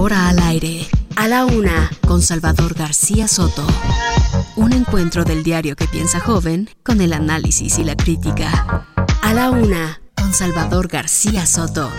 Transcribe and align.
Ahora 0.00 0.30
al 0.30 0.38
aire, 0.38 0.86
a 1.14 1.28
la 1.28 1.44
una, 1.44 1.90
con 2.08 2.22
Salvador 2.22 2.72
García 2.72 3.28
Soto. 3.28 3.66
Un 4.56 4.72
encuentro 4.72 5.24
del 5.24 5.42
diario 5.42 5.76
que 5.76 5.86
piensa 5.86 6.20
joven 6.20 6.70
con 6.82 7.02
el 7.02 7.12
análisis 7.12 7.78
y 7.78 7.84
la 7.84 7.94
crítica. 7.96 8.86
A 9.20 9.34
la 9.34 9.50
una, 9.50 10.00
con 10.16 10.32
Salvador 10.32 10.88
García 10.88 11.44
Soto. 11.44 11.90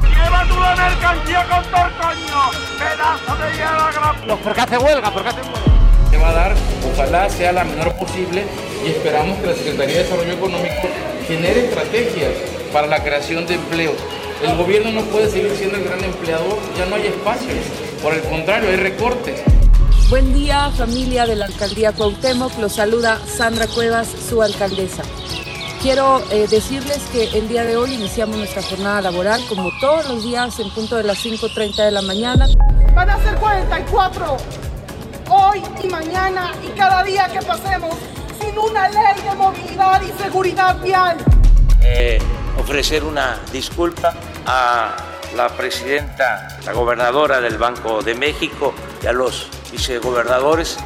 ¡Lleva 0.00 0.48
tu 0.48 0.58
la 0.58 0.76
mercancía 0.76 1.46
con 1.46 1.62
todo 1.62 1.90
coño! 2.00 2.40
¡Pedazo 2.78 3.36
de 3.36 3.52
hielo 3.52 4.42
¿Por 4.42 4.54
qué 4.54 4.60
hace 4.62 4.78
huelga? 4.78 5.12
¿Por 5.12 5.22
qué 5.22 5.28
hace 5.28 5.42
huelga? 5.42 5.76
que 6.10 6.16
va 6.16 6.30
a 6.30 6.32
dar, 6.32 6.54
ojalá 6.90 7.28
sea 7.28 7.52
la 7.52 7.64
menor 7.64 7.94
posible 7.96 8.46
y 8.82 8.90
esperamos 8.90 9.38
que 9.40 9.48
la 9.48 9.54
Secretaría 9.54 9.96
de 9.96 10.02
Desarrollo 10.04 10.32
Económico 10.32 10.88
genere 11.26 11.66
estrategias 11.66 12.32
para 12.72 12.86
la 12.86 13.02
creación 13.02 13.46
de 13.46 13.54
empleo. 13.54 13.92
El 14.42 14.56
gobierno 14.56 14.92
no 14.92 15.02
puede 15.06 15.30
seguir 15.30 15.52
siendo 15.56 15.76
el 15.76 15.84
gran 15.84 16.02
empleador, 16.04 16.58
ya 16.76 16.86
no 16.86 16.96
hay 16.96 17.06
espacio. 17.06 17.48
Por 18.02 18.14
el 18.14 18.22
contrario, 18.22 18.68
hay 18.68 18.76
recortes. 18.76 19.40
Buen 20.08 20.32
día, 20.32 20.70
familia 20.76 21.26
de 21.26 21.34
la 21.34 21.46
alcaldía 21.46 21.92
Cuauhtémoc. 21.92 22.56
Los 22.58 22.74
saluda 22.74 23.18
Sandra 23.26 23.66
Cuevas, 23.66 24.08
su 24.28 24.40
alcaldesa. 24.40 25.02
Quiero 25.82 26.22
eh, 26.30 26.46
decirles 26.48 27.00
que 27.12 27.24
el 27.36 27.48
día 27.48 27.64
de 27.64 27.76
hoy 27.76 27.94
iniciamos 27.94 28.36
nuestra 28.36 28.62
jornada 28.62 29.02
laboral 29.02 29.40
como 29.48 29.70
todos 29.80 30.08
los 30.08 30.22
días 30.22 30.58
en 30.60 30.70
punto 30.70 30.96
de 30.96 31.04
las 31.04 31.24
5.30 31.24 31.84
de 31.84 31.90
la 31.90 32.02
mañana. 32.02 32.46
Van 32.94 33.10
a 33.10 33.22
ser 33.22 33.36
44 33.36 34.36
hoy 35.28 35.62
y 35.82 35.88
mañana 35.88 36.52
y 36.62 36.68
cada 36.78 37.02
día 37.02 37.28
que 37.28 37.44
pasemos 37.44 37.94
sin 38.40 38.58
una 38.58 38.88
ley 38.88 39.22
de 39.22 39.34
movilidad 39.34 40.02
y 40.02 40.22
seguridad 40.22 40.80
vial. 40.80 41.16
Eh, 41.82 42.18
ofrecer 42.58 43.04
una 43.04 43.40
disculpa 43.52 44.14
a 44.46 44.96
la 45.36 45.48
presidenta, 45.50 46.48
la 46.64 46.72
gobernadora 46.72 47.40
del 47.40 47.58
Banco 47.58 48.02
de 48.02 48.14
México 48.14 48.74
y 49.02 49.06
a 49.06 49.12
los 49.12 49.48
vicegobernadores. 49.70 50.78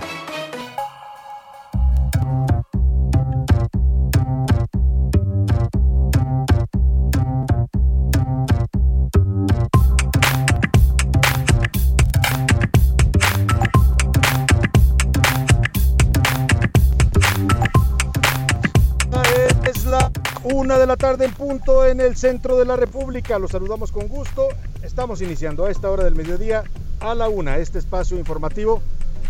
La 20.90 20.96
tarde 20.96 21.24
en 21.24 21.32
punto 21.32 21.86
en 21.86 22.00
el 22.00 22.16
centro 22.16 22.58
de 22.58 22.64
la 22.64 22.74
República. 22.74 23.38
Los 23.38 23.52
saludamos 23.52 23.92
con 23.92 24.08
gusto. 24.08 24.48
Estamos 24.82 25.22
iniciando 25.22 25.66
a 25.66 25.70
esta 25.70 25.88
hora 25.88 26.02
del 26.02 26.16
mediodía 26.16 26.64
a 26.98 27.14
la 27.14 27.28
una 27.28 27.58
este 27.58 27.78
espacio 27.78 28.18
informativo 28.18 28.82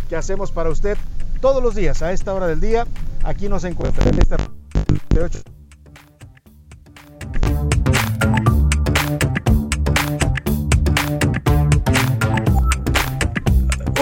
que 0.09 0.17
hacemos 0.17 0.53
para 0.53 0.71
usted 0.71 0.97
todos 1.43 1.63
los 1.63 1.75
días 1.75 2.01
a 2.01 2.13
esta 2.13 2.33
hora 2.33 2.47
del 2.47 2.61
día. 2.61 2.87
Aquí 3.25 3.51
nos 3.51 3.65
encuentra 3.65 4.09
en 4.09 4.19
esta 4.19 4.39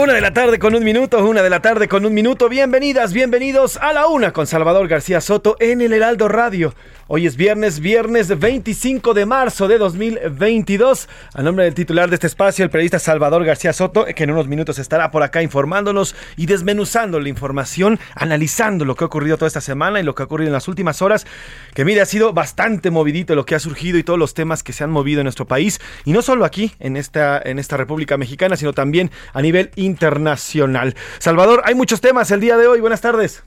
Una 0.01 0.13
de 0.13 0.21
la 0.21 0.33
tarde 0.33 0.61
con 0.61 0.77
un 0.77 0.85
minuto, 0.85 1.27
una 1.27 1.43
de 1.43 1.51
la 1.51 1.61
tarde 1.61 1.89
con 1.89 2.07
un 2.07 2.15
minuto. 2.15 2.49
Bienvenidas, 2.49 3.13
bienvenidos 3.13 3.79
a 3.79 3.93
la 3.93 4.07
una 4.07 4.33
con 4.33 4.47
Salvador 4.47 4.87
García 4.87 5.21
Soto 5.21 5.57
en 5.59 5.81
el 5.81 5.93
Heraldo 5.93 6.29
Radio. 6.29 6.73
Hoy 7.11 7.27
es 7.27 7.37
viernes, 7.37 7.81
viernes 7.81 8.39
25 8.39 9.15
de 9.15 9.25
marzo 9.25 9.67
de 9.67 9.79
2022. 9.79 11.09
A 11.33 11.43
nombre 11.43 11.65
del 11.65 11.73
titular 11.73 12.11
de 12.11 12.17
este 12.17 12.27
espacio, 12.27 12.67
el 12.67 12.71
periodista 12.71 12.99
Salvador 12.99 13.47
García 13.47 13.73
Soto, 13.73 14.05
que 14.05 14.25
en 14.25 14.31
unos 14.31 14.47
minutos 14.47 14.79
estará 14.79 15.11
por 15.11 15.23
acá 15.23 15.43
informándonos 15.43 16.15
y 16.37 16.45
desmenuzando 16.45 17.19
la 17.19 17.31
información, 17.31 17.99
analizando 18.15 18.85
lo 18.85 18.95
que 18.95 19.05
ha 19.05 19.07
ocurrido 19.07 19.39
toda 19.39 19.47
esta 19.47 19.63
semana 19.63 20.01
y 20.01 20.03
lo 20.03 20.15
que 20.15 20.23
ha 20.23 20.27
ocurrido 20.27 20.49
en 20.49 20.53
las 20.53 20.69
últimas 20.69 21.01
horas, 21.01 21.27
que 21.73 21.87
mire, 21.87 22.03
ha 22.03 22.05
sido 22.05 22.35
bastante 22.35 22.91
movidito 22.91 23.35
lo 23.35 23.47
que 23.47 23.55
ha 23.55 23.59
surgido 23.59 23.97
y 23.97 24.03
todos 24.03 24.19
los 24.19 24.35
temas 24.35 24.63
que 24.63 24.75
se 24.75 24.85
han 24.85 24.91
movido 24.91 25.23
en 25.23 25.25
nuestro 25.25 25.47
país. 25.47 25.81
Y 26.05 26.13
no 26.13 26.21
solo 26.21 26.45
aquí, 26.45 26.73
en 26.79 26.99
esta, 26.99 27.41
en 27.43 27.59
esta 27.59 27.79
República 27.79 28.19
Mexicana, 28.19 28.55
sino 28.59 28.75
también 28.75 29.11
a 29.33 29.41
nivel 29.41 29.71
internacional. 29.77 30.95
Salvador, 31.21 31.63
hay 31.65 31.75
muchos 31.75 32.03
temas 32.03 32.31
el 32.33 32.41
día 32.41 32.59
de 32.59 32.67
hoy. 32.67 32.83
Buenas 32.83 33.01
tardes. 33.01 33.45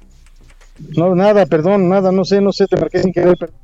No, 0.78 1.16
nada, 1.16 1.46
perdón, 1.46 1.90
nada, 1.90 2.12
no 2.12 2.26
sé, 2.26 2.42
no 2.42 2.52
sé, 2.52 2.68
te 2.68 2.78
marqué 2.78 3.02
sin 3.02 3.14
querer. 3.14 3.38
perdón. 3.38 3.61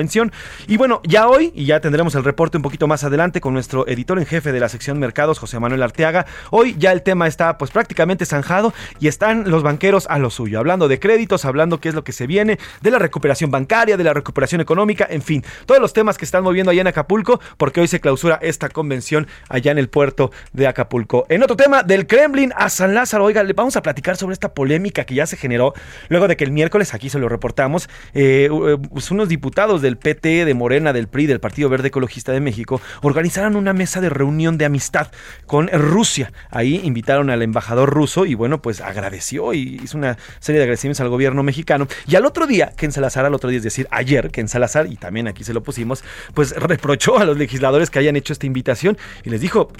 Y 0.66 0.76
bueno, 0.76 1.00
ya 1.04 1.28
hoy, 1.28 1.52
y 1.54 1.64
ya 1.64 1.80
tendremos 1.80 2.14
el 2.14 2.22
reporte 2.22 2.56
un 2.56 2.62
poquito 2.62 2.86
más 2.86 3.02
adelante 3.02 3.40
con 3.40 3.52
nuestro 3.52 3.86
editor 3.88 4.18
en 4.18 4.26
jefe 4.26 4.52
de 4.52 4.60
la 4.60 4.68
sección 4.68 4.98
Mercados, 4.98 5.38
José 5.38 5.58
Manuel 5.58 5.82
Arteaga, 5.82 6.26
hoy 6.50 6.76
ya 6.78 6.92
el 6.92 7.02
tema 7.02 7.26
está 7.26 7.58
pues 7.58 7.72
prácticamente 7.72 8.24
zanjado 8.24 8.72
y 9.00 9.08
están 9.08 9.50
los 9.50 9.62
banqueros 9.62 10.06
a 10.08 10.18
lo 10.18 10.30
suyo, 10.30 10.60
hablando 10.60 10.86
de 10.86 11.00
créditos, 11.00 11.44
hablando 11.44 11.80
qué 11.80 11.88
es 11.88 11.94
lo 11.96 12.04
que 12.04 12.12
se 12.12 12.28
viene, 12.28 12.58
de 12.80 12.90
la 12.90 12.98
recuperación 12.98 13.50
bancaria, 13.50 13.96
de 13.96 14.04
la 14.04 14.14
recuperación 14.14 14.60
económica, 14.60 15.06
en 15.10 15.22
fin, 15.22 15.44
todos 15.66 15.80
los 15.80 15.92
temas 15.92 16.16
que 16.16 16.24
están 16.24 16.44
moviendo 16.44 16.70
allá 16.70 16.82
en 16.82 16.86
Acapulco, 16.86 17.40
porque 17.56 17.80
hoy 17.80 17.88
se 17.88 18.00
clausura 18.00 18.38
esta 18.40 18.68
convención 18.68 19.26
allá 19.48 19.72
en 19.72 19.78
el 19.78 19.88
puerto 19.88 20.30
de 20.52 20.68
Acapulco. 20.68 21.26
En 21.28 21.42
otro 21.42 21.56
tema, 21.56 21.82
del 21.82 22.06
Kremlin 22.06 22.52
a 22.56 22.68
San 22.68 22.94
Lázaro, 22.94 23.24
oiga, 23.24 23.42
le 23.42 23.52
vamos 23.52 23.76
a 23.76 23.82
platicar 23.82 24.16
sobre 24.16 24.34
esta 24.34 24.54
polémica 24.54 25.04
que 25.04 25.14
ya 25.14 25.26
se 25.26 25.36
generó 25.36 25.74
luego 26.08 26.28
de 26.28 26.36
que 26.36 26.44
el 26.44 26.52
miércoles, 26.52 26.94
aquí 26.94 27.10
se 27.10 27.18
lo 27.18 27.28
reportamos, 27.28 27.88
eh, 28.14 28.48
eh, 28.50 28.76
pues 28.90 29.10
unos 29.10 29.28
diputados 29.28 29.82
del 29.88 29.96
PT, 29.96 30.44
de 30.44 30.54
Morena, 30.54 30.92
del 30.92 31.08
PRI, 31.08 31.26
del 31.26 31.40
Partido 31.40 31.70
Verde 31.70 31.88
Ecologista 31.88 32.32
de 32.32 32.40
México, 32.40 32.80
organizaron 33.00 33.56
una 33.56 33.72
mesa 33.72 34.02
de 34.02 34.10
reunión 34.10 34.58
de 34.58 34.66
amistad 34.66 35.08
con 35.46 35.68
Rusia. 35.68 36.30
Ahí 36.50 36.80
invitaron 36.84 37.30
al 37.30 37.40
embajador 37.40 37.88
ruso 37.88 38.26
y 38.26 38.34
bueno, 38.34 38.60
pues 38.60 38.82
agradeció 38.82 39.54
y 39.54 39.80
hizo 39.82 39.96
una 39.96 40.18
serie 40.40 40.58
de 40.58 40.64
agradecimientos 40.64 41.00
al 41.00 41.08
gobierno 41.08 41.42
mexicano. 41.42 41.88
Y 42.06 42.16
al 42.16 42.26
otro 42.26 42.46
día, 42.46 42.72
que 42.76 42.84
en 42.84 42.92
Salazar, 42.92 43.24
al 43.24 43.32
otro 43.32 43.48
día, 43.48 43.56
es 43.56 43.64
decir, 43.64 43.88
ayer, 43.90 44.30
que 44.30 44.42
en 44.42 44.48
Salazar, 44.48 44.86
y 44.86 44.96
también 44.96 45.26
aquí 45.26 45.42
se 45.42 45.54
lo 45.54 45.62
pusimos, 45.62 46.04
pues 46.34 46.54
reprochó 46.54 47.18
a 47.18 47.24
los 47.24 47.38
legisladores 47.38 47.88
que 47.88 47.98
hayan 47.98 48.16
hecho 48.16 48.34
esta 48.34 48.44
invitación 48.44 48.98
y 49.24 49.30
les 49.30 49.40
dijo, 49.40 49.72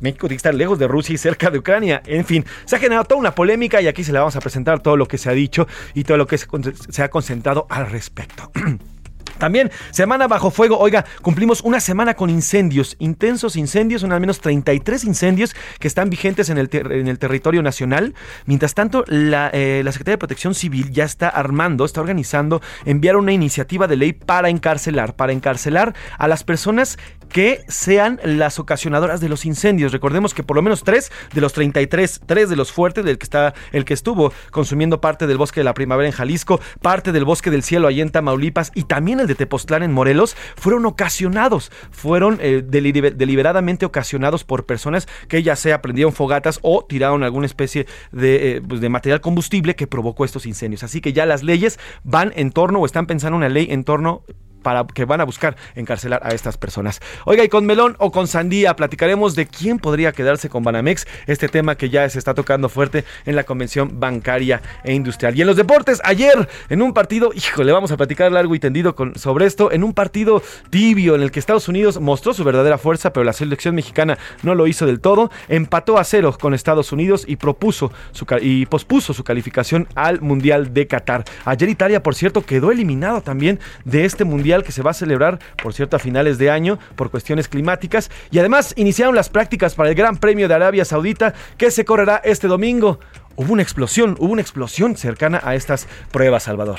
México 0.00 0.26
tiene 0.26 0.28
que 0.28 0.34
estar 0.34 0.54
lejos 0.54 0.78
de 0.78 0.88
Rusia 0.88 1.14
y 1.14 1.18
cerca 1.18 1.50
de 1.50 1.58
Ucrania. 1.58 2.02
En 2.06 2.24
fin, 2.24 2.44
se 2.64 2.76
ha 2.76 2.78
generado 2.78 3.04
toda 3.04 3.20
una 3.20 3.34
polémica 3.34 3.80
y 3.80 3.86
aquí 3.86 4.02
se 4.02 4.12
le 4.12 4.18
vamos 4.18 4.34
a 4.34 4.40
presentar 4.40 4.80
todo 4.80 4.96
lo 4.96 5.06
que 5.06 5.18
se 5.18 5.30
ha 5.30 5.32
dicho 5.32 5.68
y 5.94 6.04
todo 6.04 6.16
lo 6.16 6.26
que 6.26 6.38
se 6.38 7.02
ha 7.02 7.10
concentrado 7.10 7.66
al 7.70 7.88
respecto. 7.90 8.50
También, 9.38 9.70
semana 9.90 10.26
bajo 10.26 10.50
fuego. 10.50 10.78
Oiga, 10.78 11.04
cumplimos 11.22 11.60
una 11.62 11.80
semana 11.80 12.14
con 12.14 12.30
incendios, 12.30 12.96
intensos 12.98 13.56
incendios, 13.56 14.02
son 14.02 14.12
al 14.12 14.20
menos 14.20 14.40
33 14.40 15.04
incendios 15.04 15.54
que 15.78 15.88
están 15.88 16.10
vigentes 16.10 16.50
en 16.50 16.58
el, 16.58 16.68
en 16.72 17.08
el 17.08 17.18
territorio 17.18 17.62
nacional. 17.62 18.14
Mientras 18.46 18.74
tanto, 18.74 19.04
la, 19.06 19.50
eh, 19.52 19.82
la, 19.84 19.92
Secretaría 19.92 20.14
de 20.14 20.18
Protección 20.18 20.54
Civil 20.54 20.90
ya 20.90 21.04
está 21.04 21.28
armando, 21.28 21.84
está 21.84 22.00
organizando 22.00 22.60
enviar 22.84 23.16
una 23.16 23.32
iniciativa 23.32 23.86
de 23.86 23.96
ley 23.96 24.12
para 24.12 24.48
encarcelar, 24.48 25.16
para 25.16 25.32
encarcelar 25.32 25.94
a 26.18 26.28
las 26.28 26.44
personas 26.44 26.98
que 27.28 27.64
sean 27.68 28.20
las 28.24 28.58
ocasionadoras 28.58 29.20
de 29.20 29.28
los 29.28 29.44
incendios. 29.44 29.92
Recordemos 29.92 30.34
que 30.34 30.42
por 30.42 30.56
lo 30.56 30.62
menos 30.62 30.84
tres 30.84 31.10
de 31.34 31.40
los 31.40 31.52
33, 31.52 32.22
tres 32.26 32.48
de 32.48 32.56
los 32.56 32.72
fuertes, 32.72 33.04
del 33.04 33.18
que 33.18 33.24
está, 33.24 33.54
el 33.72 33.84
que 33.84 33.94
estuvo 33.94 34.32
consumiendo 34.50 35.00
parte 35.00 35.26
del 35.26 35.38
bosque 35.38 35.60
de 35.60 35.64
la 35.64 35.74
primavera 35.74 36.08
en 36.08 36.14
Jalisco, 36.14 36.60
parte 36.82 37.12
del 37.12 37.24
bosque 37.24 37.50
del 37.50 37.62
cielo 37.62 37.88
allá 37.88 38.02
en 38.02 38.10
Tamaulipas 38.10 38.72
y 38.74 38.84
también 38.84 39.20
el 39.20 39.26
de 39.26 39.34
Tepoztlán 39.34 39.82
en 39.82 39.92
Morelos, 39.92 40.36
fueron 40.56 40.86
ocasionados, 40.86 41.70
fueron 41.90 42.38
eh, 42.40 42.62
deliberadamente 42.64 43.86
ocasionados 43.86 44.44
por 44.44 44.66
personas 44.66 45.08
que 45.28 45.42
ya 45.42 45.56
sea 45.56 45.82
prendieron 45.82 46.12
fogatas 46.12 46.58
o 46.62 46.84
tiraron 46.84 47.22
alguna 47.22 47.46
especie 47.46 47.86
de, 48.12 48.56
eh, 48.56 48.62
pues 48.66 48.80
de 48.80 48.88
material 48.88 49.20
combustible 49.20 49.76
que 49.76 49.86
provocó 49.86 50.24
estos 50.24 50.46
incendios. 50.46 50.82
Así 50.82 51.00
que 51.00 51.12
ya 51.12 51.26
las 51.26 51.42
leyes 51.42 51.78
van 52.04 52.32
en 52.36 52.50
torno 52.50 52.80
o 52.80 52.86
están 52.86 53.06
pensando 53.06 53.36
una 53.36 53.48
ley 53.48 53.68
en 53.70 53.84
torno 53.84 54.24
para 54.62 54.86
que 54.86 55.04
van 55.04 55.20
a 55.20 55.24
buscar 55.24 55.56
encarcelar 55.74 56.20
a 56.24 56.30
estas 56.30 56.56
personas. 56.56 57.00
Oiga, 57.24 57.44
y 57.44 57.48
con 57.48 57.66
melón 57.66 57.96
o 57.98 58.10
con 58.10 58.26
sandía 58.26 58.74
platicaremos 58.76 59.34
de 59.34 59.46
quién 59.46 59.78
podría 59.78 60.12
quedarse 60.12 60.48
con 60.48 60.62
Banamex, 60.62 61.06
este 61.26 61.48
tema 61.48 61.76
que 61.76 61.90
ya 61.90 62.08
se 62.08 62.18
está 62.18 62.34
tocando 62.34 62.68
fuerte 62.68 63.04
en 63.26 63.36
la 63.36 63.44
Convención 63.44 64.00
Bancaria 64.00 64.62
e 64.84 64.92
Industrial. 64.94 65.36
Y 65.36 65.40
en 65.40 65.46
los 65.46 65.56
deportes, 65.56 66.00
ayer 66.04 66.48
en 66.68 66.82
un 66.82 66.92
partido, 66.92 67.30
híjole, 67.34 67.72
vamos 67.72 67.90
a 67.92 67.96
platicar 67.96 68.30
largo 68.32 68.54
y 68.54 68.58
tendido 68.58 68.94
con, 68.94 69.14
sobre 69.16 69.46
esto, 69.46 69.72
en 69.72 69.84
un 69.84 69.92
partido 69.92 70.42
tibio 70.70 71.14
en 71.14 71.22
el 71.22 71.30
que 71.30 71.38
Estados 71.38 71.68
Unidos 71.68 72.00
mostró 72.00 72.34
su 72.34 72.44
verdadera 72.44 72.78
fuerza, 72.78 73.12
pero 73.12 73.24
la 73.24 73.32
selección 73.32 73.74
mexicana 73.74 74.18
no 74.42 74.54
lo 74.54 74.66
hizo 74.66 74.86
del 74.86 75.00
todo, 75.00 75.30
empató 75.48 75.98
a 75.98 76.04
cero 76.04 76.36
con 76.38 76.54
Estados 76.54 76.92
Unidos 76.92 77.24
y 77.26 77.36
propuso 77.36 77.92
su, 78.12 78.26
y 78.40 78.66
pospuso 78.66 79.12
su 79.12 79.24
calificación 79.24 79.88
al 79.94 80.20
Mundial 80.20 80.74
de 80.74 80.86
Qatar. 80.86 81.24
Ayer 81.44 81.68
Italia, 81.68 82.02
por 82.02 82.14
cierto, 82.14 82.42
quedó 82.42 82.70
eliminado 82.70 83.20
también 83.20 83.60
de 83.84 84.04
este 84.04 84.24
Mundial 84.24 84.47
que 84.64 84.72
se 84.72 84.82
va 84.82 84.92
a 84.92 84.94
celebrar, 84.94 85.38
por 85.62 85.74
cierto, 85.74 85.96
a 85.96 85.98
finales 85.98 86.38
de 86.38 86.50
año 86.50 86.78
por 86.96 87.10
cuestiones 87.10 87.48
climáticas. 87.48 88.10
Y 88.30 88.38
además 88.38 88.72
iniciaron 88.76 89.14
las 89.14 89.28
prácticas 89.28 89.74
para 89.74 89.90
el 89.90 89.94
Gran 89.94 90.16
Premio 90.16 90.48
de 90.48 90.54
Arabia 90.54 90.84
Saudita 90.84 91.34
que 91.56 91.70
se 91.70 91.84
correrá 91.84 92.20
este 92.24 92.48
domingo. 92.48 93.00
Hubo 93.36 93.52
una 93.52 93.62
explosión, 93.62 94.16
hubo 94.18 94.32
una 94.32 94.42
explosión 94.42 94.96
cercana 94.96 95.40
a 95.44 95.54
estas 95.54 95.86
pruebas, 96.10 96.44
Salvador. 96.44 96.78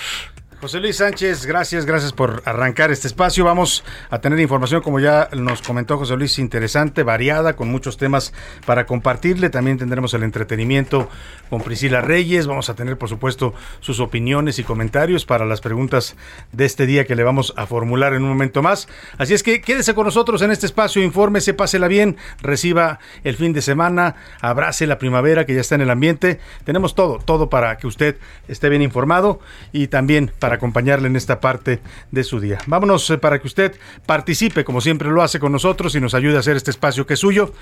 José 0.62 0.82
Luis 0.82 0.98
Sánchez, 0.98 1.46
gracias, 1.46 1.86
gracias 1.86 2.12
por 2.12 2.42
arrancar 2.44 2.92
este 2.92 3.08
espacio. 3.08 3.46
Vamos 3.46 3.86
a 4.10 4.20
tener 4.20 4.38
información, 4.42 4.82
como 4.82 5.00
ya 5.00 5.30
nos 5.32 5.62
comentó 5.62 5.98
José 5.98 6.18
Luis, 6.18 6.38
interesante, 6.38 7.04
variada, 7.04 7.56
con 7.56 7.70
muchos 7.70 7.96
temas 7.96 8.34
para 8.66 8.86
compartirle. 8.86 9.50
También 9.50 9.78
tendremos 9.78 10.14
el 10.14 10.24
entretenimiento 10.24 11.08
con 11.50 11.62
Priscila 11.62 12.02
Reyes. 12.02 12.46
Vamos 12.46 12.70
a 12.70 12.76
tener, 12.76 12.98
por 12.98 13.08
supuesto, 13.08 13.54
sus 13.80 14.02
opiniones 14.02 14.60
y 14.60 14.66
comentarios 14.66 15.24
para 15.24 15.46
las 15.46 15.62
preguntas 15.62 16.18
de 16.52 16.66
este 16.66 16.86
día 16.86 17.06
que 17.06 17.16
le 17.16 17.24
vamos 17.24 17.54
a 17.56 17.66
formular 17.66 18.14
en 18.14 18.24
un 18.24 18.30
momento 18.30 18.62
más. 18.62 18.90
Así 19.18 19.34
es 19.34 19.44
que 19.44 19.62
quédese 19.62 19.94
con 19.94 20.08
nosotros 20.08 20.42
en 20.42 20.52
este 20.52 20.66
espacio, 20.66 21.02
infórmese, 21.02 21.54
pásela 21.54 21.88
bien, 21.88 22.18
reciba 22.42 23.00
el 23.24 23.38
fin 23.38 23.54
de 23.54 23.62
semana, 23.62 24.16
abrace 24.42 24.88
la 24.88 24.98
primavera 24.98 25.46
que 25.46 25.56
ya 25.56 25.62
está 25.62 25.76
en 25.76 25.82
el 25.82 25.90
ambiente. 25.90 26.42
Tenemos 26.66 26.96
todo, 26.96 27.20
todo 27.20 27.50
para 27.50 27.78
que 27.78 27.88
usted 27.88 28.18
esté 28.50 28.68
bien 28.68 28.82
informado 28.82 29.40
y 29.72 29.88
también 29.88 30.34
acompañarle 30.56 31.08
en 31.08 31.16
esta 31.16 31.40
parte 31.40 31.82
de 32.12 32.24
su 32.24 32.40
día. 32.40 32.60
Vámonos 32.68 33.10
eh, 33.10 33.18
para 33.18 33.40
que 33.40 33.48
usted 33.48 33.76
participe, 34.06 34.64
como 34.64 34.82
siempre 34.82 35.10
lo 35.10 35.22
hace 35.22 35.40
con 35.40 35.52
nosotros, 35.52 35.96
y 35.96 36.02
nos 36.02 36.14
ayude 36.14 36.38
a 36.38 36.40
hacer 36.40 36.58
este 36.58 36.72
espacio 36.72 37.06
que 37.06 37.16
es 37.16 37.20
suyo, 37.20 37.54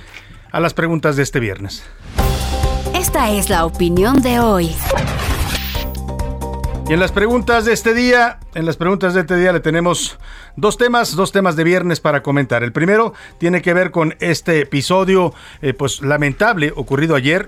a 0.52 0.60
las 0.60 0.74
preguntas 0.74 1.16
de 1.16 1.24
este 1.24 1.40
viernes. 1.40 1.84
Esta 2.94 3.32
es 3.32 3.50
la 3.50 3.66
opinión 3.66 4.22
de 4.22 4.40
hoy. 4.40 4.76
Y 6.90 6.94
en 6.94 7.02
las 7.02 7.12
preguntas 7.12 7.66
de 7.66 7.74
este 7.74 7.94
día, 7.94 8.40
en 8.56 8.66
las 8.66 8.78
preguntas 8.78 9.14
de 9.14 9.22
este 9.22 9.36
día 9.36 9.52
le 9.52 9.60
tenemos 9.60 10.18
dos 10.58 10.76
temas, 10.76 11.16
dos 11.16 11.32
temas 11.32 11.56
de 11.56 11.64
viernes 11.64 12.02
para 12.02 12.24
comentar. 12.24 12.64
El 12.64 12.74
primero 12.74 13.14
tiene 13.38 13.62
que 13.62 13.74
ver 13.74 13.92
con 13.92 14.16
este 14.20 14.60
episodio, 14.60 15.34
eh, 15.62 15.74
pues 15.74 16.02
lamentable, 16.02 16.74
ocurrido 16.76 17.16
ayer, 17.16 17.48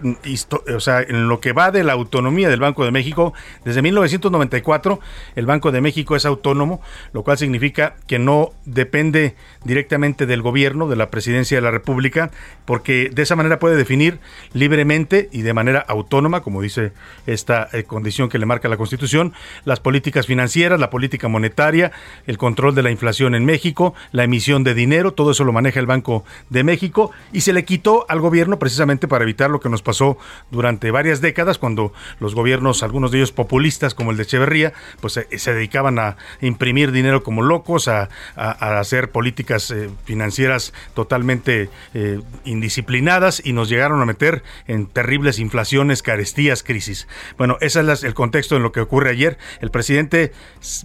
o 0.73 0.79
sea, 0.79 1.01
en 1.01 1.27
lo 1.27 1.41
que 1.41 1.51
va 1.51 1.71
de 1.71 1.83
la 1.83 1.93
autonomía 1.93 2.49
del 2.49 2.59
Banco 2.59 2.85
de 2.85 2.91
México. 2.91 3.33
Desde 3.65 3.81
1994, 3.81 4.99
el 5.35 5.45
Banco 5.47 5.71
de 5.71 5.81
México 5.81 6.15
es 6.15 6.25
autónomo, 6.25 6.81
lo 7.11 7.23
cual 7.23 7.37
significa 7.37 7.95
que 8.07 8.19
no 8.19 8.51
depende 8.65 9.35
directamente 9.63 10.27
del 10.27 10.43
gobierno, 10.43 10.87
de 10.87 10.95
la 10.95 11.09
presidencia 11.09 11.57
de 11.57 11.61
la 11.61 11.71
República, 11.71 12.29
porque 12.65 13.09
de 13.09 13.23
esa 13.23 13.35
manera 13.35 13.57
puede 13.57 13.75
definir 13.75 14.19
libremente 14.53 15.29
y 15.31 15.41
de 15.41 15.53
manera 15.53 15.79
autónoma, 15.79 16.41
como 16.41 16.61
dice 16.61 16.91
esta 17.25 17.67
eh, 17.73 17.83
condición 17.85 18.29
que 18.29 18.37
le 18.37 18.45
marca 18.45 18.69
la 18.69 18.77
Constitución, 18.77 19.33
las 19.65 19.79
políticas 19.79 20.27
financieras, 20.27 20.79
la 20.79 20.91
política 20.91 21.27
monetaria, 21.27 21.91
el 22.27 22.37
control 22.37 22.75
de 22.75 22.83
la 22.83 22.91
inflación 22.91 22.98
en 22.99 23.45
México, 23.45 23.93
la 24.11 24.23
emisión 24.23 24.63
de 24.63 24.73
dinero, 24.73 25.13
todo 25.13 25.31
eso 25.31 25.43
lo 25.43 25.51
maneja 25.51 25.79
el 25.79 25.85
Banco 25.85 26.23
de 26.49 26.63
México 26.63 27.11
y 27.31 27.41
se 27.41 27.53
le 27.53 27.65
quitó 27.65 28.05
al 28.07 28.19
gobierno 28.19 28.59
precisamente 28.59 29.07
para 29.07 29.23
evitar 29.23 29.49
lo 29.49 29.59
que 29.59 29.69
nos 29.69 29.81
pasó 29.81 30.17
durante 30.51 30.91
varias 30.91 31.21
décadas 31.21 31.57
cuando 31.57 31.93
los 32.19 32.35
gobiernos, 32.35 32.83
algunos 32.83 33.11
de 33.11 33.19
ellos 33.19 33.31
populistas 33.31 33.93
como 33.93 34.11
el 34.11 34.17
de 34.17 34.23
Echeverría, 34.23 34.73
pues 35.01 35.13
se, 35.13 35.53
dedicaban 35.53 35.97
a 35.97 36.17
imprimir 36.41 36.91
dinero 36.91 37.23
como 37.23 37.41
locos, 37.41 37.87
a, 37.87 38.09
hacer 38.35 39.11
políticas 39.11 39.71
eh, 39.71 39.89
financieras 40.05 40.73
totalmente 40.93 41.69
eh, 41.93 42.21
indisciplinadas 42.45 43.41
y 43.43 43.53
nos 43.53 43.69
llegaron 43.69 44.01
a 44.01 44.05
meter 44.05 44.43
en 44.67 44.87
terribles 44.87 45.39
inflaciones, 45.39 46.03
carestías, 46.03 46.63
crisis. 46.63 47.07
Bueno, 47.37 47.57
ese 47.61 47.81
es 47.91 48.03
el 48.03 48.13
contexto 48.13 48.55
en 48.55 48.63
lo 48.63 48.71
que 48.71 48.81
ocurre 48.81 49.09
ayer. 49.09 49.37
El 49.61 49.71
presidente 49.71 50.31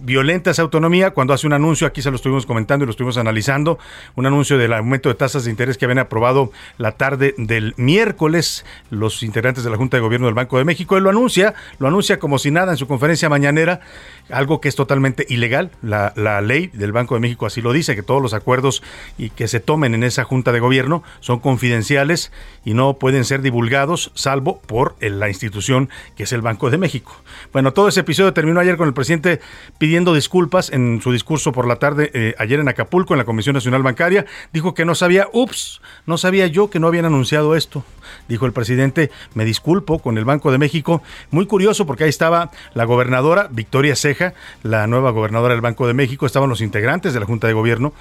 violenta 0.01 0.51
esa 0.51 0.61
autonomía 0.61 1.11
cuando 1.11 1.33
hace 1.33 1.47
un 1.47 1.53
anuncio, 1.53 1.87
aquí 1.87 2.01
lo 2.09 2.15
estuvimos 2.15 2.45
comentando 2.45 2.83
y 2.83 2.87
lo 2.87 2.91
estuvimos 2.91 3.17
analizando, 3.17 3.79
un 4.15 4.25
anuncio 4.25 4.57
del 4.57 4.73
aumento 4.73 5.09
de 5.09 5.15
tasas 5.15 5.45
de 5.45 5.51
interés 5.51 5.77
que 5.77 5.85
habían 5.85 5.99
aprobado 5.99 6.51
la 6.77 6.93
tarde 6.93 7.33
del 7.37 7.73
miércoles 7.77 8.65
los 8.89 9.23
integrantes 9.23 9.63
de 9.63 9.69
la 9.69 9.77
Junta 9.77 9.97
de 9.97 10.01
Gobierno 10.01 10.27
del 10.27 10.35
Banco 10.35 10.57
de 10.57 10.65
México. 10.65 10.97
Él 10.97 11.03
lo 11.03 11.09
anuncia, 11.09 11.53
lo 11.79 11.87
anuncia 11.87 12.19
como 12.19 12.39
si 12.39 12.51
nada 12.51 12.71
en 12.71 12.77
su 12.77 12.87
conferencia 12.87 13.29
mañanera, 13.29 13.81
algo 14.29 14.61
que 14.61 14.69
es 14.69 14.75
totalmente 14.75 15.25
ilegal. 15.29 15.71
La, 15.81 16.13
la 16.15 16.41
ley 16.41 16.69
del 16.73 16.91
Banco 16.91 17.15
de 17.15 17.21
México 17.21 17.45
así 17.45 17.61
lo 17.61 17.73
dice, 17.73 17.95
que 17.95 18.03
todos 18.03 18.21
los 18.21 18.33
acuerdos 18.33 18.83
y 19.17 19.29
que 19.29 19.47
se 19.47 19.59
tomen 19.59 19.93
en 19.93 20.03
esa 20.03 20.23
Junta 20.23 20.51
de 20.51 20.59
Gobierno 20.59 21.03
son 21.19 21.39
confidenciales 21.39 22.31
y 22.63 22.73
no 22.73 22.95
pueden 22.95 23.25
ser 23.25 23.41
divulgados 23.41 24.11
salvo 24.15 24.61
por 24.61 24.95
la 24.99 25.29
institución 25.29 25.89
que 26.15 26.23
es 26.23 26.33
el 26.33 26.41
Banco 26.41 26.69
de 26.69 26.77
México. 26.77 27.15
Bueno, 27.53 27.73
todo 27.73 27.87
ese 27.87 28.01
episodio 28.01 28.33
terminó 28.33 28.59
ayer 28.59 28.77
con 28.77 28.87
el 28.87 28.93
presidente 28.93 29.39
pidiendo 29.77 30.13
disculpas 30.13 30.71
en 30.71 31.01
su 31.01 31.11
discurso 31.11 31.51
por 31.51 31.67
la 31.67 31.77
tarde 31.77 31.84
eh, 31.97 32.35
ayer 32.37 32.59
en 32.59 32.67
Acapulco 32.67 33.13
en 33.13 33.19
la 33.19 33.25
Comisión 33.25 33.53
Nacional 33.53 33.83
Bancaria. 33.83 34.25
Dijo 34.53 34.73
que 34.73 34.85
no 34.85 34.95
sabía, 34.95 35.27
ups, 35.33 35.81
no 36.05 36.17
sabía 36.17 36.47
yo 36.47 36.69
que 36.69 36.79
no 36.79 36.87
habían 36.87 37.05
anunciado 37.05 37.55
esto. 37.55 37.83
Dijo 38.27 38.45
el 38.45 38.53
presidente, 38.53 39.11
me 39.33 39.45
disculpo 39.45 39.99
con 39.99 40.17
el 40.17 40.25
Banco 40.25 40.51
de 40.51 40.57
México. 40.57 41.01
Muy 41.31 41.45
curioso 41.45 41.85
porque 41.85 42.05
ahí 42.05 42.09
estaba 42.09 42.51
la 42.73 42.85
gobernadora 42.85 43.47
Victoria 43.51 43.95
Ceja, 43.95 44.33
la 44.63 44.87
nueva 44.87 45.11
gobernadora 45.11 45.53
del 45.53 45.61
Banco 45.61 45.87
de 45.87 45.93
México, 45.93 46.25
estaban 46.25 46.49
los 46.49 46.61
integrantes 46.61 47.13
de 47.13 47.19
la 47.19 47.25
Junta 47.25 47.47
de 47.47 47.53
Gobierno. 47.53 47.93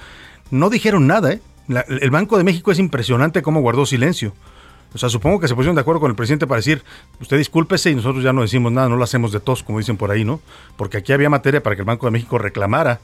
No 0.50 0.70
dijeron 0.70 1.06
nada, 1.06 1.32
¿eh? 1.32 1.40
el 1.68 2.10
Banco 2.10 2.38
de 2.38 2.44
México 2.44 2.72
es 2.72 2.78
impresionante 2.78 3.42
cómo 3.42 3.60
guardó 3.60 3.86
silencio. 3.86 4.32
O 4.94 4.98
sea, 4.98 5.08
supongo 5.08 5.40
que 5.40 5.48
se 5.48 5.54
pusieron 5.56 5.74
de 5.74 5.80
acuerdo 5.80 6.00
con 6.00 6.10
el 6.10 6.16
presidente 6.16 6.46
para 6.46 6.58
decir, 6.58 6.84
usted 7.20 7.36
discúlpese 7.36 7.90
y 7.90 7.96
nosotros 7.96 8.22
ya 8.22 8.32
no 8.32 8.42
decimos 8.42 8.70
nada, 8.70 8.88
no 8.88 8.96
lo 8.96 9.02
hacemos 9.02 9.32
de 9.32 9.40
tos, 9.40 9.64
como 9.64 9.78
dicen 9.78 9.96
por 9.96 10.12
ahí, 10.12 10.24
¿no? 10.24 10.40
Porque 10.76 10.98
aquí 10.98 11.12
había 11.12 11.28
materia 11.28 11.62
para 11.62 11.74
que 11.74 11.82
el 11.82 11.86
Banco 11.86 12.06
de 12.06 12.12
México 12.12 12.38
reclamara 12.38 13.00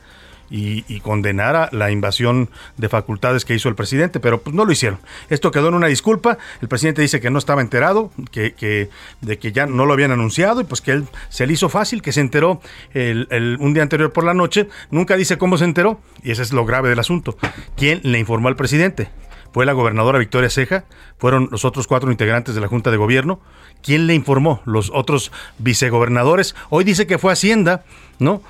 y, 0.50 1.00
condenara 1.00 1.68
la 1.72 1.90
invasión 1.90 2.50
de 2.76 2.88
facultades 2.88 3.44
que 3.44 3.54
hizo 3.54 3.68
el 3.68 3.74
presidente, 3.74 4.20
pero 4.20 4.42
pues 4.42 4.54
no 4.54 4.64
lo 4.64 4.72
hicieron. 4.72 4.98
Esto 5.28 5.50
quedó 5.50 5.68
en 5.68 5.74
una 5.74 5.86
disculpa. 5.86 6.38
El 6.60 6.68
presidente 6.68 7.02
dice 7.02 7.20
que 7.20 7.30
no 7.30 7.38
estaba 7.38 7.60
enterado, 7.60 8.10
que, 8.32 8.90
de 9.20 9.38
que 9.38 9.52
ya 9.52 9.66
no 9.66 9.86
lo 9.86 9.92
habían 9.92 10.10
anunciado 10.10 10.60
y 10.60 10.64
pues 10.64 10.80
que 10.80 10.92
él 10.92 11.04
se 11.28 11.46
le 11.46 11.52
hizo 11.52 11.68
fácil, 11.68 12.02
que 12.02 12.12
se 12.12 12.20
enteró 12.20 12.60
el, 12.92 13.56
un 13.60 13.72
día 13.72 13.82
anterior 13.82 14.12
por 14.12 14.24
la 14.24 14.34
noche. 14.34 14.68
Nunca 14.90 15.16
dice 15.16 15.38
cómo 15.38 15.56
se 15.56 15.64
enteró 15.64 16.00
y 16.22 16.32
ese 16.32 16.42
es 16.42 16.52
lo 16.52 16.66
grave 16.66 16.88
del 16.88 16.98
asunto. 16.98 17.36
¿Quién 17.76 18.00
le 18.02 18.18
informó 18.18 18.48
al 18.48 18.56
presidente? 18.56 19.08
fue 19.52 19.66
la 19.66 19.72
gobernadora 19.72 20.18
Victoria 20.18 20.48
Ceja, 20.48 20.84
fueron 21.18 21.48
los 21.50 21.64
otros 21.64 21.86
cuatro 21.86 22.10
integrantes 22.10 22.54
de 22.54 22.60
la 22.60 22.68
Junta 22.68 22.90
de 22.90 22.96
Gobierno. 22.96 23.40
¿Quién 23.82 24.06
le 24.06 24.14
informó? 24.14 24.62
Los 24.64 24.90
otros 24.94 25.32
vicegobernadores. 25.58 26.54
Hoy 26.68 26.84
dice 26.84 27.06
que 27.06 27.18
fue 27.18 27.32
Hacienda, 27.32 27.84
¿no? 28.18 28.42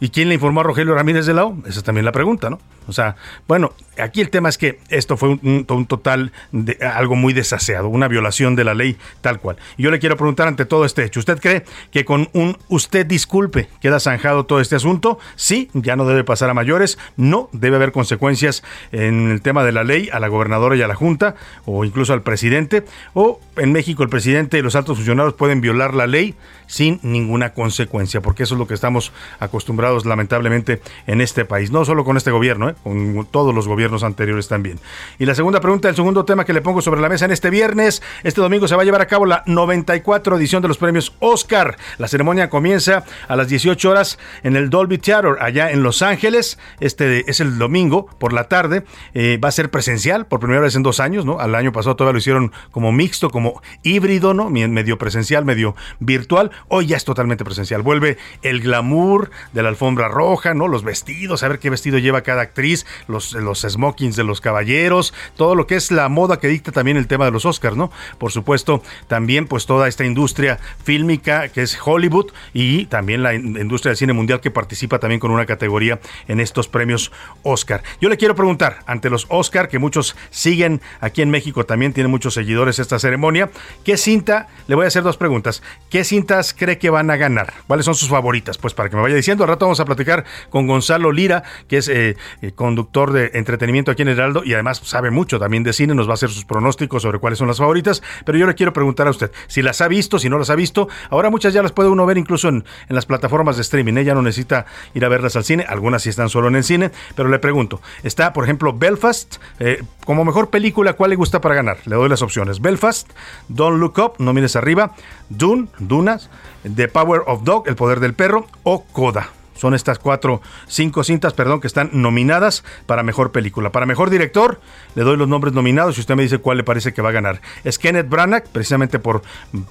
¿Y 0.00 0.08
quién 0.08 0.28
le 0.28 0.34
informó 0.34 0.60
a 0.60 0.64
Rogelio 0.64 0.94
Ramírez 0.94 1.26
de 1.26 1.34
la 1.34 1.44
O? 1.44 1.56
Esa 1.66 1.80
es 1.80 1.84
también 1.84 2.04
la 2.06 2.12
pregunta, 2.12 2.48
¿no? 2.48 2.58
O 2.86 2.92
sea, 2.92 3.16
bueno, 3.46 3.72
aquí 3.98 4.20
el 4.20 4.30
tema 4.30 4.48
es 4.48 4.58
que 4.58 4.80
esto 4.88 5.16
fue 5.16 5.38
un, 5.42 5.86
total 5.86 6.32
de 6.50 6.76
algo 6.84 7.14
muy 7.14 7.32
desaseado, 7.32 7.88
una 7.88 8.08
violación 8.08 8.56
de 8.56 8.64
la 8.64 8.74
ley 8.74 8.96
tal 9.20 9.38
cual. 9.38 9.58
Yo 9.78 9.90
le 9.90 9.98
quiero 10.00 10.16
preguntar 10.16 10.48
ante 10.48 10.64
todo 10.64 10.84
este 10.84 11.04
hecho, 11.04 11.20
¿usted 11.20 11.38
cree 11.38 11.64
que 11.92 12.04
con 12.04 12.28
un 12.32 12.56
usted 12.68 13.06
disculpe 13.06 13.68
queda 13.80 14.00
zanjado 14.00 14.44
todo 14.44 14.60
este 14.60 14.74
asunto? 14.74 15.18
Sí, 15.36 15.70
ya 15.74 15.94
no 15.94 16.06
debe 16.06 16.24
pasar 16.24 16.50
a 16.50 16.54
mayores, 16.54 16.98
no 17.16 17.48
debe 17.52 17.76
haber 17.76 17.92
consecuencias 17.92 18.64
en 18.90 19.30
el 19.30 19.42
tema 19.42 19.62
de 19.62 19.72
la 19.72 19.84
ley 19.84 20.08
a 20.12 20.18
la 20.18 20.28
gobernadora 20.28 20.74
y 20.74 20.82
a 20.82 20.88
la 20.88 20.94
junta 20.94 21.36
o 21.66 21.84
incluso 21.84 22.12
al 22.12 22.22
presidente 22.22 22.84
o 23.14 23.40
en 23.56 23.70
México 23.70 24.02
el 24.02 24.08
presidente 24.08 24.58
y 24.58 24.62
los 24.62 24.74
altos 24.74 24.96
funcionarios 24.96 25.34
pueden 25.34 25.60
violar 25.60 25.94
la 25.94 26.06
ley 26.06 26.34
sin 26.70 27.00
ninguna 27.02 27.52
consecuencia, 27.52 28.20
porque 28.20 28.44
eso 28.44 28.54
es 28.54 28.58
lo 28.60 28.68
que 28.68 28.74
estamos 28.74 29.12
acostumbrados 29.40 30.06
lamentablemente 30.06 30.80
en 31.08 31.20
este 31.20 31.44
país, 31.44 31.72
no 31.72 31.84
solo 31.84 32.04
con 32.04 32.16
este 32.16 32.30
gobierno, 32.30 32.68
¿eh? 32.68 32.74
con 32.84 33.26
todos 33.28 33.52
los 33.52 33.66
gobiernos 33.66 34.04
anteriores 34.04 34.46
también. 34.46 34.78
Y 35.18 35.26
la 35.26 35.34
segunda 35.34 35.60
pregunta, 35.60 35.88
el 35.88 35.96
segundo 35.96 36.24
tema 36.24 36.44
que 36.44 36.52
le 36.52 36.62
pongo 36.62 36.80
sobre 36.80 37.00
la 37.00 37.08
mesa 37.08 37.24
en 37.24 37.32
este 37.32 37.50
viernes, 37.50 38.02
este 38.22 38.40
domingo 38.40 38.68
se 38.68 38.76
va 38.76 38.82
a 38.82 38.84
llevar 38.84 39.00
a 39.00 39.06
cabo 39.06 39.26
la 39.26 39.42
94 39.46 40.36
edición 40.36 40.62
de 40.62 40.68
los 40.68 40.78
premios 40.78 41.12
Oscar. 41.18 41.76
La 41.98 42.06
ceremonia 42.06 42.48
comienza 42.48 43.04
a 43.26 43.34
las 43.34 43.48
18 43.48 43.90
horas 43.90 44.18
en 44.44 44.54
el 44.54 44.70
Dolby 44.70 44.98
Theater, 44.98 45.38
allá 45.40 45.72
en 45.72 45.82
Los 45.82 46.02
Ángeles. 46.02 46.56
Este 46.78 47.28
es 47.28 47.40
el 47.40 47.58
domingo 47.58 48.06
por 48.18 48.32
la 48.32 48.44
tarde. 48.44 48.84
Eh, 49.14 49.40
va 49.42 49.48
a 49.48 49.52
ser 49.52 49.72
presencial 49.72 50.26
por 50.26 50.38
primera 50.38 50.60
vez 50.60 50.76
en 50.76 50.84
dos 50.84 51.00
años, 51.00 51.26
¿no? 51.26 51.40
Al 51.40 51.56
año 51.56 51.72
pasado 51.72 51.96
todavía 51.96 52.12
lo 52.12 52.18
hicieron 52.18 52.52
como 52.70 52.92
mixto, 52.92 53.30
como 53.30 53.60
híbrido, 53.82 54.34
¿no? 54.34 54.50
Medio 54.50 54.98
presencial, 54.98 55.44
medio 55.44 55.74
virtual. 55.98 56.52
Hoy 56.68 56.86
ya 56.86 56.96
es 56.96 57.04
totalmente 57.04 57.44
presencial. 57.44 57.82
Vuelve 57.82 58.18
el 58.42 58.60
glamour 58.60 59.30
de 59.52 59.62
la 59.62 59.68
alfombra 59.68 60.08
roja, 60.08 60.54
¿no? 60.54 60.68
Los 60.68 60.84
vestidos, 60.84 61.42
a 61.42 61.48
ver 61.48 61.58
qué 61.58 61.70
vestido 61.70 61.98
lleva 61.98 62.22
cada 62.22 62.42
actriz 62.42 62.86
los, 63.08 63.32
los 63.32 63.60
smokings 63.60 64.16
de 64.16 64.24
los 64.24 64.40
caballeros, 64.40 65.14
todo 65.36 65.54
lo 65.54 65.66
que 65.66 65.76
es 65.76 65.90
la 65.90 66.08
moda 66.08 66.38
que 66.38 66.48
dicta 66.48 66.72
también 66.72 66.96
el 66.96 67.06
tema 67.06 67.24
de 67.24 67.30
los 67.30 67.44
Oscars, 67.44 67.76
¿no? 67.76 67.90
Por 68.18 68.32
supuesto, 68.32 68.82
también 69.08 69.46
pues 69.46 69.66
toda 69.66 69.88
esta 69.88 70.04
industria 70.04 70.58
fílmica 70.84 71.48
que 71.48 71.62
es 71.62 71.78
Hollywood 71.82 72.32
y 72.52 72.86
también 72.86 73.22
la 73.22 73.34
industria 73.34 73.90
del 73.90 73.96
cine 73.96 74.12
mundial 74.12 74.40
que 74.40 74.50
participa 74.50 74.98
también 74.98 75.20
con 75.20 75.30
una 75.30 75.46
categoría 75.46 76.00
en 76.28 76.40
estos 76.40 76.68
premios 76.68 77.12
Oscar. 77.42 77.82
Yo 78.00 78.08
le 78.08 78.16
quiero 78.16 78.34
preguntar, 78.34 78.78
ante 78.86 79.10
los 79.10 79.26
Oscar, 79.28 79.68
que 79.68 79.78
muchos 79.78 80.16
siguen 80.30 80.80
aquí 81.00 81.22
en 81.22 81.30
México, 81.30 81.66
también 81.66 81.92
tiene 81.92 82.08
muchos 82.08 82.34
seguidores 82.34 82.78
esta 82.78 82.98
ceremonia, 82.98 83.50
¿qué 83.84 83.96
cinta? 83.96 84.48
Le 84.66 84.74
voy 84.74 84.84
a 84.84 84.88
hacer 84.88 85.02
dos 85.02 85.16
preguntas. 85.16 85.62
¿Qué 85.88 86.04
cintas 86.04 86.49
cree 86.54 86.78
que 86.78 86.90
van 86.90 87.10
a 87.10 87.16
ganar? 87.16 87.52
¿Cuáles 87.66 87.84
son 87.84 87.94
sus 87.94 88.08
favoritas? 88.08 88.58
Pues 88.58 88.74
para 88.74 88.88
que 88.88 88.96
me 88.96 89.02
vaya 89.02 89.14
diciendo, 89.14 89.44
al 89.44 89.48
rato 89.48 89.66
vamos 89.66 89.80
a 89.80 89.84
platicar 89.84 90.24
con 90.50 90.66
Gonzalo 90.66 91.12
Lira, 91.12 91.42
que 91.68 91.78
es 91.78 91.88
eh, 91.88 92.16
eh, 92.42 92.52
conductor 92.52 93.12
de 93.12 93.30
entretenimiento 93.34 93.90
aquí 93.90 94.02
en 94.02 94.08
Heraldo 94.08 94.42
y 94.44 94.54
además 94.54 94.80
sabe 94.84 95.10
mucho 95.10 95.38
también 95.38 95.62
de 95.62 95.72
cine, 95.72 95.94
nos 95.94 96.06
va 96.06 96.12
a 96.12 96.14
hacer 96.14 96.30
sus 96.30 96.44
pronósticos 96.44 97.02
sobre 97.02 97.18
cuáles 97.18 97.38
son 97.38 97.48
las 97.48 97.58
favoritas, 97.58 98.02
pero 98.24 98.38
yo 98.38 98.46
le 98.46 98.54
quiero 98.54 98.72
preguntar 98.72 99.06
a 99.06 99.10
usted 99.10 99.30
si 99.46 99.62
las 99.62 99.80
ha 99.80 99.88
visto, 99.88 100.18
si 100.18 100.28
no 100.28 100.38
las 100.38 100.50
ha 100.50 100.54
visto, 100.54 100.88
ahora 101.10 101.30
muchas 101.30 101.52
ya 101.52 101.62
las 101.62 101.72
puede 101.72 101.88
uno 101.88 102.06
ver 102.06 102.18
incluso 102.18 102.48
en, 102.48 102.64
las 102.88 103.06
plataformas 103.06 103.56
de 103.56 103.62
streaming, 103.62 103.94
ella 103.94 104.14
no 104.14 104.22
necesita 104.22 104.66
ir 104.94 105.04
a 105.04 105.08
verlas 105.08 105.36
al 105.36 105.44
cine, 105.44 105.64
algunas 105.68 106.02
sí 106.02 106.08
están 106.08 106.28
solo 106.28 106.48
en 106.48 106.56
el 106.56 106.64
cine, 106.64 106.90
pero 107.14 107.28
le 107.28 107.38
pregunto, 107.38 107.80
está 108.02 108.32
por 108.32 108.44
ejemplo 108.44 108.72
Belfast, 108.72 109.36
eh, 109.58 109.82
como 110.04 110.24
mejor 110.24 110.50
película, 110.50 110.94
¿cuál 110.94 111.10
le 111.10 111.16
gusta 111.16 111.40
para 111.40 111.54
ganar? 111.54 111.78
Le 111.86 111.96
doy 111.96 112.08
las 112.08 112.22
opciones, 112.22 112.60
Belfast, 112.60 113.08
Don't 113.48 113.78
Look 113.78 113.98
Up, 113.98 114.14
no 114.18 114.32
mires 114.32 114.56
arriba, 114.56 114.92
Dune, 115.28 115.68
Dunas, 115.78 116.30
The 116.74 116.88
Power 116.88 117.22
of 117.26 117.44
Dog, 117.44 117.68
El 117.68 117.76
Poder 117.76 118.00
del 118.00 118.14
Perro 118.14 118.46
o 118.62 118.84
Coda. 118.84 119.30
Son 119.60 119.74
estas 119.74 119.98
cuatro, 119.98 120.40
cinco 120.68 121.04
cintas, 121.04 121.34
perdón, 121.34 121.60
que 121.60 121.66
están 121.66 121.90
nominadas 121.92 122.64
para 122.86 123.02
mejor 123.02 123.30
película. 123.30 123.70
Para 123.70 123.84
mejor 123.84 124.08
director, 124.08 124.58
le 124.94 125.02
doy 125.02 125.18
los 125.18 125.28
nombres 125.28 125.52
nominados 125.52 125.98
y 125.98 126.00
usted 126.00 126.14
me 126.14 126.22
dice 126.22 126.38
cuál 126.38 126.56
le 126.56 126.64
parece 126.64 126.94
que 126.94 127.02
va 127.02 127.10
a 127.10 127.12
ganar. 127.12 127.42
Es 127.62 127.78
Kenneth 127.78 128.08
Branagh, 128.08 128.44
precisamente 128.50 128.98
por 128.98 129.20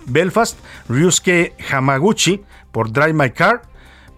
Belfast, 0.05 0.59
Ryusuke 0.89 1.55
Hamaguchi 1.71 2.43
por 2.71 2.91
Drive 2.91 3.13
My 3.13 3.31
Car, 3.31 3.63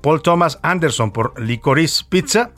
Paul 0.01 0.22
Thomas 0.22 0.60
Anderson 0.62 1.12
por 1.12 1.39
Licorice 1.39 2.03
Pizza, 2.10 2.51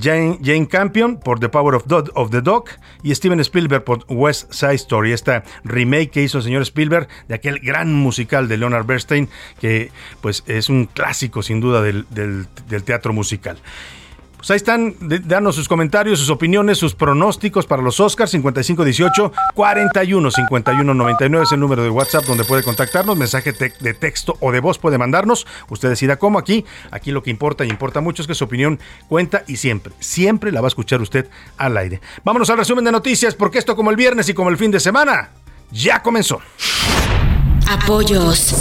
Jane, 0.00 0.66
Campion 0.68 1.18
por 1.18 1.40
The 1.40 1.48
Power 1.48 1.74
of, 1.74 2.30
the 2.30 2.40
Dog 2.40 2.64
y 3.02 3.14
Steven 3.14 3.40
Spielberg 3.40 3.84
por 3.84 4.04
West 4.08 4.52
Side 4.52 4.74
Story, 4.74 5.12
esta 5.12 5.44
remake 5.64 6.10
que 6.10 6.22
hizo 6.22 6.38
el 6.38 6.44
señor 6.44 6.62
Spielberg 6.62 7.08
de 7.28 7.34
aquel 7.34 7.58
gran 7.60 7.94
musical 7.94 8.48
de 8.48 8.56
Leonard 8.56 8.86
Bernstein 8.86 9.28
que 9.60 9.90
pues 10.20 10.44
es 10.46 10.68
un 10.68 10.86
clásico 10.86 11.42
sin 11.42 11.60
duda 11.60 11.82
del 11.82 12.46
teatro 12.84 13.12
musical. 13.12 13.58
Pues 14.38 14.52
ahí 14.52 14.56
están, 14.56 14.94
danos 15.00 15.56
sus 15.56 15.68
comentarios, 15.68 16.20
sus 16.20 16.30
opiniones, 16.30 16.78
sus 16.78 16.94
pronósticos 16.94 17.66
para 17.66 17.82
los 17.82 17.98
Oscars 17.98 18.30
5518 18.30 19.32
41 19.52 20.30
51 20.30 20.94
99 20.94 21.44
es 21.44 21.52
el 21.52 21.58
número 21.58 21.82
de 21.82 21.90
WhatsApp 21.90 22.24
donde 22.24 22.44
puede 22.44 22.62
contactarnos, 22.62 23.16
mensaje 23.16 23.52
de 23.52 23.94
texto 23.94 24.36
o 24.38 24.52
de 24.52 24.60
voz 24.60 24.78
puede 24.78 24.96
mandarnos, 24.96 25.44
usted 25.68 25.88
decida 25.88 26.16
cómo 26.16 26.38
aquí, 26.38 26.64
aquí 26.92 27.10
lo 27.10 27.24
que 27.24 27.30
importa 27.30 27.64
y 27.64 27.68
importa 27.68 28.00
mucho 28.00 28.22
es 28.22 28.28
que 28.28 28.34
su 28.34 28.44
opinión 28.44 28.78
cuenta 29.08 29.42
y 29.48 29.56
siempre, 29.56 29.92
siempre 29.98 30.52
la 30.52 30.60
va 30.60 30.68
a 30.68 30.68
escuchar 30.68 31.02
usted 31.02 31.28
al 31.56 31.76
aire. 31.76 32.00
Vámonos 32.22 32.48
al 32.50 32.58
resumen 32.58 32.84
de 32.84 32.92
noticias 32.92 33.34
porque 33.34 33.58
esto 33.58 33.74
como 33.74 33.90
el 33.90 33.96
viernes 33.96 34.28
y 34.28 34.34
como 34.34 34.50
el 34.50 34.56
fin 34.56 34.70
de 34.70 34.78
semana 34.78 35.30
ya 35.72 36.00
comenzó. 36.00 36.40
Apoyos. 37.68 38.54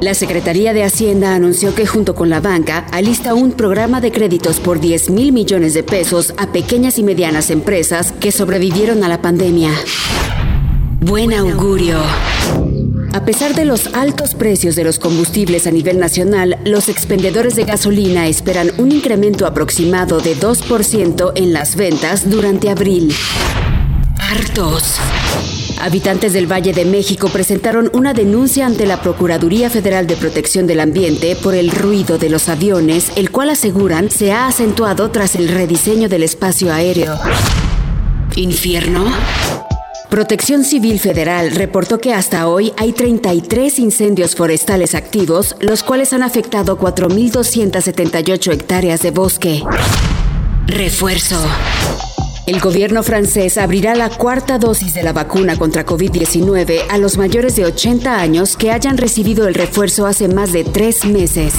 La 0.00 0.14
Secretaría 0.14 0.72
de 0.72 0.84
Hacienda 0.84 1.34
anunció 1.34 1.74
que 1.74 1.84
junto 1.84 2.14
con 2.14 2.30
la 2.30 2.40
banca 2.40 2.86
alista 2.92 3.34
un 3.34 3.52
programa 3.52 4.00
de 4.00 4.12
créditos 4.12 4.60
por 4.60 4.78
10 4.78 5.10
mil 5.10 5.32
millones 5.32 5.74
de 5.74 5.82
pesos 5.82 6.34
a 6.36 6.52
pequeñas 6.52 6.98
y 6.98 7.02
medianas 7.02 7.50
empresas 7.50 8.12
que 8.12 8.30
sobrevivieron 8.30 9.02
a 9.02 9.08
la 9.08 9.20
pandemia. 9.20 9.72
Buen 11.00 11.32
augurio. 11.32 11.98
A 13.12 13.24
pesar 13.24 13.54
de 13.54 13.64
los 13.64 13.92
altos 13.94 14.36
precios 14.36 14.76
de 14.76 14.84
los 14.84 15.00
combustibles 15.00 15.66
a 15.66 15.72
nivel 15.72 15.98
nacional, 15.98 16.58
los 16.64 16.88
expendedores 16.88 17.56
de 17.56 17.64
gasolina 17.64 18.28
esperan 18.28 18.70
un 18.78 18.92
incremento 18.92 19.46
aproximado 19.46 20.20
de 20.20 20.36
2% 20.36 21.32
en 21.34 21.52
las 21.52 21.74
ventas 21.74 22.30
durante 22.30 22.70
abril. 22.70 23.12
Hartos. 24.16 25.00
Habitantes 25.80 26.32
del 26.32 26.50
Valle 26.50 26.72
de 26.72 26.84
México 26.84 27.28
presentaron 27.28 27.90
una 27.92 28.14
denuncia 28.14 28.66
ante 28.66 28.86
la 28.86 29.00
Procuraduría 29.00 29.70
Federal 29.70 30.06
de 30.06 30.16
Protección 30.16 30.66
del 30.66 30.80
Ambiente 30.80 31.36
por 31.36 31.54
el 31.54 31.70
ruido 31.70 32.18
de 32.18 32.30
los 32.30 32.48
aviones, 32.48 33.12
el 33.16 33.30
cual 33.30 33.50
aseguran 33.50 34.10
se 34.10 34.32
ha 34.32 34.46
acentuado 34.46 35.10
tras 35.10 35.34
el 35.34 35.48
rediseño 35.48 36.08
del 36.08 36.22
espacio 36.22 36.72
aéreo. 36.72 37.18
¿Infierno? 38.36 39.06
Protección 40.10 40.64
Civil 40.64 40.98
Federal 40.98 41.50
reportó 41.50 41.98
que 42.00 42.14
hasta 42.14 42.48
hoy 42.48 42.72
hay 42.78 42.92
33 42.92 43.78
incendios 43.78 44.34
forestales 44.34 44.94
activos, 44.94 45.54
los 45.60 45.82
cuales 45.82 46.12
han 46.14 46.22
afectado 46.22 46.78
4.278 46.78 48.52
hectáreas 48.52 49.02
de 49.02 49.10
bosque. 49.10 49.62
Refuerzo. 50.66 51.38
El 52.48 52.60
gobierno 52.60 53.02
francés 53.02 53.58
abrirá 53.58 53.94
la 53.94 54.08
cuarta 54.08 54.56
dosis 54.58 54.94
de 54.94 55.02
la 55.02 55.12
vacuna 55.12 55.58
contra 55.58 55.84
COVID-19 55.84 56.80
a 56.88 56.96
los 56.96 57.18
mayores 57.18 57.56
de 57.56 57.66
80 57.66 58.18
años 58.18 58.56
que 58.56 58.70
hayan 58.70 58.96
recibido 58.96 59.48
el 59.48 59.54
refuerzo 59.54 60.06
hace 60.06 60.28
más 60.28 60.50
de 60.54 60.64
tres 60.64 61.04
meses. 61.04 61.52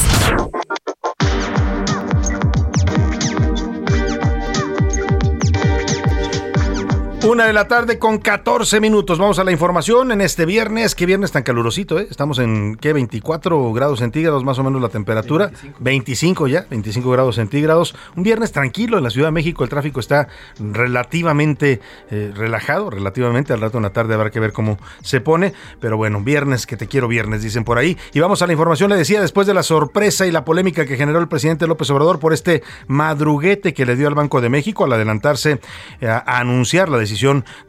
Una 7.29 7.45
de 7.45 7.53
la 7.53 7.67
tarde 7.67 7.99
con 7.99 8.17
14 8.17 8.79
minutos. 8.79 9.19
Vamos 9.19 9.37
a 9.37 9.43
la 9.43 9.51
información 9.51 10.11
en 10.11 10.19
este 10.19 10.47
viernes. 10.47 10.95
Qué 10.95 11.05
viernes 11.05 11.31
tan 11.31 11.43
calurosito, 11.43 11.99
¿eh? 11.99 12.07
Estamos 12.09 12.39
en, 12.39 12.75
¿qué? 12.75 12.91
24 12.91 13.71
grados 13.71 13.99
centígrados 13.99 14.43
más 14.43 14.57
o 14.57 14.63
menos 14.63 14.81
la 14.81 14.89
temperatura. 14.89 15.49
25. 15.49 15.77
25 15.79 16.47
ya, 16.47 16.65
25 16.67 17.11
grados 17.11 17.35
centígrados. 17.35 17.93
Un 18.15 18.23
viernes 18.23 18.51
tranquilo 18.51 18.97
en 18.97 19.03
la 19.03 19.11
Ciudad 19.11 19.27
de 19.27 19.33
México. 19.33 19.63
El 19.63 19.69
tráfico 19.69 19.99
está 19.99 20.27
relativamente 20.57 21.81
eh, 22.09 22.31
relajado, 22.35 22.89
relativamente. 22.89 23.53
Al 23.53 23.61
rato 23.61 23.77
en 23.77 23.83
la 23.83 23.91
tarde 23.91 24.15
habrá 24.15 24.31
que 24.31 24.39
ver 24.39 24.51
cómo 24.51 24.79
se 25.03 25.21
pone. 25.21 25.53
Pero 25.79 25.97
bueno, 25.97 26.21
viernes, 26.21 26.65
que 26.65 26.77
te 26.77 26.87
quiero 26.87 27.07
viernes, 27.07 27.43
dicen 27.43 27.63
por 27.63 27.77
ahí. 27.77 27.95
Y 28.11 28.21
vamos 28.21 28.41
a 28.41 28.47
la 28.47 28.53
información. 28.53 28.89
Le 28.89 28.95
decía, 28.95 29.21
después 29.21 29.45
de 29.45 29.53
la 29.53 29.61
sorpresa 29.61 30.25
y 30.25 30.31
la 30.31 30.43
polémica 30.45 30.83
que 30.87 30.97
generó 30.97 31.19
el 31.19 31.27
presidente 31.27 31.67
López 31.67 31.91
Obrador 31.91 32.17
por 32.17 32.33
este 32.33 32.63
madruguete 32.87 33.75
que 33.75 33.85
le 33.85 33.95
dio 33.95 34.07
al 34.07 34.15
Banco 34.15 34.41
de 34.41 34.49
México 34.49 34.83
al 34.83 34.93
adelantarse 34.93 35.59
eh, 36.01 36.07
a 36.07 36.39
anunciar 36.39 36.89
la 36.89 36.97
decisión 36.97 37.18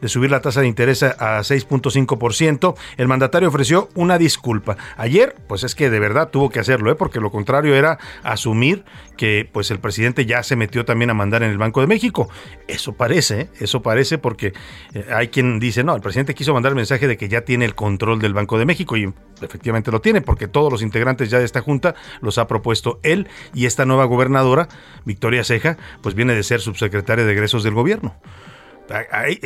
de 0.01 0.07
subir 0.07 0.31
la 0.31 0.41
tasa 0.41 0.61
de 0.61 0.67
interés 0.67 1.03
a 1.03 1.39
6.5%, 1.39 2.75
el 2.97 3.07
mandatario 3.07 3.49
ofreció 3.49 3.89
una 3.95 4.17
disculpa. 4.17 4.77
Ayer, 4.97 5.35
pues 5.47 5.63
es 5.63 5.75
que 5.75 5.89
de 5.89 5.99
verdad 5.99 6.29
tuvo 6.29 6.49
que 6.49 6.59
hacerlo, 6.59 6.91
¿eh? 6.91 6.95
porque 6.95 7.19
lo 7.19 7.31
contrario 7.31 7.75
era 7.75 7.99
asumir 8.23 8.85
que 9.17 9.47
pues 9.51 9.69
el 9.69 9.79
presidente 9.79 10.25
ya 10.25 10.41
se 10.43 10.55
metió 10.55 10.85
también 10.85 11.09
a 11.09 11.13
mandar 11.13 11.43
en 11.43 11.51
el 11.51 11.57
Banco 11.57 11.81
de 11.81 11.87
México. 11.87 12.29
Eso 12.67 12.93
parece, 12.93 13.41
¿eh? 13.41 13.49
eso 13.59 13.81
parece 13.81 14.17
porque 14.17 14.53
eh, 14.93 15.05
hay 15.13 15.27
quien 15.27 15.59
dice, 15.59 15.83
no, 15.83 15.95
el 15.95 16.01
presidente 16.01 16.33
quiso 16.33 16.53
mandar 16.53 16.71
el 16.71 16.77
mensaje 16.77 17.07
de 17.07 17.17
que 17.17 17.27
ya 17.27 17.41
tiene 17.41 17.65
el 17.65 17.75
control 17.75 18.19
del 18.19 18.33
Banco 18.33 18.57
de 18.57 18.65
México 18.65 18.95
y 18.95 19.13
efectivamente 19.41 19.91
lo 19.91 20.01
tiene 20.01 20.21
porque 20.21 20.47
todos 20.47 20.71
los 20.71 20.81
integrantes 20.81 21.29
ya 21.29 21.39
de 21.39 21.45
esta 21.45 21.61
junta 21.61 21.93
los 22.21 22.37
ha 22.37 22.47
propuesto 22.47 22.99
él 23.03 23.27
y 23.53 23.65
esta 23.65 23.85
nueva 23.85 24.05
gobernadora, 24.05 24.69
Victoria 25.05 25.43
Ceja, 25.43 25.77
pues 26.01 26.15
viene 26.15 26.33
de 26.33 26.43
ser 26.43 26.61
subsecretaria 26.61 27.25
de 27.25 27.31
egresos 27.33 27.63
del 27.63 27.73
gobierno 27.73 28.15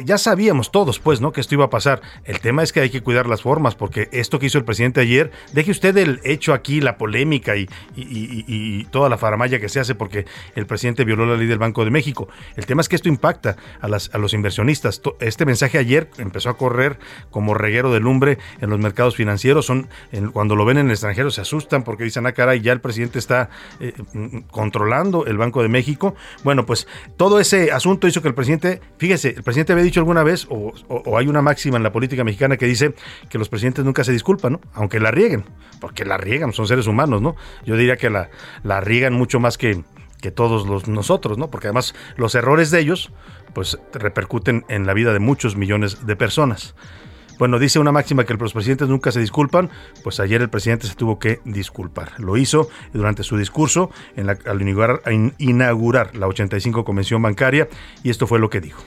ya 0.03 0.17
sabíamos 0.17 0.71
todos, 0.71 0.99
pues, 0.99 1.21
¿no? 1.21 1.31
Que 1.31 1.41
esto 1.41 1.55
iba 1.55 1.65
a 1.65 1.69
pasar. 1.69 2.01
El 2.23 2.39
tema 2.39 2.63
es 2.63 2.73
que 2.73 2.79
hay 2.81 2.89
que 2.89 3.01
cuidar 3.01 3.27
las 3.27 3.41
formas, 3.41 3.75
porque 3.75 4.09
esto 4.11 4.39
que 4.39 4.47
hizo 4.47 4.57
el 4.57 4.65
presidente 4.65 5.01
ayer, 5.01 5.31
deje 5.53 5.71
usted 5.71 5.95
el 5.97 6.19
hecho 6.23 6.53
aquí, 6.53 6.81
la 6.81 6.97
polémica 6.97 7.55
y, 7.55 7.67
toda 8.91 9.09
la 9.09 9.17
faramaya 9.17 9.59
que 9.59 9.69
se 9.69 9.79
hace 9.79 9.95
porque 9.95 10.25
el 10.55 10.65
presidente 10.65 11.03
violó 11.03 11.25
la 11.25 11.35
ley 11.35 11.47
del 11.47 11.57
Banco 11.57 11.83
de 11.83 11.91
México. 11.91 12.27
El 12.55 12.65
tema 12.65 12.81
es 12.81 12.89
que 12.89 12.95
esto 12.95 13.09
impacta 13.09 13.57
a, 13.81 13.87
los 13.87 14.33
inversionistas. 14.33 15.01
Este 15.19 15.45
mensaje 15.45 15.77
ayer 15.77 16.09
empezó 16.17 16.49
a 16.49 16.57
correr 16.57 16.97
como 17.29 17.53
reguero 17.53 17.91
de 17.91 17.99
lumbre 17.99 18.37
en 18.61 18.69
los 18.69 18.79
mercados 18.79 19.15
financieros. 19.15 19.65
Son, 19.65 19.89
cuando 20.33 20.55
lo 20.55 20.65
ven 20.65 20.77
en 20.77 20.85
el 20.87 20.91
extranjero 20.91 21.31
se 21.31 21.41
asustan 21.41 21.83
porque 21.83 22.03
dicen, 22.03 22.25
ah, 22.25 22.33
caray, 22.33 22.61
ya 22.61 22.71
el 22.71 22.81
presidente 22.81 23.19
está 23.19 23.49
eh, 23.79 23.93
mm, 24.13 24.39
controlando 24.51 25.25
el 25.25 25.37
Banco 25.37 25.61
de 25.61 25.69
México. 25.69 26.15
Bueno, 26.43 26.65
pues 26.65 26.87
todo 27.17 27.39
ese 27.39 27.71
asunto 27.71 28.07
hizo 28.07 28.21
que 28.21 28.27
el 28.27 28.35
presidente, 28.35 28.81
fíjese, 28.97 29.24
el 29.29 29.43
presidente 29.43 29.73
había 29.73 29.83
dicho 29.83 29.99
alguna 29.99 30.23
vez, 30.23 30.47
o, 30.49 30.73
hay 31.17 31.27
una 31.27 31.41
máxima 31.41 31.77
en 31.77 31.83
la 31.83 31.91
política 31.91 32.23
mexicana 32.23 32.57
que 32.57 32.65
dice 32.65 32.93
que 33.29 33.37
los 33.37 33.49
presidentes 33.49 33.85
nunca 33.85 34.03
se 34.03 34.11
disculpan, 34.11 34.53
¿no? 34.53 34.61
Aunque 34.73 34.99
la 34.99 35.11
rieguen, 35.11 35.45
porque 35.79 36.05
la 36.05 36.17
riegan, 36.17 36.53
son 36.53 36.67
seres 36.67 36.87
humanos, 36.87 37.21
¿no? 37.21 37.35
Yo 37.65 37.75
diría 37.77 37.97
que 37.97 38.09
la, 38.09 38.29
la 38.63 38.81
riegan 38.81 39.13
mucho 39.13 39.39
más 39.39 39.57
que, 39.57 39.83
que 40.21 40.31
todos 40.31 40.67
los, 40.67 40.87
nosotros, 40.87 41.37
¿no? 41.37 41.49
Porque 41.49 41.67
además 41.67 41.93
los 42.17 42.35
errores 42.35 42.71
de 42.71 42.79
ellos, 42.79 43.11
pues 43.53 43.79
repercuten 43.93 44.65
en 44.69 44.85
la 44.85 44.93
vida 44.93 45.13
de 45.13 45.19
muchos 45.19 45.55
millones 45.55 46.05
de 46.05 46.15
personas. 46.15 46.75
Bueno, 47.37 47.59
dice 47.59 47.79
una 47.79 47.91
máxima 47.91 48.23
que 48.23 48.33
los 48.33 48.53
presidentes 48.53 48.87
nunca 48.87 49.11
se 49.11 49.19
disculpan, 49.19 49.69
pues 50.03 50.19
ayer 50.19 50.41
el 50.41 50.49
presidente 50.49 50.87
se 50.87 50.95
tuvo 50.95 51.19
que 51.19 51.41
disculpar. 51.43 52.13
Lo 52.17 52.37
hizo 52.37 52.69
durante 52.93 53.23
su 53.23 53.37
discurso 53.37 53.91
al 54.45 54.61
inaugurar, 54.61 55.01
inaugurar 55.37 56.15
la 56.15 56.27
85 56.27 56.85
Convención 56.85 57.21
Bancaria 57.21 57.67
y 58.03 58.09
esto 58.09 58.25
fue 58.25 58.39
lo 58.39 58.49
que 58.49 58.61
dijo 58.61 58.83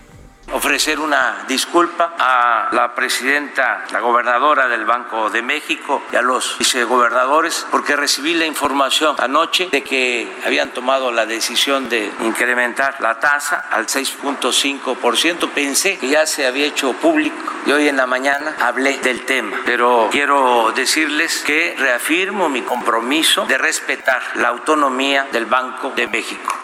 ofrecer 0.69 1.01
una 1.01 1.47
disculpa 1.49 2.13
a 2.19 2.69
la 2.73 2.95
presidenta, 2.95 3.87
la 3.91 4.01
gobernadora 4.01 4.69
del 4.69 4.85
Banco 4.85 5.31
de 5.31 5.41
México 5.41 6.03
y 6.13 6.17
a 6.17 6.21
los 6.21 6.59
vicegobernadores 6.59 7.67
porque 7.71 7.97
recibí 7.97 8.35
la 8.35 8.45
información 8.45 9.17
anoche 9.19 9.71
de 9.73 9.83
que 9.83 10.31
habían 10.45 10.69
tomado 10.75 11.11
la 11.11 11.25
decisión 11.25 11.89
de 11.89 12.13
incrementar 12.21 13.01
la 13.01 13.19
tasa 13.19 13.65
al 13.71 13.87
6.5%. 13.87 15.49
Pensé 15.53 15.97
que 15.97 16.11
ya 16.11 16.27
se 16.27 16.47
había 16.47 16.67
hecho 16.67 16.93
público 16.93 17.39
y 17.65 17.73
hoy 17.73 17.89
en 17.89 17.97
la 17.97 18.07
mañana 18.07 18.55
hablé 18.61 18.99
del 18.99 19.25
tema, 19.25 19.57
pero 19.65 20.11
quiero 20.13 20.71
decirles 20.77 21.45
que 21.47 21.77
reafirmo 21.79 22.51
mi 22.51 22.61
compromiso 22.61 23.47
de 23.47 23.57
respetar 23.57 24.21
la 24.35 24.49
autonomía 24.49 25.29
del 25.33 25.47
Banco 25.47 25.95
de 25.97 26.09
México. 26.09 26.55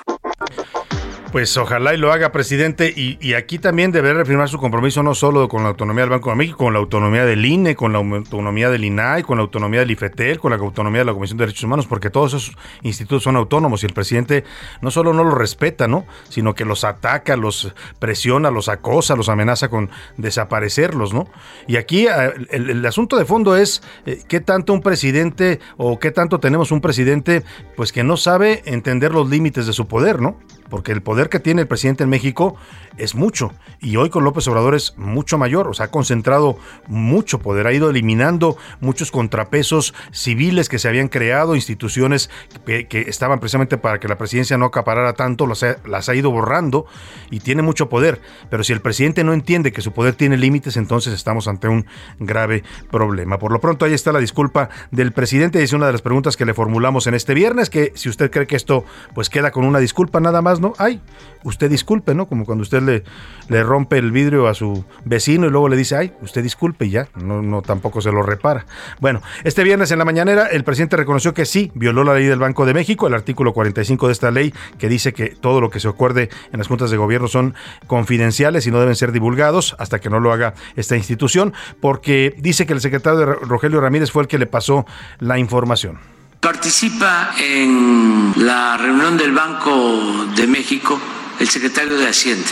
Pues 1.35 1.57
ojalá 1.57 1.93
y 1.93 1.97
lo 1.97 2.13
haga, 2.13 2.31
presidente. 2.31 2.95
Y, 2.97 3.35
aquí 3.35 3.59
también 3.59 3.91
debe 3.91 4.15
reafirmar 4.15 4.49
su 4.49 4.59
compromiso 4.59 5.03
no 5.03 5.17
solo 5.17 5.49
con 5.49 5.65
la 5.65 5.71
autonomía 5.71 6.03
del 6.03 6.11
Banco 6.11 6.31
de 6.31 6.37
México, 6.37 6.59
con 6.59 6.73
la 6.73 6.79
autonomía 6.79 7.25
del 7.25 7.45
INE, 7.45 7.75
con 7.75 7.93
la 7.93 7.99
autonomía 7.99 8.71
del 8.71 8.85
INAI, 8.85 9.25
con 9.25 9.39
la 9.39 9.43
autonomía 9.43 9.81
del 9.81 9.91
IFETEL, 9.91 10.39
con 10.39 10.53
la 10.53 10.59
autonomía 10.59 11.01
de 11.01 11.07
la 11.07 11.13
Comisión 11.13 11.37
de 11.37 11.47
Derechos 11.47 11.65
Humanos, 11.65 11.89
porque 11.89 12.09
todos 12.09 12.35
esos 12.35 12.57
institutos 12.83 13.25
son 13.25 13.35
autónomos 13.35 13.83
y 13.83 13.87
el 13.87 13.95
presidente 13.95 14.45
no 14.81 14.93
solo 14.93 15.13
no 15.13 15.25
los 15.25 15.35
respeta, 15.35 15.89
¿no? 15.89 16.07
Sino 16.29 16.55
que 16.55 16.65
los 16.65 16.85
ataca, 16.85 17.37
los 17.37 17.75
presiona, 17.99 18.53
los 18.53 18.69
acosa, 18.69 19.17
los 19.17 19.29
amenaza 19.29 19.69
con 19.69 19.91
desaparecerlos, 20.17 21.15
¿no? 21.15 21.27
Y 21.67 21.79
aquí 21.79 22.07
eh, 22.07 22.33
el, 22.51 22.87
asunto 22.87 23.17
de 23.17 23.25
fondo 23.25 23.57
es 23.57 23.83
eh, 24.07 24.23
qué 24.29 24.39
tanto 24.39 24.73
un 24.73 24.83
presidente 24.83 25.59
o 25.79 25.99
qué 25.99 26.13
tanto 26.13 26.39
tenemos 26.39 26.71
un 26.71 26.81
presidente 26.81 27.43
pues 27.77 27.91
que 27.91 28.05
no 28.05 28.17
sabe 28.17 28.63
entender 28.67 29.13
los 29.13 29.29
límites 29.29 29.67
de 29.67 29.73
su 29.73 29.89
poder, 29.89 30.23
¿no? 30.23 30.39
Porque 30.69 30.93
el 30.93 31.03
poder 31.03 31.29
que 31.29 31.41
tiene 31.41 31.63
el 31.63 31.69
presidente 31.69 32.05
en 32.05 32.11
México 32.11 32.57
es 32.97 33.15
mucho 33.15 33.53
y 33.81 33.97
hoy 33.97 34.09
con 34.09 34.25
López 34.25 34.49
Obrador 34.49 34.75
es 34.75 34.95
mucho 34.97 35.37
mayor, 35.39 35.69
o 35.69 35.75
sea, 35.75 35.87
ha 35.87 35.91
concentrado 35.91 36.57
mucho 36.87 37.39
poder, 37.39 37.67
ha 37.67 37.73
ido 37.73 37.91
eliminando 37.91 38.57
muchos 38.81 39.11
contrapesos 39.11 39.95
civiles 40.11 40.69
que 40.69 40.79
se 40.79 40.89
habían 40.89 41.09
creado, 41.09 41.55
instituciones 41.55 42.31
que, 42.65 43.05
estaban 43.09 43.41
precisamente 43.41 43.77
para 43.77 44.01
que 44.01 44.09
la 44.09 44.17
presidencia 44.17 44.57
no 44.57 44.67
acaparara 44.67 45.13
tanto, 45.13 45.47
las 45.47 45.63
ha, 45.63 46.15
ido 46.15 46.31
borrando 46.31 46.87
y 47.31 47.41
tiene 47.41 47.63
mucho 47.63 47.89
poder, 47.89 48.21
pero 48.51 48.65
si 48.65 48.73
el 48.73 48.81
presidente 48.81 49.25
no 49.25 49.33
entiende 49.33 49.73
que 49.73 49.83
su 49.83 49.93
poder 49.93 50.15
tiene 50.15 50.37
límites, 50.37 50.77
entonces 50.77 51.13
estamos 51.13 51.49
ante 51.49 51.69
un 51.69 51.87
grave 52.19 52.65
problema. 52.91 53.39
Por 53.39 53.53
lo 53.53 53.61
pronto 53.61 53.85
ahí 53.85 53.93
está 53.93 54.13
la 54.13 54.21
disculpa 54.21 54.71
del 54.91 55.13
presidente, 55.13 55.63
es 55.63 55.73
una 55.73 55.87
de 55.87 55.93
las 55.93 56.03
preguntas 56.03 56.37
que 56.37 56.45
le 56.45 56.55
formulamos 56.55 57.07
en 57.07 57.15
este 57.15 57.35
viernes, 57.35 57.69
que 57.69 57.93
si 57.95 58.09
usted 58.09 58.31
cree 58.31 58.47
que 58.47 58.57
esto 58.57 58.85
pues 59.15 59.29
queda 59.29 59.51
con 59.51 59.65
una 59.65 59.79
disculpa 59.79 60.21
nada 60.21 60.41
más, 60.41 60.61
¿no? 60.61 60.73
Ay, 60.79 61.01
usted 61.45 61.71
disculpe, 61.71 62.15
¿no? 62.15 62.27
Como 62.27 62.45
cuando 62.45 62.63
usted 62.63 62.83
le, 62.83 63.05
le 63.49 63.63
rompe 63.63 63.99
el 63.99 64.11
vidrio 64.11 64.49
a 64.49 64.55
su 64.55 64.85
vecino 65.05 65.47
y 65.47 65.51
luego 65.51 65.69
le 65.69 65.77
dice, 65.77 65.97
ay, 65.97 66.13
usted 66.23 66.43
disculpe 66.43 66.87
y 66.87 66.91
ya, 66.91 67.09
no, 67.15 67.43
no 67.43 67.63
tampoco 67.63 68.01
se 68.01 68.11
lo 68.11 68.23
repara. 68.23 68.67
Bueno, 69.01 69.23
este 69.45 69.63
viernes 69.63 69.91
en 69.91 69.99
la 69.99 70.05
mañanera 70.05 70.47
el 70.47 70.65
presidente 70.65 70.97
reconoció 70.97 71.35
que 71.35 71.45
sí, 71.45 71.71
violó 71.75 72.05
la 72.05 72.15
ley 72.15 72.27
del 72.27 72.39
Banco 72.39 72.67
de 72.67 72.75
México, 72.75 73.07
el 73.07 73.15
artículo 73.15 73.53
45 73.53 74.07
de 74.07 74.13
esta 74.13 74.31
ley 74.31 74.53
que 74.79 74.89
dice 74.89 75.13
que 75.13 75.29
todo 75.29 75.61
lo 75.61 75.71
que 75.71 75.81
se 75.81 75.89
acuerde 75.89 76.31
en 76.53 76.59
las 76.59 76.69
juntas 76.69 76.91
de 76.91 76.97
gobierno 76.97 77.29
son 77.29 77.55
confidenciales 77.87 78.67
y 78.67 78.71
no 78.71 78.81
deben 78.81 78.97
ser 78.97 79.13
divulgados 79.13 79.77
hasta 79.79 80.01
que 80.01 80.11
no 80.11 80.21
lo 80.21 80.33
haga 80.33 80.55
esta 80.77 80.97
institución, 80.97 81.53
porque 81.81 82.35
dice 82.39 82.67
que 82.67 82.73
el 82.73 82.81
secretario 82.81 83.27
Rogelio 83.27 83.81
Ramírez 83.81 84.11
fue 84.11 84.23
el 84.23 84.29
que 84.29 84.39
le 84.39 84.47
pasó 84.47 84.87
la 85.19 85.39
información. 85.39 85.99
Participa 86.41 87.31
en 87.41 88.33
la 88.37 88.77
reunión 88.77 89.17
del 89.17 89.33
Banco 89.33 90.27
de 90.37 90.47
México 90.47 91.01
el 91.39 91.49
secretario 91.49 91.97
de 91.97 92.09
Hacienda 92.09 92.51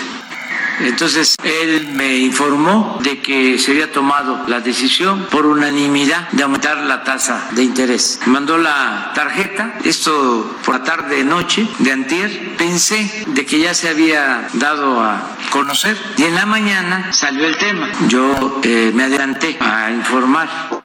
Entonces 0.80 1.36
él 1.44 1.88
me 1.94 2.16
informó 2.18 2.98
de 3.02 3.20
que 3.20 3.58
se 3.58 3.72
había 3.72 3.92
tomado 3.92 4.44
la 4.48 4.60
decisión 4.60 5.26
por 5.30 5.46
unanimidad 5.46 6.28
de 6.32 6.42
aumentar 6.42 6.78
la 6.78 7.04
tasa 7.04 7.48
de 7.52 7.62
interés. 7.62 8.20
Mandó 8.26 8.58
la 8.58 9.12
tarjeta, 9.14 9.74
esto 9.84 10.58
por 10.64 10.78
la 10.78 10.84
tarde 10.84 11.24
noche 11.24 11.68
de 11.78 11.92
antier. 11.92 12.56
Pensé 12.56 13.24
de 13.28 13.46
que 13.46 13.60
ya 13.60 13.74
se 13.74 13.88
había 13.88 14.48
dado 14.54 15.00
a 15.00 15.36
conocer 15.50 15.96
y 16.16 16.24
en 16.24 16.34
la 16.34 16.46
mañana 16.46 17.12
salió 17.12 17.46
el 17.46 17.56
tema. 17.56 17.88
Yo 18.08 18.60
eh, 18.64 18.90
me 18.94 19.04
adelanté 19.04 19.56
a 19.60 19.90
informar 19.90 20.81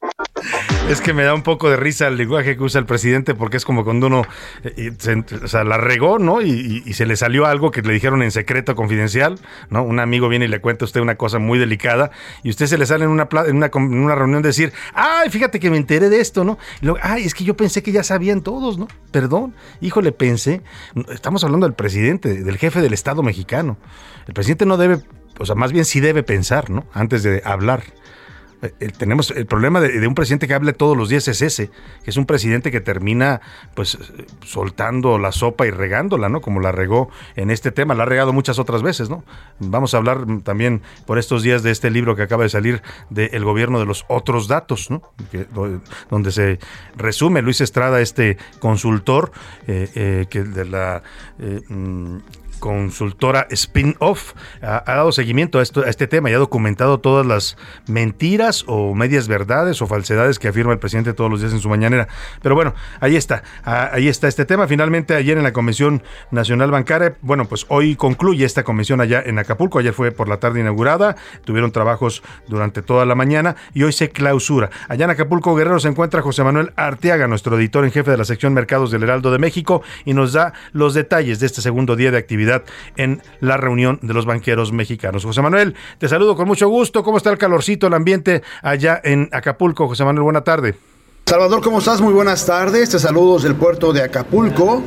es 0.89 1.02
que 1.02 1.13
me 1.13 1.23
da 1.23 1.34
un 1.34 1.43
poco 1.43 1.69
de 1.69 1.76
risa 1.76 2.08
el 2.08 2.15
lenguaje 2.15 2.56
que 2.56 2.63
usa 2.63 2.80
el 2.80 2.86
presidente 2.86 3.36
porque 3.36 3.58
es 3.58 3.65
como 3.65 3.84
cuando 3.84 4.08
uno 4.08 4.23
eh, 4.63 4.93
se, 4.97 5.15
o 5.43 5.47
sea, 5.47 5.65
la 5.65 5.78
regó, 5.78 6.17
¿no? 6.17 6.41
Y, 6.41 6.82
se 6.93 7.06
le 7.06 7.15
salió 7.17 7.45
algo 7.45 7.71
que 7.71 7.82
le 7.82 7.93
dijeron 7.93 8.23
en 8.23 8.32
secreto 8.32 8.76
confidencial, 8.76 9.39
¿no? 9.69 9.84
Un 9.84 10.00
amigo 10.00 10.30
viene 10.30 10.45
y 10.45 10.47
le 10.47 10.62
cuenta 10.62 10.86
a 10.86 10.88
usted 10.88 11.02
una 11.02 11.15
cosa 11.15 11.39
muy 11.39 11.60
delicada 11.60 12.12
y 12.41 12.50
usted 12.50 12.67
se 12.67 12.78
le 12.78 12.86
sale 12.86 13.04
en 13.04 13.12
una, 13.12 13.28
en 13.45 13.58
una, 13.58 13.69
en 13.73 13.97
una 13.97 14.15
reunión 14.15 14.41
decir, 14.41 14.71
ay, 14.93 15.30
fíjate 15.30 15.60
que 15.60 15.69
me 15.69 15.78
enteré 15.78 16.10
de 16.10 16.21
esto, 16.21 16.43
¿no? 16.43 16.58
Y 16.82 16.86
luego, 16.86 17.00
ay, 17.04 17.23
es 17.23 17.36
que 17.36 17.43
yo 17.43 17.58
pensé 17.58 17.84
que 17.84 17.91
ya 17.91 18.04
sabían 18.04 18.41
todos, 18.41 18.78
¿no? 18.78 18.88
Perdón, 19.12 19.54
híjole, 19.82 20.12
pensé. 20.13 20.62
Estamos 21.10 21.43
hablando 21.43 21.67
del 21.67 21.76
presidente, 21.76 22.43
del 22.43 22.58
jefe 22.58 22.82
del 22.82 22.93
Estado 22.93 23.21
mexicano. 23.23 23.78
El 24.28 24.34
presidente 24.34 24.65
no 24.65 24.78
debe, 24.78 25.00
o 25.38 25.45
sea, 25.45 25.56
más 25.56 25.73
bien 25.73 25.86
sí 25.86 26.00
debe 26.00 26.23
pensar, 26.23 26.69
¿no? 26.69 26.86
Antes 26.93 27.23
de 27.23 27.41
hablar. 27.45 27.84
Eh, 28.62 28.74
eh, 28.80 28.89
tenemos 28.98 29.32
el 29.32 29.46
problema 29.46 29.80
de, 29.80 30.08
un 30.08 30.15
presidente 30.15 30.48
que 30.48 30.54
hable 30.56 30.74
todos 30.74 30.98
los 30.98 31.10
días 31.10 31.28
es 31.28 31.41
ese, 31.41 31.70
que 32.04 32.10
es 32.10 32.17
un 32.17 32.26
presidente 32.26 32.72
que 32.72 32.82
termina 32.82 33.39
pues 33.76 33.98
soltando 34.43 35.20
la 35.20 35.32
sopa 35.32 35.67
y 35.67 35.72
regándola, 35.72 36.28
¿no? 36.28 36.41
Como 36.41 36.60
la 36.60 36.72
regó 36.72 37.10
en 37.36 37.52
este 37.52 37.72
tema, 37.72 37.93
la 37.93 38.04
ha 38.04 38.06
regado 38.08 38.34
muchas 38.34 38.58
otras 38.58 38.82
veces, 38.82 39.10
¿no? 39.10 39.24
Vamos 39.60 39.93
a 39.93 39.98
hablar 39.98 40.26
también 40.43 40.82
por 41.06 41.20
estos 41.20 41.43
días 41.43 41.62
de 41.62 41.72
este 41.72 41.91
libro 41.91 42.15
que 42.15 42.24
acaba 42.24 42.43
de 42.43 42.50
salir 42.50 42.82
del 43.10 43.43
gobierno 43.43 43.80
de 43.80 43.86
los 43.86 44.06
otros 44.08 44.48
datos, 44.48 44.89
¿no? 44.89 45.02
donde 46.10 46.32
se 46.32 46.60
resume 46.96 47.41
Luis 47.41 47.62
Estrada, 47.62 48.02
este 48.02 48.38
consultor 48.60 49.32
eh, 49.67 50.26
que 50.30 50.43
de 50.43 50.65
la 50.65 51.04
mm, 51.38 52.17
consultora 52.60 53.48
Spin-Off, 53.50 54.34
ha, 54.62 54.84
dado 54.86 55.12
seguimiento 55.12 55.60
a, 55.60 55.63
esto, 55.63 55.82
a 55.82 55.89
este 55.89 56.08
tema 56.08 56.30
y 56.30 56.34
ha 56.34 56.38
documentado 56.38 57.00
todas 57.00 57.26
las 57.26 57.58
mentiras 57.88 58.63
o 58.67 58.96
medias 58.96 59.28
verdades 59.28 59.82
o 59.82 59.88
falsedades 59.88 60.39
que 60.39 60.48
afirma 60.48 60.74
el 60.74 60.80
presidente 60.80 61.13
todos 61.13 61.30
los 61.30 61.41
días 61.41 61.54
en 61.54 61.60
su 61.60 61.70
mañanera. 61.70 62.08
Pero 62.41 62.56
bueno, 62.56 62.74
ahí 63.00 63.15
está, 63.15 63.43
ahí 63.63 64.08
está 64.08 64.28
este 64.28 64.46
tema. 64.46 64.67
Finalmente, 64.67 65.15
ayer 65.15 65.38
en 65.38 65.43
la 65.43 65.54
Convención 65.54 66.04
Nacional 66.32 66.72
Bancaria, 66.72 67.15
bueno, 67.22 67.46
pues 67.46 67.65
hoy 67.70 67.96
concluye 67.96 68.46
esta 68.46 68.63
convención 68.63 69.02
allá 69.02 69.22
en 69.26 69.39
Acapulco. 69.39 69.80
Ayer 69.80 69.93
fue 69.93 70.12
por 70.12 70.28
la 70.28 70.38
tarde 70.38 70.60
inaugurada, 70.60 71.15
tuvieron 71.46 71.72
trabajos 71.72 72.24
durante 72.48 72.82
toda 72.82 73.06
la 73.06 73.15
mañana 73.15 73.56
y 73.74 73.84
hoy 73.84 73.93
se 73.93 74.10
clausura. 74.10 74.70
Allá 74.88 75.06
en 75.06 75.12
Acapulco, 75.12 75.56
Guerrero, 75.56 75.80
se 75.80 75.88
encuentra 75.88 76.22
José 76.22 76.43
Manuel 76.43 76.74
Arteaga, 76.76 77.28
nuestro 77.28 77.58
editor 77.58 77.86
en 77.86 77.91
jefe 77.91 78.12
de 78.12 78.17
la 78.17 78.26
sección 78.26 78.54
Mercados 78.54 78.91
del 78.91 79.04
Heraldo 79.04 79.32
de 79.32 79.39
México, 79.39 79.84
y 80.06 80.13
nos 80.13 80.34
da 80.34 80.54
los 80.72 80.93
detalles 80.93 81.39
de 81.39 81.46
este 81.46 81.62
segundo 81.62 81.96
día 81.96 82.12
de 82.12 82.17
actividad 82.17 82.47
en 82.96 83.22
la 83.40 83.58
reunión 83.58 84.00
de 84.02 84.14
los 84.14 84.26
banqueros 84.26 84.72
mexicanos. 84.72 85.26
José 85.26 85.42
Manuel, 85.42 85.76
te 85.98 86.08
saludo 86.08 86.36
con 86.36 86.48
mucho 86.48 86.70
gusto. 86.70 87.04
¿Cómo 87.04 87.18
está 87.18 87.30
el 87.32 87.38
calorcito, 87.38 87.88
el 87.88 87.94
ambiente 87.94 88.44
allá 88.62 89.00
en 89.04 89.30
Acapulco? 89.32 89.88
José 89.88 90.04
Manuel, 90.04 90.24
buena 90.24 90.44
tarde. 90.44 90.76
Salvador, 91.30 91.62
¿cómo 91.62 91.80
estás? 91.80 92.00
Muy 92.00 92.14
buenas 92.14 92.46
tardes. 92.46 92.90
Te 92.90 93.00
saludos 93.00 93.44
del 93.44 93.56
puerto 93.56 93.92
de 93.92 94.02
Acapulco. 94.02 94.82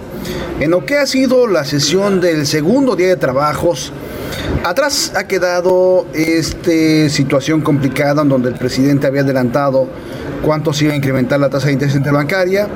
En 0.59 0.71
lo 0.71 0.87
que 0.87 0.97
ha 0.97 1.07
sido 1.07 1.47
la 1.47 1.65
sesión 1.65 2.19
del 2.19 2.47
segundo 2.47 2.97
día 2.97 3.09
de 3.09 3.17
trabajos, 3.17 3.93
atrás 4.65 5.13
ha 5.15 5.25
quedado 5.25 6.07
esta 6.15 7.11
situación 7.11 7.61
complicada 7.61 8.23
en 8.23 8.31
donde 8.31 8.49
el 8.49 8.55
presidente 8.55 9.07
había 9.07 9.21
adelantado 9.21 9.87
cuánto 10.43 10.73
se 10.73 10.85
iba 10.87 10.95
a 10.95 10.97
incrementar 10.97 11.39
la 11.41 11.51
tasa 11.51 11.67
de 11.67 11.75
interés 11.75 11.95
interbancaria. 11.95 12.69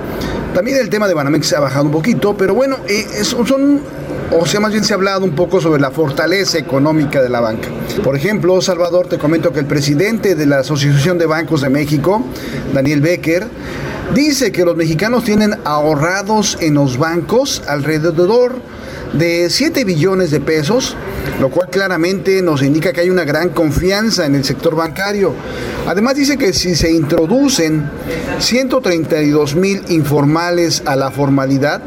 También 0.54 0.76
el 0.76 0.90
tema 0.90 1.08
de 1.08 1.14
Banamex 1.14 1.54
ha 1.54 1.60
bajado 1.60 1.86
un 1.86 1.90
poquito, 1.90 2.36
pero 2.36 2.54
bueno, 2.54 2.76
eh, 2.86 3.24
son 3.24 3.80
o 4.32 4.46
sea, 4.46 4.60
más 4.60 4.72
bien 4.72 4.84
se 4.84 4.92
ha 4.92 4.96
hablado 4.96 5.24
un 5.24 5.34
poco 5.34 5.60
sobre 5.60 5.80
la 5.80 5.90
fortaleza 5.90 6.58
económica 6.58 7.22
de 7.22 7.28
la 7.28 7.40
banca. 7.40 7.68
Por 8.02 8.16
ejemplo, 8.16 8.60
Salvador, 8.60 9.06
te 9.06 9.18
comento 9.18 9.52
que 9.52 9.60
el 9.60 9.66
presidente 9.66 10.34
de 10.34 10.46
la 10.46 10.60
Asociación 10.60 11.18
de 11.18 11.26
Bancos 11.26 11.60
de 11.60 11.70
México, 11.70 12.24
Daniel 12.72 13.00
Becker, 13.00 13.46
dice 14.14 14.52
que 14.52 14.64
los 14.64 14.76
mexicanos 14.76 15.24
tienen 15.24 15.56
ahorrados 15.64 16.58
en 16.60 16.74
los 16.74 16.98
bancos 16.98 17.62
alrededor 17.66 18.56
de 19.18 19.48
7 19.48 19.84
billones 19.84 20.30
de 20.30 20.40
pesos, 20.40 20.96
lo 21.40 21.50
cual 21.50 21.68
claramente 21.70 22.42
nos 22.42 22.62
indica 22.62 22.92
que 22.92 23.00
hay 23.00 23.10
una 23.10 23.24
gran 23.24 23.50
confianza 23.50 24.26
en 24.26 24.34
el 24.34 24.44
sector 24.44 24.74
bancario. 24.76 25.34
Además 25.86 26.16
dice 26.16 26.36
que 26.36 26.52
si 26.52 26.74
se 26.74 26.90
introducen 26.90 27.90
132 28.38 29.54
mil 29.54 29.82
informales 29.88 30.82
a 30.86 30.96
la 30.96 31.10
formalidad, 31.10 31.82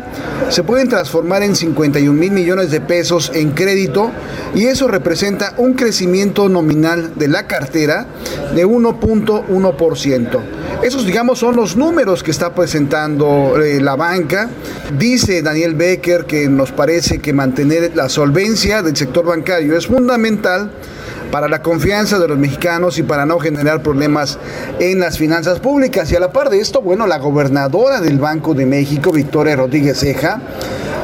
se 0.49 0.63
pueden 0.63 0.87
transformar 0.87 1.43
en 1.43 1.55
51 1.55 2.13
mil 2.13 2.31
millones 2.31 2.71
de 2.71 2.79
pesos 2.79 3.31
en 3.33 3.51
crédito 3.51 4.11
y 4.55 4.65
eso 4.65 4.87
representa 4.87 5.53
un 5.57 5.73
crecimiento 5.73 6.47
nominal 6.47 7.13
de 7.15 7.27
la 7.27 7.47
cartera 7.47 8.05
de 8.55 8.65
1.1%. 8.65 10.39
Esos, 10.83 11.05
digamos, 11.05 11.39
son 11.39 11.55
los 11.55 11.75
números 11.75 12.21
que 12.21 12.31
está 12.31 12.53
presentando 12.53 13.59
eh, 13.61 13.81
la 13.81 13.95
banca. 13.95 14.49
Dice 14.97 15.41
Daniel 15.41 15.73
Becker 15.73 16.25
que 16.25 16.47
nos 16.47 16.71
parece 16.71 17.16
que 17.19 17.33
mantener 17.33 17.91
la 17.95 18.09
solvencia 18.09 18.81
del 18.81 18.95
sector 18.95 19.25
bancario 19.25 19.77
es 19.77 19.87
fundamental 19.87 20.71
para 21.31 21.47
la 21.47 21.61
confianza 21.61 22.19
de 22.19 22.27
los 22.27 22.37
mexicanos 22.37 22.97
y 22.97 23.03
para 23.03 23.25
no 23.25 23.39
generar 23.39 23.81
problemas 23.81 24.39
en 24.79 24.99
las 24.99 25.17
finanzas 25.17 25.59
públicas. 25.59 26.11
Y 26.11 26.15
a 26.15 26.19
la 26.19 26.31
par 26.31 26.49
de 26.49 26.59
esto, 26.59 26.81
bueno, 26.81 27.07
la 27.07 27.17
gobernadora 27.17 27.99
del 28.01 28.17
Banco 28.19 28.53
de 28.53 28.65
México, 28.65 29.11
Victoria 29.11 29.55
Rodríguez 29.55 29.99
Ceja, 29.99 30.41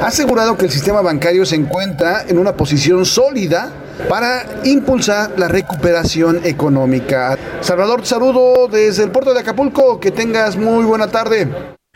ha 0.01 0.07
asegurado 0.07 0.57
que 0.57 0.65
el 0.65 0.71
sistema 0.71 1.01
bancario 1.01 1.45
se 1.45 1.55
encuentra 1.55 2.25
en 2.27 2.37
una 2.37 2.55
posición 2.55 3.05
sólida 3.05 3.71
para 4.09 4.61
impulsar 4.63 5.31
la 5.37 5.47
recuperación 5.47 6.41
económica. 6.43 7.37
Salvador, 7.61 8.05
saludo 8.05 8.67
desde 8.67 9.03
el 9.03 9.11
puerto 9.11 9.33
de 9.33 9.41
Acapulco, 9.41 9.99
que 9.99 10.11
tengas 10.11 10.57
muy 10.57 10.83
buena 10.83 11.07
tarde. 11.07 11.47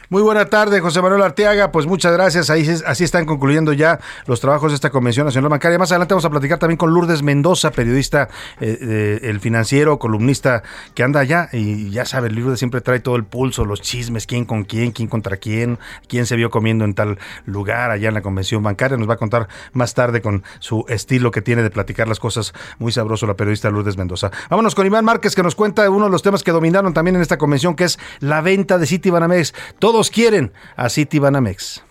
Muy 0.10 0.22
buena 0.22 0.46
tarde, 0.46 0.80
José 0.80 1.02
Manuel 1.02 1.22
Arteaga. 1.22 1.70
Pues 1.70 1.86
muchas 1.86 2.14
gracias. 2.14 2.50
Ahí, 2.50 2.66
así 2.86 3.04
están 3.04 3.26
concluyendo 3.26 3.74
ya 3.74 4.00
los 4.26 4.40
trabajos 4.40 4.72
de 4.72 4.76
esta 4.76 4.90
Convención 4.90 5.26
Nacional 5.26 5.50
Bancaria. 5.50 5.78
Más 5.78 5.92
adelante 5.92 6.14
vamos 6.14 6.24
a 6.24 6.30
platicar 6.30 6.60
también 6.60 6.78
con 6.78 6.94
Lourdes 6.94 7.24
Mendoza, 7.24 7.72
periodista, 7.72 8.30
eh, 8.62 9.20
el 9.24 9.42
financiero, 9.42 10.00
columnista 10.00 10.64
que 10.94 11.04
anda 11.04 11.20
allá. 11.20 11.50
Y 11.52 11.90
ya 11.90 12.06
sabe, 12.06 12.30
Lourdes 12.30 12.58
siempre 12.58 12.80
trae 12.80 13.02
todo 13.02 13.18
el 13.18 13.26
pulso, 13.26 13.66
los 13.66 13.82
chismes, 13.82 14.28
quién 14.28 14.46
con 14.46 14.64
quién, 14.64 14.94
quién 14.94 15.10
contra 15.10 15.36
quién, 15.36 15.78
quién 16.08 16.26
se 16.26 16.38
vio 16.38 16.50
comiendo 16.50 16.86
en 16.86 16.94
tal 16.94 17.20
lugar 17.46 17.92
allá 17.92 18.08
en 18.08 18.14
la 18.14 18.22
Convención 18.22 18.64
Bancaria. 18.64 18.96
Nos 18.96 19.10
va 19.10 19.16
a 19.16 19.18
contar 19.18 19.50
más 19.74 19.94
tarde 19.94 20.22
con 20.22 20.42
su 20.60 20.86
estilo 20.88 21.32
que 21.32 21.42
tiene 21.42 21.64
de 21.64 21.70
platicar 21.70 22.08
las 22.08 22.22
cosas 22.22 22.54
muy 22.80 22.94
sabroso 22.94 23.28
la 23.28 23.34
periodista 23.34 23.70
Lourdes 23.70 23.98
Mendoza. 23.98 24.32
Vámonos 24.50 24.74
con 24.74 24.86
Iván 24.86 25.04
Márquez 25.04 25.36
que 25.36 25.44
nos 25.44 25.56
cuenta 25.56 25.90
uno 25.90 26.06
de 26.06 26.12
los 26.12 26.22
temas 26.22 26.44
que 26.44 26.52
dominaron 26.52 26.94
también 26.94 27.18
en 27.18 27.22
esta 27.22 27.38
convención, 27.38 27.76
que 27.76 27.84
es 27.84 28.00
la 28.22 28.40
venta 28.40 28.78
de 28.78 28.86
City 28.86 29.10
Banamex. 29.10 29.54
Todo 29.80 29.97
quieren 30.04 30.54
a 30.76 30.90
City 30.90 31.20
Banamex. 31.20 31.84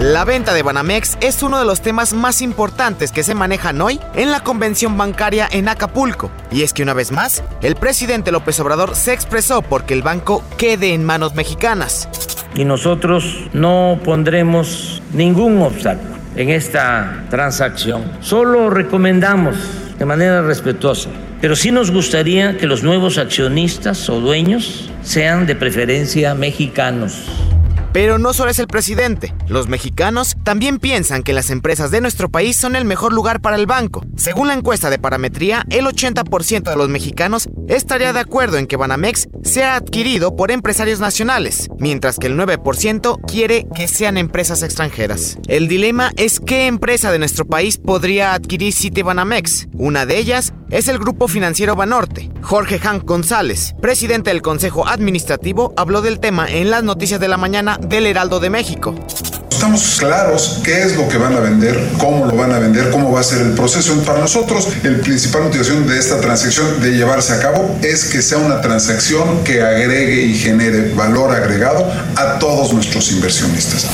La 0.00 0.24
venta 0.24 0.54
de 0.54 0.62
Banamex 0.62 1.18
es 1.20 1.42
uno 1.42 1.58
de 1.58 1.64
los 1.64 1.82
temas 1.82 2.14
más 2.14 2.40
importantes 2.40 3.10
que 3.10 3.24
se 3.24 3.34
manejan 3.34 3.80
hoy 3.80 3.98
en 4.14 4.30
la 4.30 4.44
convención 4.44 4.96
bancaria 4.96 5.48
en 5.50 5.68
Acapulco. 5.68 6.30
Y 6.52 6.62
es 6.62 6.72
que 6.72 6.84
una 6.84 6.94
vez 6.94 7.10
más, 7.10 7.42
el 7.62 7.74
presidente 7.74 8.30
López 8.30 8.60
Obrador 8.60 8.94
se 8.94 9.12
expresó 9.12 9.60
porque 9.60 9.94
el 9.94 10.02
banco 10.02 10.44
quede 10.56 10.94
en 10.94 11.04
manos 11.04 11.34
mexicanas. 11.34 12.08
Y 12.54 12.64
nosotros 12.64 13.48
no 13.52 13.98
pondremos 14.04 15.02
ningún 15.12 15.60
obstáculo 15.62 16.14
en 16.36 16.50
esta 16.50 17.24
transacción. 17.28 18.04
Solo 18.20 18.70
recomendamos 18.70 19.56
de 19.98 20.04
manera 20.04 20.42
respetuosa, 20.42 21.10
pero 21.40 21.56
sí 21.56 21.70
nos 21.70 21.90
gustaría 21.90 22.56
que 22.56 22.66
los 22.66 22.82
nuevos 22.82 23.18
accionistas 23.18 24.08
o 24.08 24.20
dueños 24.20 24.90
sean 25.02 25.46
de 25.46 25.56
preferencia 25.56 26.34
mexicanos. 26.34 27.24
Pero 27.92 28.18
no 28.18 28.32
solo 28.32 28.50
es 28.50 28.58
el 28.58 28.66
presidente, 28.66 29.34
los 29.48 29.68
mexicanos 29.68 30.36
también 30.44 30.78
piensan 30.78 31.22
que 31.22 31.32
las 31.32 31.50
empresas 31.50 31.90
de 31.90 32.00
nuestro 32.00 32.28
país 32.28 32.56
son 32.56 32.76
el 32.76 32.84
mejor 32.84 33.12
lugar 33.12 33.40
para 33.40 33.56
el 33.56 33.66
banco. 33.66 34.04
Según 34.16 34.48
la 34.48 34.54
encuesta 34.54 34.90
de 34.90 34.98
parametría, 34.98 35.64
el 35.70 35.86
80% 35.86 36.70
de 36.70 36.76
los 36.76 36.88
mexicanos 36.88 37.48
estaría 37.68 38.12
de 38.12 38.20
acuerdo 38.20 38.58
en 38.58 38.66
que 38.66 38.76
Banamex 38.76 39.28
sea 39.42 39.76
adquirido 39.76 40.36
por 40.36 40.50
empresarios 40.50 41.00
nacionales, 41.00 41.68
mientras 41.78 42.18
que 42.18 42.26
el 42.26 42.36
9% 42.38 43.20
quiere 43.26 43.66
que 43.74 43.88
sean 43.88 44.18
empresas 44.18 44.62
extranjeras. 44.62 45.38
El 45.46 45.68
dilema 45.68 46.12
es 46.16 46.40
qué 46.40 46.66
empresa 46.66 47.12
de 47.12 47.18
nuestro 47.18 47.46
país 47.46 47.78
podría 47.78 48.34
adquirir 48.34 48.74
Banamex. 49.04 49.68
Una 49.74 50.06
de 50.06 50.18
ellas 50.18 50.52
es 50.70 50.88
el 50.88 50.98
grupo 50.98 51.28
financiero 51.28 51.76
Banorte. 51.76 52.30
Jorge 52.42 52.78
Hank 52.78 53.04
González, 53.04 53.74
presidente 53.80 54.30
del 54.30 54.42
Consejo 54.42 54.86
Administrativo, 54.86 55.72
habló 55.76 56.02
del 56.02 56.20
tema 56.20 56.46
en 56.48 56.70
las 56.70 56.82
noticias 56.82 57.20
de 57.20 57.28
la 57.28 57.36
mañana 57.36 57.77
del 57.80 58.06
Heraldo 58.06 58.40
de 58.40 58.50
México. 58.50 58.94
estamos 59.50 59.96
claros 59.98 60.60
qué 60.62 60.82
es 60.82 60.96
lo 60.96 61.08
que 61.08 61.18
van 61.18 61.34
a 61.34 61.40
vender, 61.40 61.76
cómo 61.98 62.26
lo 62.26 62.36
van 62.36 62.52
a 62.52 62.58
vender, 62.58 62.90
cómo 62.90 63.10
va 63.10 63.20
a 63.20 63.24
ser 63.24 63.40
el 63.42 63.52
proceso. 63.52 63.92
Para 64.04 64.20
nosotros, 64.20 64.68
el 64.84 65.00
principal 65.00 65.44
motivación 65.44 65.86
de 65.86 65.98
esta 65.98 66.20
transacción 66.20 66.80
de 66.80 66.92
llevarse 66.92 67.32
a 67.32 67.40
cabo 67.40 67.76
es 67.82 68.04
que 68.04 68.22
sea 68.22 68.38
una 68.38 68.60
transacción 68.60 69.42
que 69.44 69.62
agregue 69.62 70.22
y 70.22 70.34
genere 70.38 70.94
valor 70.94 71.32
agregado 71.32 71.90
a 72.16 72.38
todos 72.38 72.72
nuestros 72.72 73.10
inversionistas. 73.10 73.86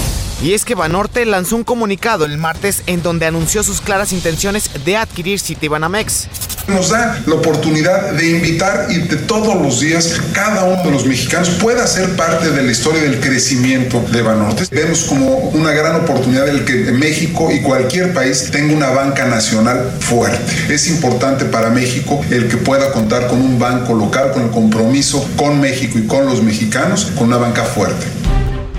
Y 0.44 0.52
es 0.52 0.66
que 0.66 0.74
Banorte 0.74 1.24
lanzó 1.24 1.56
un 1.56 1.64
comunicado 1.64 2.26
el 2.26 2.36
martes 2.36 2.82
en 2.86 3.02
donde 3.02 3.24
anunció 3.24 3.62
sus 3.62 3.80
claras 3.80 4.12
intenciones 4.12 4.68
de 4.84 4.98
adquirir 4.98 5.40
Citibanamex. 5.40 6.28
Nos 6.68 6.90
da 6.90 7.22
la 7.26 7.36
oportunidad 7.36 8.12
de 8.12 8.28
invitar 8.28 8.88
y 8.90 8.98
de 8.98 9.16
todos 9.16 9.54
los 9.54 9.80
días 9.80 10.20
cada 10.34 10.64
uno 10.64 10.82
de 10.82 10.90
los 10.90 11.06
mexicanos 11.06 11.48
pueda 11.48 11.86
ser 11.86 12.14
parte 12.14 12.50
de 12.50 12.62
la 12.62 12.70
historia 12.70 13.00
del 13.00 13.20
crecimiento 13.20 14.04
de 14.12 14.20
Banorte. 14.20 14.64
Vemos 14.70 15.04
como 15.04 15.28
una 15.28 15.70
gran 15.70 15.96
oportunidad 15.96 16.46
el 16.46 16.66
que 16.66 16.92
México 16.92 17.50
y 17.50 17.62
cualquier 17.62 18.12
país 18.12 18.50
tenga 18.50 18.74
una 18.74 18.90
banca 18.90 19.24
nacional 19.24 19.92
fuerte. 19.98 20.52
Es 20.68 20.88
importante 20.88 21.46
para 21.46 21.70
México 21.70 22.22
el 22.28 22.48
que 22.48 22.58
pueda 22.58 22.92
contar 22.92 23.28
con 23.28 23.40
un 23.40 23.58
banco 23.58 23.94
local, 23.94 24.32
con 24.32 24.42
el 24.42 24.50
compromiso 24.50 25.26
con 25.36 25.58
México 25.58 25.98
y 25.98 26.06
con 26.06 26.26
los 26.26 26.42
mexicanos, 26.42 27.06
con 27.16 27.28
una 27.28 27.38
banca 27.38 27.64
fuerte. 27.64 28.04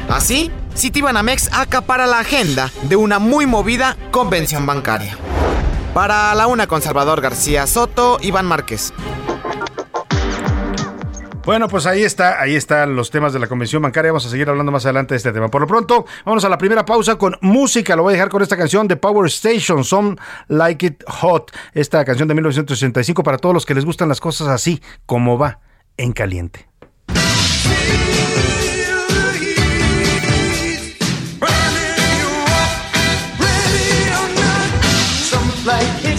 Así, 0.07 0.51
Citibanamex 0.75 1.49
acapara 1.53 2.05
la 2.05 2.19
agenda 2.19 2.71
de 2.83 2.95
una 2.95 3.17
muy 3.19 3.45
movida 3.45 3.97
convención 4.11 4.65
bancaria. 4.65 5.17
Para 5.93 6.35
la 6.35 6.47
una 6.47 6.67
con 6.67 6.81
Salvador 6.81 7.21
García 7.21 7.65
Soto, 7.65 8.17
Iván 8.21 8.45
Márquez. 8.45 8.93
Bueno, 11.45 11.67
pues 11.67 11.85
ahí 11.85 12.03
está, 12.03 12.41
ahí 12.41 12.55
están 12.55 12.95
los 12.95 13.11
temas 13.11 13.31
de 13.31 13.39
la 13.39 13.47
convención 13.47 13.81
bancaria. 13.81 14.11
Vamos 14.11 14.25
a 14.25 14.29
seguir 14.29 14.49
hablando 14.49 14.71
más 14.71 14.83
adelante 14.85 15.13
de 15.13 15.17
este 15.17 15.31
tema. 15.31 15.49
Por 15.49 15.61
lo 15.61 15.67
pronto, 15.67 16.05
vamos 16.25 16.43
a 16.43 16.49
la 16.49 16.57
primera 16.57 16.83
pausa 16.83 17.17
con 17.17 17.37
música. 17.39 17.95
Lo 17.95 18.01
voy 18.03 18.11
a 18.11 18.15
dejar 18.15 18.29
con 18.29 18.41
esta 18.41 18.57
canción 18.57 18.87
de 18.87 18.97
Power 18.97 19.27
Station, 19.27 19.83
Some 19.83 20.15
Like 20.47 20.85
It 20.85 21.03
Hot. 21.07 21.51
Esta 21.73 22.03
canción 22.03 22.27
de 22.27 22.33
1965 22.33 23.21
para 23.21 23.37
todos 23.37 23.53
los 23.53 23.65
que 23.65 23.75
les 23.75 23.85
gustan 23.85 24.09
las 24.09 24.19
cosas 24.19 24.47
así, 24.47 24.81
como 25.05 25.37
va, 25.37 25.59
en 25.97 26.13
caliente. 26.13 26.67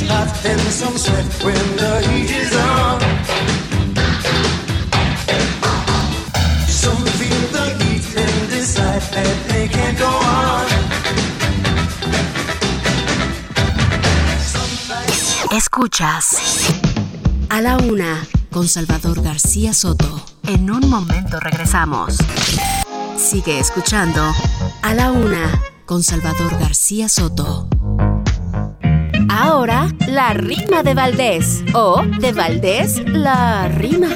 Hot 0.08 0.44
and 0.44 0.60
some 0.60 0.96
sweat 0.98 1.26
when 1.44 1.76
the 1.76 2.00
heat 2.08 2.30
is 2.30 2.52
on. 2.56 3.00
Some 6.68 7.04
feel 7.18 7.42
the 7.56 7.66
heat 7.80 8.06
and 8.16 8.50
decide 8.50 9.02
that 9.12 9.36
they 9.48 9.68
can't 9.68 9.98
go 9.98 10.08
on. 10.08 10.66
Escuchas 15.52 16.36
a 17.48 17.60
la 17.60 17.76
una 17.78 18.26
con 18.50 18.68
Salvador 18.68 19.22
García 19.22 19.72
Soto. 19.72 20.24
En 20.46 20.70
un 20.70 20.88
momento 20.88 21.40
regresamos. 21.40 22.18
Sigue 23.16 23.58
escuchando 23.58 24.22
a 24.82 24.94
la 24.94 25.10
una 25.12 25.60
con 25.86 26.02
Salvador 26.02 26.58
García 26.58 27.08
Soto. 27.08 27.68
Ahora, 29.28 29.88
la 30.16 30.32
rima 30.32 30.82
de 30.82 30.94
Valdés. 30.94 31.62
O, 31.74 32.02
de 32.20 32.32
Valdés, 32.32 33.06
la 33.06 33.68
rima. 33.68 34.08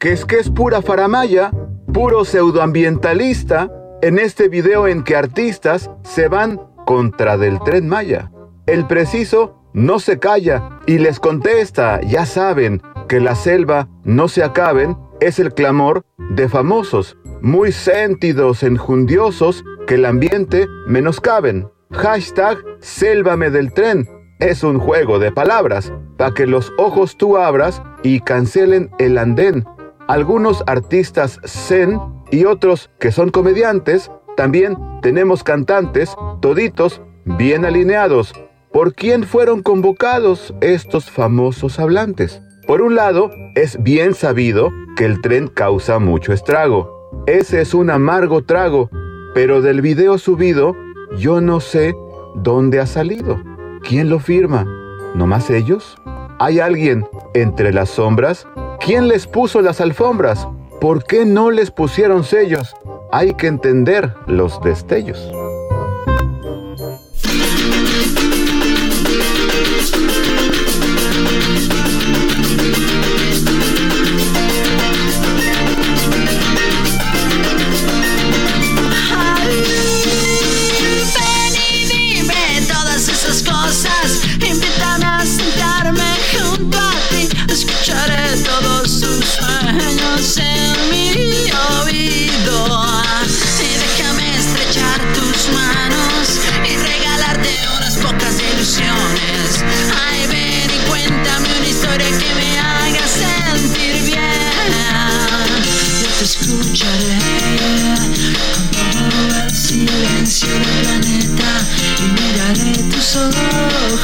Que 0.00 0.12
es 0.12 0.24
que 0.24 0.38
es 0.38 0.48
pura 0.48 0.80
faramaya, 0.80 1.50
puro 1.92 2.24
pseudoambientalista, 2.24 3.70
en 4.00 4.18
este 4.18 4.48
video 4.48 4.88
en 4.88 5.04
que 5.04 5.14
artistas 5.14 5.90
se 6.04 6.28
van 6.28 6.58
contra 6.86 7.36
del 7.36 7.60
tren 7.60 7.86
Maya. 7.86 8.32
El 8.64 8.86
preciso 8.86 9.60
no 9.74 9.98
se 9.98 10.18
calla 10.18 10.80
y 10.86 10.96
les 10.96 11.20
contesta, 11.20 12.00
ya 12.00 12.24
saben, 12.24 12.80
que 13.08 13.20
la 13.20 13.34
selva 13.34 13.88
no 14.04 14.28
se 14.28 14.42
acaben, 14.42 14.96
es 15.20 15.38
el 15.38 15.52
clamor 15.52 16.06
de 16.30 16.48
famosos, 16.48 17.18
muy 17.42 17.72
sentidos, 17.72 18.62
enjundiosos, 18.62 19.64
que 19.86 19.96
el 19.96 20.06
ambiente 20.06 20.66
menoscaben. 20.86 21.68
Hashtag 21.90 22.58
Sélvame 22.80 23.50
del 23.50 23.72
tren. 23.72 24.06
Es 24.40 24.62
un 24.62 24.78
juego 24.78 25.18
de 25.18 25.32
palabras 25.32 25.90
para 26.18 26.34
que 26.34 26.46
los 26.46 26.70
ojos 26.76 27.16
tú 27.16 27.38
abras 27.38 27.82
y 28.02 28.20
cancelen 28.20 28.90
el 28.98 29.16
andén. 29.16 29.64
Algunos 30.06 30.62
artistas 30.66 31.40
zen 31.46 31.98
y 32.30 32.44
otros 32.44 32.90
que 33.00 33.10
son 33.10 33.30
comediantes. 33.30 34.10
También 34.36 34.76
tenemos 35.00 35.42
cantantes, 35.42 36.14
toditos 36.42 37.00
bien 37.24 37.64
alineados. 37.64 38.34
¿Por 38.70 38.94
quién 38.94 39.24
fueron 39.24 39.62
convocados 39.62 40.54
estos 40.60 41.10
famosos 41.10 41.80
hablantes? 41.80 42.42
Por 42.66 42.82
un 42.82 42.96
lado, 42.96 43.30
es 43.54 43.82
bien 43.82 44.12
sabido 44.12 44.70
que 44.94 45.06
el 45.06 45.22
tren 45.22 45.48
causa 45.48 45.98
mucho 45.98 46.34
estrago. 46.34 47.10
Ese 47.26 47.62
es 47.62 47.72
un 47.72 47.88
amargo 47.88 48.44
trago, 48.44 48.90
pero 49.34 49.62
del 49.62 49.80
video 49.80 50.18
subido 50.18 50.76
yo 51.16 51.40
no 51.40 51.60
sé 51.60 51.96
dónde 52.34 52.80
ha 52.80 52.86
salido. 52.86 53.40
¿Quién 53.82 54.08
lo 54.08 54.18
firma? 54.18 54.66
¿No 55.14 55.26
más 55.26 55.50
ellos? 55.50 55.96
¿Hay 56.38 56.60
alguien 56.60 57.06
entre 57.34 57.72
las 57.72 57.90
sombras? 57.90 58.46
¿Quién 58.80 59.08
les 59.08 59.26
puso 59.26 59.60
las 59.60 59.80
alfombras? 59.80 60.46
¿Por 60.80 61.04
qué 61.04 61.24
no 61.24 61.50
les 61.50 61.70
pusieron 61.70 62.24
sellos? 62.24 62.74
Hay 63.10 63.34
que 63.34 63.46
entender 63.46 64.14
los 64.26 64.60
destellos. 64.62 65.32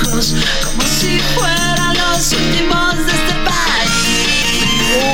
Como 0.03 0.21
si 0.21 1.19
fueran 1.35 1.97
los 1.97 2.33
últimos 2.33 2.97
de 3.07 3.13
este 3.13 3.35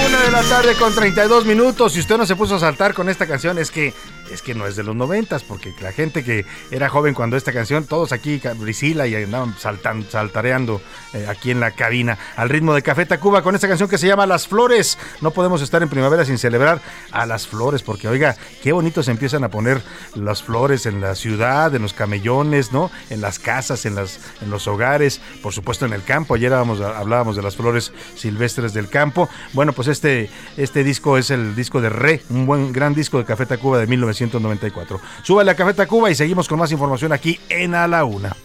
una 0.06 0.22
de 0.22 0.30
la 0.30 0.42
tarde 0.42 0.74
con 0.74 0.94
32 0.94 1.44
minutos. 1.46 1.92
Si 1.92 2.00
usted 2.00 2.16
no 2.16 2.26
se 2.26 2.36
puso 2.36 2.56
a 2.56 2.60
saltar 2.60 2.94
con 2.94 3.08
esta 3.08 3.26
canción, 3.26 3.58
es 3.58 3.70
que 3.70 3.94
es 4.30 4.42
que 4.42 4.54
no 4.54 4.66
es 4.66 4.76
de 4.76 4.82
los 4.82 4.94
noventas, 4.94 5.42
porque 5.42 5.74
la 5.80 5.92
gente 5.92 6.24
que 6.24 6.44
era 6.70 6.88
joven 6.88 7.14
cuando 7.14 7.36
esta 7.36 7.52
canción, 7.52 7.84
todos 7.84 8.12
aquí, 8.12 8.40
Brisila, 8.56 9.06
y 9.06 9.14
andaban 9.14 9.56
saltando, 9.58 10.08
saltareando 10.08 10.80
eh, 11.12 11.26
aquí 11.28 11.50
en 11.50 11.60
la 11.60 11.72
cabina, 11.72 12.18
al 12.36 12.48
ritmo 12.48 12.74
de 12.74 12.82
Café 12.82 13.06
Tacuba, 13.06 13.42
con 13.42 13.54
esta 13.54 13.68
canción 13.68 13.88
que 13.88 13.98
se 13.98 14.06
llama 14.06 14.26
Las 14.26 14.46
Flores. 14.46 14.98
No 15.20 15.30
podemos 15.32 15.62
estar 15.62 15.82
en 15.82 15.88
primavera 15.88 16.24
sin 16.24 16.38
celebrar 16.38 16.80
a 17.10 17.26
las 17.26 17.46
flores, 17.46 17.82
porque 17.82 18.08
oiga, 18.08 18.36
qué 18.62 18.72
bonito 18.72 19.02
se 19.02 19.10
empiezan 19.10 19.44
a 19.44 19.48
poner 19.48 19.82
las 20.14 20.42
flores 20.42 20.86
en 20.86 21.00
la 21.00 21.14
ciudad, 21.14 21.74
en 21.74 21.82
los 21.82 21.92
camellones, 21.92 22.72
¿no? 22.72 22.90
En 23.10 23.20
las 23.20 23.38
casas, 23.38 23.84
en, 23.86 23.94
las, 23.94 24.20
en 24.40 24.50
los 24.50 24.68
hogares, 24.68 25.20
por 25.42 25.52
supuesto 25.52 25.86
en 25.86 25.92
el 25.92 26.04
campo. 26.04 26.34
Ayer 26.34 26.52
hablábamos 26.52 27.36
de 27.36 27.42
las 27.42 27.56
flores 27.56 27.92
silvestres 28.16 28.72
del 28.72 28.88
campo. 28.88 29.28
Bueno, 29.52 29.72
pues 29.72 29.88
este, 29.88 30.30
este 30.56 30.84
disco 30.84 31.18
es 31.18 31.30
el 31.30 31.54
disco 31.56 31.80
de 31.80 31.88
Re, 31.88 32.22
un 32.30 32.46
buen 32.46 32.72
gran 32.72 32.94
disco 32.94 33.18
de 33.18 33.24
Café 33.24 33.46
Tacuba 33.46 33.78
de 33.78 33.86
1900 33.86 34.19
194. 34.20 35.00
Súbale 35.22 35.50
a 35.50 35.54
Café 35.54 35.74
Tacuba 35.74 36.10
y 36.10 36.14
seguimos 36.14 36.46
con 36.46 36.58
más 36.58 36.70
información 36.72 37.12
aquí 37.12 37.38
en 37.48 37.74
A 37.74 37.86
la 37.86 38.04
Una. 38.04 38.36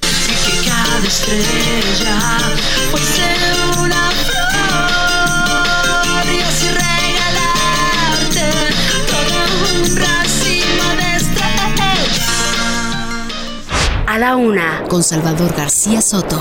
A 14.08 14.18
la 14.18 14.38
una, 14.38 14.84
con 14.88 15.04
Salvador 15.04 15.54
García 15.58 16.02
Soto. 16.02 16.40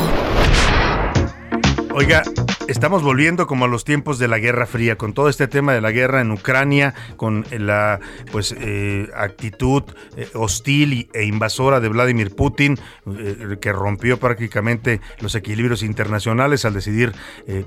Oiga, 1.93 2.23
estamos 2.69 3.03
volviendo 3.03 3.47
como 3.47 3.65
a 3.65 3.69
los 3.69 3.85
tiempos 3.85 4.19
de 4.19 4.29
la 4.29 4.39
Guerra 4.39 4.67
Fría, 4.67 4.97
con 4.97 5.13
todo 5.13 5.29
este 5.29 5.49
tema 5.49 5.73
de 5.73 5.81
la 5.81 5.91
guerra 5.91 6.21
en 6.21 6.31
Ucrania, 6.31 6.95
con 7.17 7.45
la 7.51 8.01
pues 8.33 8.55
eh, 8.59 9.09
actitud 9.17 9.83
eh, 10.17 10.29
hostil 10.35 11.09
e 11.13 11.25
invasora 11.25 11.81
de 11.81 11.89
Vladimir 11.89 12.35
Putin, 12.35 12.79
eh, 13.07 13.57
que 13.61 13.73
rompió 13.73 14.19
prácticamente 14.19 15.01
los 15.21 15.35
equilibrios 15.35 15.83
internacionales 15.83 16.65
al 16.65 16.75
decidir 16.75 17.13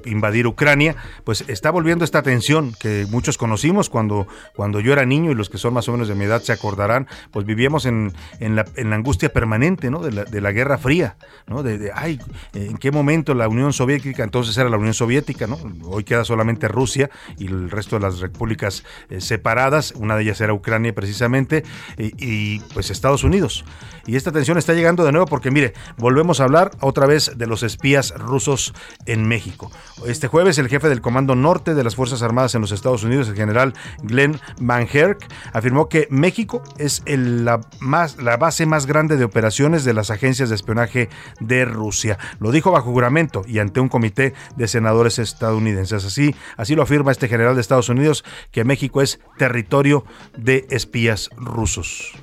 invadir 0.05 0.47
Ucrania, 0.47 0.95
pues 1.23 1.43
está 1.47 1.71
volviendo 1.71 2.03
esta 2.03 2.21
tensión 2.21 2.73
que 2.79 3.05
muchos 3.09 3.37
conocimos 3.37 3.89
cuando, 3.89 4.27
cuando 4.55 4.79
yo 4.79 4.93
era 4.93 5.05
niño 5.05 5.31
y 5.31 5.35
los 5.35 5.49
que 5.49 5.57
son 5.57 5.73
más 5.73 5.87
o 5.89 5.91
menos 5.91 6.07
de 6.07 6.15
mi 6.15 6.25
edad 6.25 6.41
se 6.41 6.53
acordarán, 6.53 7.07
pues 7.31 7.45
vivíamos 7.45 7.85
en, 7.85 8.13
en, 8.39 8.55
la, 8.55 8.65
en 8.75 8.93
angustia 8.93 9.29
permanente 9.29 9.89
¿no? 9.91 9.99
de, 9.99 10.11
la, 10.11 10.23
de 10.23 10.41
la 10.41 10.51
Guerra 10.51 10.77
Fría, 10.77 11.17
¿no? 11.45 11.63
de, 11.63 11.77
de 11.77 11.91
ay, 11.93 12.19
en 12.53 12.77
qué 12.77 12.91
momento 12.91 13.33
la 13.33 13.47
Unión 13.47 13.73
Soviética, 13.73 14.23
entonces 14.23 14.57
era 14.57 14.69
la 14.69 14.77
Unión 14.77 14.86
Soviética, 14.93 15.47
¿no? 15.47 15.57
Hoy 15.83 16.03
queda 16.03 16.25
solamente 16.25 16.67
Rusia 16.67 17.09
y 17.37 17.47
el 17.47 17.69
resto 17.69 17.97
de 17.97 18.01
las 18.01 18.19
repúblicas 18.19 18.83
eh, 19.09 19.21
separadas, 19.21 19.93
una 19.95 20.15
de 20.15 20.23
ellas 20.23 20.41
era 20.41 20.53
Ucrania 20.53 20.93
precisamente, 20.93 21.63
y, 21.97 22.59
pues 22.73 22.89
Estados 22.89 23.23
Unidos. 23.23 23.65
Y 24.05 24.15
esta 24.15 24.31
tensión 24.31 24.57
está 24.57 24.73
llegando 24.73 25.03
de 25.03 25.11
nuevo 25.11 25.27
porque, 25.27 25.51
mire, 25.51 25.73
volvemos 25.97 26.39
a 26.39 26.45
hablar 26.45 26.71
otra 26.79 27.05
vez 27.05 27.37
de 27.37 27.47
los 27.47 27.63
espías 27.63 28.13
rusos 28.17 28.73
en 29.05 29.27
México. 29.27 29.71
Este 30.05 30.27
jueves 30.27 30.57
el 30.57 30.69
jefe 30.69 30.89
del 30.89 31.01
Comando 31.01 31.35
Norte 31.35 31.73
de 31.73 31.83
las 31.83 31.95
Fuerzas 31.95 32.21
Armadas 32.21 32.55
en 32.55 32.61
los 32.61 32.71
Estados 32.71 33.03
Unidos, 33.03 33.27
el 33.27 33.35
general 33.35 33.73
Glenn 34.03 34.39
Van 34.59 34.87
Herk, 34.91 35.27
afirmó 35.53 35.89
que 35.89 36.07
México 36.09 36.63
es 36.77 37.03
la, 37.05 37.61
más, 37.79 38.17
la 38.17 38.37
base 38.37 38.65
más 38.65 38.85
grande 38.85 39.17
de 39.17 39.25
operaciones 39.25 39.83
de 39.83 39.93
las 39.93 40.09
agencias 40.09 40.49
de 40.49 40.55
espionaje 40.55 41.09
de 41.39 41.65
Rusia. 41.65 42.17
Lo 42.39 42.51
dijo 42.51 42.71
bajo 42.71 42.91
juramento 42.91 43.43
y 43.45 43.59
ante 43.59 43.79
un 43.79 43.89
comité 43.89 44.33
de 44.55 44.67
senadores 44.77 45.17
estadounidenses. 45.17 46.05
Así, 46.05 46.35
así 46.55 46.75
lo 46.75 46.83
afirma 46.83 47.11
este 47.11 47.27
general 47.27 47.55
de 47.55 47.61
Estados 47.61 47.89
Unidos, 47.89 48.23
que 48.51 48.63
México 48.63 49.01
es 49.01 49.19
territorio 49.39 50.05
de 50.37 50.67
espías 50.69 51.31
rusos. 51.35 52.13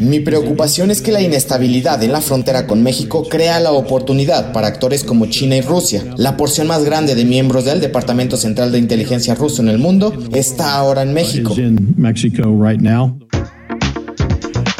Mi 0.00 0.20
preocupación 0.20 0.90
es 0.90 1.02
que 1.02 1.12
la 1.12 1.20
inestabilidad 1.20 2.02
en 2.02 2.12
la 2.12 2.20
frontera 2.20 2.66
con 2.66 2.82
México 2.82 3.26
crea 3.28 3.60
la 3.60 3.72
oportunidad 3.72 4.52
para 4.52 4.68
actores 4.68 5.04
como 5.04 5.26
China 5.26 5.56
y 5.56 5.60
Rusia. 5.60 6.02
La 6.16 6.36
porción 6.36 6.66
más 6.66 6.84
grande 6.84 7.14
de 7.14 7.24
miembros 7.24 7.66
del 7.66 7.80
Departamento 7.80 8.36
Central 8.36 8.72
de 8.72 8.78
Inteligencia 8.78 9.34
ruso 9.34 9.60
en 9.62 9.68
el 9.68 9.78
mundo 9.78 10.14
está 10.32 10.76
ahora 10.76 11.02
en 11.02 11.12
México. 11.12 11.54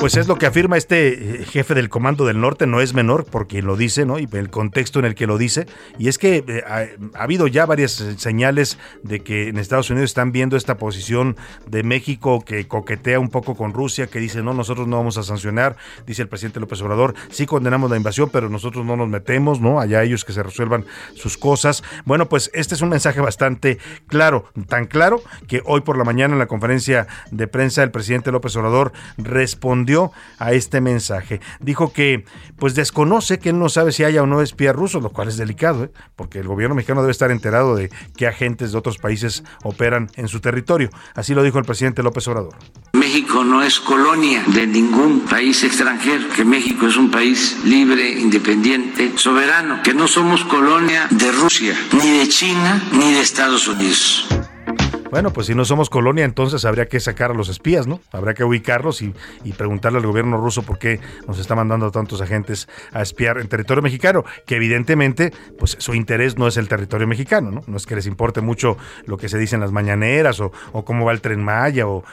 Pues 0.01 0.17
es 0.17 0.29
lo 0.29 0.37
que 0.37 0.47
afirma 0.47 0.79
este 0.79 1.43
eh, 1.43 1.45
jefe 1.45 1.75
del 1.75 1.91
Comando 1.91 2.25
del 2.25 2.41
Norte, 2.41 2.67
no 2.67 2.81
es 2.81 2.95
menor 2.95 3.27
porque 3.27 3.61
lo 3.61 3.77
dice, 3.77 4.07
¿no? 4.07 4.19
Y 4.19 4.27
el 4.33 4.49
contexto 4.49 4.99
en 4.99 5.05
el 5.05 5.15
que 5.15 5.27
lo 5.27 5.37
dice. 5.37 5.67
Y 5.99 6.09
es 6.09 6.17
que 6.17 6.43
eh, 6.49 6.65
ha, 6.67 7.23
habido 7.23 7.47
ya 7.47 7.67
varias 7.67 8.01
eh, 8.01 8.15
señales 8.17 8.79
de 9.03 9.21
que 9.21 9.49
en 9.49 9.59
Estados 9.59 9.91
Unidos 9.91 10.09
están 10.09 10.33
viendo 10.33 10.57
esta 10.57 10.79
posición 10.79 11.37
de 11.67 11.83
México 11.83 12.43
que 12.43 12.67
coquetea 12.67 13.21
un 13.21 13.29
poco 13.29 13.55
con 13.55 13.75
Rusia, 13.75 14.07
que 14.07 14.21
dice, 14.21 14.43
no, 14.43 14.55
nosotros 14.55 14.89
no 14.89 14.97
vamos 14.97 15.19
a 15.19 15.23
sancionar, 15.23 15.77
dice 16.07 16.23
el 16.23 16.29
presidente 16.29 16.61
López 16.61 16.81
Obrador, 16.81 17.15
sí 17.29 17.45
condenamos 17.45 17.91
la 17.91 17.99
invasión, 17.99 18.31
pero 18.33 18.49
nosotros 18.49 18.87
no 18.87 18.97
nos 18.97 19.09
metemos, 19.09 19.61
¿no? 19.61 19.81
Allá 19.81 20.03
ellos 20.03 20.25
que 20.25 20.33
se 20.33 20.43
resuelvan 20.43 20.87
sus 21.15 21.37
cosas. 21.37 21.83
Bueno, 22.07 22.27
pues 22.27 22.51
este 22.55 22.75
es 22.75 22.81
un 22.81 22.89
mensaje 22.89 23.21
bastante 23.21 23.77
claro, 24.07 24.47
tan 24.67 24.87
claro 24.87 25.23
que 25.47 25.61
hoy 25.67 25.83
por 25.83 25.99
la 25.99 26.05
mañana 26.05 26.33
en 26.33 26.39
la 26.39 26.47
conferencia 26.47 27.07
de 27.31 27.47
prensa 27.49 27.83
el 27.83 27.91
presidente 27.91 28.33
López 28.33 28.57
Obrador 28.57 28.93
respondió 29.19 29.90
a 30.39 30.53
este 30.53 30.81
mensaje. 30.81 31.41
Dijo 31.61 31.93
que 31.93 32.25
pues 32.59 32.75
desconoce 32.75 33.39
que 33.39 33.51
él 33.51 33.59
no 33.59 33.69
sabe 33.69 33.93
si 33.93 34.05
haya 34.05 34.23
o 34.23 34.27
no 34.27 34.43
espías 34.43 34.75
rusos, 34.75 35.03
lo 35.03 35.11
cual 35.11 35.29
es 35.29 35.37
delicado, 35.37 35.85
¿eh? 35.85 35.91
porque 36.17 36.41
el 36.41 36.47
gobierno 36.47 36.75
mexicano 36.75 37.01
debe 37.01 37.13
estar 37.13 37.31
enterado 37.31 37.75
de 37.75 37.91
qué 38.17 38.27
agentes 38.27 38.73
de 38.73 38.79
otros 38.79 38.99
países 38.99 39.43
operan 39.63 40.11
en 40.17 40.29
su 40.29 40.41
territorio. 40.41 40.91
Así 41.15 41.35
lo 41.35 41.43
dijo 41.43 41.59
el 41.59 41.65
presidente 41.65 42.03
López 42.03 42.27
Obrador. 42.29 42.55
México 42.93 43.45
no 43.45 43.63
es 43.63 43.81
colonia 43.81 44.45
de 44.47 44.67
ningún 44.67 45.21
país 45.21 45.65
extranjero, 45.65 46.29
que 46.35 46.45
México 46.45 46.87
es 46.87 46.97
un 46.97 47.11
país 47.11 47.57
libre, 47.65 48.11
independiente, 48.21 49.17
soberano, 49.17 49.83
que 49.83 49.95
no 49.95 50.07
somos 50.07 50.45
colonia 50.45 51.07
de 51.11 51.33
Rusia, 51.33 51.75
ni 51.93 52.19
de 52.19 52.29
China, 52.29 52.83
ni 52.93 53.13
de 53.13 53.21
Estados 53.21 53.67
Unidos. 53.69 54.29
Bueno, 55.11 55.33
pues 55.33 55.49
si 55.49 55.57
no 55.57 55.65
somos 55.65 55.91
colonia, 55.91 56.25
entonces 56.25 56.65
habría 56.65 56.87
que 56.87 57.01
sacar 57.01 57.33
a 57.33 57.35
los 57.35 57.49
espías, 57.49 57.89
¿no? 57.89 58.01
Habría 58.13 58.35
que 58.35 58.45
ubicarlos 58.45 59.03
y, 59.03 59.13
preguntarle 59.59 59.99
al 59.99 60.07
gobierno 60.07 60.37
ruso 60.37 60.63
por 60.63 60.79
qué 60.79 61.01
nos 61.27 61.39
está 61.41 61.57
mandando 61.57 61.91
tantos 61.91 62.21
agentes 62.21 62.69
a 62.93 63.03
espiar 63.03 63.39
en 63.39 63.49
territorio 63.49 63.83
mexicano, 63.83 64.25
que 64.47 64.55
evidentemente, 64.55 65.33
pues 65.59 65.77
su 65.81 65.95
interés 65.95 66.39
no 66.39 66.47
es 66.47 66.57
el 66.57 66.69
territorio 66.69 67.09
mexicano, 67.09 67.51
¿no? 67.51 67.63
No 67.67 67.77
es 67.77 67.87
que 67.87 67.97
les 67.97 68.07
importe 68.07 68.41
mucho 68.41 68.79
lo 69.05 69.17
que 69.17 69.29
se 69.29 69.37
dice 69.37 69.57
en 69.57 69.61
las 69.61 69.73
mañaneras 69.73 70.39
o, 70.41 70.53
cómo 70.85 71.05
va 71.05 71.13
el 71.13 71.21
tren 71.21 71.43
Maya 71.43 71.89
o, 71.89 72.05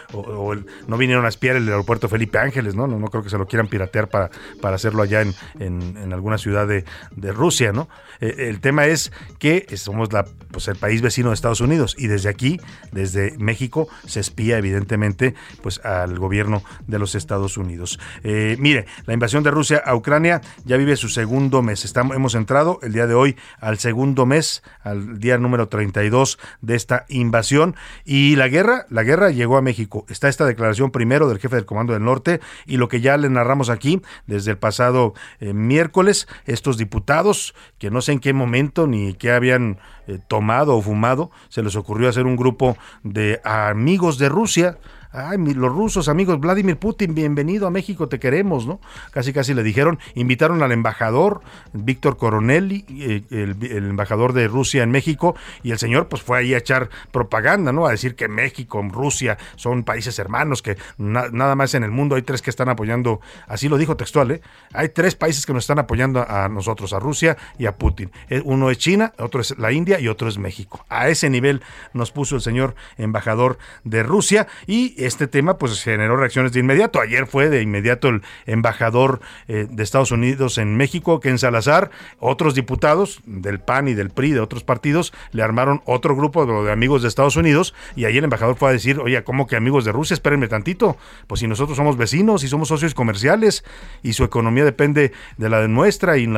no 0.88 0.98
vinieron 0.98 1.26
a 1.26 1.30
espiar 1.30 1.56
el 1.56 1.68
aeropuerto 1.68 2.10
Felipe 2.10 2.40
Ángeles, 2.40 2.74
¿no? 2.74 2.88
No, 2.88 2.98
no 2.98 3.08
creo 3.10 3.24
que 3.24 3.30
se 3.30 3.38
lo 3.38 3.46
quieran 3.46 3.68
piratear 3.68 4.10
para, 4.10 4.32
para 4.60 4.76
hacerlo 4.76 5.04
allá 5.04 5.22
en, 5.22 5.36
en, 5.60 6.14
alguna 6.14 6.40
ciudad 6.40 6.68
de, 6.68 6.84
de 7.16 7.32
Rusia, 7.32 7.72
¿no? 7.72 7.88
Eh, 8.22 8.48
el 8.50 8.60
tema 8.60 8.88
es 8.88 9.12
que 9.38 9.68
somos 9.78 10.12
la, 10.12 10.26
pues 10.52 10.68
el 10.68 10.76
país 10.76 11.02
vecino 11.02 11.30
de 11.30 11.36
Estados 11.36 11.62
Unidos 11.62 11.96
y 11.98 12.08
desde 12.08 12.30
aquí 12.30 12.60
desde 12.92 13.38
México 13.38 13.88
se 14.06 14.20
espía 14.20 14.58
evidentemente 14.58 15.36
pues 15.62 15.84
al 15.84 16.18
gobierno 16.20 16.64
de 16.88 17.00
los 17.00 17.16
Estados 17.16 17.58
Unidos. 17.58 18.00
Eh, 18.24 18.58
mire, 18.60 18.86
la 19.06 19.14
invasión 19.14 19.44
de 19.44 19.52
Rusia 19.52 19.82
a 19.86 19.96
Ucrania 19.96 20.42
ya 20.66 20.78
vive 20.78 20.96
su 20.96 21.10
segundo 21.10 21.62
mes. 21.62 21.86
Estamos, 21.86 22.16
hemos 22.16 22.36
entrado 22.36 22.80
el 22.82 22.94
día 22.94 23.08
de 23.08 23.14
hoy 23.14 23.36
al 23.60 23.78
segundo 23.78 24.26
mes, 24.26 24.64
al 24.84 25.20
día 25.20 25.38
número 25.38 25.68
32 25.68 26.40
de 26.62 26.76
esta 26.76 27.06
invasión 27.10 27.76
y 28.06 28.36
la 28.36 28.48
guerra, 28.48 28.86
la 28.90 29.04
guerra 29.04 29.32
llegó 29.32 29.58
a 29.58 29.62
México. 29.62 30.06
Está 30.10 30.30
esta 30.30 30.46
declaración 30.46 30.92
primero 30.92 31.28
del 31.28 31.40
jefe 31.40 31.56
del 31.56 31.66
Comando 31.66 31.94
del 31.94 32.04
Norte 32.04 32.40
y 32.66 32.78
lo 32.78 32.88
que 32.88 33.02
ya 33.02 33.18
le 33.18 33.30
narramos 33.30 33.70
aquí 33.70 34.02
desde 34.26 34.52
el 34.52 34.58
pasado 34.58 35.14
eh, 35.40 35.54
miércoles, 35.54 36.28
estos 36.46 36.78
diputados 36.78 37.54
que 37.78 37.92
no 37.92 38.02
sé 38.02 38.14
en 38.14 38.20
qué 38.20 38.34
momento 38.34 38.88
ni 38.88 39.14
qué 39.14 39.32
habían 39.32 39.80
eh, 40.08 40.20
tomado 40.28 40.76
o 40.76 40.82
fumado, 40.82 41.32
se 41.50 41.62
les 41.62 41.76
ocurrió 41.76 42.10
hacer 42.10 42.26
un 42.26 42.36
grupo 42.36 42.78
de 43.04 43.42
amigos 43.44 44.18
de 44.18 44.30
Rusia 44.30 44.78
ay, 45.18 45.38
los 45.38 45.72
rusos, 45.72 46.10
amigos, 46.10 46.40
Vladimir 46.40 46.78
Putin, 46.78 47.16
bienvenido 47.16 47.66
a 47.68 47.72
México, 47.72 48.08
te 48.08 48.20
queremos, 48.20 48.68
¿no? 48.68 48.80
Casi, 49.12 49.34
casi 49.34 49.54
le 49.54 49.64
dijeron, 49.64 50.00
invitaron 50.14 50.62
al 50.62 50.72
embajador, 50.72 51.42
Víctor 51.74 52.18
Coronelli, 52.18 52.86
eh, 52.90 53.24
el, 53.32 53.90
embajador 53.90 54.34
de 54.34 54.48
Rusia 54.48 54.84
en 54.84 54.92
México, 54.92 55.36
y 55.64 55.72
el 55.72 55.80
señor 55.80 56.08
pues 56.08 56.22
fue 56.22 56.38
ahí 56.38 56.54
a 56.54 56.60
echar 56.60 56.90
propaganda, 57.12 57.72
¿no? 57.72 57.88
A 57.88 57.92
decir 57.92 58.16
que 58.16 58.28
México, 58.28 58.82
Rusia 58.92 59.38
son 59.56 59.84
países 59.84 60.20
hermanos, 60.20 60.62
que 60.62 60.78
nada 60.98 61.56
más 61.56 61.74
en 61.74 61.84
el 61.84 61.92
mundo 61.92 62.16
hay 62.16 62.22
tres 62.22 62.42
que 62.42 62.52
están 62.52 62.70
apoyando, 62.70 63.20
así 63.48 63.70
lo 63.70 63.78
dijo 63.78 63.98
textual, 63.98 64.32
¿eh? 64.32 64.42
Hay 64.74 64.90
tres 64.90 65.16
países 65.16 65.46
que 65.46 65.54
nos 65.54 65.64
están 65.64 65.80
apoyando 65.80 66.26
a 66.28 66.48
nosotros, 66.48 66.94
a 66.94 67.00
Rusia 67.00 67.38
y 67.58 67.66
a 67.66 67.76
Putin. 67.76 68.12
Eh, 68.30 68.42
uno 68.46 68.70
es 68.70 68.78
China, 68.78 69.14
otro 69.18 69.42
es 69.42 69.58
la 69.58 69.72
India 69.72 70.00
y 70.00 70.08
otro 70.08 70.30
es 70.30 70.38
México. 70.38 70.86
A 70.90 71.10
ese 71.10 71.30
nivel 71.30 71.64
nos 71.94 72.12
puso 72.12 72.36
el 72.36 72.42
señor 72.42 72.76
embajador 72.98 73.58
de 73.84 74.04
Rusia 74.04 74.48
y 74.68 75.07
este 75.08 75.28
tema 75.28 75.58
pues 75.58 75.82
generó 75.82 76.18
reacciones 76.18 76.52
de 76.52 76.60
inmediato. 76.60 77.00
Ayer 77.00 77.26
fue 77.26 77.50
de 77.50 77.62
inmediato 77.62 78.10
el 78.10 78.22
embajador 78.46 79.22
eh, 79.48 79.68
de 79.70 79.84
Estados 79.84 80.12
Unidos 80.12 80.58
en 80.58 80.78
México, 80.78 81.20
Ken 81.20 81.40
Salazar, 81.40 81.90
otros 82.20 82.54
diputados 82.54 83.22
del 83.26 83.60
PAN 83.60 83.88
y 83.88 83.94
del 83.94 84.10
PRI, 84.10 84.32
de 84.32 84.40
otros 84.40 84.64
partidos, 84.64 85.14
le 85.32 85.44
armaron 85.44 85.82
otro 85.86 86.16
grupo 86.16 86.46
de, 86.46 86.72
amigos 86.72 87.02
de 87.02 87.08
Estados 87.08 87.36
Unidos 87.36 87.74
y 87.96 88.06
ahí 88.06 88.18
el 88.18 88.24
embajador 88.24 88.56
fue 88.56 88.70
a 88.70 88.74
decir, 88.74 89.00
oye, 89.00 89.24
¿cómo 89.24 89.48
que 89.48 89.56
amigos 89.56 89.86
de 89.86 89.92
Rusia? 89.92 90.14
Espérenme 90.14 90.48
tantito, 90.48 90.98
pues 91.28 91.40
si 91.40 91.48
nosotros 91.48 91.78
somos 91.78 91.98
vecinos 91.98 92.44
y 92.44 92.48
somos 92.48 92.68
socios 92.68 92.94
comerciales 92.94 93.64
y 94.04 94.14
su 94.14 94.24
economía 94.24 94.66
depende 94.66 95.12
de 95.38 95.50
la 95.50 95.62
de 95.62 95.68
nuestra 95.68 96.18
y, 96.18 96.30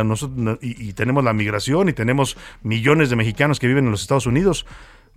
y 0.61 0.93
tenemos 0.93 1.23
la 1.23 1.33
migración 1.33 1.89
y 1.89 1.93
tenemos 1.93 2.37
millones 2.63 3.09
de 3.09 3.15
mexicanos 3.15 3.59
que 3.59 3.67
viven 3.67 3.85
en 3.85 3.91
los 3.91 4.01
Estados 4.01 4.27
Unidos 4.27 4.65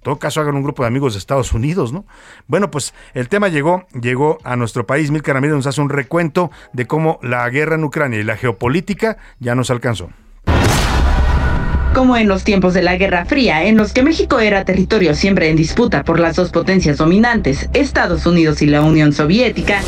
todo 0.02 0.18
caso 0.18 0.40
hagan 0.40 0.56
un 0.56 0.62
grupo 0.62 0.82
de 0.82 0.88
amigos 0.88 1.14
de 1.14 1.18
Estados 1.18 1.52
Unidos, 1.52 1.92
¿no? 1.92 2.04
Bueno, 2.46 2.70
pues 2.70 2.94
el 3.14 3.28
tema 3.28 3.48
llegó, 3.48 3.86
llegó 4.00 4.38
a 4.44 4.56
nuestro 4.56 4.86
país. 4.86 5.10
Mil 5.10 5.22
Ramírez 5.22 5.54
nos 5.56 5.66
hace 5.66 5.80
un 5.80 5.90
recuento 5.90 6.50
de 6.72 6.86
cómo 6.86 7.18
la 7.22 7.48
guerra 7.50 7.76
en 7.76 7.84
Ucrania 7.84 8.20
y 8.20 8.24
la 8.24 8.36
geopolítica 8.36 9.16
ya 9.38 9.54
nos 9.54 9.70
alcanzó. 9.70 10.10
Como 11.94 12.16
en 12.16 12.26
los 12.26 12.42
tiempos 12.42 12.72
de 12.72 12.80
la 12.80 12.96
Guerra 12.96 13.26
Fría, 13.26 13.64
en 13.64 13.76
los 13.76 13.92
que 13.92 14.02
México 14.02 14.40
era 14.40 14.64
territorio 14.64 15.14
siempre 15.14 15.50
en 15.50 15.56
disputa 15.56 16.04
por 16.04 16.18
las 16.18 16.36
dos 16.36 16.50
potencias 16.50 16.96
dominantes, 16.96 17.68
Estados 17.74 18.24
Unidos 18.24 18.62
y 18.62 18.66
la 18.66 18.80
Unión 18.80 19.12
Soviética, 19.12 19.80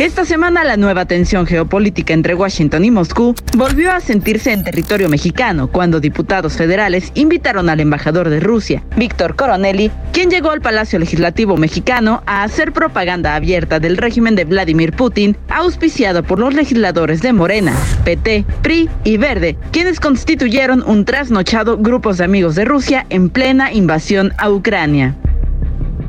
Esta 0.00 0.24
semana 0.24 0.64
la 0.64 0.78
nueva 0.78 1.04
tensión 1.04 1.44
geopolítica 1.46 2.14
entre 2.14 2.34
Washington 2.34 2.86
y 2.86 2.90
Moscú 2.90 3.34
volvió 3.54 3.92
a 3.92 4.00
sentirse 4.00 4.50
en 4.50 4.64
territorio 4.64 5.10
mexicano 5.10 5.68
cuando 5.68 6.00
diputados 6.00 6.54
federales 6.54 7.12
invitaron 7.14 7.68
al 7.68 7.80
embajador 7.80 8.30
de 8.30 8.40
Rusia, 8.40 8.82
Víctor 8.96 9.36
Coronelli, 9.36 9.90
quien 10.12 10.30
llegó 10.30 10.52
al 10.52 10.62
Palacio 10.62 10.98
Legislativo 10.98 11.58
mexicano 11.58 12.22
a 12.24 12.44
hacer 12.44 12.72
propaganda 12.72 13.34
abierta 13.34 13.78
del 13.78 13.98
régimen 13.98 14.36
de 14.36 14.46
Vladimir 14.46 14.92
Putin, 14.92 15.36
auspiciado 15.50 16.22
por 16.22 16.38
los 16.38 16.54
legisladores 16.54 17.20
de 17.20 17.34
Morena, 17.34 17.74
PT, 18.02 18.46
PRI 18.62 18.88
y 19.04 19.18
Verde, 19.18 19.58
quienes 19.70 20.00
constituyeron 20.00 20.82
un 20.82 21.04
trasnochado 21.44 21.78
grupos 21.78 22.18
de 22.18 22.24
amigos 22.24 22.54
de 22.54 22.66
Rusia 22.66 23.06
en 23.08 23.30
plena 23.30 23.72
invasión 23.72 24.34
a 24.36 24.50
Ucrania. 24.50 25.16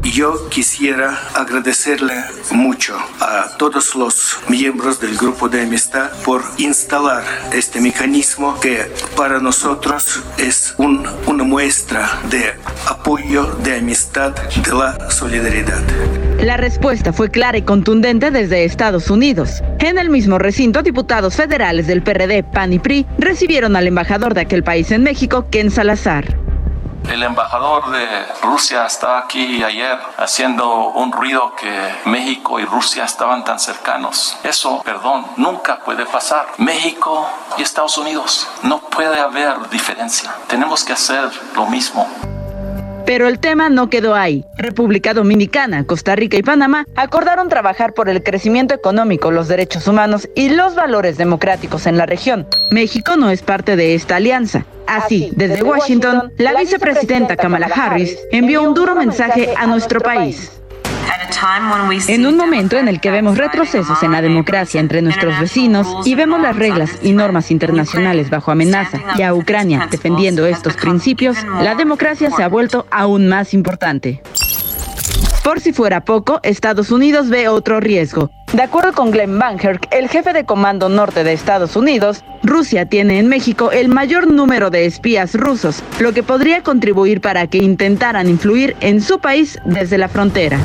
Yo 0.04 0.50
quisiera 0.50 1.18
agradecerle 1.36 2.14
mucho 2.52 2.98
a 3.20 3.56
todos 3.58 3.96
los 3.96 4.38
miembros 4.50 5.00
del 5.00 5.16
grupo 5.16 5.48
de 5.48 5.62
amistad 5.62 6.12
por 6.26 6.42
instalar 6.58 7.24
este 7.54 7.80
mecanismo 7.80 8.60
que 8.60 8.92
para 9.16 9.40
nosotros 9.40 10.22
es 10.38 10.74
un- 10.78 11.08
una 11.28 11.44
muestra 11.44 12.20
de 12.30 12.54
apoyo, 12.90 13.46
de 13.64 13.78
amistad, 13.78 14.34
de 14.34 14.74
la 14.74 15.10
solidaridad. 15.12 15.82
La 16.42 16.58
respuesta 16.58 17.14
fue 17.14 17.30
clara 17.30 17.58
y 17.60 17.62
contundente 17.62 18.32
desde 18.32 18.66
Estados 18.66 19.10
Unidos. 19.12 19.62
En 19.80 19.98
el 20.00 20.10
mismo 20.10 20.40
recinto, 20.40 20.82
diputados 20.82 21.36
federales 21.36 21.86
del 21.88 22.02
PRD, 22.02 22.44
PAN 22.44 22.74
y 22.74 22.80
PRI 22.80 23.06
recibieron 23.20 23.76
al 23.76 23.88
embajador 23.88 24.34
de 24.34 24.42
aquel 24.42 24.64
país 24.64 24.92
en 24.92 25.04
México, 25.04 25.46
Ken 25.52 25.70
Salazar. 25.72 26.36
El 27.10 27.24
embajador 27.24 27.92
de 27.92 28.26
Rusia 28.42 28.86
estaba 28.86 29.20
aquí 29.20 29.64
ayer 29.64 30.00
haciendo 30.18 30.88
un 30.90 31.12
ruido 31.12 31.56
que 31.56 31.96
México 32.06 32.60
y 32.60 32.66
Rusia 32.66 33.04
estaban 33.04 33.44
tan 33.44 33.60
cercanos. 33.60 34.38
Eso, 34.44 34.82
perdón, 34.84 35.26
nunca 35.38 35.80
puede 35.80 36.06
pasar. 36.06 36.48
México 36.58 37.30
y 37.58 37.64
Estados 37.64 37.98
Unidos, 37.98 38.48
no 38.64 38.80
puede 38.80 39.20
haber 39.20 39.70
diferencia. 39.70 40.34
Tenemos 40.48 40.84
que 40.84 40.94
hacer 40.94 41.30
lo 41.56 41.66
mismo. 41.66 42.08
Pero 43.06 43.28
el 43.28 43.40
tema 43.40 43.70
no 43.70 43.90
quedó 43.90 44.16
ahí. 44.16 44.46
República 44.58 45.14
Dominicana, 45.14 45.86
Costa 45.86 46.16
Rica 46.16 46.38
y 46.38 46.44
Panamá 46.44 46.86
acordaron 46.96 47.50
trabajar 47.50 47.94
por 47.94 48.10
el 48.10 48.24
crecimiento 48.24 48.74
económico, 48.74 49.32
los 49.32 49.48
derechos 49.48 49.88
humanos 49.88 50.30
y 50.36 50.50
los 50.50 50.76
valores 50.76 51.18
democráticos 51.18 51.88
en 51.88 51.98
la 51.98 52.06
región. 52.06 52.48
México 52.70 53.16
no 53.18 53.30
es 53.30 53.42
parte 53.42 53.76
de 53.76 53.96
esta 53.96 54.18
alianza. 54.18 54.66
Así, 54.88 55.32
desde 55.36 55.64
Washington, 55.64 56.34
la 56.38 56.54
vicepresidenta 56.54 57.38
Kamala 57.38 57.68
Harris 57.68 58.18
envió 58.32 58.62
un 58.62 58.74
duro 58.74 58.96
mensaje 58.96 59.54
a 59.58 59.66
nuestro 59.68 60.02
país. 60.02 60.61
En 62.08 62.26
un 62.26 62.38
momento 62.38 62.78
en 62.78 62.88
el 62.88 63.00
que 63.00 63.12
vemos 63.12 63.38
retrocesos 63.38 64.02
en 64.04 64.12
la 64.12 64.22
democracia 64.22 64.80
entre 64.80 65.02
nuestros 65.02 65.40
vecinos 65.40 65.88
y 66.06 66.16
vemos 66.16 66.40
las 66.42 66.56
reglas 66.56 66.92
y 67.02 67.12
normas 67.12 67.52
internacionales 67.52 68.30
bajo 68.30 68.52
amenaza 68.52 69.00
y 69.18 69.22
a 69.24 69.34
Ucrania 69.34 69.88
defendiendo 69.90 70.46
estos 70.46 70.76
principios, 70.76 71.38
la 71.62 71.76
democracia 71.76 72.30
se 72.32 72.44
ha 72.44 72.48
vuelto 72.48 72.86
aún 72.92 73.28
más 73.28 73.54
importante. 73.54 74.22
Por 75.44 75.60
si 75.60 75.74
fuera 75.74 76.06
poco, 76.06 76.40
Estados 76.44 76.92
Unidos 76.92 77.30
ve 77.30 77.48
otro 77.48 77.80
riesgo. 77.80 78.30
De 78.54 78.62
acuerdo 78.62 78.94
con 78.94 79.12
Glenn 79.12 79.40
Banherk, 79.40 79.88
el 79.92 80.08
jefe 80.08 80.34
de 80.34 80.46
Comando 80.46 80.88
Norte 80.88 81.24
de 81.24 81.34
Estados 81.34 81.76
Unidos, 81.76 82.24
Rusia 82.44 82.86
tiene 82.86 83.18
en 83.18 83.28
México 83.28 83.72
el 83.72 83.90
mayor 83.90 84.32
número 84.32 84.70
de 84.70 84.86
espías 84.86 85.34
rusos, 85.34 85.84
lo 86.00 86.14
que 86.14 86.22
podría 86.22 86.62
contribuir 86.62 87.22
para 87.22 87.48
que 87.48 87.58
intentaran 87.58 88.30
influir 88.30 88.76
en 88.82 89.02
su 89.02 89.20
país 89.20 89.58
desde 89.66 89.98
la 89.98 90.10
frontera. 90.10 90.60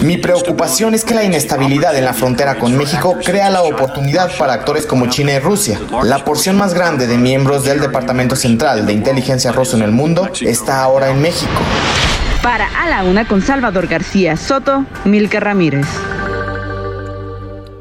Mi 0.00 0.16
preocupación 0.16 0.94
es 0.94 1.04
que 1.04 1.14
la 1.14 1.24
inestabilidad 1.24 1.96
en 1.96 2.04
la 2.04 2.14
frontera 2.14 2.58
con 2.58 2.76
México 2.76 3.18
crea 3.24 3.50
la 3.50 3.62
oportunidad 3.62 4.30
para 4.38 4.54
actores 4.54 4.86
como 4.86 5.06
China 5.06 5.32
y 5.32 5.38
Rusia. 5.38 5.78
La 6.02 6.24
porción 6.24 6.56
más 6.56 6.72
grande 6.74 7.06
de 7.06 7.18
miembros 7.18 7.64
del 7.64 7.80
Departamento 7.80 8.34
Central 8.34 8.86
de 8.86 8.92
Inteligencia 8.94 9.52
ruso 9.52 9.76
en 9.76 9.82
el 9.82 9.92
mundo 9.92 10.30
está 10.40 10.82
ahora 10.82 11.10
en 11.10 11.20
México. 11.20 11.52
Para 12.42 12.66
A 12.80 12.88
la 12.88 13.04
Una 13.04 13.26
con 13.28 13.42
Salvador 13.42 13.86
García 13.86 14.36
Soto, 14.36 14.84
Milka 15.04 15.38
Ramírez. 15.38 15.86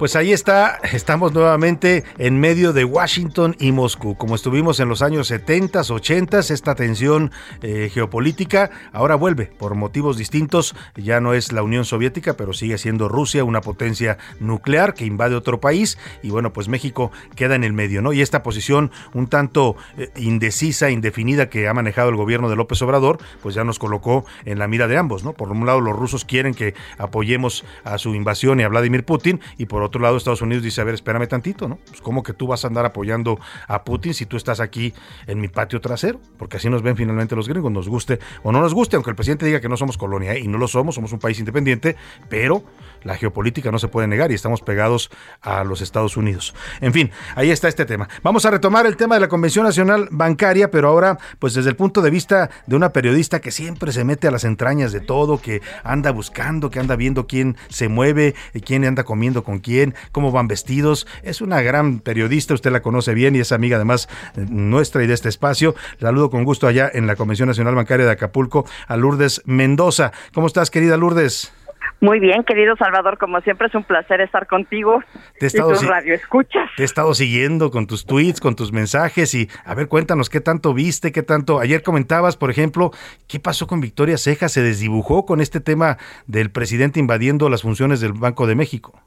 Pues 0.01 0.15
ahí 0.15 0.33
está, 0.33 0.79
estamos 0.93 1.31
nuevamente 1.31 2.03
en 2.17 2.39
medio 2.39 2.73
de 2.73 2.85
Washington 2.85 3.55
y 3.59 3.71
Moscú. 3.71 4.15
Como 4.17 4.33
estuvimos 4.33 4.79
en 4.79 4.89
los 4.89 5.03
años 5.03 5.27
70, 5.27 5.79
80, 5.79 6.39
esta 6.39 6.73
tensión 6.73 7.31
eh, 7.61 7.87
geopolítica 7.93 8.71
ahora 8.93 9.13
vuelve 9.13 9.45
por 9.45 9.75
motivos 9.75 10.17
distintos. 10.17 10.75
Ya 10.95 11.21
no 11.21 11.35
es 11.35 11.51
la 11.51 11.61
Unión 11.61 11.85
Soviética, 11.85 12.35
pero 12.35 12.51
sigue 12.51 12.79
siendo 12.79 13.09
Rusia 13.09 13.43
una 13.43 13.61
potencia 13.61 14.17
nuclear 14.39 14.95
que 14.95 15.05
invade 15.05 15.35
otro 15.35 15.59
país. 15.59 15.99
Y 16.23 16.31
bueno, 16.31 16.51
pues 16.51 16.67
México 16.67 17.11
queda 17.35 17.53
en 17.53 17.63
el 17.63 17.73
medio, 17.73 18.01
¿no? 18.01 18.11
Y 18.11 18.21
esta 18.21 18.41
posición 18.41 18.89
un 19.13 19.27
tanto 19.27 19.75
eh, 19.99 20.09
indecisa, 20.15 20.89
indefinida 20.89 21.47
que 21.47 21.67
ha 21.67 21.75
manejado 21.75 22.09
el 22.09 22.15
gobierno 22.15 22.49
de 22.49 22.55
López 22.55 22.81
Obrador, 22.81 23.19
pues 23.43 23.53
ya 23.53 23.63
nos 23.63 23.77
colocó 23.77 24.25
en 24.45 24.57
la 24.57 24.67
mira 24.67 24.87
de 24.87 24.97
ambos, 24.97 25.23
¿no? 25.23 25.33
Por 25.33 25.51
un 25.51 25.63
lado, 25.67 25.79
los 25.79 25.95
rusos 25.95 26.25
quieren 26.25 26.55
que 26.55 26.73
apoyemos 26.97 27.65
a 27.83 27.99
su 27.99 28.15
invasión 28.15 28.59
y 28.59 28.63
a 28.63 28.67
Vladimir 28.67 29.05
Putin, 29.05 29.39
y 29.59 29.67
por 29.67 29.83
otro 29.83 29.90
lado 29.99 30.17
Estados 30.17 30.41
Unidos 30.41 30.63
dice, 30.63 30.81
a 30.81 30.83
ver, 30.83 30.95
espérame 30.95 31.27
tantito, 31.27 31.67
¿no? 31.67 31.77
Pues 31.87 32.01
cómo 32.01 32.23
que 32.23 32.33
tú 32.33 32.47
vas 32.47 32.63
a 32.65 32.67
andar 32.67 32.85
apoyando 32.85 33.39
a 33.67 33.83
Putin 33.83 34.13
si 34.13 34.25
tú 34.25 34.37
estás 34.37 34.59
aquí 34.59 34.93
en 35.27 35.39
mi 35.39 35.47
patio 35.47 35.81
trasero, 35.81 36.19
porque 36.37 36.57
así 36.57 36.69
nos 36.69 36.81
ven 36.81 36.95
finalmente 36.95 37.35
los 37.35 37.47
gringos, 37.47 37.71
nos 37.71 37.87
guste 37.89 38.19
o 38.43 38.51
no 38.51 38.61
nos 38.61 38.73
guste, 38.73 38.95
aunque 38.95 39.09
el 39.09 39.15
presidente 39.15 39.45
diga 39.45 39.61
que 39.61 39.69
no 39.69 39.77
somos 39.77 39.97
colonia, 39.97 40.33
¿eh? 40.33 40.39
y 40.39 40.47
no 40.47 40.57
lo 40.57 40.67
somos, 40.67 40.95
somos 40.95 41.11
un 41.11 41.19
país 41.19 41.39
independiente, 41.39 41.95
pero 42.29 42.63
la 43.03 43.15
geopolítica 43.15 43.71
no 43.71 43.79
se 43.79 43.87
puede 43.87 44.07
negar 44.07 44.31
y 44.31 44.35
estamos 44.35 44.61
pegados 44.61 45.09
a 45.41 45.63
los 45.63 45.81
Estados 45.81 46.17
Unidos. 46.17 46.53
En 46.81 46.93
fin, 46.93 47.11
ahí 47.35 47.51
está 47.51 47.67
este 47.67 47.85
tema. 47.85 48.09
Vamos 48.23 48.45
a 48.45 48.51
retomar 48.51 48.85
el 48.85 48.97
tema 48.97 49.15
de 49.15 49.21
la 49.21 49.27
Convención 49.27 49.65
Nacional 49.65 50.07
Bancaria, 50.11 50.71
pero 50.71 50.89
ahora, 50.89 51.17
pues 51.39 51.53
desde 51.53 51.69
el 51.69 51.75
punto 51.75 52.01
de 52.01 52.09
vista 52.09 52.49
de 52.67 52.75
una 52.75 52.93
periodista 52.93 53.39
que 53.39 53.51
siempre 53.51 53.91
se 53.91 54.03
mete 54.03 54.27
a 54.27 54.31
las 54.31 54.43
entrañas 54.43 54.91
de 54.91 54.99
todo, 54.99 55.41
que 55.41 55.61
anda 55.83 56.11
buscando, 56.11 56.69
que 56.69 56.79
anda 56.79 56.95
viendo 56.95 57.27
quién 57.27 57.57
se 57.69 57.87
mueve, 57.87 58.35
quién 58.65 58.85
anda 58.85 59.03
comiendo 59.03 59.43
con 59.43 59.59
quién, 59.59 59.95
cómo 60.11 60.31
van 60.31 60.47
vestidos. 60.47 61.07
Es 61.23 61.41
una 61.41 61.61
gran 61.61 61.99
periodista, 61.99 62.53
usted 62.53 62.71
la 62.71 62.81
conoce 62.81 63.13
bien 63.13 63.35
y 63.35 63.39
es 63.39 63.51
amiga 63.51 63.77
además 63.77 64.09
nuestra 64.35 65.03
y 65.03 65.07
de 65.07 65.13
este 65.13 65.29
espacio. 65.29 65.75
Saludo 65.99 66.29
con 66.29 66.43
gusto 66.43 66.67
allá 66.67 66.89
en 66.93 67.07
la 67.07 67.15
Convención 67.15 67.47
Nacional 67.47 67.75
Bancaria 67.75 68.05
de 68.05 68.11
Acapulco 68.11 68.65
a 68.87 68.97
Lourdes 68.97 69.41
Mendoza. 69.45 70.11
¿Cómo 70.33 70.47
estás, 70.47 70.69
querida 70.69 70.97
Lourdes? 70.97 71.51
Muy 72.03 72.19
bien, 72.19 72.43
querido 72.43 72.75
Salvador, 72.77 73.19
como 73.19 73.41
siempre 73.41 73.67
es 73.67 73.75
un 73.75 73.83
placer 73.83 74.21
estar 74.21 74.47
contigo 74.47 75.03
Te 75.39 75.45
he 75.45 75.45
y 75.45 75.47
estado 75.47 75.75
si- 75.75 75.85
radio 75.85 76.15
escuchas. 76.15 76.67
Te 76.75 76.81
he 76.81 76.85
estado 76.85 77.13
siguiendo 77.13 77.69
con 77.69 77.85
tus 77.85 78.07
tweets, 78.07 78.39
con 78.41 78.55
tus 78.55 78.73
mensajes 78.73 79.35
y 79.35 79.47
a 79.65 79.75
ver, 79.75 79.87
cuéntanos 79.87 80.27
qué 80.29 80.41
tanto 80.41 80.73
viste, 80.73 81.11
qué 81.11 81.21
tanto. 81.21 81.59
Ayer 81.59 81.83
comentabas, 81.83 82.37
por 82.37 82.49
ejemplo, 82.49 82.89
qué 83.27 83.39
pasó 83.39 83.67
con 83.67 83.81
Victoria 83.81 84.17
Ceja, 84.17 84.49
se 84.49 84.63
desdibujó 84.63 85.27
con 85.27 85.41
este 85.41 85.59
tema 85.61 85.97
del 86.25 86.49
presidente 86.51 86.99
invadiendo 86.99 87.49
las 87.49 87.61
funciones 87.61 88.01
del 88.01 88.13
Banco 88.13 88.47
de 88.47 88.55
México. 88.55 88.99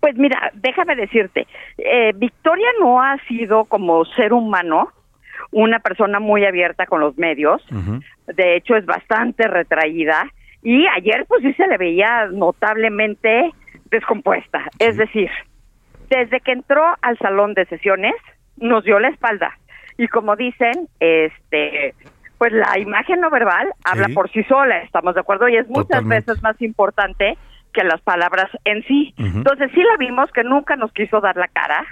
Pues 0.00 0.16
mira, 0.16 0.50
déjame 0.54 0.96
decirte, 0.96 1.46
eh, 1.76 2.12
Victoria 2.16 2.68
no 2.80 3.02
ha 3.02 3.18
sido 3.26 3.66
como 3.66 4.04
ser 4.16 4.32
humano 4.32 4.88
una 5.50 5.80
persona 5.80 6.20
muy 6.20 6.44
abierta 6.46 6.86
con 6.86 7.00
los 7.00 7.18
medios, 7.18 7.62
de 8.26 8.56
hecho 8.56 8.76
es 8.76 8.86
bastante 8.86 9.46
retraída 9.48 10.30
y 10.62 10.86
ayer 10.88 11.24
pues 11.28 11.42
sí 11.42 11.52
se 11.54 11.66
le 11.66 11.76
veía 11.78 12.26
notablemente 12.32 13.52
descompuesta, 13.90 14.64
es 14.78 14.96
decir, 14.96 15.30
desde 16.10 16.40
que 16.40 16.52
entró 16.52 16.84
al 17.02 17.18
salón 17.18 17.54
de 17.54 17.64
sesiones 17.66 18.14
nos 18.56 18.84
dio 18.84 18.98
la 18.98 19.08
espalda 19.08 19.56
y 19.96 20.08
como 20.08 20.36
dicen, 20.36 20.88
este 21.00 21.94
pues 22.38 22.52
la 22.52 22.78
imagen 22.78 23.20
no 23.20 23.30
verbal 23.30 23.68
habla 23.84 24.06
Sí. 24.06 24.12
por 24.14 24.30
sí 24.30 24.44
sola, 24.44 24.78
estamos 24.82 25.14
de 25.14 25.20
acuerdo 25.20 25.48
y 25.48 25.56
es 25.56 25.66
muchas 25.68 25.88
Totalmente. 25.88 26.30
veces 26.30 26.42
más 26.42 26.60
importante 26.62 27.36
que 27.72 27.82
las 27.84 28.00
palabras 28.00 28.48
en 28.64 28.82
sí. 28.84 29.12
Entonces 29.18 29.70
sí 29.74 29.82
la 29.82 29.96
vimos 29.98 30.30
que 30.32 30.44
nunca 30.44 30.76
nos 30.76 30.92
quiso 30.92 31.20
dar 31.20 31.36
la 31.36 31.48
cara 31.48 31.84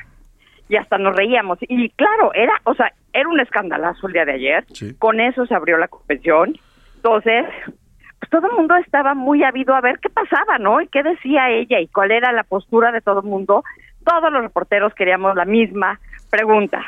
y 0.69 0.77
hasta 0.77 0.99
nos 0.99 1.17
reíamos. 1.17 1.59
Y 1.63 1.91
claro, 1.91 2.33
era, 2.35 2.53
o 2.65 2.75
sea, 2.75 2.93
era 3.13 3.29
un 3.29 3.41
escandalazo 3.41 4.07
el 4.07 4.13
día 4.13 4.25
de 4.25 4.33
ayer. 4.35 4.65
Con 4.99 5.21
eso 5.21 5.47
se 5.47 5.55
abrió 5.55 5.77
la 5.79 5.89
convención. 5.89 6.55
Entonces, 6.97 7.45
todo 8.31 8.49
el 8.49 8.57
mundo 8.57 8.77
estaba 8.77 9.15
muy 9.15 9.43
ávido 9.43 9.75
a 9.75 9.81
ver 9.81 9.99
qué 10.01 10.09
pasaba, 10.09 10.59
¿no? 10.59 10.81
Y 10.81 10.89
qué 10.89 11.03
decía 11.03 11.51
ella 11.51 11.81
y 11.81 11.89
cuál 11.89 12.11
era 12.11 12.33
la 12.33 12.45
postura 12.45 12.93
de 12.93 13.01
todo 13.01 13.21
el 13.21 13.27
mundo. 13.27 13.65
Todos 14.05 14.33
los 14.33 14.43
reporteros 14.43 14.95
queríamos 14.95 15.35
la 15.35 15.45
misma 15.45 15.99
pregunta. 16.31 16.81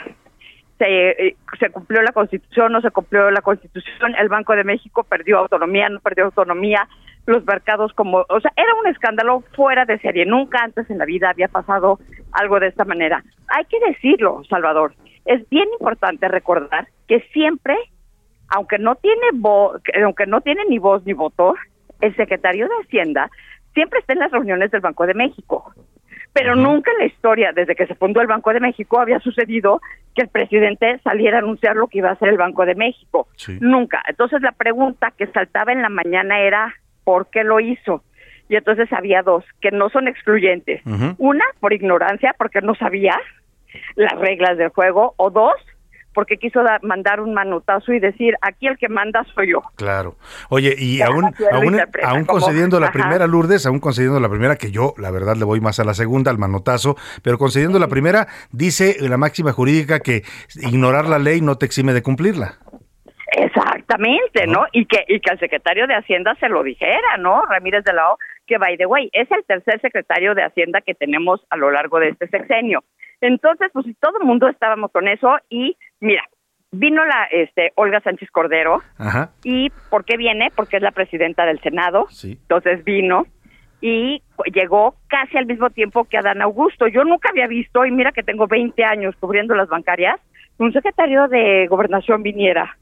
Se, 0.78 1.10
eh, 1.10 1.36
se 1.58 1.70
cumplió 1.70 2.02
la 2.02 2.12
constitución, 2.12 2.72
no 2.72 2.80
se 2.80 2.92
cumplió 2.92 3.30
la 3.32 3.42
constitución, 3.42 4.14
el 4.16 4.28
Banco 4.28 4.54
de 4.54 4.62
México 4.62 5.02
perdió 5.02 5.38
autonomía, 5.38 5.88
no 5.88 5.98
perdió 5.98 6.26
autonomía, 6.26 6.86
los 7.28 7.44
mercados 7.44 7.92
como, 7.92 8.24
o 8.26 8.40
sea, 8.40 8.52
era 8.56 8.74
un 8.80 8.86
escándalo 8.86 9.42
fuera 9.54 9.84
de 9.84 9.98
serie, 9.98 10.24
nunca 10.24 10.60
antes 10.62 10.88
en 10.88 10.96
la 10.96 11.04
vida 11.04 11.28
había 11.28 11.48
pasado 11.48 11.98
algo 12.32 12.58
de 12.58 12.68
esta 12.68 12.86
manera. 12.86 13.22
Hay 13.48 13.66
que 13.66 13.78
decirlo, 13.86 14.42
Salvador, 14.48 14.94
es 15.26 15.46
bien 15.50 15.68
importante 15.78 16.26
recordar 16.26 16.88
que 17.06 17.20
siempre, 17.34 17.76
aunque 18.48 18.78
no 18.78 18.94
tiene 18.96 19.28
vo- 19.34 19.80
que- 19.82 20.00
aunque 20.02 20.26
no 20.26 20.40
tiene 20.40 20.62
ni 20.68 20.78
voz 20.78 21.04
ni 21.06 21.12
voto, 21.12 21.54
el 22.00 22.14
secretario 22.16 22.66
de 22.68 22.74
Hacienda 22.84 23.30
siempre 23.74 24.00
está 24.00 24.12
en 24.14 24.20
las 24.20 24.30
reuniones 24.32 24.70
del 24.70 24.80
Banco 24.80 25.06
de 25.06 25.14
México. 25.14 25.72
Pero 26.32 26.54
nunca 26.62 26.90
en 26.92 26.98
la 26.98 27.06
historia, 27.06 27.52
desde 27.52 27.74
que 27.74 27.86
se 27.86 27.94
fundó 27.94 28.20
el 28.20 28.26
Banco 28.26 28.52
de 28.52 28.60
México, 28.60 29.00
había 29.00 29.18
sucedido 29.20 29.80
que 30.14 30.22
el 30.22 30.28
presidente 30.28 30.98
saliera 31.02 31.38
a 31.38 31.40
anunciar 31.40 31.74
lo 31.74 31.88
que 31.88 31.98
iba 31.98 32.10
a 32.10 32.12
hacer 32.12 32.28
el 32.28 32.36
Banco 32.36 32.64
de 32.66 32.74
México. 32.74 33.28
Nunca. 33.60 34.02
Entonces 34.06 34.40
la 34.42 34.52
pregunta 34.52 35.12
que 35.16 35.26
saltaba 35.28 35.72
en 35.72 35.82
la 35.82 35.88
mañana 35.88 36.40
era, 36.40 36.74
¿por 37.04 37.28
qué 37.30 37.44
lo 37.44 37.60
hizo? 37.60 38.04
Y 38.48 38.56
entonces 38.56 38.92
había 38.92 39.22
dos, 39.22 39.44
que 39.60 39.70
no 39.70 39.88
son 39.90 40.06
excluyentes. 40.06 40.82
Una, 41.18 41.44
por 41.60 41.72
ignorancia, 41.72 42.34
porque 42.38 42.60
no 42.60 42.74
sabía 42.74 43.18
las 43.96 44.14
reglas 44.18 44.56
del 44.58 44.68
juego, 44.68 45.14
o 45.16 45.30
dos, 45.30 45.54
porque 46.18 46.36
quiso 46.36 46.64
da- 46.64 46.80
mandar 46.82 47.20
un 47.20 47.32
manotazo 47.32 47.92
y 47.92 48.00
decir, 48.00 48.34
aquí 48.40 48.66
el 48.66 48.76
que 48.76 48.88
manda 48.88 49.22
soy 49.36 49.52
yo. 49.52 49.62
Claro. 49.76 50.16
Oye, 50.48 50.74
y 50.76 51.00
aún, 51.00 51.26
aún, 51.52 51.66
interpreta 51.66 52.10
aún 52.10 52.24
como- 52.24 52.40
concediendo 52.40 52.80
la 52.80 52.86
Ajá. 52.86 52.92
primera, 52.98 53.28
Lourdes, 53.28 53.64
aún 53.66 53.78
concediendo 53.78 54.18
la 54.18 54.28
primera, 54.28 54.56
que 54.56 54.72
yo, 54.72 54.94
la 54.98 55.12
verdad, 55.12 55.36
le 55.36 55.44
voy 55.44 55.60
más 55.60 55.78
a 55.78 55.84
la 55.84 55.94
segunda, 55.94 56.32
al 56.32 56.38
manotazo, 56.38 56.96
pero 57.22 57.38
concediendo 57.38 57.78
la 57.78 57.86
primera, 57.86 58.26
dice 58.50 58.96
la 58.98 59.16
máxima 59.16 59.52
jurídica 59.52 60.00
que 60.00 60.22
ignorar 60.60 61.04
la 61.04 61.20
ley 61.20 61.40
no 61.40 61.54
te 61.54 61.66
exime 61.66 61.92
de 61.92 62.02
cumplirla. 62.02 62.54
Exactamente, 63.30 64.48
¿no? 64.48 64.64
Y 64.72 64.86
que 64.86 65.04
y 65.06 65.20
que 65.20 65.30
al 65.30 65.38
secretario 65.38 65.86
de 65.86 65.94
Hacienda 65.94 66.34
se 66.40 66.48
lo 66.48 66.64
dijera, 66.64 67.16
¿no? 67.20 67.42
Ramírez 67.46 67.84
de 67.84 67.92
la 67.92 68.10
O, 68.12 68.18
que 68.46 68.58
by 68.58 68.76
the 68.76 68.86
way, 68.86 69.08
es 69.12 69.30
el 69.30 69.44
tercer 69.44 69.80
secretario 69.80 70.34
de 70.34 70.42
Hacienda 70.42 70.80
que 70.80 70.94
tenemos 70.94 71.40
a 71.50 71.56
lo 71.56 71.70
largo 71.70 72.00
de 72.00 72.08
este 72.08 72.26
sexenio. 72.28 72.82
Entonces, 73.20 73.68
pues 73.72 73.84
si 73.86 73.94
todo 73.94 74.18
el 74.20 74.26
mundo 74.26 74.48
estábamos 74.48 74.92
con 74.92 75.08
eso 75.08 75.36
y 75.50 75.76
mira, 76.00 76.22
vino 76.70 77.04
la 77.04 77.24
este 77.30 77.72
Olga 77.76 78.00
Sánchez 78.00 78.30
Cordero 78.30 78.82
Ajá. 78.98 79.30
y 79.42 79.70
¿por 79.90 80.04
qué 80.04 80.16
viene? 80.16 80.50
Porque 80.54 80.76
es 80.76 80.82
la 80.82 80.90
presidenta 80.92 81.44
del 81.46 81.60
Senado. 81.60 82.06
Entonces 82.22 82.84
vino 82.84 83.26
y 83.80 84.22
llegó 84.52 84.96
casi 85.08 85.36
al 85.38 85.46
mismo 85.46 85.70
tiempo 85.70 86.04
que 86.04 86.18
Adán 86.18 86.42
Augusto. 86.42 86.88
Yo 86.88 87.04
nunca 87.04 87.28
había 87.30 87.46
visto, 87.46 87.84
y 87.86 87.90
mira 87.92 88.12
que 88.12 88.22
tengo 88.22 88.46
20 88.46 88.84
años 88.84 89.14
cubriendo 89.20 89.54
las 89.54 89.68
bancarias, 89.68 90.20
un 90.58 90.72
secretario 90.72 91.28
de 91.28 91.66
gobernación 91.68 92.22
viniera. 92.22 92.76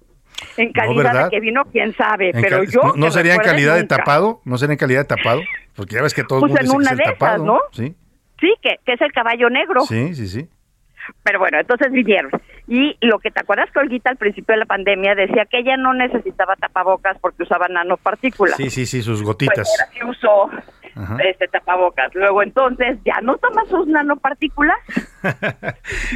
En 0.57 0.73
calidad 0.73 1.25
de 1.25 1.31
que 1.31 1.41
vino, 1.41 1.65
quién 1.71 1.95
sabe, 1.95 2.31
En 2.31 2.41
pero 2.43 2.63
yo... 2.65 2.95
¿No, 2.97 3.11
sería 3.11 3.35
en 3.35 3.41
calidad 3.41 3.77
de 3.77 3.85
tapado? 3.85 4.41
¿No 4.45 4.59
sería 4.59 4.73
en 4.75 4.79
calidad 4.79 5.01
de 5.01 5.17
tapado? 5.17 5.41
Porque 5.75 5.95
ya 5.97 6.03
ves 6.03 6.15
que 6.15 6.25
todo 6.25 6.45
el 6.45 6.51
Pues 6.51 6.53
mundo 6.53 6.61
en 6.61 6.65
dice 6.65 6.73
que 6.73 6.77
una 6.77 6.97
de 6.97 7.03
esas, 7.03 7.19
tapado. 7.19 7.45
¿no? 7.45 7.61
Sí, 7.73 7.95
Sí, 8.39 8.55
que, 8.63 8.77
que 8.85 8.93
es 8.93 9.01
el 9.01 9.13
caballo 9.13 9.49
negro. 9.49 9.81
sí, 9.83 10.15
sí, 10.15 10.27
sí. 10.29 10.49
Pero 11.23 11.39
bueno, 11.39 11.59
entonces 11.59 11.91
vinieron. 11.93 12.31
Y 12.69 12.97
lo 13.01 13.19
que 13.19 13.31
te 13.31 13.41
acuerdas 13.41 13.71
que 13.73 13.79
Olguita 13.79 14.11
al 14.11 14.17
principio 14.17 14.55
de 14.55 14.61
la 14.61 14.67
pandemia 14.67 15.15
decía 15.15 15.45
que 15.47 15.59
ella 15.59 15.77
no 15.77 15.95
necesitaba 15.95 16.57
tapabocas 16.57 17.17
porque 17.21 17.45
usaba 17.45 17.69
nanopartículas. 17.69 18.57
Sí, 18.57 18.71
sí, 18.71 18.87
sí, 18.87 19.03
sus 19.03 19.19
Pues 19.21 19.27
gotitas. 19.27 19.69
ahora 19.69 19.93
sí 19.93 20.05
usó 20.05 20.51
Ajá. 20.97 21.17
este 21.25 21.47
tapabocas. 21.49 22.15
Luego 22.15 22.43
entonces 22.43 22.99
ya 23.05 23.21
no 23.23 23.37
toma 23.39 23.65
sus 23.67 23.87
nanopartículas. 23.87 24.77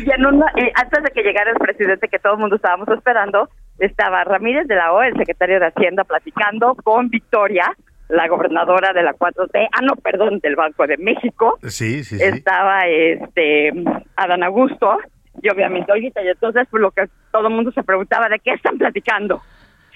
y 0.05 0.11
en 0.11 0.27
una- 0.27 0.53
eh, 0.57 0.73
antes 0.75 1.03
de 1.05 1.11
que 1.11 1.23
llegara 1.23 1.51
el 1.51 1.59
presidente 1.59 2.09
que 2.09 2.19
todo 2.19 2.35
el 2.35 2.39
mundo 2.41 2.57
estábamos 2.57 2.89
esperando, 2.89 3.49
estaba 3.79 4.25
Ramírez 4.25 4.67
de 4.67 4.75
la 4.77 4.93
O, 4.93 5.03
el 5.03 5.15
secretario 5.17 5.59
de 5.61 5.67
Hacienda, 5.67 6.05
platicando 6.05 6.75
con 6.77 7.09
Victoria, 7.11 7.73
la 8.11 8.29
gobernadora 8.29 8.93
de 8.93 9.03
la 9.03 9.15
4T, 9.15 9.69
ah 9.73 9.81
no, 9.83 9.95
perdón, 9.97 10.39
del 10.41 10.57
Banco 10.57 10.87
de 10.87 10.97
México. 10.99 11.59
Sí, 11.63 12.05
sí, 12.05 12.19
sí. 12.19 12.23
Estaba 12.25 12.81
este 12.87 13.73
Adán 14.17 14.43
Augusto 14.43 14.99
y 15.43 15.49
obviamente. 15.49 15.93
Y 15.99 16.13
entonces 16.17 16.67
pues 16.71 16.81
lo 16.81 16.91
que 16.91 17.09
todo 17.33 17.49
el 17.49 17.55
mundo 17.55 17.73
se 17.73 17.83
preguntaba, 17.83 18.29
¿de 18.29 18.39
qué 18.41 18.53
están 18.53 18.77
platicando? 18.79 19.41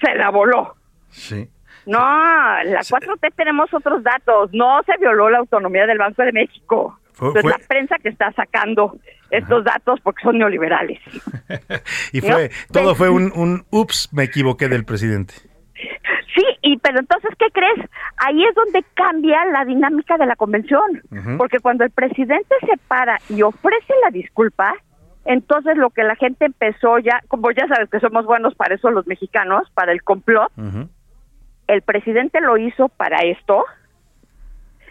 Se 0.01 0.15
la 0.15 0.29
voló. 0.29 0.75
Sí. 1.09 1.47
No, 1.85 1.99
la 1.99 2.81
4T 2.81 3.33
tenemos 3.35 3.71
otros 3.73 4.01
datos. 4.03 4.49
No 4.53 4.81
se 4.85 4.97
violó 4.97 5.29
la 5.29 5.37
autonomía 5.39 5.85
del 5.85 5.97
Banco 5.99 6.23
de 6.23 6.31
México. 6.31 6.97
Fue- 7.13 7.27
Entonces, 7.29 7.41
fue- 7.43 7.51
la 7.51 7.67
prensa 7.67 7.95
que 8.01 8.09
está 8.09 8.31
sacando 8.33 8.97
estos 9.29 9.63
datos 9.63 9.99
porque 10.01 10.23
son 10.23 10.37
neoliberales. 10.37 10.99
Y 12.11 12.21
fue, 12.21 12.49
todo 12.71 12.95
fue 12.95 13.09
un, 13.09 13.31
un 13.35 13.65
ups, 13.71 14.09
me 14.13 14.23
equivoqué 14.23 14.67
del 14.67 14.83
presidente. 14.85 15.33
Y 16.67 16.77
pero 16.79 16.99
entonces, 16.99 17.29
¿qué 17.37 17.45
crees? 17.53 17.77
Ahí 18.17 18.43
es 18.43 18.55
donde 18.55 18.83
cambia 18.95 19.45
la 19.45 19.65
dinámica 19.65 20.17
de 20.17 20.25
la 20.25 20.35
convención. 20.35 21.01
Porque 21.37 21.59
cuando 21.59 21.83
el 21.83 21.91
presidente 21.91 22.55
se 22.61 22.77
para 22.87 23.17
y 23.29 23.41
ofrece 23.43 23.93
la 24.03 24.09
disculpa, 24.09 24.73
entonces 25.25 25.77
lo 25.77 25.91
que 25.91 26.03
la 26.03 26.15
gente 26.15 26.45
empezó 26.45 26.97
ya, 26.99 27.21
como 27.27 27.51
ya 27.51 27.67
sabes 27.67 27.89
que 27.89 27.99
somos 27.99 28.25
buenos 28.25 28.55
para 28.55 28.73
eso 28.75 28.89
los 28.89 29.05
mexicanos, 29.05 29.69
para 29.75 29.91
el 29.91 30.01
complot, 30.03 30.51
el 31.67 31.81
presidente 31.83 32.41
lo 32.41 32.57
hizo 32.57 32.89
para 32.89 33.17
esto. 33.23 33.63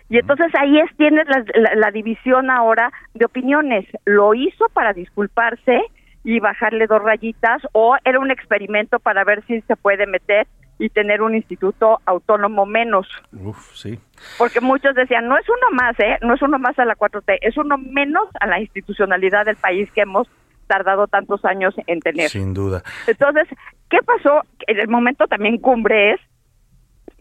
Y 0.08 0.18
entonces 0.18 0.52
ahí 0.60 0.78
es 0.78 0.94
tienes 0.96 1.26
la, 1.28 1.44
la- 1.54 1.74
la 1.74 1.90
división 1.90 2.50
ahora 2.50 2.92
de 3.14 3.24
opiniones. 3.24 3.86
¿Lo 4.04 4.34
hizo 4.34 4.66
para 4.72 4.92
disculparse 4.92 5.80
y 6.22 6.38
bajarle 6.40 6.86
dos 6.86 7.02
rayitas 7.02 7.62
o 7.72 7.96
era 8.04 8.20
un 8.20 8.30
experimento 8.30 8.98
para 9.00 9.24
ver 9.24 9.44
si 9.46 9.60
se 9.62 9.76
puede 9.76 10.06
meter 10.06 10.46
y 10.78 10.88
tener 10.88 11.22
un 11.22 11.34
instituto 11.34 12.00
autónomo 12.04 12.66
menos? 12.66 13.08
Uf, 13.32 13.74
sí. 13.74 13.98
Porque 14.38 14.60
muchos 14.60 14.94
decían, 14.94 15.28
no 15.28 15.38
es 15.38 15.48
uno 15.48 15.70
más, 15.72 15.98
¿eh? 16.00 16.18
No 16.22 16.34
es 16.34 16.42
uno 16.42 16.58
más 16.58 16.78
a 16.78 16.84
la 16.84 16.96
4T, 16.96 17.38
es 17.40 17.56
uno 17.56 17.78
menos 17.78 18.28
a 18.40 18.46
la 18.46 18.60
institucionalidad 18.60 19.44
del 19.46 19.56
país 19.56 19.90
que 19.92 20.02
hemos 20.02 20.28
tardado 20.66 21.06
tantos 21.06 21.44
años 21.44 21.74
en 21.86 22.00
tener. 22.00 22.28
Sin 22.28 22.54
duda. 22.54 22.82
Entonces, 23.06 23.46
¿qué 23.90 23.98
pasó? 24.04 24.42
En 24.66 24.80
el 24.80 24.88
momento 24.88 25.26
también 25.26 25.58
cumbre 25.58 26.12
es, 26.12 26.20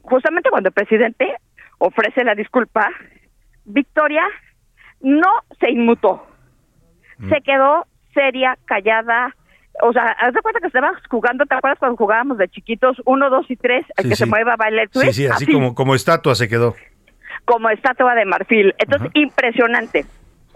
justamente 0.02 0.50
cuando 0.50 0.70
el 0.70 0.74
presidente 0.74 1.36
ofrece 1.78 2.24
la 2.24 2.36
disculpa, 2.36 2.90
Victoria 3.66 4.24
no 5.02 5.30
se 5.60 5.70
inmutó, 5.70 6.26
se 7.30 7.42
quedó 7.42 7.86
seria, 8.14 8.58
callada, 8.66 9.36
o 9.82 9.92
sea, 9.92 10.12
haz 10.20 10.34
de 10.34 10.42
cuenta 10.42 10.60
que 10.60 10.68
estabas 10.68 10.94
jugando, 11.10 11.46
¿te 11.46 11.56
acuerdas 11.56 11.80
cuando 11.80 11.98
jugábamos 11.98 12.38
de 12.38 12.48
chiquitos, 12.48 13.02
uno, 13.06 13.30
dos 13.30 13.50
y 13.50 13.56
tres, 13.56 13.86
el 13.98 14.04
Sí, 14.04 14.10
que 14.10 14.16
sí. 14.16 14.24
se 14.24 14.30
mueva 14.30 14.56
baila 14.56 14.84
el 14.84 14.90
Sí, 14.90 15.00
twist? 15.00 15.14
sí, 15.14 15.26
así, 15.28 15.52
como, 15.52 15.74
como 15.76 15.96
estatua 15.96 16.36
se 16.36 16.48
quedó. 16.48 16.76
como 17.46 17.70
estatua 17.70 18.16
de 18.16 18.26
marfil. 18.26 18.74
Entonces, 18.78 19.10
impresionante. 19.16 20.06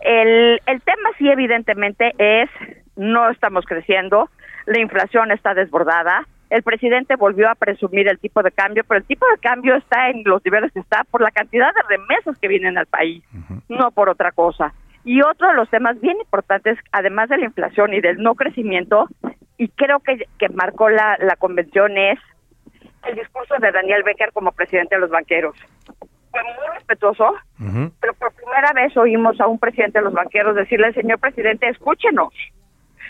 El, 0.01 0.61
el 0.65 0.81
tema 0.81 1.09
sí, 1.17 1.27
evidentemente, 1.29 2.13
es 2.17 2.49
no 2.95 3.29
estamos 3.29 3.65
creciendo, 3.65 4.29
la 4.65 4.79
inflación 4.79 5.31
está 5.31 5.53
desbordada, 5.53 6.25
el 6.49 6.63
presidente 6.63 7.15
volvió 7.15 7.49
a 7.49 7.55
presumir 7.55 8.07
el 8.07 8.19
tipo 8.19 8.41
de 8.41 8.51
cambio, 8.51 8.83
pero 8.87 8.99
el 8.99 9.05
tipo 9.05 9.25
de 9.27 9.37
cambio 9.39 9.75
está 9.75 10.09
en 10.09 10.23
los 10.23 10.43
niveles 10.45 10.71
que 10.71 10.79
está 10.79 11.03
por 11.03 11.21
la 11.21 11.31
cantidad 11.31 11.73
de 11.73 11.81
remesas 11.97 12.37
que 12.39 12.47
vienen 12.47 12.77
al 12.77 12.85
país, 12.85 13.21
no 13.67 13.91
por 13.91 14.07
otra 14.09 14.31
cosa. 14.31 14.73
Y 15.07 15.21
otro 15.21 15.47
de 15.47 15.53
los 15.53 15.69
temas 15.69 15.97
bien 16.01 16.19
importantes, 16.19 16.77
además 16.91 17.29
de 17.29 17.37
la 17.37 17.45
inflación 17.45 17.93
y 17.93 18.01
del 18.01 18.21
no 18.21 18.35
crecimiento, 18.35 19.07
y 19.57 19.69
creo 19.69 20.01
que, 20.01 20.27
que 20.37 20.49
marcó 20.49 20.89
la, 20.89 21.17
la 21.21 21.37
convención, 21.37 21.97
es 21.97 22.19
el 23.05 23.15
discurso 23.15 23.55
de 23.61 23.71
Daniel 23.71 24.03
Becker 24.03 24.33
como 24.33 24.51
presidente 24.51 24.95
de 24.95 24.99
los 24.99 25.09
banqueros. 25.09 25.55
Fue 26.29 26.43
muy 26.43 26.75
respetuoso, 26.75 27.35
pero 28.01 28.15
por 28.15 28.33
primera 28.33 28.73
vez 28.73 28.97
oímos 28.97 29.39
a 29.39 29.47
un 29.47 29.57
presidente 29.59 29.99
de 29.99 30.03
los 30.03 30.13
banqueros 30.13 30.57
decirle, 30.57 30.91
señor 30.91 31.19
presidente, 31.19 31.69
escúchenos. 31.69 32.33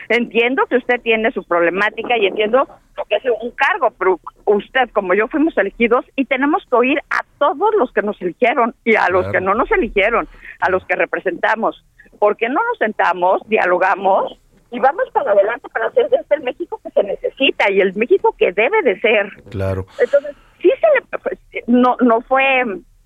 Entiendo 0.09 0.65
que 0.67 0.77
usted 0.77 1.01
tiene 1.01 1.31
su 1.31 1.43
problemática 1.43 2.17
y 2.17 2.27
entiendo 2.27 2.67
lo 2.95 3.05
que 3.05 3.15
es 3.15 3.23
un 3.41 3.51
cargo, 3.51 3.91
pero 3.97 4.19
usted 4.45 4.89
como 4.93 5.13
yo 5.13 5.27
fuimos 5.27 5.57
elegidos 5.57 6.05
y 6.15 6.25
tenemos 6.25 6.63
que 6.69 6.75
oír 6.75 6.99
a 7.09 7.21
todos 7.39 7.75
los 7.77 7.91
que 7.91 8.01
nos 8.01 8.19
eligieron 8.21 8.73
y 8.85 8.95
a 8.95 9.09
los 9.09 9.23
Claro. 9.23 9.31
que 9.31 9.41
no 9.41 9.53
nos 9.53 9.69
eligieron, 9.71 10.27
a 10.59 10.69
los 10.69 10.85
que 10.85 10.95
representamos. 10.95 11.83
porque 12.19 12.49
no 12.49 12.55
nos 12.55 12.77
sentamos, 12.79 13.41
dialogamos 13.47 14.39
y 14.71 14.79
vamos 14.79 15.03
para 15.13 15.31
adelante 15.33 15.67
para 15.71 15.85
hacer 15.87 16.09
de 16.09 16.17
este 16.17 16.35
el 16.35 16.41
México 16.41 16.79
que 16.83 16.89
se 16.89 17.03
necesita 17.03 17.69
y 17.69 17.79
el 17.79 17.93
México 17.95 18.33
que 18.37 18.51
debe 18.53 18.81
de 18.81 18.99
ser? 19.01 19.29
Claro. 19.51 19.85
Entonces, 19.99 20.35
sí 20.59 20.69
se 20.81 20.87
le, 20.99 21.19
pues, 21.19 21.39
no, 21.67 21.95
no 22.01 22.21
fue 22.21 22.63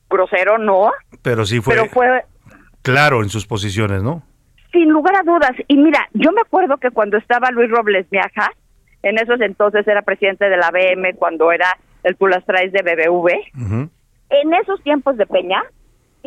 grosero, 0.10 0.58
no, 0.58 0.92
Pero 1.22 1.46
sí 1.46 1.60
fue, 1.60 1.76
pero 1.76 1.88
fue 1.90 2.24
claro 2.84 3.22
en 3.22 3.30
sus 3.30 3.46
posiciones, 3.46 4.02
¿no? 4.02 4.24
Sin 4.72 4.90
lugar 4.90 5.16
a 5.16 5.24
dudas. 5.24 5.52
Y 5.68 5.78
mira, 5.78 6.08
yo 6.14 6.32
me 6.32 6.42
acuerdo 6.42 6.78
que 6.78 6.92
cuando 6.92 7.18
estaba 7.18 7.52
Luis 7.52 7.70
Robles 7.70 8.10
Viaja, 8.10 8.52
en 9.04 9.18
esos 9.18 9.42
entonces 9.42 9.88
era 9.88 10.02
presidente 10.02 10.50
de 10.50 10.58
la 10.58 10.72
BM, 10.72 11.16
cuando 11.16 11.52
era 11.52 11.78
el 12.04 12.16
tú 12.16 12.28
las 12.28 12.46
traes 12.46 12.72
de 12.72 12.82
BBV, 12.82 13.90
en 14.30 14.54
esos 14.54 14.82
tiempos 14.84 15.18
de 15.18 15.26
Peña, 15.26 15.64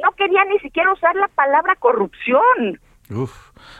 no 0.03 0.13
quería 0.13 0.45
ni 0.45 0.59
siquiera 0.59 0.93
usar 0.93 1.15
la 1.17 1.29
palabra 1.29 1.77
corrupción. 1.77 2.81
Uf, 3.11 3.33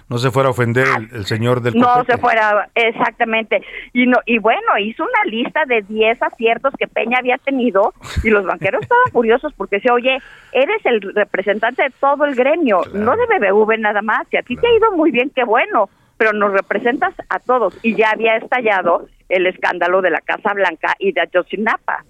no 0.09 0.19
se 0.19 0.31
fuera 0.31 0.49
a 0.49 0.51
ofender 0.53 0.87
el, 0.97 1.09
el 1.17 1.27
señor 1.27 1.61
del 1.63 1.75
No 1.75 1.87
copete. 1.95 2.13
se 2.13 2.19
fuera, 2.19 2.69
exactamente. 2.75 3.63
Y 3.93 4.07
no 4.07 4.19
y 4.27 4.39
bueno, 4.39 4.79
hizo 4.79 5.03
una 5.05 5.25
lista 5.31 5.65
de 5.67 5.83
10 5.83 6.23
aciertos 6.23 6.75
que 6.79 6.87
Peña 6.87 7.19
había 7.19 7.39
tenido 7.39 7.95
y 8.23 8.31
los 8.31 8.45
banqueros 8.45 8.83
estaban 8.83 9.05
furiosos 9.13 9.53
porque 9.55 9.77
decía, 9.77 9.93
oye, 9.95 10.19
eres 10.53 10.85
el 10.85 11.01
representante 11.15 11.83
de 11.83 11.91
todo 12.01 12.25
el 12.25 12.35
gremio, 12.35 12.83
no 12.93 13.15
de 13.17 13.39
BBV 13.39 13.79
nada 13.79 14.03
más. 14.03 14.27
Si 14.31 14.37
a 14.37 14.43
ti 14.43 14.57
te 14.57 14.67
ha 14.67 14.77
ido 14.77 14.93
muy 14.93 15.11
bien, 15.11 15.31
qué 15.35 15.45
bueno, 15.45 15.89
pero 16.17 16.33
nos 16.33 16.53
representas 16.53 17.15
a 17.29 17.39
todos. 17.41 17.77
Y 17.83 17.95
ya 17.97 18.11
había 18.11 18.37
estallado 18.37 19.07
el 19.29 19.47
escándalo 19.47 20.01
de 20.03 20.11
la 20.11 20.21
Casa 20.21 20.53
Blanca 20.53 20.95
y 20.99 21.13
de 21.13 21.23
Ayotzinapa. 21.23 22.05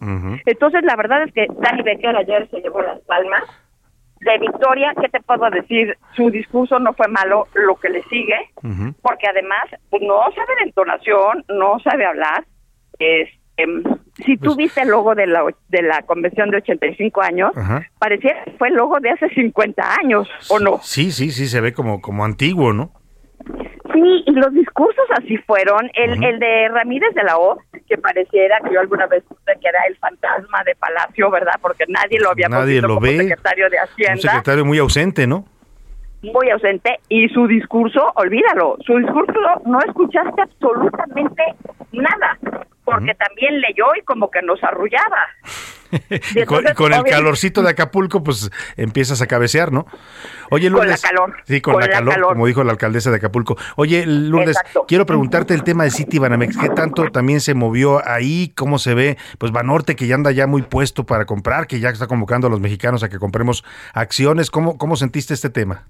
Entonces, 0.44 0.82
la 0.84 0.96
verdad 0.96 1.22
es 1.22 1.32
que 1.32 1.46
Dani 1.58 1.82
Becker 1.82 2.16
ayer 2.16 2.48
se 2.50 2.60
llevó 2.60 2.82
las 2.82 3.00
palmas 3.02 3.44
de 4.24 4.38
Victoria, 4.38 4.92
¿qué 5.00 5.08
te 5.08 5.20
puedo 5.20 5.48
decir? 5.50 5.96
Su 6.16 6.30
discurso 6.30 6.78
no 6.78 6.94
fue 6.94 7.08
malo, 7.08 7.46
lo 7.54 7.76
que 7.76 7.90
le 7.90 8.02
sigue, 8.04 8.50
porque 9.02 9.26
además 9.28 9.64
pues, 9.90 10.02
no 10.02 10.20
sabe 10.34 10.54
de 10.60 10.66
entonación, 10.66 11.44
no 11.48 11.78
sabe 11.80 12.06
hablar. 12.06 12.44
Este, 12.98 13.66
si 14.24 14.36
tú 14.38 14.56
viste 14.56 14.82
el 14.82 14.88
logo 14.88 15.14
de 15.14 15.26
la, 15.26 15.44
de 15.68 15.82
la 15.82 16.02
convención 16.02 16.50
de 16.50 16.58
85 16.58 17.22
años, 17.22 17.52
parecía 17.98 18.44
que 18.44 18.52
fue 18.52 18.68
el 18.68 18.74
logo 18.74 18.98
de 19.00 19.10
hace 19.10 19.28
50 19.28 19.94
años, 20.02 20.28
¿o 20.48 20.58
no? 20.58 20.78
Sí, 20.82 21.12
sí, 21.12 21.30
sí, 21.30 21.46
se 21.46 21.60
ve 21.60 21.72
como, 21.74 22.00
como 22.00 22.24
antiguo, 22.24 22.72
¿no? 22.72 22.92
Sí, 23.94 24.24
y 24.26 24.32
los 24.32 24.52
discursos 24.52 25.04
así 25.16 25.38
fueron. 25.38 25.88
El, 25.94 26.22
el 26.22 26.38
de 26.38 26.68
Ramírez 26.68 27.14
de 27.14 27.22
la 27.22 27.38
O, 27.38 27.58
que 27.88 27.96
pareciera 27.96 28.58
que 28.60 28.74
yo 28.74 28.80
alguna 28.80 29.06
vez 29.06 29.22
puse 29.28 29.52
que 29.60 29.68
era 29.68 29.78
el 29.88 29.96
fantasma 29.96 30.62
de 30.66 30.74
Palacio, 30.74 31.30
¿verdad? 31.30 31.54
Porque 31.62 31.84
nadie 31.88 32.18
lo 32.20 32.30
había 32.30 32.48
Nadie 32.48 32.82
lo 32.82 32.88
como 32.88 33.00
ve. 33.00 33.16
secretario 33.18 33.70
de 33.70 33.76
Un 33.76 33.82
Hacienda. 33.84 34.20
secretario 34.20 34.64
muy 34.66 34.78
ausente, 34.78 35.26
¿no? 35.26 35.44
muy 36.22 36.48
ausente 36.48 37.00
y 37.10 37.28
su 37.28 37.46
discurso, 37.46 38.00
olvídalo, 38.14 38.78
su 38.86 38.96
discurso 38.96 39.34
no 39.66 39.78
escuchaste 39.86 40.40
absolutamente 40.40 41.42
nada, 41.92 42.38
porque 42.84 43.14
también 43.14 43.60
leyó 43.60 43.86
y 43.98 44.02
como 44.04 44.30
que 44.30 44.42
nos 44.42 44.62
arrullaba. 44.62 45.26
Y 46.34 46.44
con, 46.44 46.66
y 46.66 46.74
con 46.74 46.92
el 46.92 47.04
calorcito 47.04 47.62
de 47.62 47.70
Acapulco, 47.70 48.24
pues 48.24 48.50
empiezas 48.76 49.22
a 49.22 49.28
cabecear, 49.28 49.70
¿no? 49.70 49.86
Oye, 50.50 50.68
Con 50.68 50.80
Lourdes. 50.80 51.00
la 51.04 51.08
calor, 51.08 51.36
Sí, 51.44 51.60
con, 51.60 51.74
con 51.74 51.82
la, 51.82 51.86
la 51.86 51.92
calor, 51.92 52.14
calor. 52.14 52.32
como 52.32 52.46
dijo 52.48 52.64
la 52.64 52.72
alcaldesa 52.72 53.10
de 53.10 53.16
Acapulco. 53.18 53.56
Oye, 53.76 54.04
Lourdes, 54.04 54.56
Exacto. 54.56 54.86
quiero 54.88 55.06
preguntarte 55.06 55.54
el 55.54 55.62
tema 55.62 55.84
de 55.84 55.92
City 55.92 56.18
Banamex. 56.18 56.56
¿Qué 56.58 56.68
tanto 56.70 57.12
también 57.12 57.40
se 57.40 57.54
movió 57.54 58.02
ahí? 58.08 58.52
¿Cómo 58.56 58.78
se 58.80 58.94
ve? 58.94 59.18
Pues 59.38 59.52
Banorte, 59.52 59.94
que 59.94 60.08
ya 60.08 60.16
anda 60.16 60.32
ya 60.32 60.48
muy 60.48 60.62
puesto 60.62 61.06
para 61.06 61.26
comprar, 61.26 61.68
que 61.68 61.78
ya 61.78 61.90
está 61.90 62.08
convocando 62.08 62.48
a 62.48 62.50
los 62.50 62.58
mexicanos 62.60 63.04
a 63.04 63.08
que 63.08 63.20
compremos 63.20 63.64
acciones. 63.92 64.50
¿Cómo, 64.50 64.76
cómo 64.78 64.96
sentiste 64.96 65.32
este 65.32 65.48
tema? 65.50 65.84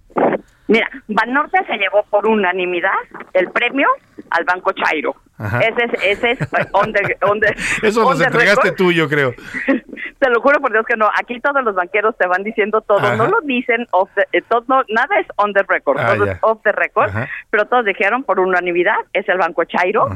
Mira, 0.67 0.89
Banorte 1.09 1.59
se 1.67 1.77
llevó 1.77 2.05
por 2.11 2.27
unanimidad 2.27 2.93
el 3.35 3.51
premio 3.51 3.87
al 4.31 4.45
Banco 4.45 4.73
Chairo. 4.73 5.15
Ajá. 5.37 5.59
Ese 5.61 5.85
es, 5.85 5.93
ese 6.19 6.31
es 6.31 6.39
on 6.73 6.93
the- 6.93 7.17
on 7.23 7.41
the- 7.41 7.55
Eso 7.87 8.07
the 8.17 8.25
entregaste 8.25 8.63
record. 8.71 8.77
tú, 8.77 8.93
yo 8.93 9.09
creo. 9.09 9.35
Te 10.21 10.31
lo 10.31 10.41
juro 10.41 10.61
por 10.61 10.73
Dios 10.73 10.87
que 10.87 10.97
no. 10.97 11.07
Aquí 11.21 11.39
todos 11.41 11.63
los 11.65 11.75
banqueros 11.75 12.17
te 12.17 12.27
van 12.27 12.45
diciendo 12.45 12.81
todo. 12.81 12.99
Ajá. 12.99 13.17
No 13.17 13.27
lo 13.27 13.41
dicen 13.43 13.87
off 13.91 14.09
the, 14.15 14.23
eh, 14.33 14.43
todo, 14.49 14.65
no, 14.69 14.83
nada 14.89 15.19
es 15.21 15.27
on 15.37 15.53
the 15.53 15.63
record, 15.69 15.99
Ah, 16.01 16.15
todo 16.15 16.25
ya. 16.27 16.33
es 16.33 16.39
off 16.41 16.63
the 16.63 16.73
record. 16.73 17.11
Ajá. 17.11 17.29
Pero 17.51 17.67
todos 17.67 17.85
dijeron 17.85 18.23
por 18.23 18.41
unanimidad 18.41 18.97
es 19.13 19.29
el 19.29 19.37
Banco 19.39 19.65
Chairo. 19.65 20.07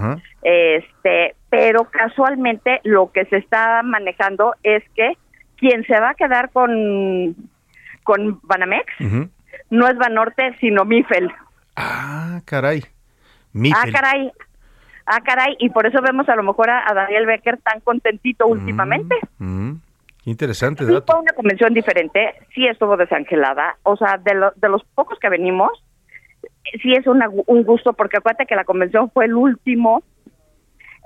Este, 0.43 1.35
pero 1.51 1.85
casualmente 1.91 2.81
lo 2.85 3.11
que 3.13 3.25
se 3.27 3.37
está 3.37 3.83
manejando 3.83 4.55
es 4.63 4.83
que 4.95 5.13
quien 5.57 5.85
se 5.85 5.99
va 6.01 6.11
a 6.11 6.15
quedar 6.15 6.51
con 6.53 7.35
con 8.05 8.41
Banamex. 8.45 8.87
No 9.71 9.87
es 9.89 9.97
Banorte, 9.99 10.57
sino 10.61 10.85
Mifel. 10.85 11.31
Ah, 11.77 12.41
caray. 12.45 12.83
Ah, 12.85 12.91
Mifel. 13.53 13.93
caray. 13.93 14.33
Ah, 15.07 15.21
caray. 15.25 15.57
Y 15.59 15.71
por 15.71 15.87
eso 15.87 16.01
vemos 16.03 16.29
a 16.29 16.37
lo 16.37 16.43
mejor 16.43 16.69
a, 16.71 16.89
a 16.89 16.95
Daniel 16.95 17.27
Becker 17.27 17.59
tan 17.59 17.81
contentito 17.81 18.47
últimamente. 18.47 19.15
Mm, 19.39 19.73
qué 20.25 20.31
interesante 20.31 20.85
Sí 20.85 20.93
dato. 20.93 21.13
fue 21.13 21.23
una 21.23 21.33
convención 21.33 21.73
diferente, 21.73 22.35
sí 22.55 22.67
estuvo 22.67 22.97
desangelada. 22.97 23.77
O 23.85 23.97
sea, 23.97 24.19
de, 24.19 24.35
lo- 24.35 24.53
de 24.57 24.69
los 24.69 24.85
pocos 24.95 25.19
que 25.19 25.29
venimos, 25.31 25.71
sí 26.83 26.93
es 26.93 27.07
una- 27.07 27.29
un 27.47 27.63
gusto, 27.65 27.95
porque 27.95 28.19
acuérdate 28.19 28.47
que 28.47 28.55
la 28.57 28.65
convención 28.65 29.11
fue 29.11 29.25
el 29.25 29.35
último 29.35 30.03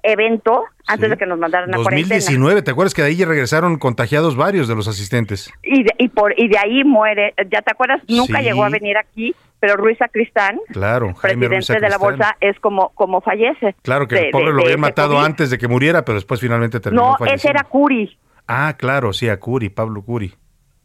evento 0.03 0.64
antes 0.86 1.11
de 1.11 1.16
que 1.16 1.26
nos 1.26 1.38
mandaran 1.38 1.70
a 1.74 1.76
cuarentena. 1.76 2.16
2019, 2.16 2.62
¿te 2.62 2.70
acuerdas 2.72 2.94
que 2.94 3.03
de 3.03 3.09
ahí 3.09 3.16
ya 3.16 3.26
regresaron 3.26 3.78
contagiados 3.78 4.36
varios 4.36 4.68
de 4.68 4.74
los 4.74 4.88
asistentes? 4.88 5.53
Y 5.62 5.84
de, 5.84 5.90
y, 5.98 6.09
por, 6.09 6.34
y 6.38 6.48
de 6.48 6.59
ahí 6.59 6.84
muere, 6.84 7.34
ya 7.50 7.62
te 7.62 7.70
acuerdas, 7.70 8.00
nunca 8.09 8.38
Sí. 8.38 8.44
llegó 8.44 8.64
a 8.64 8.68
venir 8.68 8.96
aquí, 8.96 9.34
pero 9.61 9.76
Ruiz 9.76 9.96
Sacristán, 9.98 10.59
Claro, 10.72 11.14
Jaime 11.14 11.46
Ruiz 11.46 11.59
presidente 11.59 11.86
de 11.86 11.90
la 11.90 11.98
bolsa, 11.98 12.36
es 12.40 12.59
como, 12.61 12.88
como 12.94 13.20
fallece. 13.20 13.76
Claro 13.82 14.09
que 14.09 14.16
de- 14.16 14.20
el 14.26 14.30
pobre 14.30 14.46
de- 14.46 14.53
lo 14.53 14.62
ese 14.66 14.76
matado 14.76 15.14
COVID. 15.14 15.24
antes 15.24 15.50
de 15.50 15.59
que 15.59 15.68
muriera, 15.68 16.05
pero 16.05 16.16
después 16.16 16.40
finalmente 16.40 16.80
terminó 16.80 17.16
No, 17.18 17.26
ese 17.26 17.48
era 17.50 17.62
Curi. 17.64 18.18
Ah, 18.48 18.74
claro, 18.76 19.12
sí, 19.12 19.28
a 19.28 19.38
Curi, 19.38 19.68
Pablo 19.68 20.03
Curi. 20.03 20.34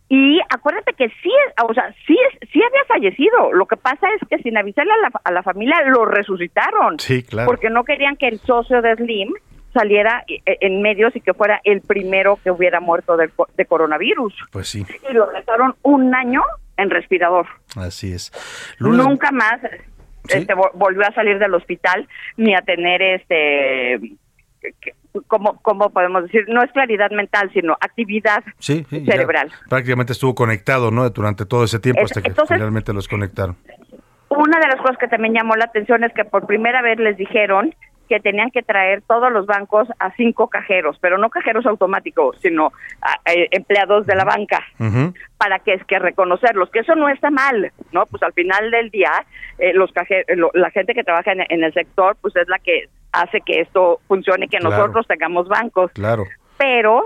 Y 0.09 0.39
acuérdate 0.49 0.93
que 0.93 1.09
sí, 1.21 1.29
es- 1.47 1.53
o 1.63 1.73
sea, 1.73 1.93
sí, 2.05 2.17
sí 2.53 2.61
había 2.63 2.83
fallecido. 2.87 3.51
Lo 3.53 3.65
que 3.65 3.75
pasa 3.77 4.07
es 4.15 4.27
que 4.29 4.37
sin 4.41 4.57
avisarle 4.57 4.93
a 4.93 4.97
la, 4.97 5.11
a 5.23 5.31
la 5.31 5.43
familia 5.43 5.81
lo 5.87 6.05
resucitaron. 6.05 6.97
Sí, 6.99 7.23
claro. 7.23 7.47
Porque 7.47 7.69
no 7.69 7.83
querían 7.83 8.15
que 8.15 8.27
el 8.27 8.39
socio 8.39 8.81
de 8.81 8.95
Slim 8.95 9.33
saliera 9.73 10.23
eh, 10.27 10.41
en 10.61 10.81
medios 10.81 11.13
y 11.15 11.21
que 11.21 11.33
fuera 11.33 11.59
el 11.65 11.81
primero 11.81 12.39
que 12.43 12.51
hubiera 12.51 12.79
muerto 12.79 13.17
de, 13.17 13.29
de 13.57 13.65
coronavirus. 13.65 14.33
Pues 14.51 14.69
sí, 14.69 14.85
Y 15.09 15.13
lo 15.13 15.27
dejaron 15.27 15.75
un 15.83 16.15
año 16.15 16.41
en 16.77 16.89
respirador. 16.89 17.45
así 17.75 18.13
es. 18.13 18.31
Nunca 18.79 19.31
más 19.31 19.59
este, 20.29 20.55
vo- 20.55 20.71
volvió 20.73 21.01
a 21.07 21.11
salir 21.13 21.37
del 21.37 21.53
hospital 21.53 22.07
ni 22.37 22.55
a 22.55 22.61
tener 22.61 23.01
este 23.01 23.99
como 25.27 25.59
como 25.61 25.89
podemos 25.89 26.23
decir 26.23 26.45
no 26.47 26.61
es 26.63 26.71
claridad 26.71 27.09
mental 27.11 27.49
sino 27.53 27.73
actividad 27.79 28.43
sí, 28.59 28.85
sí, 28.89 29.05
cerebral 29.05 29.51
prácticamente 29.69 30.13
estuvo 30.13 30.35
conectado, 30.35 30.91
¿no? 30.91 31.09
Durante 31.09 31.45
todo 31.45 31.63
ese 31.63 31.79
tiempo 31.79 32.01
Es- 32.01 32.11
hasta 32.11 32.21
que 32.21 32.29
entonces- 32.29 32.55
finalmente 32.57 32.93
los 32.93 33.07
conectaron. 33.07 33.55
Una 34.29 34.59
de 34.59 34.67
las 34.67 34.75
cosas 34.81 34.97
que 34.99 35.07
también 35.07 35.33
llamó 35.33 35.55
la 35.55 35.65
atención 35.65 36.03
es 36.03 36.13
que 36.13 36.25
por 36.25 36.45
primera 36.45 36.81
vez 36.81 36.99
les 36.99 37.17
dijeron 37.17 37.73
que 38.07 38.19
tenían 38.19 38.51
que 38.51 38.63
traer 38.63 39.01
todos 39.01 39.31
los 39.31 39.45
bancos 39.45 39.87
a 39.99 40.11
cinco 40.15 40.47
cajeros, 40.49 40.97
pero 41.01 41.17
no 41.17 41.29
cajeros 41.29 41.65
automáticos, 41.65 42.37
sino 42.41 42.71
a- 43.01 43.17
empleados 43.51 44.05
de 44.07 44.15
la 44.15 44.23
banca, 44.23 44.63
para 45.37 45.59
que 45.59 45.73
es 45.73 45.83
que 45.85 45.99
reconocerlos, 45.99 46.69
que 46.71 46.79
eso 46.79 46.95
no 46.95 47.09
está 47.09 47.29
mal, 47.29 47.71
¿no? 47.91 48.05
Pues 48.05 48.23
al 48.23 48.33
final 48.33 48.71
del 48.71 48.89
día, 48.89 49.11
eh, 49.59 49.73
los 49.73 49.91
caje- 49.91 50.25
eh, 50.27 50.35
lo- 50.35 50.51
la 50.53 50.71
gente 50.71 50.93
que 50.93 51.03
trabaja 51.03 51.31
en, 51.33 51.43
en 51.49 51.63
el 51.63 51.73
sector, 51.73 52.15
pues 52.21 52.35
es 52.35 52.47
la 52.47 52.59
que 52.59 52.85
hace 53.11 53.41
que 53.41 53.61
esto 53.61 53.99
funcione, 54.07 54.47
que 54.47 54.57
Claro. 54.57 54.75
nosotros 54.77 55.07
tengamos 55.07 55.47
bancos. 55.47 55.91
Claro. 55.93 56.23
Pero 56.57 57.03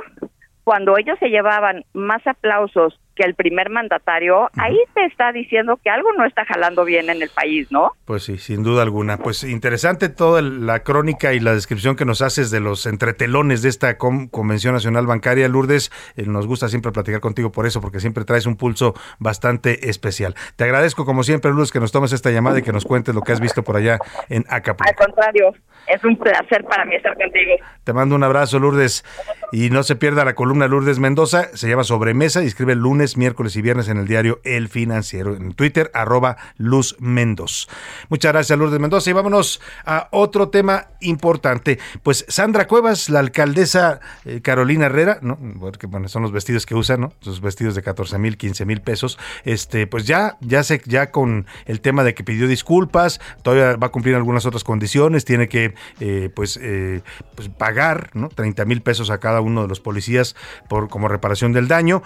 cuando 0.64 0.98
ellos 0.98 1.18
se 1.20 1.30
llevaban 1.30 1.84
más 1.94 2.26
aplausos 2.28 3.00
que 3.16 3.24
el 3.24 3.36
primer 3.36 3.70
mandatario, 3.70 4.50
ahí 4.58 4.78
te 4.94 5.06
está 5.06 5.32
diciendo 5.32 5.80
que 5.84 5.90
algo 5.90 6.14
no 6.14 6.26
está 6.26 6.46
jalando 6.46 6.86
bien 6.86 7.10
en 7.10 7.22
el 7.22 7.30
país, 7.30 7.72
¿no? 7.72 7.92
Pues 8.06 8.24
sí, 8.24 8.38
sin 8.38 8.64
duda 8.64 8.84
alguna. 8.84 9.18
Pues 9.18 9.44
interesante 9.44 10.10
toda 10.10 10.42
la 10.42 10.84
crónica 10.84 11.34
y 11.34 11.40
la 11.40 11.54
descripción 11.54 11.96
que 11.96 12.06
nos 12.06 12.22
haces 12.22 12.52
de 12.52 12.60
los 12.60 12.86
entretelones 12.86 13.62
de 13.62 13.70
esta 13.70 13.98
Convención 13.98 14.74
Nacional 14.74 15.08
Bancaria. 15.08 15.48
Lourdes, 15.48 15.92
eh, 16.16 16.24
nos 16.26 16.48
gusta 16.48 16.70
siempre 16.70 16.92
platicar 16.92 17.20
contigo 17.20 17.52
por 17.52 17.66
eso, 17.66 17.82
porque 17.82 18.00
siempre 18.00 18.24
traes 18.24 18.46
un 18.46 18.56
pulso 18.56 18.94
bastante 19.20 19.90
especial. 19.90 20.36
Te 20.56 20.64
agradezco 20.64 21.06
como 21.06 21.24
siempre, 21.24 21.52
Lourdes, 21.52 21.72
que 21.72 21.80
nos 21.80 21.92
tomes 21.92 22.14
esta 22.14 22.32
llamada 22.32 22.60
y 22.60 22.62
que 22.62 22.72
nos 22.72 22.86
cuentes 22.86 23.14
lo 23.14 23.22
que 23.22 23.32
has 23.32 23.40
visto 23.40 23.64
por 23.64 23.76
allá 23.76 24.00
en 24.30 24.46
Acapulco. 24.50 24.90
Al 24.90 24.96
contrario, 24.96 25.54
es 25.88 26.04
un 26.04 26.18
placer 26.18 26.64
para 26.64 26.86
mí 26.86 26.96
estar 26.96 27.16
contigo. 27.16 27.56
Te 27.84 27.94
mando 27.94 28.16
un 28.16 28.24
abrazo, 28.24 28.60
Lourdes. 28.60 29.04
Y 29.52 29.70
no 29.70 29.84
se 29.84 29.96
pierda 29.96 30.24
la 30.24 30.36
columna 30.36 30.68
Lourdes 30.68 31.00
Mendoza. 31.00 31.50
Se 31.56 31.68
llama 31.68 31.84
Sobremesa 31.84 32.44
y 32.44 32.48
escribe 32.48 32.76
miércoles 33.18 33.56
y 33.56 33.62
viernes 33.62 33.88
en 33.88 33.98
el 33.98 34.08
diario 34.08 34.40
El 34.44 34.70
Financiero. 34.70 35.36
En 35.36 35.54
Twitter, 35.54 35.90
arroba 35.94 36.38
Luz 36.58 36.96
Mendoz. 37.00 37.68
Muchas 38.10 38.32
gracias, 38.32 38.58
Lourdes 38.58 38.80
Mendoza. 38.80 39.10
Y 39.10 39.14
vámonos 39.14 39.60
a 39.86 40.08
otro 40.12 40.50
tema 40.50 40.88
importante. 41.00 41.80
Pues 42.04 42.26
Sandra 42.28 42.68
Cuevas, 42.68 43.10
la 43.10 43.20
alcaldesa 43.20 44.00
eh, 44.26 44.42
Carolina 44.42 44.86
Herrera, 44.86 45.20
¿no? 45.22 45.38
Porque 45.60 45.88
bueno, 45.88 46.08
son 46.08 46.22
los 46.22 46.32
vestidos 46.32 46.66
que 46.66 46.76
usan, 46.76 47.02
¿no? 47.02 47.14
Sus 47.22 47.42
vestidos 47.42 47.76
de 47.76 47.82
14 47.82 48.18
mil, 48.20 48.38
15 48.38 48.66
mil 48.66 48.82
pesos. 48.82 49.18
Este, 49.44 49.88
pues 49.88 50.06
ya, 50.06 50.38
ya 50.42 50.64
se, 50.64 50.82
ya 50.86 51.12
con 51.12 51.48
el 51.66 51.82
tema 51.82 52.04
de 52.04 52.14
que 52.14 52.24
pidió 52.24 52.48
disculpas, 52.48 53.20
todavía 53.42 53.76
va 53.78 53.88
a 53.88 53.92
cumplir 53.92 54.16
algunas 54.16 54.46
otras 54.46 54.64
condiciones, 54.64 55.26
tiene 55.26 55.50
que 55.50 55.74
eh, 56.00 56.30
pues, 56.34 56.60
eh, 56.62 57.02
pues 57.36 57.50
pagar, 57.50 58.12
¿no? 58.14 58.30
30 58.30 58.66
mil 58.66 58.82
pesos 58.82 59.10
a 59.10 59.20
cada 59.20 59.42
uno 59.42 59.64
de 59.64 59.68
los 59.68 59.80
policías 59.80 60.36
por 60.70 60.90
como 60.90 61.08
reparación 61.08 61.54
del 61.54 61.68
daño 61.68 62.04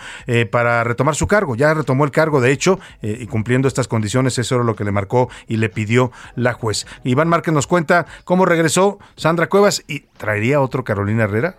para 0.51 0.83
retomar 0.85 1.15
su 1.15 1.27
cargo. 1.27 1.55
Ya 1.55 1.73
retomó 1.73 2.05
el 2.05 2.11
cargo, 2.11 2.41
de 2.41 2.51
hecho, 2.51 2.79
eh, 3.01 3.17
y 3.21 3.27
cumpliendo 3.27 3.67
estas 3.67 3.87
condiciones, 3.87 4.37
eso 4.37 4.55
era 4.55 4.63
lo 4.63 4.75
que 4.75 4.83
le 4.83 4.91
marcó 4.91 5.29
y 5.47 5.57
le 5.57 5.69
pidió 5.69 6.11
la 6.35 6.53
juez. 6.53 6.85
Iván 7.03 7.27
Márquez 7.27 7.53
nos 7.53 7.67
cuenta 7.67 8.05
cómo 8.23 8.45
regresó 8.45 8.99
Sandra 9.15 9.47
Cuevas 9.47 9.83
y 9.87 10.01
traería 10.17 10.61
otro 10.61 10.83
Carolina 10.83 11.23
Herrera, 11.23 11.57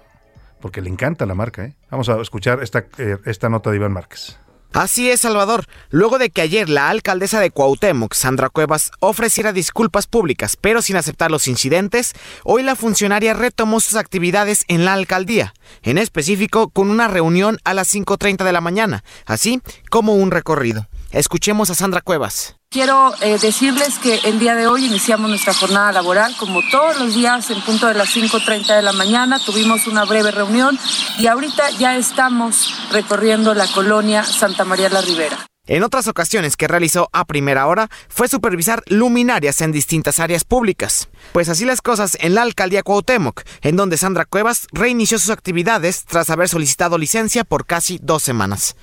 porque 0.60 0.80
le 0.80 0.90
encanta 0.90 1.26
la 1.26 1.34
marca. 1.34 1.64
¿eh? 1.64 1.74
Vamos 1.90 2.08
a 2.08 2.20
escuchar 2.20 2.62
esta, 2.62 2.86
eh, 2.98 3.18
esta 3.26 3.48
nota 3.48 3.70
de 3.70 3.76
Iván 3.76 3.92
Márquez. 3.92 4.38
Así 4.76 5.10
es, 5.10 5.22
Salvador. 5.22 5.64
Luego 5.88 6.18
de 6.18 6.28
que 6.28 6.42
ayer 6.42 6.68
la 6.68 6.90
alcaldesa 6.90 7.40
de 7.40 7.50
Cuauhtémoc, 7.50 8.12
Sandra 8.12 8.50
Cuevas, 8.50 8.90
ofreciera 9.00 9.54
disculpas 9.54 10.06
públicas, 10.06 10.58
pero 10.60 10.82
sin 10.82 10.96
aceptar 10.96 11.30
los 11.30 11.48
incidentes, 11.48 12.12
hoy 12.44 12.62
la 12.62 12.76
funcionaria 12.76 13.32
retomó 13.32 13.80
sus 13.80 13.94
actividades 13.94 14.66
en 14.68 14.84
la 14.84 14.92
alcaldía, 14.92 15.54
en 15.82 15.96
específico 15.96 16.68
con 16.68 16.90
una 16.90 17.08
reunión 17.08 17.58
a 17.64 17.72
las 17.72 17.94
5.30 17.94 18.44
de 18.44 18.52
la 18.52 18.60
mañana, 18.60 19.02
así 19.24 19.62
como 19.88 20.14
un 20.14 20.30
recorrido. 20.30 20.88
Escuchemos 21.10 21.70
a 21.70 21.74
Sandra 21.74 22.02
Cuevas. 22.02 22.56
Quiero 22.76 23.14
eh, 23.22 23.38
decirles 23.38 23.98
que 23.98 24.16
el 24.24 24.38
día 24.38 24.54
de 24.54 24.66
hoy 24.66 24.84
iniciamos 24.84 25.30
nuestra 25.30 25.54
jornada 25.54 25.92
laboral 25.92 26.36
como 26.36 26.60
todos 26.70 27.00
los 27.00 27.14
días 27.14 27.48
en 27.48 27.62
punto 27.62 27.86
de 27.86 27.94
las 27.94 28.14
5.30 28.14 28.76
de 28.76 28.82
la 28.82 28.92
mañana. 28.92 29.38
Tuvimos 29.38 29.86
una 29.86 30.04
breve 30.04 30.30
reunión 30.30 30.78
y 31.18 31.26
ahorita 31.26 31.70
ya 31.78 31.96
estamos 31.96 32.74
recorriendo 32.92 33.54
la 33.54 33.66
colonia 33.66 34.24
Santa 34.24 34.66
María 34.66 34.90
la 34.90 35.00
Ribera. 35.00 35.46
En 35.66 35.84
otras 35.84 36.06
ocasiones 36.06 36.58
que 36.58 36.68
realizó 36.68 37.08
a 37.14 37.24
primera 37.24 37.66
hora 37.66 37.88
fue 38.10 38.28
supervisar 38.28 38.82
luminarias 38.88 39.62
en 39.62 39.72
distintas 39.72 40.20
áreas 40.20 40.44
públicas. 40.44 41.08
Pues 41.32 41.48
así 41.48 41.64
las 41.64 41.80
cosas 41.80 42.18
en 42.20 42.34
la 42.34 42.42
alcaldía 42.42 42.82
Cuauhtémoc, 42.82 43.40
en 43.62 43.76
donde 43.76 43.96
Sandra 43.96 44.26
Cuevas 44.26 44.66
reinició 44.70 45.18
sus 45.18 45.30
actividades 45.30 46.04
tras 46.04 46.28
haber 46.28 46.50
solicitado 46.50 46.98
licencia 46.98 47.42
por 47.42 47.64
casi 47.64 47.98
dos 48.02 48.22
semanas. 48.22 48.76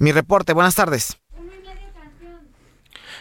Mi 0.00 0.10
reporte, 0.10 0.54
buenas 0.54 0.74
tardes. 0.74 1.18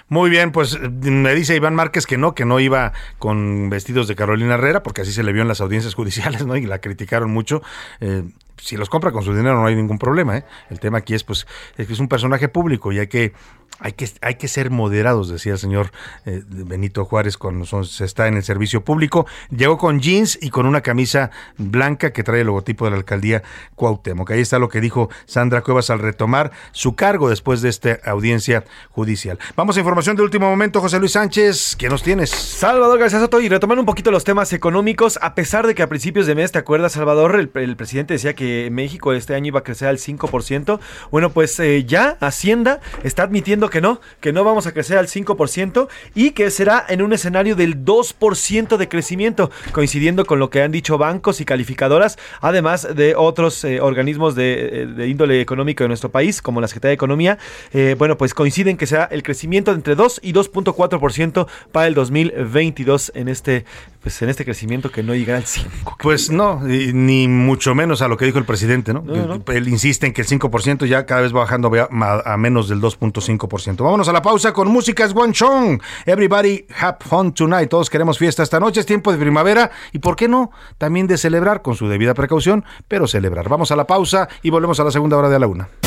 Muy 0.09 0.29
bien, 0.29 0.51
pues 0.53 0.79
me 0.79 1.35
dice 1.35 1.55
Iván 1.55 1.75
Márquez 1.75 2.05
que 2.05 2.17
no, 2.17 2.33
que 2.33 2.45
no 2.45 2.59
iba 2.61 2.93
con 3.19 3.69
vestidos 3.69 4.07
de 4.07 4.15
Carolina 4.15 4.53
Herrera, 4.53 4.81
porque 4.81 5.01
así 5.01 5.11
se 5.11 5.23
le 5.23 5.33
vio 5.33 5.41
en 5.41 5.49
las 5.49 5.59
audiencias 5.59 5.95
judiciales, 5.95 6.45
¿no? 6.45 6.55
Y 6.55 6.65
la 6.65 6.79
criticaron 6.79 7.29
mucho. 7.29 7.61
Eh, 7.99 8.23
si 8.57 8.77
los 8.77 8.89
compra 8.89 9.11
con 9.11 9.23
su 9.23 9.35
dinero 9.35 9.55
no 9.55 9.65
hay 9.65 9.75
ningún 9.75 9.99
problema, 9.99 10.37
¿eh? 10.37 10.45
El 10.69 10.79
tema 10.79 10.99
aquí 10.99 11.13
es, 11.13 11.23
pues, 11.23 11.47
es 11.77 11.87
que 11.87 11.93
es 11.93 11.99
un 11.99 12.07
personaje 12.07 12.49
público 12.49 12.91
y 12.91 12.99
hay 12.99 13.07
que 13.07 13.33
hay 13.79 13.93
que, 13.93 14.09
hay 14.21 14.35
que 14.35 14.47
ser 14.47 14.71
moderados, 14.71 15.29
decía 15.29 15.53
el 15.53 15.59
señor 15.59 15.91
eh, 16.25 16.41
Benito 16.47 17.05
Juárez 17.05 17.37
cuando 17.37 17.65
se 17.83 18.05
está 18.05 18.27
en 18.27 18.35
el 18.35 18.43
servicio 18.43 18.83
público. 18.83 19.27
Llegó 19.55 19.77
con 19.77 19.99
jeans 19.99 20.39
y 20.41 20.49
con 20.49 20.65
una 20.65 20.81
camisa 20.81 21.29
blanca 21.57 22.11
que 22.11 22.23
trae 22.23 22.41
el 22.41 22.47
logotipo 22.47 22.85
de 22.85 22.91
la 22.91 22.97
alcaldía 22.97 23.43
Cuauhtémoc. 23.75 24.31
Ahí 24.31 24.41
está 24.41 24.57
lo 24.57 24.69
que 24.69 24.81
dijo 24.81 25.09
Sandra 25.25 25.61
Cuevas 25.61 25.91
al 25.91 25.99
retomar 25.99 26.51
su 26.71 26.95
cargo 26.95 27.29
después 27.29 27.61
de 27.61 27.69
esta 27.69 27.99
audiencia 28.05 28.63
judicial. 28.89 29.37
Vamos 29.55 29.77
a 29.77 29.79
información 29.79 30.15
de 30.15 30.23
último 30.23 30.49
momento, 30.49 30.81
José 30.81 30.99
Luis 30.99 31.11
Sánchez. 31.11 31.75
¿Qué 31.75 31.87
nos 31.87 32.01
tienes? 32.01 32.31
Salvador 32.31 32.97
García 32.97 33.19
Soto, 33.19 33.41
y 33.41 33.49
retomando 33.49 33.81
un 33.81 33.85
poquito 33.85 34.09
los 34.09 34.23
temas 34.23 34.53
económicos, 34.53 35.19
a 35.21 35.35
pesar 35.35 35.67
de 35.67 35.75
que 35.75 35.83
a 35.83 35.87
principios 35.89 36.25
de 36.25 36.33
mes, 36.33 36.51
¿te 36.51 36.57
acuerdas, 36.57 36.93
Salvador? 36.93 37.35
El, 37.35 37.51
el 37.53 37.75
presidente 37.75 38.15
decía 38.15 38.33
que 38.33 38.46
México 38.71 39.13
este 39.13 39.35
año 39.35 39.47
iba 39.47 39.59
a 39.59 39.63
crecer 39.63 39.87
al 39.87 39.97
5%. 39.97 40.79
Bueno, 41.11 41.31
pues 41.31 41.59
eh, 41.59 41.85
ya 41.85 42.17
Hacienda 42.19 42.79
está 43.03 43.23
admitiendo 43.23 43.69
que 43.69 43.81
no, 43.81 44.01
que 44.19 44.33
no 44.33 44.43
vamos 44.43 44.67
a 44.67 44.73
crecer 44.73 44.97
al 44.97 45.07
5% 45.07 45.87
y 46.15 46.31
que 46.31 46.49
será 46.51 46.85
en 46.87 47.01
un 47.01 47.13
escenario 47.13 47.55
del 47.55 47.83
2% 47.83 48.77
de 48.77 48.89
crecimiento, 48.89 49.51
coincidiendo 49.71 50.25
con 50.25 50.39
lo 50.39 50.49
que 50.49 50.61
han 50.61 50.71
dicho 50.71 50.97
bancos 50.97 51.41
y 51.41 51.45
calificadoras, 51.45 52.17
además 52.41 52.87
de 52.95 53.15
otros 53.15 53.63
eh, 53.63 53.81
organismos 53.81 54.35
de, 54.35 55.05
índole 55.07 55.41
económico 55.41 55.83
de 55.83 55.89
nuestro 55.89 56.09
país, 56.09 56.41
como 56.41 56.61
la 56.61 56.67
Secretaría 56.67 56.91
de 56.91 56.95
Economía. 56.95 57.37
Eh, 57.73 57.95
bueno, 57.97 58.17
pues 58.17 58.33
coinciden 58.33 58.77
que 58.77 58.85
será 58.85 59.05
el 59.05 59.23
crecimiento 59.23 59.71
de 59.71 59.77
entre 59.77 59.95
2 59.95 60.21
y 60.23 60.33
2.4% 60.33 61.47
para 61.71 61.87
el 61.87 61.93
2022 61.93 63.11
en 63.15 63.27
este 63.27 63.65
pues 64.01 64.21
en 64.21 64.29
este 64.29 64.45
crecimiento 64.45 64.89
que 64.89 65.03
no 65.03 65.13
llega 65.15 65.35
al 65.35 65.45
5. 65.45 65.97
Pues 66.01 66.31
no, 66.31 66.61
ni 66.63 67.27
mucho 67.27 67.75
menos 67.75 68.01
a 68.01 68.07
lo 68.07 68.15
que 68.15 68.23
dijo 68.23 68.36
el 68.39 68.45
presidente, 68.45 68.93
¿no? 68.93 69.03
Él 69.47 69.67
insiste 69.67 70.07
en 70.07 70.13
que 70.13 70.21
el 70.21 70.27
5% 70.27 70.85
ya 70.85 71.05
cada 71.05 71.21
vez 71.21 71.33
va 71.33 71.39
bajando 71.39 71.71
a 71.89 72.37
menos 72.37 72.69
del 72.69 72.81
2.5%. 72.81 73.83
Vámonos 73.83 74.07
a 74.07 74.13
la 74.13 74.21
pausa 74.21 74.53
con 74.53 74.67
músicas 74.69 75.13
Chong. 75.31 75.81
Everybody 76.05 76.65
have 76.79 76.97
fun 77.01 77.33
tonight. 77.33 77.69
Todos 77.69 77.89
queremos 77.89 78.17
fiesta 78.17 78.43
esta 78.43 78.59
noche, 78.59 78.79
es 78.79 78.85
tiempo 78.85 79.11
de 79.11 79.17
primavera 79.17 79.71
y 79.91 79.99
por 79.99 80.15
qué 80.15 80.27
no, 80.27 80.51
también 80.77 81.07
de 81.07 81.17
celebrar 81.17 81.61
con 81.61 81.75
su 81.75 81.87
debida 81.87 82.13
precaución, 82.13 82.65
pero 82.87 83.07
celebrar. 83.07 83.49
Vamos 83.49 83.71
a 83.71 83.75
la 83.75 83.87
pausa 83.87 84.27
y 84.41 84.49
volvemos 84.49 84.79
a 84.79 84.83
la 84.83 84.91
segunda 84.91 85.17
hora 85.17 85.29
de 85.29 85.39
la 85.39 85.47
una. 85.47 85.86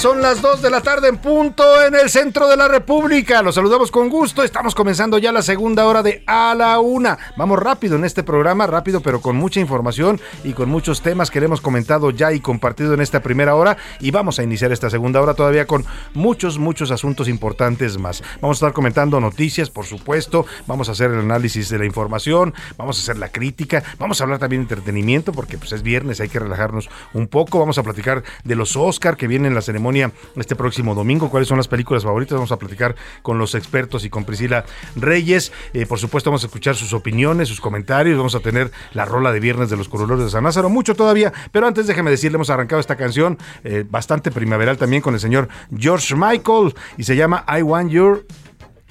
Son 0.00 0.22
las 0.22 0.40
2 0.40 0.62
de 0.62 0.70
la 0.70 0.80
tarde 0.80 1.08
en 1.08 1.18
punto 1.18 1.62
en 1.84 1.94
el 1.94 2.08
centro 2.08 2.48
de 2.48 2.56
la 2.56 2.68
República. 2.68 3.42
Los 3.42 3.56
saludamos 3.56 3.90
con 3.90 4.08
gusto. 4.08 4.42
Estamos 4.42 4.74
comenzando 4.74 5.18
ya 5.18 5.30
la 5.30 5.42
segunda 5.42 5.84
hora 5.84 6.02
de 6.02 6.24
A 6.26 6.54
la 6.54 6.80
Una. 6.80 7.18
Vamos 7.36 7.58
rápido 7.58 7.96
en 7.96 8.06
este 8.06 8.22
programa, 8.22 8.66
rápido 8.66 9.02
pero 9.02 9.20
con 9.20 9.36
mucha 9.36 9.60
información 9.60 10.18
y 10.42 10.54
con 10.54 10.70
muchos 10.70 11.02
temas 11.02 11.30
que 11.30 11.38
le 11.38 11.46
hemos 11.46 11.60
comentado 11.60 12.12
ya 12.12 12.32
y 12.32 12.40
compartido 12.40 12.94
en 12.94 13.02
esta 13.02 13.20
primera 13.20 13.54
hora. 13.54 13.76
Y 14.00 14.10
vamos 14.10 14.38
a 14.38 14.42
iniciar 14.42 14.72
esta 14.72 14.88
segunda 14.88 15.20
hora 15.20 15.34
todavía 15.34 15.66
con 15.66 15.84
muchos, 16.14 16.56
muchos 16.56 16.90
asuntos 16.90 17.28
importantes 17.28 17.98
más. 17.98 18.22
Vamos 18.40 18.56
a 18.56 18.60
estar 18.60 18.72
comentando 18.72 19.20
noticias, 19.20 19.68
por 19.68 19.84
supuesto. 19.84 20.46
Vamos 20.66 20.88
a 20.88 20.92
hacer 20.92 21.10
el 21.10 21.18
análisis 21.18 21.68
de 21.68 21.78
la 21.78 21.84
información. 21.84 22.54
Vamos 22.78 22.98
a 22.98 23.02
hacer 23.02 23.18
la 23.18 23.28
crítica. 23.28 23.82
Vamos 23.98 24.22
a 24.22 24.24
hablar 24.24 24.38
también 24.38 24.62
de 24.62 24.72
entretenimiento 24.72 25.32
porque 25.32 25.58
pues 25.58 25.72
es 25.72 25.82
viernes, 25.82 26.20
hay 26.20 26.30
que 26.30 26.38
relajarnos 26.38 26.88
un 27.12 27.28
poco. 27.28 27.58
Vamos 27.58 27.76
a 27.76 27.82
platicar 27.82 28.24
de 28.44 28.54
los 28.54 28.76
Oscar 28.76 29.18
que 29.18 29.26
viene 29.26 29.48
en 29.48 29.54
la 29.54 29.60
ceremonia 29.60 29.89
este 30.36 30.56
próximo 30.56 30.94
domingo. 30.94 31.30
¿Cuáles 31.30 31.48
son 31.48 31.56
las 31.56 31.68
películas 31.68 32.04
favoritas? 32.04 32.34
Vamos 32.34 32.52
a 32.52 32.58
platicar 32.58 32.96
con 33.22 33.38
los 33.38 33.54
expertos 33.54 34.04
y 34.04 34.10
con 34.10 34.24
Priscila 34.24 34.64
Reyes. 34.96 35.52
Eh, 35.72 35.86
por 35.86 35.98
supuesto, 35.98 36.30
vamos 36.30 36.44
a 36.44 36.46
escuchar 36.46 36.76
sus 36.76 36.92
opiniones, 36.92 37.48
sus 37.48 37.60
comentarios. 37.60 38.16
Vamos 38.16 38.34
a 38.34 38.40
tener 38.40 38.70
la 38.92 39.04
rola 39.04 39.32
de 39.32 39.40
viernes 39.40 39.70
de 39.70 39.76
los 39.76 39.88
Corolores 39.88 40.24
de 40.24 40.30
San 40.30 40.44
Lázaro. 40.44 40.68
Mucho 40.68 40.94
todavía, 40.94 41.32
pero 41.52 41.66
antes 41.66 41.86
déjeme 41.86 42.10
decirle, 42.10 42.36
hemos 42.36 42.50
arrancado 42.50 42.80
esta 42.80 42.96
canción 42.96 43.38
eh, 43.64 43.84
bastante 43.88 44.30
primaveral 44.30 44.78
también 44.78 45.02
con 45.02 45.14
el 45.14 45.20
señor 45.20 45.48
George 45.76 46.14
Michael 46.14 46.74
y 46.96 47.04
se 47.04 47.16
llama 47.16 47.44
I 47.48 47.62
Want 47.62 47.90
Your, 47.90 48.26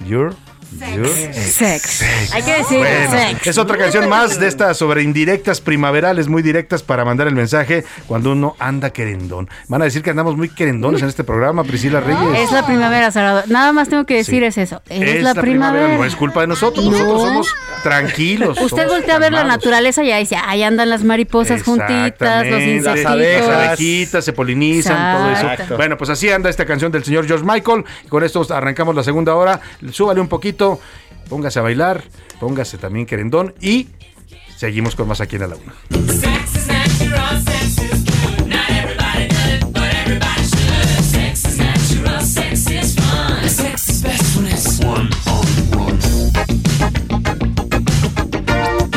Your 0.06 0.34
Sex. 0.78 2.04
Hay 2.32 2.42
que 2.42 2.52
decir 2.58 2.78
Bueno, 2.78 3.10
sex. 3.10 3.46
es 3.46 3.58
otra 3.58 3.76
canción 3.76 4.08
más 4.08 4.38
de 4.38 4.46
estas 4.46 4.76
sobre 4.76 5.02
indirectas 5.02 5.60
primaverales, 5.60 6.28
muy 6.28 6.42
directas 6.42 6.82
para 6.82 7.04
mandar 7.04 7.26
el 7.26 7.34
mensaje 7.34 7.84
cuando 8.06 8.32
uno 8.32 8.54
anda 8.58 8.90
querendón. 8.90 9.48
Van 9.68 9.82
a 9.82 9.86
decir 9.86 10.02
que 10.02 10.10
andamos 10.10 10.36
muy 10.36 10.48
querendones 10.48 11.02
en 11.02 11.08
este 11.08 11.24
programa, 11.24 11.64
Priscila 11.64 12.00
Reyes. 12.00 12.38
Es 12.38 12.52
la 12.52 12.64
primavera, 12.66 13.10
Salvador. 13.10 13.44
Nada 13.48 13.72
más 13.72 13.88
tengo 13.88 14.04
que 14.04 14.14
decir 14.14 14.44
es 14.44 14.58
eso. 14.58 14.80
Es, 14.88 15.22
la 15.22 15.34
primavera. 15.34 15.96
No 15.96 16.04
es 16.04 16.14
culpa 16.14 16.42
de 16.42 16.46
nosotros, 16.46 16.84
nosotros 16.84 17.22
somos 17.22 17.54
tranquilos. 17.82 18.60
Usted 18.60 18.82
somos 18.82 18.92
voltea 18.98 19.16
a 19.16 19.18
ver 19.18 19.32
la 19.32 19.44
naturaleza 19.44 20.04
y 20.04 20.12
ahí 20.12 20.22
dice, 20.22 20.36
ahí 20.36 20.62
andan 20.62 20.88
las 20.88 21.02
mariposas 21.02 21.62
juntitas, 21.62 22.46
los 22.46 22.60
Exactamente, 22.60 22.80
Las 22.82 22.98
insectitos. 22.98 23.48
abejitas 23.54 24.24
se 24.24 24.32
polinizan, 24.32 25.16
todo 25.16 25.30
eso. 25.32 25.76
Bueno, 25.76 25.96
pues 25.96 26.10
así 26.10 26.30
anda 26.30 26.48
esta 26.48 26.64
canción 26.64 26.92
del 26.92 27.04
señor 27.04 27.26
George 27.26 27.44
Michael. 27.44 27.84
Con 28.08 28.22
esto 28.22 28.46
arrancamos 28.50 28.94
la 28.94 29.02
segunda 29.02 29.34
hora. 29.34 29.60
Súbale 29.90 30.20
un 30.20 30.28
poquito, 30.28 30.59
póngase 31.28 31.58
a 31.58 31.62
bailar, 31.62 32.04
póngase 32.38 32.76
también 32.78 33.06
querendón 33.06 33.54
y 33.60 33.88
seguimos 34.56 34.94
con 34.94 35.08
más 35.08 35.20
aquí 35.20 35.36
en 35.36 35.42
la 35.42 35.48
laguna. 35.48 35.74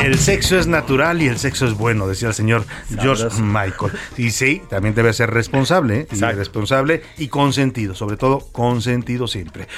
El 0.04 0.20
sexo 0.20 0.58
es 0.60 0.68
natural 0.68 1.22
y 1.22 1.28
el 1.30 1.40
sexo 1.40 1.66
es 1.66 1.76
bueno, 1.76 2.08
decía 2.08 2.28
el 2.28 2.34
señor 2.34 2.66
George 3.00 3.26
Michael. 3.42 3.94
Y 4.18 4.32
sí, 4.32 4.62
también 4.70 4.94
debe 4.94 5.14
ser 5.14 5.30
responsable, 5.32 6.00
¿eh? 6.02 6.08
y 6.12 6.20
responsable 6.20 7.04
y 7.18 7.30
consentido, 7.30 7.96
sobre 7.96 8.18
todo 8.18 8.40
consentido 8.52 9.28
siempre. 9.28 9.70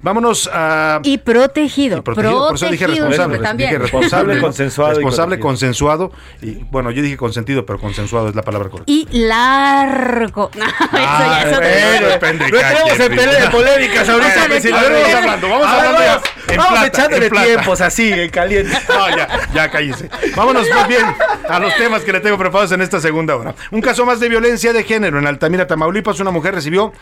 Vámonos 0.00 0.48
a 0.52 1.00
Y 1.02 1.18
protegido. 1.18 1.98
y 1.98 2.00
protegido, 2.02 2.46
por 2.46 2.54
eso 2.56 2.68
dije 2.68 2.84
protegido, 2.84 3.08
responsable, 3.08 3.38
también. 3.40 3.70
dije 3.70 3.78
responsable, 3.82 4.40
consensuado 4.40 4.94
responsable, 4.94 5.36
protegido. 5.36 5.48
consensuado 5.48 6.12
y 6.42 6.50
bueno, 6.70 6.92
yo 6.92 7.02
dije 7.02 7.16
consentido, 7.16 7.66
pero 7.66 7.80
consensuado 7.80 8.28
es 8.28 8.36
la 8.36 8.42
palabra 8.42 8.68
correcta. 8.68 8.92
Y 8.92 9.08
largo. 9.10 10.48
No, 10.56 10.64
eso 10.66 10.72
ya 10.92 11.42
es 11.42 11.46
otro 11.56 12.08
depende 12.08 12.48
No 12.50 12.58
en 13.04 13.16
pelea 13.16 13.40
de 13.44 13.50
polémicas 13.50 14.08
ahorita, 14.08 14.46
vamos 14.48 15.14
hablando, 15.14 15.48
vamos 15.48 15.66
hablando 15.66 15.98
ya 15.98 16.06
vamos- 16.14 16.22
en 16.48 16.56
vamos 16.56 16.72
plata, 16.72 16.86
echándole 16.86 17.30
tiempos 17.30 17.80
así, 17.80 18.12
en 18.12 18.30
caliente. 18.30 18.78
No, 18.88 19.16
ya, 19.16 19.28
ya 19.54 19.70
cállese. 19.72 20.08
Vámonos 20.36 20.68
más 20.70 20.86
bien 20.86 21.04
a 21.48 21.58
los 21.58 21.74
temas 21.76 22.02
que 22.02 22.12
le 22.12 22.20
tengo 22.20 22.38
preparados 22.38 22.70
en 22.72 22.82
esta 22.82 23.00
segunda 23.00 23.34
hora. 23.34 23.54
Un 23.72 23.80
caso 23.80 24.06
más 24.06 24.20
de 24.20 24.28
violencia 24.28 24.72
de 24.72 24.84
género. 24.84 25.18
En 25.18 25.26
Altamira, 25.26 25.66
Tamaulipas, 25.66 26.20
una 26.20 26.30
mujer 26.30 26.54
recibió, 26.54 26.92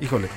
híjole, 0.00 0.28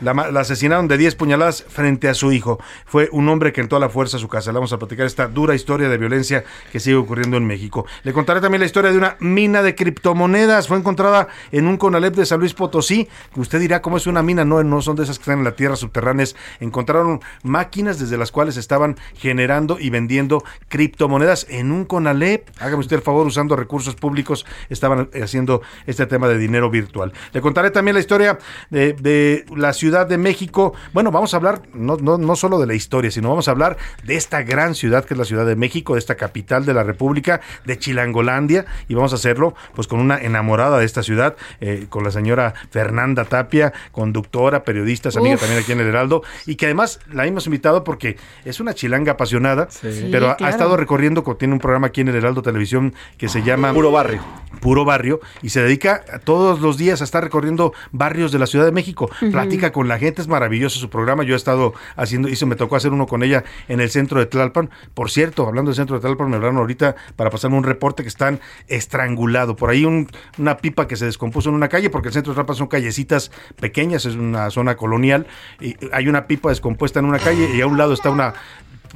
la, 0.00 0.12
asesinaron 0.40 0.88
de 0.88 0.98
10 0.98 1.14
puñaladas 1.16 1.64
frente 1.68 2.08
a 2.08 2.14
su 2.14 2.32
hijo. 2.32 2.58
Fue 2.86 3.08
un 3.12 3.28
hombre 3.28 3.52
que 3.52 3.60
entró 3.60 3.76
a 3.78 3.80
la 3.80 3.88
fuerza 3.88 4.16
a 4.16 4.20
su 4.20 4.28
casa. 4.28 4.52
Le 4.52 4.56
vamos 4.56 4.72
a 4.72 4.78
platicar 4.78 5.06
esta 5.06 5.26
dura 5.26 5.54
historia 5.54 5.88
de 5.88 5.98
violencia 5.98 6.44
que 6.70 6.80
sigue 6.80 6.96
ocurriendo 6.96 7.36
en 7.36 7.46
México. 7.46 7.86
Le 8.04 8.12
contaré 8.12 8.40
también 8.40 8.60
la 8.60 8.66
historia 8.66 8.90
de 8.92 8.98
una 8.98 9.16
mina 9.20 9.62
de 9.62 9.74
criptomonedas. 9.74 10.68
Fue 10.68 10.76
encontrada 10.76 11.28
en 11.52 11.66
un 11.66 11.76
Conalep 11.76 12.14
de 12.14 12.26
San 12.26 12.40
Luis 12.40 12.54
Potosí. 12.54 13.08
Usted 13.36 13.60
dirá, 13.60 13.82
¿cómo 13.82 13.96
es 13.96 14.06
una 14.06 14.22
mina? 14.22 14.44
No, 14.44 14.62
no 14.62 14.82
son 14.82 14.96
de 14.96 15.04
esas 15.04 15.18
que 15.18 15.22
están 15.22 15.38
en 15.38 15.44
la 15.44 15.56
tierra 15.56 15.76
subterráneas. 15.76 16.36
Encontraron 16.60 17.20
máquinas 17.42 17.98
desde 17.98 18.16
las 18.16 18.30
cuales 18.30 18.56
estaban 18.56 18.96
generando 19.14 19.78
y 19.80 19.90
vendiendo 19.90 20.44
criptomonedas 20.68 21.46
en 21.48 21.72
un 21.72 21.84
Conalep. 21.84 22.48
Hágame 22.60 22.80
usted 22.80 22.96
el 22.96 23.02
favor, 23.02 23.26
usando 23.26 23.56
recursos 23.56 23.94
públicos, 23.94 24.46
estaban 24.68 25.10
haciendo 25.20 25.62
este 25.86 26.06
tema 26.06 26.28
de 26.28 26.38
dinero 26.38 26.70
virtual. 26.70 27.12
Le 27.32 27.40
contaré 27.40 27.70
también 27.70 27.94
la 27.94 28.00
historia 28.00 28.38
de, 28.70 28.92
de 28.92 29.44
la 29.56 29.72
Ciudad 29.72 29.87
de 29.88 30.18
México. 30.18 30.74
Bueno, 30.92 31.10
vamos 31.10 31.32
a 31.34 31.38
hablar 31.38 31.62
no, 31.72 31.96
no, 31.96 32.18
no 32.18 32.36
solo 32.36 32.58
de 32.58 32.66
la 32.66 32.74
historia, 32.74 33.10
sino 33.10 33.28
vamos 33.30 33.48
a 33.48 33.52
hablar 33.52 33.76
de 34.04 34.16
esta 34.16 34.42
gran 34.42 34.74
ciudad 34.74 35.04
que 35.04 35.14
es 35.14 35.18
la 35.18 35.24
Ciudad 35.24 35.46
de 35.46 35.56
México, 35.56 35.94
de 35.94 35.98
esta 36.00 36.16
capital 36.16 36.66
de 36.66 36.74
la 36.74 36.82
República, 36.82 37.40
de 37.64 37.78
Chilangolandia, 37.78 38.66
y 38.88 38.94
vamos 38.94 39.12
a 39.12 39.16
hacerlo 39.16 39.54
pues 39.74 39.86
con 39.88 40.00
una 40.00 40.18
enamorada 40.18 40.78
de 40.78 40.84
esta 40.84 41.02
ciudad, 41.02 41.36
eh, 41.60 41.86
con 41.88 42.04
la 42.04 42.10
señora 42.10 42.54
Fernanda 42.70 43.24
Tapia, 43.24 43.72
conductora, 43.92 44.62
periodista, 44.64 45.08
es 45.08 45.16
amiga 45.16 45.34
Uf. 45.36 45.40
también 45.40 45.62
aquí 45.62 45.72
en 45.72 45.80
el 45.80 45.86
Heraldo, 45.86 46.22
y 46.46 46.56
que 46.56 46.66
además 46.66 47.00
la 47.12 47.26
hemos 47.26 47.46
invitado 47.46 47.84
porque 47.84 48.16
es 48.44 48.60
una 48.60 48.74
chilanga 48.74 49.12
apasionada, 49.12 49.68
pero 50.10 50.28
ha- 50.28 50.32
ha 50.32 50.36
claro. 50.36 50.50
estado 50.52 50.76
recorriendo, 50.76 51.24
co- 51.24 51.36
tiene 51.36 51.54
un 51.54 51.60
programa 51.60 51.88
aquí 51.88 52.00
en 52.02 52.08
el 52.08 52.16
Heraldo 52.16 52.42
Televisión 52.42 52.94
que 53.16 53.28
se 53.28 53.42
llama 53.42 53.72
Puro 53.72 53.90
barrio. 53.90 54.20
Puro 54.60 54.84
Barrio 54.84 55.20
y 55.42 55.50
se 55.50 55.62
dedica 55.62 56.02
todos 56.24 56.60
los 56.60 56.76
días 56.76 57.00
a 57.00 57.04
estar 57.04 57.22
recorriendo 57.22 57.72
barrios 57.92 58.32
de 58.32 58.38
la 58.40 58.46
Ciudad 58.46 58.64
de 58.64 58.72
México. 58.72 59.08
Platica 59.30 59.70
con 59.78 59.86
la 59.86 59.96
gente, 59.96 60.20
es 60.20 60.26
maravilloso 60.26 60.80
su 60.80 60.90
programa. 60.90 61.22
Yo 61.22 61.34
he 61.34 61.36
estado 61.36 61.72
haciendo, 61.94 62.28
hizo, 62.28 62.48
me 62.48 62.56
tocó 62.56 62.74
hacer 62.74 62.90
uno 62.92 63.06
con 63.06 63.22
ella 63.22 63.44
en 63.68 63.78
el 63.78 63.90
centro 63.90 64.18
de 64.18 64.26
Tlalpan. 64.26 64.70
Por 64.92 65.08
cierto, 65.08 65.46
hablando 65.46 65.68
del 65.70 65.76
centro 65.76 65.94
de 65.94 66.00
Tlalpan, 66.02 66.28
me 66.28 66.34
hablaron 66.34 66.56
ahorita 66.56 66.96
para 67.14 67.30
pasarme 67.30 67.56
un 67.56 67.62
reporte 67.62 68.02
que 68.02 68.08
están 68.08 68.40
estrangulados. 68.66 69.54
Por 69.54 69.70
ahí 69.70 69.84
un- 69.84 70.08
una 70.36 70.56
pipa 70.56 70.88
que 70.88 70.96
se 70.96 71.04
descompuso 71.04 71.48
en 71.50 71.54
una 71.54 71.68
calle, 71.68 71.90
porque 71.90 72.08
el 72.08 72.14
centro 72.14 72.32
de 72.32 72.34
Tlalpan 72.34 72.56
son 72.56 72.66
callecitas 72.66 73.30
pequeñas, 73.60 74.04
es 74.04 74.16
una 74.16 74.50
zona 74.50 74.74
colonial. 74.76 75.28
Y 75.60 75.76
hay 75.92 76.08
una 76.08 76.26
pipa 76.26 76.48
descompuesta 76.48 76.98
en 76.98 77.04
una 77.04 77.20
calle 77.20 77.54
y 77.54 77.60
a 77.60 77.66
un 77.68 77.78
lado 77.78 77.92
está 77.92 78.10
una 78.10 78.34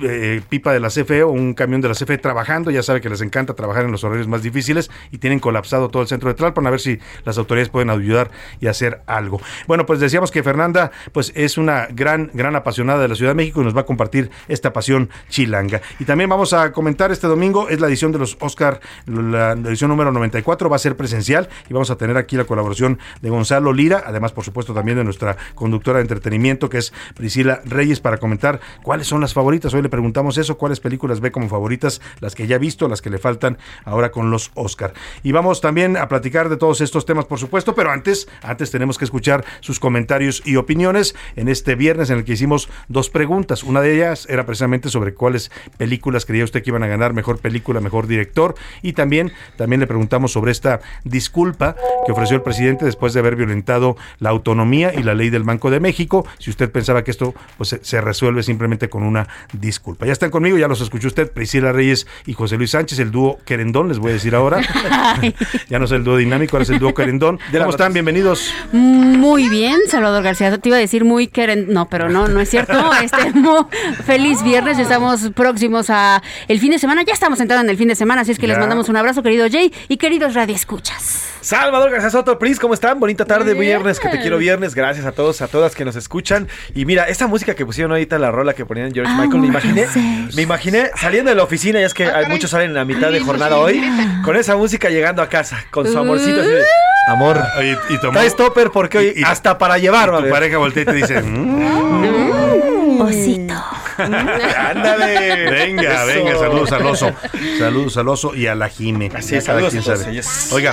eh, 0.00 0.40
pipa 0.48 0.72
de 0.72 0.80
la 0.80 0.88
CFE 0.88 1.22
o 1.22 1.30
un 1.30 1.54
camión 1.54 1.80
de 1.80 1.88
la 1.88 1.94
CFE 1.94 2.18
trabajando. 2.18 2.70
Ya 2.70 2.82
sabe 2.82 3.00
que 3.00 3.08
les 3.08 3.20
encanta 3.20 3.54
trabajar 3.54 3.84
en 3.84 3.92
los 3.92 4.04
horarios 4.04 4.28
más 4.28 4.42
difíciles 4.42 4.90
y 5.10 5.18
tienen 5.18 5.40
colapsado 5.40 5.88
todo 5.88 6.02
el 6.02 6.08
centro 6.08 6.28
de 6.28 6.34
Tlalpan. 6.34 6.66
A 6.66 6.70
ver 6.70 6.80
si 6.80 6.98
las 7.24 7.38
autoridades 7.38 7.68
pueden 7.68 7.90
ayudar 7.90 8.30
y 8.60 8.66
hacer 8.66 9.02
algo. 9.06 9.40
Bueno, 9.66 9.86
pues 9.86 10.00
decíamos 10.00 10.30
que 10.30 10.42
Fernanda 10.42 10.90
pues 11.12 11.32
es 11.34 11.58
una 11.58 11.86
gran, 11.90 12.30
gran 12.32 12.56
apasionada 12.56 13.02
de 13.02 13.08
la 13.08 13.14
Ciudad 13.14 13.30
de 13.30 13.36
México 13.36 13.60
y 13.60 13.64
nos 13.64 13.76
va 13.76 13.82
a 13.82 13.86
compartir 13.86 14.30
esta 14.48 14.72
pasión 14.72 15.10
chilanga. 15.28 15.80
Y 15.98 16.04
también 16.04 16.30
vamos 16.30 16.52
a 16.52 16.72
comentar 16.72 17.12
este 17.12 17.26
domingo, 17.26 17.68
es 17.68 17.80
la 17.80 17.88
edición 17.88 18.12
de 18.12 18.18
los 18.18 18.36
Oscar, 18.40 18.80
la, 19.06 19.52
edición 19.52 19.90
número 19.90 20.12
94, 20.12 20.68
va 20.68 20.76
a 20.76 20.78
ser 20.78 20.96
presencial 20.96 21.48
y 21.68 21.74
vamos 21.74 21.90
a 21.90 21.96
tener 21.96 22.16
aquí 22.16 22.36
la 22.36 22.44
colaboración 22.44 22.98
de 23.20 23.30
Gonzalo 23.30 23.72
Lira, 23.72 24.02
además 24.06 24.32
por 24.32 24.44
supuesto 24.44 24.74
también 24.74 24.98
de 24.98 25.04
nuestra 25.04 25.36
conductora 25.54 25.98
de 25.98 26.02
entretenimiento 26.02 26.68
que 26.68 26.78
es 26.78 26.92
Priscila 27.14 27.60
Reyes 27.64 28.00
para 28.00 28.18
comentar 28.18 28.60
cuáles 28.82 29.06
son 29.06 29.20
las 29.20 29.34
favoritas. 29.34 29.74
Hoy 29.74 29.81
le 29.82 29.88
preguntamos 29.88 30.38
eso, 30.38 30.56
cuáles 30.56 30.80
películas 30.80 31.20
ve 31.20 31.30
como 31.30 31.48
favoritas, 31.48 32.00
las 32.20 32.34
que 32.34 32.46
ya 32.46 32.56
ha 32.56 32.58
visto, 32.58 32.88
las 32.88 33.02
que 33.02 33.10
le 33.10 33.18
faltan 33.18 33.58
ahora 33.84 34.10
con 34.10 34.30
los 34.30 34.50
Oscar. 34.54 34.94
Y 35.22 35.32
vamos 35.32 35.60
también 35.60 35.96
a 35.96 36.08
platicar 36.08 36.48
de 36.48 36.56
todos 36.56 36.80
estos 36.80 37.06
temas, 37.06 37.24
por 37.24 37.38
supuesto, 37.38 37.74
pero 37.74 37.90
antes, 37.90 38.28
antes 38.42 38.70
tenemos 38.70 38.98
que 38.98 39.04
escuchar 39.04 39.44
sus 39.60 39.80
comentarios 39.80 40.42
y 40.44 40.56
opiniones 40.56 41.14
en 41.36 41.48
este 41.48 41.74
viernes 41.74 42.10
en 42.10 42.18
el 42.18 42.24
que 42.24 42.32
hicimos 42.32 42.68
dos 42.88 43.10
preguntas. 43.10 43.62
Una 43.62 43.80
de 43.80 43.94
ellas 43.94 44.26
era 44.28 44.46
precisamente 44.46 44.88
sobre 44.88 45.14
cuáles 45.14 45.50
películas 45.76 46.26
creía 46.26 46.44
usted 46.44 46.62
que 46.62 46.70
iban 46.70 46.82
a 46.82 46.86
ganar 46.86 47.12
mejor 47.12 47.38
película, 47.38 47.80
mejor 47.80 48.06
director. 48.06 48.54
Y 48.82 48.92
también, 48.92 49.32
también 49.56 49.80
le 49.80 49.86
preguntamos 49.86 50.32
sobre 50.32 50.52
esta 50.52 50.80
disculpa 51.04 51.76
que 52.06 52.12
ofreció 52.12 52.36
el 52.36 52.42
presidente 52.42 52.84
después 52.84 53.12
de 53.14 53.20
haber 53.20 53.36
violentado 53.36 53.96
la 54.18 54.30
autonomía 54.30 54.92
y 54.94 55.02
la 55.02 55.14
ley 55.14 55.30
del 55.30 55.42
Banco 55.42 55.70
de 55.70 55.80
México. 55.80 56.26
Si 56.38 56.50
usted 56.50 56.70
pensaba 56.70 57.04
que 57.04 57.10
esto 57.10 57.34
pues, 57.56 57.70
se, 57.70 57.84
se 57.84 58.00
resuelve 58.00 58.42
simplemente 58.42 58.88
con 58.88 59.02
una 59.02 59.28
disculpa. 59.52 59.71
Ya 60.04 60.12
están 60.12 60.30
conmigo, 60.30 60.58
ya 60.58 60.68
los 60.68 60.80
escuchó 60.80 61.08
usted, 61.08 61.30
Priscila 61.30 61.72
Reyes 61.72 62.06
y 62.26 62.34
José 62.34 62.56
Luis 62.56 62.70
Sánchez, 62.70 62.98
el 62.98 63.10
dúo 63.10 63.38
Querendón, 63.44 63.88
les 63.88 63.98
voy 63.98 64.10
a 64.10 64.14
decir 64.14 64.34
ahora. 64.34 64.60
ya 65.68 65.78
no 65.78 65.84
es 65.84 65.92
el 65.92 66.04
dúo 66.04 66.16
dinámico, 66.16 66.56
ahora 66.56 66.64
es 66.64 66.70
el 66.70 66.78
dúo 66.78 66.94
Querendón. 66.94 67.38
¿Cómo 67.52 67.70
están? 67.70 67.92
Bienvenidos. 67.92 68.52
Muy 68.72 69.48
bien, 69.48 69.78
Salvador 69.88 70.22
García. 70.22 70.56
Te 70.58 70.68
iba 70.68 70.76
a 70.76 70.80
decir 70.80 71.04
muy 71.04 71.28
queren... 71.28 71.72
No, 71.72 71.88
pero 71.88 72.08
no, 72.08 72.28
no 72.28 72.40
es 72.40 72.50
cierto. 72.50 72.72
Este, 73.02 73.32
feliz 74.04 74.42
viernes. 74.42 74.76
Ya 74.76 74.82
estamos 74.84 75.30
próximos 75.34 75.90
a 75.90 76.22
el 76.48 76.58
fin 76.60 76.72
de 76.72 76.78
semana. 76.78 77.02
Ya 77.02 77.12
estamos 77.12 77.40
entrando 77.40 77.64
en 77.64 77.70
el 77.70 77.76
fin 77.76 77.88
de 77.88 77.94
semana, 77.94 78.22
así 78.22 78.32
es 78.32 78.38
que 78.38 78.46
les 78.46 78.58
mandamos 78.58 78.88
un 78.88 78.96
abrazo, 78.96 79.22
querido 79.22 79.46
Jay 79.50 79.72
y 79.88 79.96
queridos 79.96 80.34
Radio 80.34 80.54
Escuchas. 80.54 81.32
Salvador 81.42 81.90
García 81.90 82.10
Soto, 82.10 82.38
Pris, 82.38 82.60
¿cómo 82.60 82.72
están? 82.72 83.00
Bonita 83.00 83.24
tarde, 83.24 83.54
viernes, 83.54 83.98
que 83.98 84.08
te 84.08 84.20
quiero 84.20 84.38
viernes. 84.38 84.76
Gracias 84.76 85.06
a 85.06 85.12
todos, 85.12 85.42
a 85.42 85.48
todas 85.48 85.74
que 85.74 85.84
nos 85.84 85.96
escuchan. 85.96 86.46
Y 86.72 86.84
mira, 86.84 87.08
esa 87.08 87.26
música 87.26 87.56
que 87.56 87.66
pusieron 87.66 87.90
ahorita, 87.90 88.16
la 88.18 88.30
rola 88.30 88.54
que 88.54 88.64
ponían 88.64 88.94
George 88.94 89.12
Michael, 89.12 89.40
me 89.40 89.48
imaginé, 89.68 90.28
me 90.34 90.42
imaginé 90.42 90.90
saliendo 90.96 91.30
de 91.30 91.34
la 91.36 91.42
oficina, 91.44 91.80
y 91.80 91.84
es 91.84 91.94
que 91.94 92.06
hay 92.06 92.26
muchos 92.26 92.50
salen 92.50 92.76
a 92.76 92.84
mitad 92.84 93.10
de 93.10 93.20
jornada 93.20 93.56
hoy, 93.58 93.82
con 94.24 94.36
esa 94.36 94.56
música 94.56 94.88
llegando 94.90 95.22
a 95.22 95.28
casa, 95.28 95.64
con 95.70 95.86
su 95.90 95.98
amorcito 95.98 96.40
así 96.40 96.50
de, 96.50 96.64
amor. 97.08 97.40
Y, 97.62 97.94
y 97.94 97.98
tomó- 97.98 98.12
Traes 98.12 98.36
topper 98.36 98.70
porque 98.70 98.98
hoy 98.98 99.22
hasta 99.24 99.58
para 99.58 99.78
llevar, 99.78 100.12
va 100.12 100.18
a 100.18 100.22
tu 100.22 100.30
pareja 100.30 100.58
voltea 100.58 100.82
y 100.82 100.86
te 100.86 100.92
dice, 100.92 101.22
"Mm". 101.22 103.00
Osito. 103.00 103.54
Ándale. 103.98 105.50
Venga, 105.50 105.94
Eso. 105.94 106.06
venga, 106.06 106.38
saludos 106.38 106.72
al 106.72 106.86
oso. 106.86 107.12
Saludos 107.58 107.96
al 107.96 108.08
oso 108.08 108.34
y 108.34 108.46
a 108.46 108.54
la 108.54 108.68
Jime. 108.68 109.10
Así 109.14 109.36
es, 109.36 109.44
saludos 109.44 109.70
quien 109.70 109.82
sabe. 109.82 110.20
Oiga. 110.52 110.72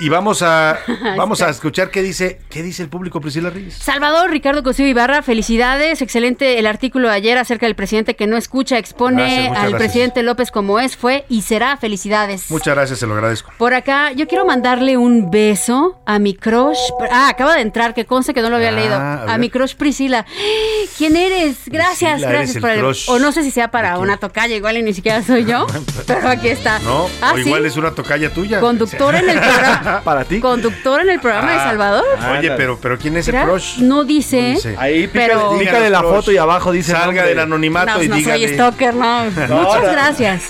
Y 0.00 0.08
vamos 0.08 0.42
a 0.42 0.78
vamos 1.16 1.42
a 1.42 1.50
escuchar 1.50 1.90
qué 1.90 2.02
dice 2.02 2.40
qué 2.48 2.62
dice 2.62 2.82
el 2.82 2.88
público 2.88 3.20
Priscila 3.20 3.50
Reyes. 3.50 3.74
Salvador 3.74 4.30
Ricardo 4.30 4.62
Cosío 4.62 4.86
Ibarra, 4.86 5.22
felicidades, 5.22 6.00
excelente 6.02 6.58
el 6.58 6.66
artículo 6.66 7.08
de 7.08 7.14
ayer 7.14 7.36
acerca 7.38 7.66
del 7.66 7.74
presidente 7.76 8.16
que 8.16 8.26
no 8.26 8.36
escucha, 8.36 8.78
expone 8.78 9.22
Gracias, 9.22 9.46
al 9.48 9.54
gracias. 9.70 9.78
presidente 9.78 10.22
López 10.22 10.50
como 10.50 10.80
es, 10.80 10.96
fue 10.96 11.24
y 11.28 11.42
será, 11.42 11.76
felicidades. 11.76 12.50
Muchas 12.50 12.74
gracias, 12.74 12.98
se 12.98 13.06
lo 13.06 13.14
agradezco. 13.14 13.52
Por 13.58 13.74
acá, 13.74 14.12
yo 14.12 14.26
quiero 14.26 14.44
mandarle 14.46 14.96
un 14.96 15.30
beso 15.30 16.00
a 16.06 16.18
mi 16.18 16.34
crush. 16.34 16.78
Ah, 17.10 17.28
acaba 17.28 17.54
de 17.54 17.60
entrar, 17.62 17.92
que 17.94 18.06
conste 18.06 18.32
que 18.34 18.40
no 18.40 18.48
lo 18.50 18.56
había 18.56 18.70
Ah, 18.70 18.72
leído. 18.72 18.94
a 18.96 19.36
mi 19.38 19.50
crush 19.50 19.74
Priscila. 19.74 20.24
¿Quién 20.96 21.16
eres? 21.16 21.58
Gracias, 21.66 22.12
Priscila, 22.12 22.30
gracias 22.30 22.56
el 22.56 22.62
por 22.62 22.70
el. 22.70 22.80
crush. 22.80 23.10
O 23.10 23.18
no 23.18 23.32
sé 23.32 23.42
si 23.42 23.50
sea 23.50 23.70
para 23.70 23.98
una 23.98 24.16
tocaya, 24.16 24.56
igual 24.56 24.76
y 24.78 24.82
ni 24.82 24.94
siquiera 24.94 25.22
soy 25.22 25.44
yo. 25.44 25.66
pero 26.06 26.28
aquí 26.28 26.48
está. 26.48 26.78
No, 26.80 27.06
Ah, 27.20 27.32
o 27.34 27.36
¿sí? 27.36 27.42
igual 27.42 27.66
es 27.66 27.76
una 27.76 27.90
tocaya 27.92 28.30
tuya. 28.32 28.60
Conductor 28.60 29.14
en 29.14 29.28
el 29.30 29.38
programa. 29.40 29.89
Para 30.04 30.24
ti. 30.24 30.40
Conductor 30.40 31.00
en 31.00 31.10
el 31.10 31.20
programa 31.20 31.50
de 31.52 31.58
Ah, 31.58 31.64
Salvador. 31.64 32.04
Oye, 32.38 32.50
pero 32.56 32.78
pero 32.80 32.98
quién 32.98 33.16
es 33.16 33.28
el 33.28 33.36
crush? 33.42 33.78
No 33.78 34.04
dice. 34.04 34.40
No 34.40 34.54
dice. 34.54 34.74
Ahí 34.78 35.08
pero 35.12 35.54
Dígale 35.58 35.90
la 35.90 36.02
foto 36.02 36.30
y 36.32 36.36
abajo 36.36 36.72
dice 36.72 36.92
salga 36.92 37.24
del 37.24 37.38
anonimato 37.38 37.92
No, 37.98 38.02
y 38.02 38.08
no 38.08 38.16
dígale. 38.16 38.46
soy 38.46 38.54
stalker, 38.54 38.94
no. 38.94 39.24
Muchas 39.48 39.92
gracias. 39.92 40.42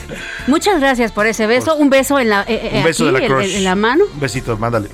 Muchas 0.47 0.81
gracias 0.81 1.13
por 1.13 1.27
ese 1.27 1.47
beso. 1.47 1.77
Un 1.77 1.91
beso 1.91 2.19
en 2.19 2.29
la, 2.31 2.43
eh, 2.43 2.71
eh, 2.73 2.79
Un 2.79 2.85
beso 2.85 3.05
aquí, 3.05 3.13
de 3.15 3.19
la 3.19 3.25
en- 3.27 3.33
crush. 3.33 3.55
en 3.57 3.65
la 3.65 3.75
mano. 3.75 4.05
Un 4.13 4.21
besito, 4.21 4.57
mándale. 4.57 4.89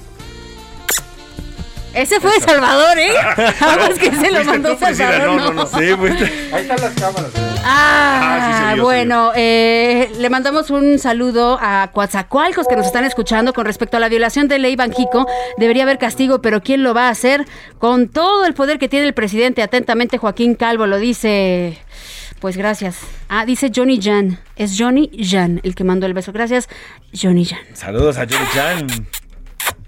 Ese 1.96 2.20
fue 2.20 2.38
Salvador, 2.40 2.98
¿eh? 2.98 3.10
Aguas 3.60 3.98
que 3.98 4.14
se 4.14 4.30
lo 4.30 4.44
mandó 4.44 4.78
Salvador. 4.78 5.26
no, 5.28 5.36
no, 5.36 5.52
no. 5.52 5.66
Sí, 5.66 5.94
fuiste. 5.96 6.24
Ahí 6.52 6.62
están 6.62 6.80
las 6.80 6.92
cámaras. 6.94 7.30
Ah, 7.64 8.22
Ah, 8.68 8.72
sí, 8.74 8.80
bueno, 8.80 9.32
eh, 9.34 10.10
le 10.18 10.30
mandamos 10.30 10.70
un 10.70 10.98
saludo 10.98 11.58
a 11.60 11.90
Coatzacoalcos 11.92 12.68
que 12.68 12.76
nos 12.76 12.86
están 12.86 13.04
escuchando 13.04 13.52
con 13.52 13.64
respecto 13.66 13.96
a 13.96 14.00
la 14.00 14.08
violación 14.08 14.46
de 14.48 14.58
ley 14.58 14.76
Banjico. 14.76 15.26
Debería 15.56 15.82
haber 15.84 15.98
castigo, 15.98 16.40
pero 16.42 16.62
¿quién 16.62 16.82
lo 16.82 16.94
va 16.94 17.08
a 17.08 17.10
hacer? 17.10 17.44
Con 17.78 18.08
todo 18.08 18.44
el 18.46 18.54
poder 18.54 18.78
que 18.78 18.88
tiene 18.88 19.06
el 19.06 19.14
presidente, 19.14 19.62
atentamente 19.62 20.18
Joaquín 20.18 20.54
Calvo 20.54 20.86
lo 20.86 20.98
dice. 20.98 21.78
Pues 22.40 22.56
gracias. 22.56 22.98
Ah, 23.28 23.46
dice 23.46 23.72
Johnny 23.74 23.98
Jan. 24.02 24.38
Es 24.56 24.76
Johnny 24.78 25.10
Jan 25.18 25.60
el 25.64 25.74
que 25.74 25.84
mandó 25.84 26.06
el 26.06 26.12
beso. 26.14 26.32
Gracias, 26.32 26.68
Johnny 27.18 27.44
Jan. 27.46 27.60
Saludos 27.72 28.18
a 28.18 28.26
Johnny 28.28 28.46
Chan. 28.54 29.06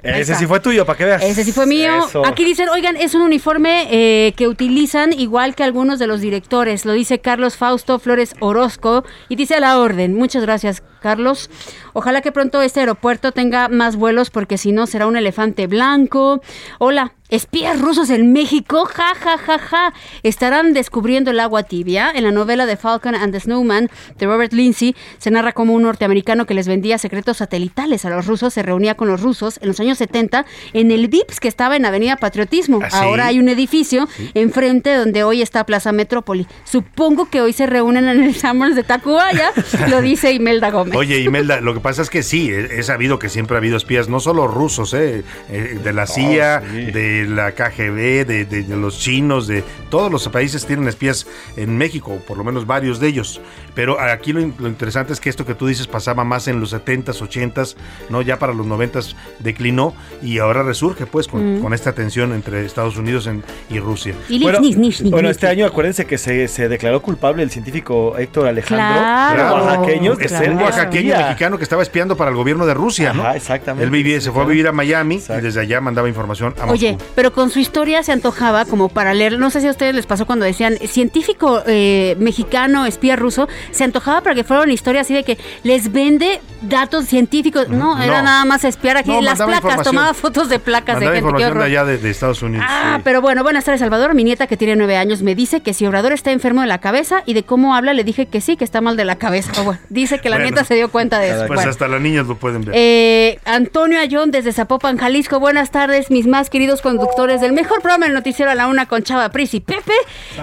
Ahí 0.04 0.12
Ese 0.12 0.20
está. 0.32 0.34
sí 0.36 0.46
fue 0.46 0.60
tuyo, 0.60 0.86
para 0.86 0.96
que 0.96 1.04
veas. 1.04 1.22
Ese 1.22 1.42
sí 1.44 1.52
fue 1.52 1.66
mío. 1.66 2.04
Eso. 2.06 2.24
Aquí 2.24 2.44
dicen, 2.44 2.68
oigan, 2.68 2.96
es 2.96 3.14
un 3.14 3.22
uniforme 3.22 3.88
eh, 3.90 4.32
que 4.36 4.46
utilizan 4.46 5.12
igual 5.12 5.54
que 5.54 5.64
algunos 5.64 5.98
de 5.98 6.06
los 6.06 6.20
directores. 6.20 6.84
Lo 6.84 6.92
dice 6.92 7.18
Carlos 7.20 7.56
Fausto 7.56 7.98
Flores 7.98 8.34
Orozco 8.40 9.04
y 9.28 9.36
dice 9.36 9.56
a 9.56 9.60
la 9.60 9.78
orden. 9.78 10.14
Muchas 10.14 10.42
gracias, 10.42 10.82
Carlos. 10.98 11.50
Ojalá 11.92 12.20
que 12.20 12.32
pronto 12.32 12.62
este 12.62 12.80
aeropuerto 12.80 13.32
tenga 13.32 13.68
más 13.68 13.96
vuelos 13.96 14.30
porque 14.30 14.58
si 14.58 14.72
no 14.72 14.86
será 14.86 15.06
un 15.06 15.16
elefante 15.16 15.66
blanco. 15.66 16.40
Hola, 16.78 17.12
espías 17.28 17.80
rusos 17.80 18.10
en 18.10 18.32
México. 18.32 18.84
Ja, 18.86 19.14
ja, 19.14 19.38
ja, 19.38 19.58
ja. 19.58 19.94
Estarán 20.22 20.72
descubriendo 20.72 21.30
el 21.30 21.40
agua 21.40 21.62
tibia. 21.62 22.10
En 22.14 22.24
la 22.24 22.30
novela 22.30 22.66
de 22.66 22.76
Falcon 22.76 23.14
and 23.14 23.32
the 23.32 23.40
Snowman 23.40 23.90
de 24.18 24.26
Robert 24.26 24.52
Lindsay 24.52 24.94
se 25.18 25.30
narra 25.30 25.52
como 25.52 25.74
un 25.74 25.82
norteamericano 25.82 26.46
que 26.46 26.54
les 26.54 26.68
vendía 26.68 26.98
secretos 26.98 27.38
satelitales 27.38 28.04
a 28.04 28.10
los 28.10 28.26
rusos 28.26 28.54
se 28.54 28.62
reunía 28.62 28.94
con 28.94 29.08
los 29.08 29.20
rusos 29.20 29.58
en 29.62 29.68
los 29.68 29.80
años 29.80 29.98
70 29.98 30.46
en 30.72 30.90
el 30.90 31.08
VIPS 31.08 31.40
que 31.40 31.48
estaba 31.48 31.76
en 31.76 31.84
Avenida 31.84 32.16
Patriotismo. 32.16 32.80
¿Ah, 32.82 32.90
sí? 32.90 32.96
Ahora 33.00 33.26
hay 33.26 33.38
un 33.38 33.48
edificio 33.48 34.08
enfrente 34.34 34.94
donde 34.94 35.24
hoy 35.24 35.42
está 35.42 35.64
Plaza 35.64 35.92
Metrópoli. 35.92 36.46
Supongo 36.64 37.28
que 37.30 37.40
hoy 37.40 37.52
se 37.52 37.66
reúnen 37.66 38.08
en 38.08 38.22
el 38.22 38.34
Summers 38.40 38.76
de 38.76 38.84
Tacubaya, 38.84 39.52
lo 39.88 40.00
dice 40.00 40.32
Imelda 40.32 40.70
Gómez. 40.70 40.87
Oye, 40.94 41.18
Imelda, 41.20 41.60
lo 41.60 41.74
que 41.74 41.80
pasa 41.80 42.02
es 42.02 42.10
que 42.10 42.22
sí, 42.22 42.50
he 42.50 42.82
sabido 42.82 43.18
que 43.18 43.28
siempre 43.28 43.56
ha 43.56 43.58
habido 43.58 43.76
espías, 43.76 44.08
no 44.08 44.20
solo 44.20 44.46
rusos, 44.46 44.94
eh, 44.94 45.22
eh, 45.50 45.78
de 45.82 45.92
la 45.92 46.06
CIA, 46.06 46.60
de 46.60 47.26
la 47.28 47.52
KGB, 47.52 48.24
de, 48.26 48.44
de- 48.44 48.62
de 48.62 48.76
los 48.76 48.98
chinos, 48.98 49.46
de 49.46 49.64
todos 49.90 50.10
los 50.10 50.28
países 50.28 50.66
tienen 50.66 50.88
espías 50.88 51.26
en 51.56 51.76
México, 51.76 52.18
por 52.26 52.36
lo 52.36 52.44
menos 52.44 52.66
varios 52.66 53.00
de 53.00 53.08
ellos. 53.08 53.40
Pero 53.74 54.00
aquí 54.00 54.32
lo, 54.32 54.40
in- 54.40 54.54
lo 54.58 54.68
interesante 54.68 55.12
es 55.12 55.20
que 55.20 55.30
esto 55.30 55.44
que 55.46 55.54
tú 55.54 55.66
dices 55.66 55.86
pasaba 55.86 56.24
más 56.24 56.48
en 56.48 56.60
los 56.60 56.72
70s, 56.72 57.20
80s, 57.22 57.76
¿no? 58.10 58.22
ya 58.22 58.38
para 58.38 58.52
los 58.52 58.66
90s 58.66 59.14
declinó 59.38 59.94
y 60.22 60.38
ahora 60.38 60.62
resurge 60.62 61.06
pues 61.06 61.26
con, 61.28 61.38
Mm. 61.58 61.62
con 61.62 61.72
esta 61.72 61.92
tensión 61.92 62.32
entre 62.32 62.64
Estados 62.66 62.96
Unidos 62.96 63.26
en- 63.26 63.42
y 63.70 63.78
Rusia. 63.78 64.14
Y 64.28 64.42
Bueno, 64.42 64.60
Nish, 64.60 64.76
Nish, 64.76 65.02
Nish, 65.02 65.10
bueno, 65.12 65.30
este 65.30 65.46
año 65.46 65.64
acuérdense 65.66 66.04
que 66.06 66.18
se, 66.18 66.48
se 66.48 66.68
declaró 66.68 67.00
culpable 67.00 67.42
el 67.42 67.50
científico 67.50 68.16
Héctor 68.18 68.48
Alejandro, 68.48 68.86
Claro, 68.98 69.54
oaxaqueño, 69.64 70.16
de 70.16 70.26
claro. 70.26 70.44
ser 70.44 70.54
oaxaqueño 70.78 71.16
mexicano 71.16 71.58
que 71.58 71.64
estaba 71.64 71.82
espiando 71.82 72.16
para 72.16 72.30
el 72.30 72.36
gobierno 72.36 72.66
de 72.66 72.74
Rusia, 72.74 73.12
¿no? 73.12 73.30
exactamente. 73.32 73.84
Él 73.84 73.90
vivía, 73.90 74.20
se 74.20 74.30
fue 74.30 74.42
a 74.42 74.46
vivir 74.46 74.66
a 74.68 74.72
Miami 74.72 75.16
y 75.28 75.40
desde 75.40 75.60
allá 75.60 75.80
mandaba 75.80 76.08
información 76.08 76.54
a 76.58 76.66
Moscú. 76.66 76.72
Oye, 76.72 76.98
pero 77.14 77.32
con 77.32 77.50
su 77.50 77.58
historia 77.58 78.02
se 78.02 78.12
antojaba 78.12 78.64
como 78.64 78.88
para 78.88 79.14
leer, 79.14 79.38
no 79.38 79.50
sé 79.50 79.60
si 79.60 79.66
a 79.68 79.70
ustedes 79.70 79.94
les 79.94 80.06
pasó 80.06 80.26
cuando 80.26 80.44
decían 80.44 80.76
científico 80.86 81.62
eh, 81.66 82.16
mexicano, 82.18 82.86
espía 82.86 83.16
ruso, 83.16 83.48
se 83.70 83.84
antojaba 83.84 84.20
para 84.22 84.34
que 84.34 84.44
fuera 84.44 84.62
una 84.62 84.72
historia 84.72 85.00
así 85.02 85.14
de 85.14 85.24
que 85.24 85.38
les 85.62 85.92
vende 85.92 86.40
datos 86.62 87.06
científicos. 87.06 87.68
No, 87.68 88.00
era 88.02 88.18
no. 88.18 88.24
nada 88.24 88.44
más 88.44 88.64
espiar 88.64 88.96
aquí 88.96 89.10
No, 89.10 89.20
las 89.22 89.40
placas, 89.40 89.82
tomaba 89.82 90.12
fotos 90.14 90.48
de 90.48 90.58
placas 90.58 90.94
mandaba 90.96 91.12
de 91.12 91.16
gente. 91.20 91.28
información 91.28 91.58
de 91.58 91.64
allá 91.64 91.84
de, 91.84 91.98
de 91.98 92.10
Estados 92.10 92.42
Unidos. 92.42 92.66
Ah, 92.68 92.94
sí. 92.96 93.02
pero 93.04 93.20
bueno, 93.20 93.42
buenas 93.42 93.64
tardes, 93.64 93.80
Salvador. 93.80 94.14
Mi 94.14 94.24
nieta 94.24 94.46
que 94.46 94.56
tiene 94.56 94.74
nueve 94.76 94.96
años 94.96 95.22
me 95.22 95.34
dice 95.34 95.60
que 95.60 95.72
si 95.74 95.86
Obrador 95.86 96.12
está 96.12 96.32
enfermo 96.32 96.60
de 96.62 96.66
la 96.66 96.78
cabeza 96.78 97.22
y 97.26 97.34
de 97.34 97.42
cómo 97.44 97.74
habla, 97.74 97.92
le 97.94 98.02
dije 98.04 98.26
que 98.26 98.40
sí, 98.40 98.56
que 98.56 98.64
está 98.64 98.80
mal 98.80 98.96
de 98.96 99.04
la 99.04 99.16
cabeza. 99.16 99.50
Pero 99.52 99.64
bueno, 99.66 99.80
dice 99.88 100.18
que 100.18 100.28
la 100.30 100.36
Bueno, 100.36 100.50
nieta 100.50 100.64
se 100.68 100.74
dio 100.74 100.90
cuenta 100.90 101.18
de 101.18 101.30
eso. 101.30 101.46
Pues 101.46 101.56
Bueno. 101.56 101.70
hasta 101.70 101.88
las 101.88 102.00
niñas 102.00 102.26
lo 102.26 102.36
pueden 102.36 102.62
ver. 102.62 102.74
Eh, 102.76 103.38
Antonio 103.46 103.98
Ayón 103.98 104.30
desde 104.30 104.52
Zapopan, 104.52 104.98
Jalisco. 104.98 105.40
Buenas 105.40 105.70
tardes, 105.70 106.10
mis 106.10 106.26
más 106.26 106.50
queridos 106.50 106.82
conductores 106.82 107.40
del 107.40 107.52
mejor 107.54 107.80
programa 107.80 108.04
del 108.04 108.14
noticiero 108.14 108.50
a 108.50 108.54
la 108.54 108.66
una 108.68 108.86
con 108.86 109.02
Chava 109.02 109.30
Pris 109.30 109.54
y 109.54 109.60
Pepe. 109.60 109.92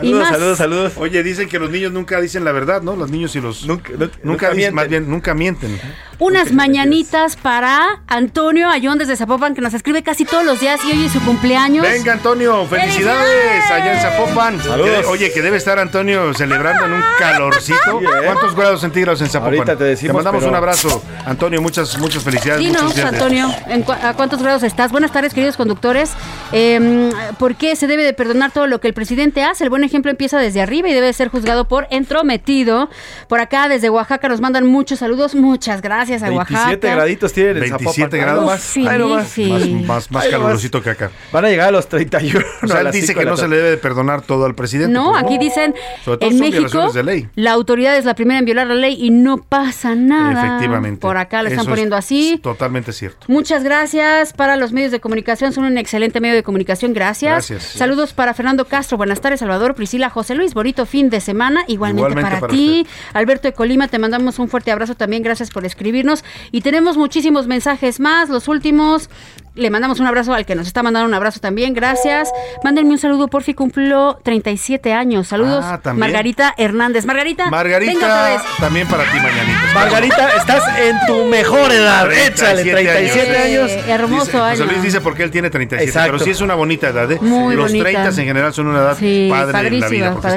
y 0.01 0.13
más. 0.13 0.35
saludos. 0.57 0.93
Oye, 0.97 1.21
dicen 1.23 1.47
que 1.47 1.59
los 1.59 1.69
niños 1.69 1.91
nunca 1.91 2.19
dicen 2.19 2.43
la 2.43 2.51
verdad, 2.51 2.81
¿no? 2.81 2.95
Los 2.95 3.11
niños 3.11 3.35
y 3.35 3.41
los... 3.41 3.65
Nunca, 3.67 3.91
nunca, 4.23 4.47
dicen, 4.49 4.55
mienten. 4.57 4.75
más 4.75 4.87
bien, 4.89 5.09
nunca 5.09 5.33
mienten. 5.33 5.79
Unas 6.17 6.51
mañanitas 6.53 7.35
para 7.35 8.01
Antonio 8.07 8.69
Ayón 8.69 8.97
desde 8.97 9.15
Zapopan, 9.17 9.53
que 9.53 9.61
nos 9.61 9.73
escribe 9.73 10.01
casi 10.01 10.25
todos 10.25 10.45
los 10.45 10.59
días 10.59 10.79
y 10.85 10.91
hoy 10.91 11.05
es 11.05 11.11
su 11.11 11.21
cumpleaños. 11.23 11.85
Venga, 11.87 12.13
Antonio, 12.13 12.65
felicidades 12.67 13.69
allá 13.69 13.93
en 13.95 13.99
Zapopan. 14.01 14.61
Saludos. 14.63 15.01
Que- 15.01 15.05
Oye, 15.07 15.31
que 15.31 15.41
debe 15.41 15.57
estar 15.57 15.77
Antonio 15.77 16.33
celebrando 16.33 16.85
en 16.85 16.93
un 16.93 17.03
calorcito. 17.19 18.01
¿Cuántos 18.25 18.55
grados 18.55 18.81
centígrados 18.81 19.21
en 19.21 19.27
Zapopan? 19.29 19.55
Ahorita 19.59 19.75
te 19.77 19.83
decimos, 19.83 20.14
mandamos 20.15 20.39
pero- 20.39 20.49
un 20.51 20.55
abrazo. 20.55 21.03
Antonio, 21.25 21.61
muchas, 21.61 21.97
muchas 21.97 22.23
felicidades. 22.23 22.61
De- 22.95 23.01
Antonio, 23.01 23.47
¿en 23.67 23.81
cu- 23.83 23.91
¿a 23.93 24.13
cuántos 24.13 24.41
grados 24.41 24.63
estás? 24.63 24.91
Buenas 24.91 25.11
tardes, 25.11 25.33
queridos 25.33 25.57
conductores. 25.57 26.11
Eh, 26.51 27.09
¿Por 27.39 27.55
qué 27.55 27.75
se 27.75 27.87
debe 27.87 28.03
de 28.03 28.13
perdonar 28.13 28.51
todo 28.51 28.67
lo 28.67 28.79
que 28.79 28.87
el 28.87 28.93
presidente 28.93 29.43
hace? 29.43 29.63
El 29.63 29.69
buen 29.69 29.83
ejemplo 29.83 30.11
empieza 30.11 30.37
desde 30.39 30.61
arriba 30.61 30.87
y 30.89 30.93
debe 30.93 31.11
ser 31.13 31.29
juzgado 31.29 31.67
por 31.67 31.87
entrometido. 31.89 32.89
Por 33.27 33.39
acá, 33.39 33.67
desde 33.67 33.89
Oaxaca, 33.89 34.27
nos 34.29 34.41
mandan 34.41 34.65
muchos 34.67 34.99
saludos. 34.99 35.35
Muchas 35.35 35.81
gracias 35.81 36.21
a 36.23 36.29
27 36.29 36.55
Oaxaca. 36.63 36.95
graditos 36.95 37.33
tienen 37.33 37.57
en 37.57 37.61
27 37.61 38.01
Zapopan. 38.01 38.19
grados. 38.19 38.41
Nomás, 38.41 38.61
Sí, 38.61 38.85
sí. 39.33 39.49
Más, 39.51 39.87
más, 39.87 40.11
más 40.11 40.27
calurosito 40.27 40.81
que 40.81 40.89
acá. 40.91 41.11
Van 41.31 41.45
a 41.45 41.49
llegar 41.49 41.69
a 41.69 41.71
los 41.71 41.87
31. 41.87 42.45
O 42.63 42.67
sea, 42.67 42.81
él 42.81 42.91
dice 42.91 43.13
que 43.15 43.25
no 43.25 43.37
se 43.37 43.47
le 43.47 43.55
debe 43.57 43.69
de 43.71 43.77
perdonar 43.77 44.21
todo 44.21 44.45
al 44.45 44.55
presidente. 44.55 44.93
No, 44.93 45.11
pues, 45.11 45.23
aquí 45.23 45.37
dicen, 45.37 45.73
Sobre 46.03 46.17
todo 46.17 46.29
en 46.29 46.37
son 46.37 46.39
México, 46.47 46.59
violaciones 46.69 46.93
de 46.93 47.03
ley. 47.03 47.29
la 47.35 47.51
autoridad 47.51 47.95
es 47.97 48.05
la 48.05 48.15
primera 48.15 48.39
en 48.39 48.45
violar 48.45 48.67
la 48.67 48.75
ley 48.75 48.97
y 48.99 49.09
no 49.11 49.37
pasa 49.37 49.95
nada. 49.95 50.04
Efectivamente. 50.11 51.01
Por 51.01 51.17
acá 51.17 51.41
lo 51.43 51.49
están 51.49 51.65
es 51.65 51.69
poniendo 51.69 51.95
así. 51.95 52.39
Totalmente 52.41 52.93
cierto. 52.93 53.25
Muchas 53.27 53.63
gracias 53.63 54.33
para 54.33 54.55
los 54.55 54.71
medios 54.71 54.91
de 54.91 54.99
comunicación, 54.99 55.53
son 55.53 55.65
un 55.65 55.77
excelente 55.77 56.19
medio 56.19 56.35
de 56.35 56.43
comunicación, 56.43 56.93
gracias. 56.93 57.49
Gracias. 57.49 57.63
Saludos 57.63 58.13
para 58.13 58.33
Fernando 58.33 58.65
Castro, 58.65 58.97
buenas 58.97 59.21
tardes, 59.21 59.39
Salvador, 59.39 59.75
Priscila, 59.75 60.09
José 60.09 60.35
Luis, 60.35 60.53
bonito 60.53 60.85
fin 60.85 61.09
de 61.09 61.21
semana, 61.21 61.63
igualmente, 61.67 62.09
Igualmente 62.11 62.29
para, 62.29 62.39
para 62.41 62.51
ti. 62.53 62.85
Alberto 63.13 63.47
de 63.47 63.53
Colima, 63.53 63.87
te 63.87 63.99
mandamos 63.99 64.39
un 64.39 64.47
fuerte 64.49 64.71
abrazo 64.71 64.95
también, 64.95 65.23
gracias 65.23 65.49
por 65.51 65.65
escribirnos. 65.65 66.23
Y 66.51 66.61
tenemos 66.61 66.97
muchísimos 66.97 67.47
mensajes 67.47 67.99
más, 67.99 68.29
los 68.29 68.47
últimos. 68.47 69.09
Le 69.55 69.69
mandamos 69.69 70.01
un 70.01 70.07
abrazo 70.07 70.33
al 70.33 70.45
que 70.45 70.53
nos 70.53 70.67
está 70.67 70.83
mandando 70.83 71.07
un 71.07 71.13
abrazo 71.13 71.39
también, 71.39 71.73
gracias. 71.73 72.29
Mándenme 72.65 72.91
un 72.91 72.97
saludo, 72.97 73.29
por 73.29 73.41
fin 73.41 73.55
cumplo 73.55 74.19
37 74.23 74.91
años. 74.91 75.27
Saludos, 75.29 75.63
Ah. 75.65 75.79
Margarita 75.93 76.53
Hernández. 76.57 77.05
Margarita, 77.05 77.45
venga 77.45 77.57
otra 77.61 77.69
Margarita, 77.79 78.29
vez. 78.29 78.41
también 78.59 78.87
para 78.89 79.03
ti, 79.03 79.17
Mañanita. 79.17 79.73
Margarita, 79.95 80.29
estás 80.37 80.63
en 80.79 80.95
tu 81.07 81.25
mejor 81.25 81.71
edad. 81.71 82.11
Échale, 82.11 82.63
37 82.63 83.37
años. 83.37 83.71
Eh, 83.71 83.83
hermoso 83.87 84.25
Dice- 84.25 84.37
año. 84.37 84.49
José 84.51 84.65
Luis 84.65 84.81
dice 84.83 85.01
porque 85.01 85.23
él 85.23 85.31
tiene 85.31 85.49
37, 85.49 85.89
Exacto. 85.89 86.11
pero 86.13 86.23
sí 86.23 86.31
es 86.31 86.41
una 86.41 86.55
bonita 86.55 86.89
edad. 86.89 87.11
¿eh? 87.11 87.17
Muy 87.21 87.55
Los 87.55 87.67
bonita. 87.71 87.83
30 87.89 88.09
en 88.09 88.27
general 88.27 88.53
son 88.53 88.67
una 88.67 88.79
edad 88.79 88.97
Sí, 88.97 89.27
padre 89.29 89.67
en 89.67 89.79
la 89.79 89.87
vida, 89.89 90.11
porque 90.13 90.27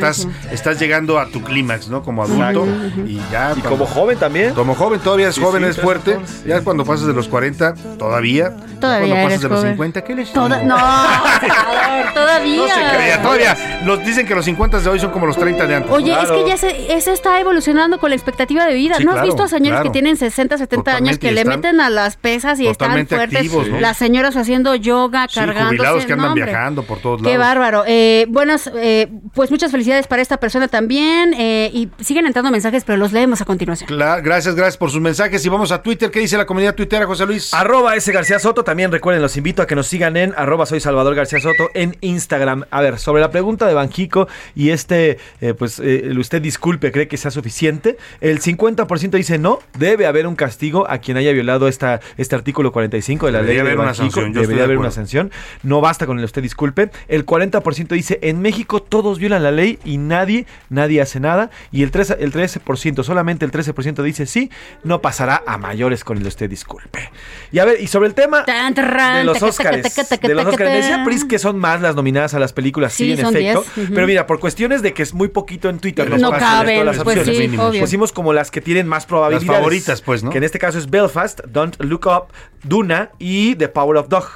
estás, 0.53 0.79
llegando 0.79 1.19
a 1.19 1.27
tu 1.27 1.43
clímax, 1.43 1.89
¿no? 1.89 2.03
Como 2.03 2.23
adulto 2.23 2.65
Exacto. 2.67 3.01
y 3.07 3.21
ya. 3.31 3.53
Y 3.57 3.61
como 3.61 3.87
joven 3.87 4.19
también. 4.19 4.55
Como 4.55 4.75
joven 4.75 5.01
todavía 5.01 5.29
es 5.29 5.35
Sí, 5.35 5.41
joven 5.43 5.63
sí, 5.65 5.71
es 5.71 5.81
fuerte. 5.81 6.19
Ya 6.47 6.61
cuando 6.63 6.85
pasas 6.85 7.07
de 7.07 7.13
los 7.15 7.29
40, 7.29 7.75
todavía. 7.99 8.53
Todavía 8.81 9.09
Cuando 9.09 9.25
pasas 9.27 9.41
de 9.43 9.49
los 9.49 9.59
joven. 9.59 9.73
50, 9.73 10.05
¿qué 10.05 10.15
les 10.15 10.33
Toda- 10.33 10.63
no, 10.63 10.77
todavía. 12.15 12.57
No 12.57 12.69
se 12.69 12.97
crea, 12.97 13.23
todavía. 13.23 13.57
Los, 13.85 14.05
dicen 14.05 14.27
que 14.27 14.35
los 14.35 14.45
50 14.45 14.81
de 14.81 14.89
hoy 14.89 15.01
son 15.01 15.11
como 15.11 15.27
los 15.27 15.37
30 15.37 15.67
de 15.67 15.75
antes. 15.77 15.91
Oye, 15.93 16.13
es 16.13 16.31
que 16.31 16.45
ya 16.47 16.57
se, 16.57 16.93
eso 16.95 17.13
está 17.13 17.41
evolucionando 17.41 17.99
con 17.99 18.11
la 18.11 18.17
expectativa 18.17 18.67
de 18.67 18.75
vida. 18.75 18.95
Sí, 18.97 19.05
¿No 19.05 19.13
has 19.13 19.23
visto 19.23 19.48
señores 19.49 19.71
claro. 19.81 19.85
que 19.85 19.91
tienen 19.91 20.17
60, 20.17 20.59
70 20.59 20.97
años 20.97 21.19
que 21.19 21.33
le 21.33 21.45
meten 21.45 21.81
a 21.81 21.91
las 21.91 22.17
pesas 22.17 22.59
y 22.61 22.67
están 22.67 22.91
fuertes? 23.07 23.19
activos, 23.39 23.69
¿no? 23.69 23.81
Las 23.81 23.97
señoras 23.97 24.37
haciendo 24.37 24.75
yoga, 24.75 25.27
Sí, 25.29 25.35
cargándose. 25.37 25.77
jubilados 25.77 26.07
que 26.07 26.13
andan 26.13 26.29
no, 26.31 26.35
viajando 26.35 26.83
por 26.83 26.99
todos 27.01 27.23
Qué 27.23 27.31
lados. 27.31 27.39
bárbaro. 27.47 27.85
Eh, 27.87 28.27
buenas, 28.29 28.71
eh, 28.75 29.09
pues 29.35 29.51
muchas 29.51 29.71
felicidades 29.71 30.07
para 30.07 30.23
esta 30.23 30.39
persona 30.39 30.69
también. 30.69 31.35
eh, 31.39 31.71
y 31.73 31.89
siguen 32.03 32.27
entrando 32.27 32.51
mensajes, 32.51 32.85
pero 32.85 32.97
los 32.99 33.13
leemos 33.13 33.41
a 33.41 33.45
continuación. 33.45 33.89
Cla- 33.89 34.23
gracias, 34.23 34.55
gracias 34.55 34.77
por 34.77 34.91
sus 34.91 35.01
mensajes. 35.01 35.45
Y 35.45 35.49
vamos 35.49 35.71
a 35.73 35.83
Twitter. 35.83 36.11
¿Qué 36.11 36.21
dice 36.21 36.37
la 36.37 36.47
comunidad 36.47 36.75
tuitera, 36.75 37.07
José 37.07 37.27
Luis? 37.27 37.53
Arroba 37.55 37.95
ese 37.97 38.13
García 38.13 38.39
Soto. 38.39 38.65
También 38.65 38.91
recuerden, 38.91 39.23
los 39.23 39.37
invito 39.37 39.63
a 39.63 39.67
que 39.67 39.75
nos 39.75 39.87
sigan 39.87 40.17
en 40.17 40.35
arroba 40.37 40.67
soy 40.67 40.81
Salvador 40.81 41.15
García 41.15 41.41
Soto 41.41 41.69
en 41.75 41.97
Instagram. 42.01 42.65
A 42.71 42.81
ver, 42.81 42.99
sobre 42.99 43.21
la 43.21 43.31
pregunta 43.31 43.67
de 43.67 43.75
Banjico 43.75 44.29
y 44.55 44.71
este, 44.71 45.19
eh, 45.41 45.55
pues 45.55 45.81
eh, 45.83 46.11
usted 46.19 46.41
disculpe, 46.43 46.91
cree 46.93 47.09
que 47.09 47.17
sea 47.17 47.31
suficiente. 47.31 47.97
El 48.21 48.41
50% 48.41 49.11
dice 49.17 49.28
no, 49.37 49.59
debe 49.79 50.07
haber 50.07 50.27
un 50.27 50.37
castigo 50.37 50.89
a 50.89 50.99
quien 50.99 51.19
haya 51.19 51.33
violado 51.33 51.69
esta, 51.69 52.01
este 52.17 52.35
artículo 52.35 52.73
45 52.73 53.27
de 53.27 53.33
la 53.33 53.39
Debería 53.43 53.63
ley 53.63 53.67
de 53.67 53.73
haber 53.73 53.85
una 53.85 53.95
sanción, 53.95 54.33
yo 54.33 54.41
Debería 54.41 54.63
de 54.63 54.65
haber 54.65 54.79
una 54.79 54.91
sanción. 54.91 55.31
No 55.63 55.81
basta 55.83 56.07
con 56.07 56.19
el 56.19 56.25
usted 56.25 56.41
disculpe. 56.41 56.91
El 57.09 57.27
40% 57.27 57.89
dice 57.89 58.19
en 58.23 58.41
México 58.41 58.81
todos 58.81 59.19
violan 59.19 59.43
la 59.43 59.51
ley 59.51 59.79
y 59.85 59.99
nadie, 59.99 60.47
nadie 60.71 61.01
hace 61.03 61.21
nada. 61.21 61.51
Y 61.73 61.83
el 61.83 61.91
13%, 61.91 62.17
el 62.21 62.33
13% 62.33 63.03
solamente 63.03 63.45
el 63.45 63.51
13% 63.51 64.03
dice 64.03 64.25
sí, 64.27 64.51
no 64.85 65.01
pasará 65.01 65.43
a 65.47 65.59
mayores 65.59 66.05
con 66.05 66.19
el 66.19 66.27
usted 66.27 66.49
disculpe. 66.49 67.11
Y 67.51 67.59
a 67.59 67.65
ver, 67.65 67.81
y 67.81 67.89
sobre 67.89 68.09
el 68.09 68.15
tema 68.15 68.45
de 68.45 69.25
los 69.25 69.43
Oscars. 69.43 69.97
De 70.21 70.35
los. 70.35 70.59
Me 70.59 70.65
decía. 70.65 71.03
Pris 71.05 71.25
que 71.25 71.39
son 71.39 71.59
más 71.59 71.81
las 71.81 71.95
nominadas 71.95 72.35
a 72.35 72.39
las 72.39 72.53
películas, 72.53 72.93
sí, 72.93 73.17
Sí, 73.17 73.21
en 73.21 73.27
efecto. 73.27 73.65
10, 73.75 73.87
ujú. 73.87 73.95
Pero 73.95 74.07
mira, 74.07 74.27
por 74.27 74.39
cuestiones 74.41 74.83
de 74.83 74.93
que 74.93 75.03
es 75.03 75.15
muy 75.15 75.29
poquito 75.29 75.69
en 75.69 75.79
Twitter, 75.79 76.09
No 76.19 76.31
pasan 76.31 76.49
caben, 76.49 76.81
todas 76.81 76.97
las 76.97 77.05
pues 77.05 77.19
opciones. 77.19 77.81
Pusimos 77.81 78.13
como 78.13 78.33
las 78.33 78.51
que 78.51 78.61
tienen 78.61 78.87
más 78.87 79.07
probabilidades. 79.07 79.18
Las 79.31 79.45
favoritas, 79.45 80.03
pues, 80.03 80.23
¿no? 80.23 80.31
Que 80.31 80.39
en 80.39 80.45
este 80.45 80.59
caso 80.59 80.79
es 80.79 80.89
Belfast, 80.91 81.41
Don't 81.47 81.77
Look 81.83 82.07
Up, 82.07 82.33
Duna 82.63 83.11
y 83.19 83.55
The 83.57 83.69
Power 83.69 83.97
of 83.97 84.09
Dog. 84.09 84.27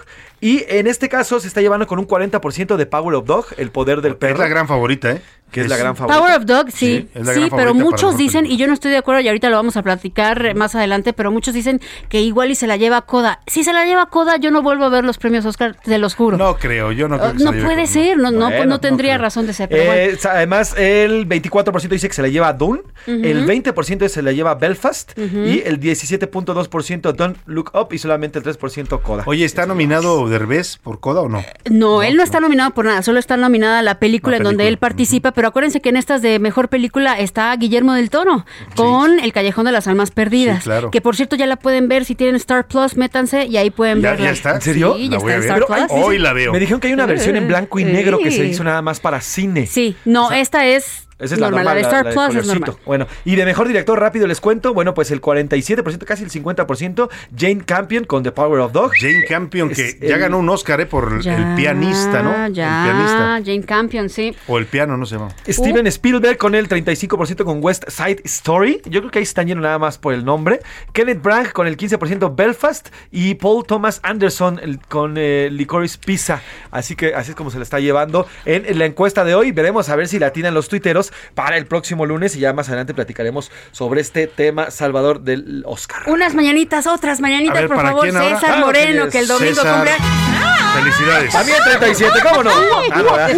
Y 0.40 0.64
en 0.68 0.88
este 0.88 1.08
caso 1.08 1.38
se 1.38 1.46
está 1.46 1.60
llevando 1.60 1.86
con 1.86 2.00
un 2.00 2.08
40% 2.08 2.76
de 2.76 2.86
Power 2.86 3.14
of 3.14 3.26
Dog, 3.26 3.46
el 3.58 3.70
poder 3.70 4.00
del 4.00 4.16
perro. 4.16 4.34
Es 4.34 4.40
la 4.40 4.48
gran 4.48 4.66
favorita, 4.66 5.12
¿eh? 5.12 5.22
Que 5.52 5.60
es, 5.60 5.68
la 5.68 5.76
gran 5.76 5.94
favorita. 5.94 6.18
Power 6.20 6.36
of 6.38 6.44
Dog, 6.46 6.70
sí, 6.70 6.76
Sí, 6.82 7.08
es 7.14 7.26
la 7.26 7.34
sí, 7.34 7.40
gran 7.40 7.50
pero 7.56 7.74
muchos 7.74 8.16
dicen, 8.16 8.46
y 8.46 8.56
yo 8.56 8.66
no 8.66 8.72
estoy 8.72 8.90
de 8.90 8.96
acuerdo, 8.96 9.20
y 9.20 9.28
ahorita 9.28 9.50
lo 9.50 9.56
vamos 9.56 9.76
a 9.76 9.82
platicar 9.82 10.54
más 10.56 10.74
adelante, 10.74 11.12
pero 11.12 11.30
muchos 11.30 11.54
dicen 11.54 11.80
que 12.08 12.20
igual 12.22 12.50
y 12.50 12.54
se 12.54 12.66
la 12.66 12.76
lleva 12.76 13.02
Coda. 13.02 13.40
Si 13.46 13.62
se 13.62 13.72
la 13.72 13.84
lleva 13.84 14.06
Coda, 14.06 14.36
yo 14.38 14.50
no 14.50 14.62
vuelvo 14.62 14.84
a 14.84 14.88
ver 14.88 15.04
los 15.04 15.18
premios 15.18 15.44
Oscar, 15.44 15.76
te 15.84 15.98
los 15.98 16.14
juro. 16.14 16.36
No 16.38 16.56
creo, 16.56 16.90
yo 16.92 17.06
no 17.08 17.18
creo 17.18 17.30
Uh, 17.30 17.32
que 17.34 17.38
se 17.38 17.44
no 17.44 17.52
la 17.52 17.64
puede 17.64 17.86
ser, 17.86 18.16
no, 18.18 18.30
no, 18.30 18.46
Bueno, 18.46 18.64
no 18.66 18.80
tendría 18.80 19.16
no 19.18 19.22
razón 19.22 19.46
de 19.46 19.52
ser, 19.52 19.68
pero 19.68 19.82
Eh, 19.92 20.06
bueno. 20.16 20.18
Además, 20.32 20.74
el 20.76 21.28
24% 21.28 21.88
dice 21.88 22.08
que 22.08 22.14
se 22.14 22.22
la 22.22 22.28
lleva 22.28 22.48
a 22.48 22.52
Dune, 22.54 22.80
Ujú. 23.06 23.10
el 23.22 23.46
20% 23.46 24.08
se 24.08 24.22
la 24.22 24.32
lleva 24.32 24.52
a 24.52 24.54
Belfast 24.54 25.18
Ujú. 25.18 25.38
y 25.44 25.62
el 25.66 25.78
17.2% 25.80 27.12
Don't 27.12 27.36
Look 27.46 27.70
Up 27.74 27.88
y 27.92 27.98
solamente 27.98 28.38
el 28.38 28.44
3% 28.44 29.00
Coda. 29.02 29.24
Oye, 29.26 29.44
¿está 29.44 29.66
nominado 29.66 30.28
Derbez 30.28 30.78
por 30.78 31.00
Coda 31.00 31.20
o 31.22 31.28
no? 31.28 31.44
No, 31.70 32.02
él 32.02 32.16
no 32.16 32.22
está 32.22 32.40
nominado 32.40 32.70
por 32.70 32.84
nada, 32.84 33.02
solo 33.02 33.18
está 33.18 33.36
nominada 33.36 33.82
la 33.82 33.98
película 33.98 34.32
La 34.32 34.36
en 34.38 34.44
donde 34.44 34.68
él 34.68 34.78
participa, 34.78 35.32
pero 35.32 35.41
acuérdense 35.48 35.80
que 35.80 35.88
en 35.88 35.96
estas 35.96 36.22
de 36.22 36.38
mejor 36.38 36.68
película 36.68 37.18
está 37.18 37.54
Guillermo 37.56 37.94
del 37.94 38.10
Toro 38.10 38.44
con 38.76 39.18
El 39.20 39.32
Callejón 39.32 39.64
de 39.66 39.72
las 39.72 39.86
Almas 39.88 40.10
Perdidas, 40.10 40.58
Sí, 40.58 40.64
claro. 40.64 40.90
que 40.90 41.00
por 41.00 41.16
cierto 41.16 41.36
ya 41.36 41.46
la 41.46 41.56
pueden 41.56 41.88
ver 41.88 42.04
si 42.04 42.14
tienen 42.14 42.36
Star 42.36 42.66
Plus, 42.66 42.96
métanse 42.96 43.46
y 43.46 43.56
ahí 43.56 43.70
pueden 43.70 44.00
¿Ya- 44.00 44.10
verla. 44.10 44.26
ya 44.26 44.30
está? 44.32 44.54
¿En 44.54 44.60
serio? 44.60 44.94
Sí, 44.96 45.08
La 45.08 45.16
ya 45.16 45.18
voy 45.18 45.32
está 45.32 45.34
a 45.34 45.38
ver. 45.38 45.44
Star 45.44 45.54
Pero, 45.54 45.66
Plus. 45.66 45.80
ay, 45.98 46.02
Hoy 46.04 46.18
la 46.18 46.32
veo. 46.32 46.52
Me 46.52 46.60
dijeron 46.60 46.80
que 46.80 46.88
hay 46.88 46.94
una 46.94 47.06
versión 47.06 47.36
en 47.36 47.48
blanco 47.48 47.78
y 47.78 47.84
negro 47.84 48.18
que 48.18 48.30
se 48.30 48.44
hizo 48.46 48.64
nada 48.64 48.82
más 48.82 49.00
para 49.00 49.20
cine. 49.20 49.66
Sí, 49.66 49.96
no, 50.04 50.32
esta 50.32 50.66
es 50.66 51.08
Esa 51.22 51.34
es 51.34 51.40
la 51.40 51.50
normal, 51.50 51.64
normal, 51.64 51.64
la 51.64 51.74
de 51.74 51.82
la- 51.82 51.88
Star 51.88 52.04
la 52.04 52.10
de 52.10 52.14
Plus 52.14 52.24
es 52.24 52.30
colorcito. 52.42 52.66
normal. 52.72 52.82
Bueno, 52.86 53.06
y 53.24 53.36
de 53.36 53.44
mejor 53.44 53.68
director 53.68 53.98
rápido 54.00 54.26
les 54.26 54.40
cuento, 54.40 54.74
bueno, 54.74 54.94
pues 54.94 55.10
el 55.10 55.20
47%, 55.20 56.04
casi 56.06 56.24
el 56.24 56.30
50%, 56.30 57.08
Jane 57.36 57.62
Campion 57.64 58.04
con 58.04 58.22
The 58.22 58.32
Power 58.32 58.60
of 58.60 58.72
Dog. 58.72 58.92
Jane 58.98 59.24
Campion, 59.28 59.68
que 59.70 59.88
Es 59.88 60.00
ya 60.00 60.14
el- 60.14 60.20
ganó 60.20 60.38
un 60.38 60.48
Oscar 60.48 60.80
¿eh? 60.80 60.86
por 60.86 61.12
el- 61.12 61.22
Ya, 61.22 61.36
el 61.36 61.54
pianista, 61.56 62.22
¿no? 62.22 62.48
Ya, 62.48 62.84
El 62.86 62.90
pianista. 62.92 63.40
Jane 63.44 63.62
Campion, 63.64 64.08
sí. 64.08 64.34
O 64.48 64.58
el 64.58 64.66
piano, 64.66 64.96
no 64.96 65.06
sé. 65.06 65.16
llama. 65.16 65.28
Steven 65.46 65.86
Spielberg 65.86 66.38
con 66.38 66.54
el 66.54 66.68
35% 66.68 67.44
con 67.44 67.58
West 67.62 67.84
Side 67.88 68.22
Story. 68.24 68.80
Yo 68.86 69.00
creo 69.00 69.10
que 69.10 69.18
ahí 69.18 69.22
están 69.24 69.46
llenos 69.46 69.62
nada 69.62 69.78
más 69.78 69.98
por 69.98 70.14
el 70.14 70.24
nombre. 70.24 70.60
Kenneth 70.92 71.22
Branagh 71.22 71.52
con 71.52 71.66
el 71.66 71.76
15% 71.76 72.34
Belfast. 72.34 72.88
Y 73.10 73.34
Paul 73.34 73.64
Thomas 73.66 74.00
Anderson 74.02 74.58
el- 74.62 74.78
con 74.80 75.14
eh, 75.16 75.48
Licorice 75.52 75.98
Pizza. 76.04 76.40
Así 76.70 76.96
que 76.96 77.14
así 77.14 77.30
es 77.30 77.36
como 77.36 77.50
se 77.50 77.58
le 77.58 77.64
está 77.64 77.78
llevando 77.80 78.26
en, 78.44 78.64
en 78.66 78.78
la 78.78 78.86
encuesta 78.86 79.24
de 79.24 79.34
hoy. 79.34 79.52
Veremos 79.52 79.88
a 79.88 79.96
ver 79.96 80.08
si 80.08 80.18
la 80.18 80.28
atinan 80.28 80.54
los 80.54 80.68
tuiteros 80.68 81.11
para 81.34 81.56
el 81.56 81.66
próximo 81.66 82.06
lunes. 82.06 82.36
Y 82.36 82.40
ya 82.40 82.52
más 82.52 82.68
adelante 82.68 82.94
platicaremos 82.94 83.50
sobre 83.72 84.00
este 84.00 84.26
tema, 84.26 84.70
Salvador 84.70 85.20
del 85.20 85.62
Oscar. 85.66 86.02
Unas 86.08 86.34
mañanitas, 86.34 86.86
otras 86.86 87.20
mañanitas, 87.20 87.54
ver, 87.54 87.68
por 87.68 87.76
¿para 87.76 87.88
favor? 87.90 88.06
César 88.10 88.38
Claro, 88.38 88.66
Moreno, 88.66 89.08
que 89.08 89.18
el 89.18 89.28
domingo 89.28 89.54
César. 89.54 89.74
cumple. 89.74 89.92
Felicidades. 90.74 91.32
También 91.32 91.58
37, 91.64 92.18
¿cómo 92.22 92.42
no? 92.44 92.50
Ah. 92.92 93.28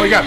Oiga, 0.00 0.22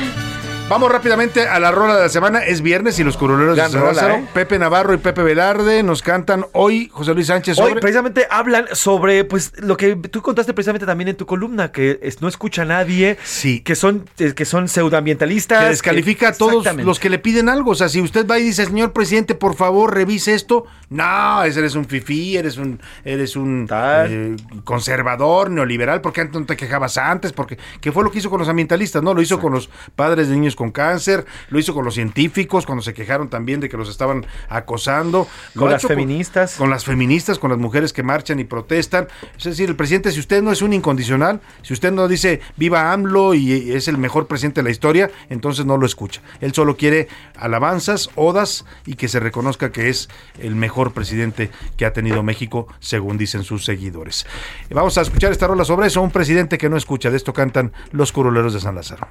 vamos 0.71 0.89
rápidamente 0.89 1.47
a 1.47 1.59
la 1.59 1.69
rola 1.71 1.95
de 1.97 2.01
la 2.03 2.09
semana. 2.09 2.45
Es 2.45 2.61
viernes 2.61 2.97
y 2.97 3.03
los 3.03 3.17
curuleros 3.17 3.55
de 3.55 3.61
Gran 3.61 3.71
San 3.71 3.81
rola, 3.81 3.93
Lázaro, 3.93 4.15
¿eh? 4.15 4.27
Pepe 4.33 4.57
Navarro 4.57 4.93
y 4.93 4.97
Pepe 4.97 5.21
Velarde 5.21 5.83
nos 5.83 6.01
cantan 6.01 6.45
hoy 6.53 6.89
José 6.93 7.13
Luis 7.13 7.27
Sánchez 7.27 7.59
Hoy 7.59 7.67
sobre... 7.69 7.81
precisamente 7.81 8.25
hablan 8.29 8.65
sobre 8.71 9.25
pues 9.25 9.51
lo 9.59 9.75
que 9.75 9.95
tú 9.97 10.21
contaste 10.21 10.53
precisamente 10.53 10.85
también 10.85 11.09
en 11.09 11.17
tu 11.17 11.25
columna, 11.25 11.73
que 11.73 11.99
es- 12.01 12.21
no 12.21 12.29
escucha 12.29 12.61
a 12.61 12.65
nadie, 12.65 13.17
Sí. 13.23 13.59
que 13.59 13.75
son, 13.75 14.07
eh, 14.17 14.33
que 14.33 14.45
son 14.45 14.69
pseudoambientalistas. 14.69 15.61
que 15.63 15.69
descalifica 15.69 16.29
a 16.29 16.33
todos 16.33 16.65
los 16.77 16.99
que 16.99 17.09
le 17.09 17.19
piden 17.19 17.49
algo. 17.49 17.71
O 17.71 17.75
sea, 17.75 17.89
si 17.89 17.99
usted 18.01 18.25
va 18.25 18.39
y 18.39 18.43
dice, 18.43 18.65
señor 18.65 18.93
presidente, 18.93 19.35
por 19.35 19.55
favor, 19.55 19.93
revise 19.93 20.33
esto. 20.33 20.65
No, 20.89 21.43
ese 21.43 21.59
eres 21.59 21.75
un 21.75 21.85
fifí, 21.85 22.37
eres 22.37 22.57
un, 22.57 22.79
eres 23.03 23.35
un 23.35 23.67
eh, 23.71 24.35
conservador, 24.63 25.49
neoliberal, 25.49 26.01
porque 26.01 26.21
antes 26.21 26.39
no 26.39 26.45
te 26.45 26.55
quejabas 26.55 26.97
antes, 26.97 27.33
porque 27.33 27.57
que 27.81 27.91
fue 27.91 28.03
lo 28.03 28.11
que 28.11 28.19
hizo 28.19 28.29
con 28.29 28.39
los 28.39 28.47
ambientalistas, 28.49 29.03
¿no? 29.03 29.13
Lo 29.13 29.21
hizo 29.21 29.39
con 29.39 29.53
los 29.53 29.69
padres 29.95 30.27
de 30.29 30.35
niños 30.35 30.55
con 30.61 30.69
cáncer, 30.69 31.25
lo 31.49 31.57
hizo 31.57 31.73
con 31.73 31.83
los 31.83 31.95
científicos, 31.95 32.67
cuando 32.67 32.83
se 32.83 32.93
quejaron 32.93 33.29
también 33.29 33.59
de 33.59 33.67
que 33.67 33.77
los 33.77 33.89
estaban 33.89 34.27
acosando. 34.47 35.27
Con 35.55 35.71
las 35.71 35.81
feministas. 35.81 36.53
Con 36.55 36.69
las 36.69 36.85
feministas, 36.85 37.39
con 37.39 37.49
las 37.49 37.57
mujeres 37.57 37.93
que 37.93 38.03
marchan 38.03 38.39
y 38.39 38.43
protestan. 38.43 39.07
Es 39.35 39.45
decir, 39.45 39.69
el 39.69 39.75
presidente, 39.75 40.11
si 40.11 40.19
usted 40.19 40.43
no 40.43 40.51
es 40.51 40.61
un 40.61 40.73
incondicional, 40.73 41.41
si 41.63 41.73
usted 41.73 41.91
no 41.91 42.07
dice 42.07 42.41
viva 42.57 42.93
AMLO 42.93 43.33
y 43.33 43.71
es 43.71 43.87
el 43.87 43.97
mejor 43.97 44.27
presidente 44.27 44.61
de 44.61 44.65
la 44.65 44.69
historia, 44.69 45.09
entonces 45.31 45.65
no 45.65 45.77
lo 45.77 45.87
escucha. 45.87 46.21
Él 46.41 46.53
solo 46.53 46.77
quiere 46.77 47.07
alabanzas, 47.35 48.11
odas 48.13 48.65
y 48.85 48.93
que 48.93 49.07
se 49.07 49.19
reconozca 49.19 49.71
que 49.71 49.89
es 49.89 50.09
el 50.37 50.53
mejor 50.53 50.93
presidente 50.93 51.49
que 51.75 51.87
ha 51.87 51.93
tenido 51.93 52.21
México, 52.21 52.67
según 52.79 53.17
dicen 53.17 53.43
sus 53.43 53.65
seguidores. 53.65 54.27
Vamos 54.69 54.95
a 54.99 55.01
escuchar 55.01 55.31
esta 55.31 55.47
rola 55.47 55.65
sobre 55.65 55.87
eso. 55.87 56.03
Un 56.03 56.11
presidente 56.11 56.59
que 56.59 56.69
no 56.69 56.77
escucha. 56.77 57.09
De 57.09 57.17
esto 57.17 57.33
cantan 57.33 57.73
los 57.91 58.11
curuleros 58.11 58.53
de 58.53 58.59
San 58.59 58.75
Lázaro. 58.75 59.07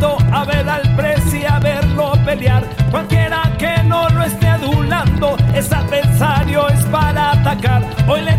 Levanto 0.00 0.16
a 0.32 0.44
ver 0.44 0.68
al 0.68 0.96
presi, 0.96 1.44
a 1.44 1.58
verlo 1.58 2.12
pelear. 2.24 2.64
Cualquiera 2.90 3.42
que 3.58 3.82
no 3.84 4.08
lo 4.10 4.22
esté 4.22 4.48
adulando 4.48 5.36
es 5.54 5.72
adversario, 5.72 6.68
es 6.68 6.84
para 6.86 7.32
atacar. 7.32 7.82
Hoy 8.08 8.22
le 8.22 8.29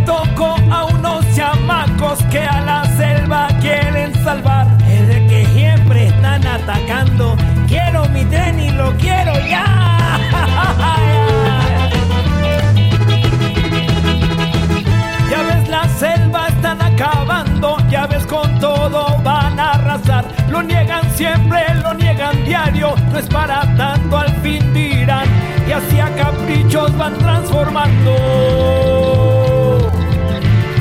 Lo 20.62 20.68
niegan 20.68 21.10
siempre, 21.16 21.60
lo 21.82 21.92
niegan 21.96 22.44
diario, 22.46 22.94
no 23.12 23.18
es 23.18 23.26
para 23.26 23.62
tanto 23.76 24.16
al 24.16 24.32
fin 24.44 24.72
dirán. 24.76 25.28
Y 25.68 25.72
así 25.72 26.00
a 26.00 26.16
caprichos 26.16 26.96
van 26.96 27.18
transformando. 27.18 28.12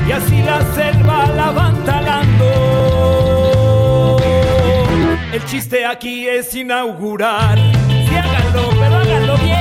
Y 0.07 0.13
así 0.13 0.43
la 0.43 0.61
selva 0.75 1.29
la 1.29 1.51
van 1.53 1.83
talando. 1.87 2.47
El 5.33 5.43
chiste 5.47 5.87
aquí 5.87 6.29
es 6.29 6.55
inaugurar. 6.55 7.57
Sí, 7.57 8.15
háganlo, 8.15 8.69
pero 8.79 8.97
háganlo 8.97 9.39
bien. 9.39 9.61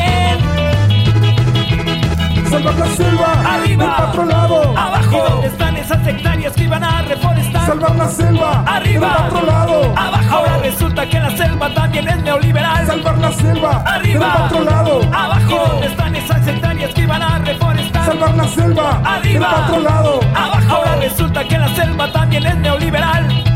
Salvar 7.66 7.96
la 7.96 8.08
selva. 8.08 8.64
Arriba. 8.66 9.08
Del 9.08 9.26
otro 9.28 9.46
lado. 9.46 9.94
Abajo. 9.96 10.36
Ahora 10.36 10.58
resulta 10.58 11.06
que 11.08 11.20
la 11.20 11.32
selva 11.32 11.74
también 11.74 12.08
es 12.08 12.24
neoliberal. 12.24 12.88
Salvar 12.88 13.18
la 13.18 13.32
selva. 13.32 13.84
Arriba. 13.86 14.26
Del 14.26 14.44
otro 14.46 14.64
lado. 14.64 15.02
Abajo. 15.14 15.82
Están 15.84 16.16
esas 16.16 16.48
hectáreas 16.48 16.94
que 16.94 17.02
iban 17.02 17.22
a 17.22 17.40
reforestar? 17.40 18.06
Salvar 18.06 18.36
la 18.36 18.48
selva. 18.48 19.02
Arriba. 19.04 19.48
Del 19.50 19.64
otro 19.64 19.80
lado. 19.82 20.20
Abajo. 20.36 20.76
Ahora 20.76 20.96
resulta 20.98 21.44
que 21.44 21.58
la 21.58 21.68
selva 21.76 22.12
también 22.12 22.46
es 22.46 22.58
neoliberal. 22.58 23.49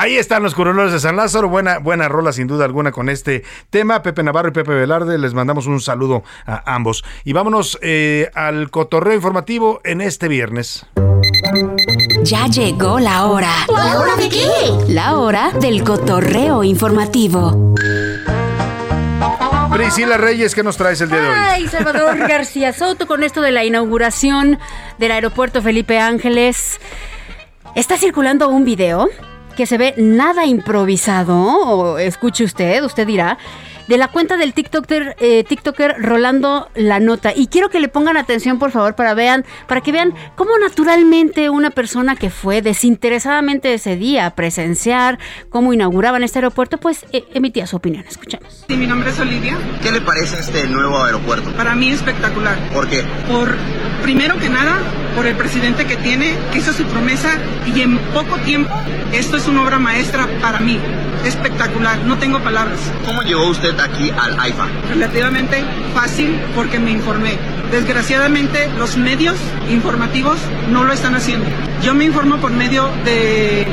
Ahí 0.00 0.16
están 0.16 0.42
los 0.42 0.54
curuleros 0.54 0.92
de 0.92 0.98
San 0.98 1.16
Lázaro. 1.16 1.50
Buena, 1.50 1.78
buena 1.78 2.08
rola, 2.08 2.32
sin 2.32 2.46
duda 2.46 2.64
alguna, 2.64 2.90
con 2.90 3.10
este 3.10 3.44
tema. 3.68 4.02
Pepe 4.02 4.22
Navarro 4.22 4.48
y 4.48 4.52
Pepe 4.52 4.72
Velarde, 4.72 5.18
les 5.18 5.34
mandamos 5.34 5.66
un 5.66 5.78
saludo 5.78 6.22
a 6.46 6.74
ambos. 6.74 7.04
Y 7.22 7.34
vámonos 7.34 7.78
eh, 7.82 8.30
al 8.32 8.70
cotorreo 8.70 9.14
informativo 9.14 9.82
en 9.84 10.00
este 10.00 10.28
viernes. 10.28 10.86
Ya 12.22 12.46
llegó 12.46 12.98
la 12.98 13.26
hora. 13.26 13.52
¿La 13.68 14.00
hora 14.00 14.16
de 14.16 14.30
qué? 14.30 14.46
La 14.88 15.18
hora 15.18 15.50
del 15.60 15.84
cotorreo 15.84 16.64
informativo. 16.64 17.74
Priscila 19.70 20.16
Reyes, 20.16 20.54
¿qué 20.54 20.62
nos 20.62 20.78
traes 20.78 21.02
el 21.02 21.10
día 21.10 21.20
de 21.20 21.28
hoy? 21.28 21.36
Ay, 21.38 21.68
Salvador 21.68 22.16
García 22.26 22.72
Soto, 22.72 23.06
con 23.06 23.22
esto 23.22 23.42
de 23.42 23.52
la 23.52 23.66
inauguración 23.66 24.58
del 24.96 25.12
aeropuerto 25.12 25.60
Felipe 25.60 25.98
Ángeles. 25.98 26.80
Está 27.74 27.98
circulando 27.98 28.48
un 28.48 28.64
video 28.64 29.10
que 29.60 29.66
se 29.66 29.76
ve 29.76 29.92
nada 29.98 30.46
improvisado, 30.46 31.36
o 31.36 31.98
escuche 31.98 32.44
usted, 32.44 32.82
usted 32.82 33.06
dirá, 33.06 33.36
de 33.90 33.98
la 33.98 34.06
cuenta 34.06 34.36
del 34.36 34.54
TikToker, 34.54 35.16
eh, 35.18 35.42
TikToker 35.42 35.96
Rolando 35.98 36.68
La 36.76 37.00
Nota. 37.00 37.32
Y 37.34 37.48
quiero 37.48 37.70
que 37.70 37.80
le 37.80 37.88
pongan 37.88 38.16
atención, 38.16 38.60
por 38.60 38.70
favor, 38.70 38.94
para 38.94 39.14
vean, 39.14 39.44
para 39.66 39.80
que 39.80 39.90
vean 39.90 40.14
cómo 40.36 40.56
naturalmente 40.58 41.50
una 41.50 41.70
persona 41.70 42.14
que 42.14 42.30
fue 42.30 42.62
desinteresadamente 42.62 43.74
ese 43.74 43.96
día 43.96 44.26
a 44.26 44.36
presenciar 44.36 45.18
cómo 45.48 45.72
inauguraban 45.72 46.22
este 46.22 46.38
aeropuerto, 46.38 46.78
pues 46.78 47.04
eh, 47.10 47.24
emitía 47.34 47.66
su 47.66 47.74
opinión. 47.74 48.04
Escuchemos. 48.08 48.64
Sí, 48.68 48.76
mi 48.76 48.86
nombre 48.86 49.10
es 49.10 49.18
Olivia. 49.18 49.58
¿Qué 49.82 49.90
le 49.90 50.00
parece 50.00 50.38
este 50.38 50.68
nuevo 50.68 51.02
aeropuerto? 51.02 51.50
Para 51.56 51.74
mí 51.74 51.90
espectacular. 51.90 52.56
¿Por 52.72 52.88
qué? 52.88 53.02
Por, 53.28 53.56
primero 54.04 54.38
que 54.38 54.48
nada, 54.48 54.78
por 55.16 55.26
el 55.26 55.34
presidente 55.34 55.84
que 55.86 55.96
tiene, 55.96 56.36
que 56.52 56.58
hizo 56.58 56.72
su 56.72 56.84
promesa 56.84 57.30
y 57.66 57.80
en 57.80 57.98
poco 58.14 58.36
tiempo, 58.44 58.72
esto 59.12 59.36
es 59.36 59.48
una 59.48 59.64
obra 59.64 59.80
maestra 59.80 60.28
para 60.40 60.60
mí. 60.60 60.78
Espectacular, 61.24 61.98
no 62.04 62.16
tengo 62.18 62.38
palabras. 62.40 62.78
¿Cómo 63.04 63.22
llegó 63.22 63.48
usted 63.48 63.79
aquí 63.80 64.10
al 64.10 64.38
AIFA? 64.38 64.66
Relativamente 64.90 65.64
fácil 65.94 66.38
porque 66.54 66.78
me 66.78 66.90
informé. 66.92 67.38
Desgraciadamente 67.70 68.68
los 68.78 68.96
medios 68.96 69.36
informativos 69.70 70.38
no 70.70 70.84
lo 70.84 70.92
están 70.92 71.14
haciendo. 71.14 71.46
Yo 71.82 71.94
me 71.94 72.04
informo 72.04 72.36
por 72.38 72.50
medio 72.50 72.90
de 73.04 73.66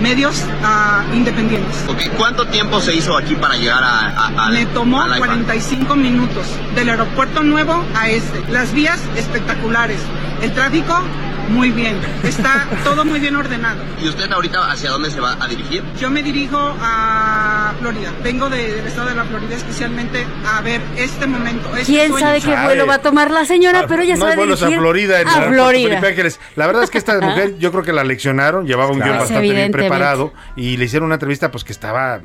medios 0.00 0.42
ah, 0.64 1.02
independientes. 1.12 1.76
¿Cuánto 2.16 2.46
tiempo 2.46 2.80
se 2.80 2.94
hizo 2.94 3.16
aquí 3.16 3.34
para 3.34 3.56
llegar 3.56 3.82
a, 3.84 4.28
a- 4.46 4.50
Me 4.50 4.64
tomó 4.66 5.02
al 5.02 5.12
AIFA? 5.14 5.26
45 5.26 5.96
minutos 5.96 6.46
del 6.74 6.88
aeropuerto 6.88 7.42
nuevo 7.42 7.84
a 7.94 8.08
este. 8.08 8.42
Las 8.50 8.72
vías 8.72 8.98
espectaculares. 9.16 9.98
El 10.42 10.52
tráfico 10.52 11.02
muy 11.50 11.70
bien. 11.70 11.98
Está 12.24 12.66
todo 12.84 13.04
muy 13.04 13.20
bien 13.20 13.36
ordenado. 13.36 13.82
¿Y 14.02 14.08
usted 14.08 14.30
ahorita 14.30 14.70
hacia 14.70 14.90
dónde 14.90 15.10
se 15.10 15.20
va 15.20 15.36
a 15.40 15.46
dirigir? 15.48 15.82
Yo 15.98 16.10
me 16.10 16.22
dirijo 16.22 16.56
a 16.80 17.74
Florida. 17.78 18.12
Vengo 18.22 18.48
de- 18.48 18.74
del 18.74 18.86
estado 18.86 19.08
de 19.08 19.14
la 19.14 19.24
Florida 19.24 19.54
especialmente 19.56 20.26
a 20.46 20.60
ver 20.62 20.80
este 20.96 21.26
momento. 21.26 21.68
este 21.76 21.92
¿Quién 21.92 22.08
sueño. 22.10 22.26
sabe 22.26 22.40
qué 22.40 22.56
vuelo 22.64 22.86
va 22.86 22.94
a 22.94 23.02
tomar 23.02 23.30
la 23.30 23.44
señora? 23.44 23.84
Pero 23.86 24.02
ella 24.02 24.14
no 24.16 24.20
sabe 24.22 24.36
vuelos 24.36 24.60
dirigir 24.60 24.78
a 24.78 24.80
Florida 24.80 25.20
en 25.20 25.28
a 25.28 25.30
aeropuerto 25.32 25.62
Florida. 25.62 25.88
Felipe 25.88 26.06
Ángeles. 26.08 26.40
La 26.56 26.66
verdad 26.66 26.82
es 26.84 26.90
que 26.90 26.98
esta 26.98 27.20
mujer, 27.20 27.58
yo 27.58 27.70
creo 27.72 27.82
que 27.84 27.92
la 27.92 28.04
leccionaron, 28.04 28.66
llevaba 28.66 28.90
un 28.90 28.96
Claro. 28.96 29.12
guion 29.12 29.18
bastante 29.20 29.52
bien 29.52 29.72
preparado 29.72 30.32
y 30.56 30.76
le 30.76 30.84
hicieron 30.84 31.06
una 31.06 31.14
entrevista 31.16 31.50
pues 31.50 31.64
que 31.64 31.72
estaba 31.72 32.20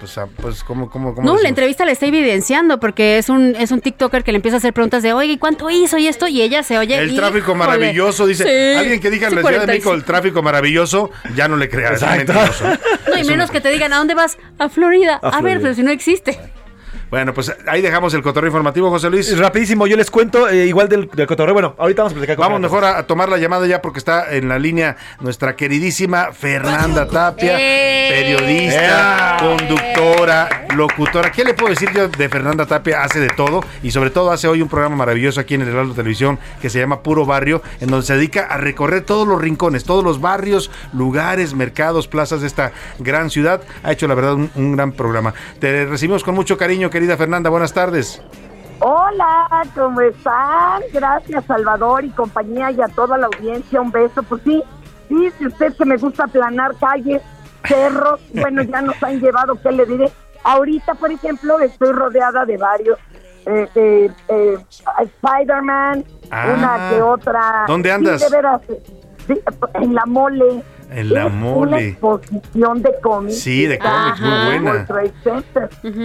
pues, 0.00 0.18
a- 0.18 0.26
pues 0.26 0.62
¿cómo, 0.64 0.90
cómo, 0.90 1.14
cómo 1.14 1.26
No, 1.26 1.40
la 1.40 1.48
entrevista 1.48 1.84
le 1.84 1.92
está 1.92 2.06
evidenciando 2.06 2.78
porque 2.80 3.18
es 3.18 3.28
un, 3.28 3.54
es 3.56 3.70
un 3.70 3.80
TikToker 3.80 4.22
que 4.24 4.32
le 4.32 4.36
empieza 4.36 4.56
a 4.56 4.58
hacer 4.58 4.72
preguntas 4.72 5.02
de, 5.02 5.12
oye, 5.12 5.32
¿y 5.32 5.38
cuánto 5.38 5.70
hizo 5.70 5.96
y 5.98 6.06
esto? 6.08 6.26
Y 6.28 6.42
ella 6.42 6.62
se 6.62 6.78
oye. 6.78 6.96
El 6.98 7.14
tráfico 7.14 7.52
"Híjole". 7.52 7.58
maravilloso, 7.58 8.26
dice. 8.26 8.44
Sí, 8.44 8.78
Alguien 8.78 9.00
que 9.00 9.10
diga 9.10 9.28
en 9.28 9.30
sí, 9.30 9.36
la 9.36 9.42
Ciudad 9.42 9.60
de 9.62 9.66
México 9.66 9.90
45. 9.90 9.94
el 9.94 10.04
tráfico 10.04 10.42
maravilloso, 10.42 11.10
ya 11.34 11.48
no 11.48 11.56
le 11.56 11.68
creas. 11.68 11.92
es 11.94 12.02
Exacto. 12.02 12.32
mentiroso. 12.32 12.64
No, 13.08 13.18
y 13.18 13.24
menos 13.24 13.50
que 13.50 13.60
te 13.60 13.70
digan, 13.70 13.92
¿a 13.92 13.96
dónde 13.98 14.14
vas? 14.14 14.36
A 14.58 14.68
Florida. 14.68 15.18
A 15.22 15.28
A, 15.28 15.40
ver, 15.40 15.60
pero 15.60 15.74
si 15.74 15.82
no 15.82 15.90
existe. 15.90 16.38
Bueno, 17.14 17.32
pues 17.32 17.54
ahí 17.68 17.80
dejamos 17.80 18.12
el 18.14 18.22
cotorreo 18.22 18.48
informativo, 18.48 18.90
José 18.90 19.08
Luis. 19.08 19.38
Rapidísimo, 19.38 19.86
yo 19.86 19.96
les 19.96 20.10
cuento, 20.10 20.48
eh, 20.48 20.66
igual 20.66 20.88
del, 20.88 21.08
del 21.14 21.28
cotorreo. 21.28 21.54
Bueno, 21.54 21.76
ahorita 21.78 22.02
vamos 22.02 22.12
a 22.12 22.14
platicar 22.16 22.34
con 22.34 22.42
Vamos 22.44 22.60
mejor 22.60 22.84
a, 22.84 22.98
a 22.98 23.06
tomar 23.06 23.28
la 23.28 23.36
llamada 23.38 23.68
ya 23.68 23.80
porque 23.80 24.00
está 24.00 24.34
en 24.34 24.48
la 24.48 24.58
línea 24.58 24.96
nuestra 25.20 25.54
queridísima 25.54 26.32
Fernanda 26.32 27.06
Tapia, 27.08 27.56
¡Eh! 27.56 28.08
periodista, 28.10 29.36
conductora, 29.38 30.66
locutora. 30.74 31.30
¿Qué 31.30 31.44
le 31.44 31.54
puedo 31.54 31.70
decir 31.70 31.88
yo 31.94 32.08
de 32.08 32.28
Fernanda 32.28 32.66
Tapia? 32.66 33.04
Hace 33.04 33.20
de 33.20 33.28
todo 33.28 33.60
y 33.84 33.92
sobre 33.92 34.10
todo 34.10 34.32
hace 34.32 34.48
hoy 34.48 34.60
un 34.60 34.68
programa 34.68 34.96
maravilloso 34.96 35.38
aquí 35.38 35.54
en 35.54 35.62
el 35.62 35.68
Heraldo 35.68 35.94
Televisión 35.94 36.40
que 36.60 36.68
se 36.68 36.80
llama 36.80 37.04
Puro 37.04 37.24
Barrio, 37.24 37.62
en 37.80 37.90
donde 37.90 38.04
se 38.04 38.16
dedica 38.16 38.46
a 38.46 38.56
recorrer 38.56 39.02
todos 39.02 39.28
los 39.28 39.40
rincones, 39.40 39.84
todos 39.84 40.02
los 40.02 40.20
barrios, 40.20 40.68
lugares, 40.92 41.54
mercados, 41.54 42.08
plazas 42.08 42.40
de 42.40 42.48
esta 42.48 42.72
gran 42.98 43.30
ciudad. 43.30 43.62
Ha 43.84 43.92
hecho 43.92 44.08
la 44.08 44.16
verdad 44.16 44.34
un, 44.34 44.50
un 44.56 44.72
gran 44.74 44.90
programa. 44.90 45.32
Te 45.60 45.86
recibimos 45.86 46.24
con 46.24 46.34
mucho 46.34 46.58
cariño, 46.58 46.90
querida 47.04 47.16
Fernanda. 47.18 47.50
Buenas 47.50 47.72
tardes. 47.74 48.22
Hola, 48.80 49.46
¿cómo 49.74 50.00
están? 50.00 50.82
Gracias, 50.92 51.44
Salvador 51.44 52.04
y 52.04 52.10
compañía 52.10 52.70
y 52.70 52.80
a 52.80 52.88
toda 52.88 53.18
la 53.18 53.26
audiencia. 53.26 53.80
Un 53.80 53.90
beso. 53.92 54.22
Pues 54.22 54.40
sí, 54.42 54.62
dice 55.10 55.46
usted 55.46 55.76
que 55.76 55.84
me 55.84 55.96
gusta 55.98 56.24
aplanar 56.24 56.74
calles, 56.80 57.20
cerros. 57.66 58.20
Bueno, 58.34 58.62
ya 58.62 58.80
nos 58.80 59.00
han 59.02 59.20
llevado, 59.20 59.60
¿qué 59.62 59.70
le 59.72 59.84
diré? 59.86 60.10
Ahorita, 60.44 60.94
por 60.94 61.10
ejemplo, 61.12 61.60
estoy 61.60 61.92
rodeada 61.92 62.44
de 62.46 62.56
varios. 62.56 62.98
Eh, 63.46 63.68
eh, 63.74 64.10
eh, 64.28 64.58
Spider-Man, 64.98 66.04
Ah, 66.30 66.54
una 66.56 66.88
que 66.90 67.02
otra. 67.02 67.64
¿dónde 67.68 67.90
Sí, 67.90 67.94
andas? 67.94 68.20
de 68.30 68.36
veras, 68.36 68.60
sí, 69.26 69.34
en 69.74 69.94
la 69.94 70.06
mole. 70.06 70.62
En 70.90 71.12
la 71.12 71.26
Es 71.26 71.26
Una 71.26 71.34
mole. 71.34 71.88
exposición 71.88 72.82
de 72.82 72.90
cómics. 73.02 73.38
Sí, 73.40 73.66
de 73.66 73.78
cómics, 73.78 74.20
muy 74.20 74.58
buena. 74.60 74.86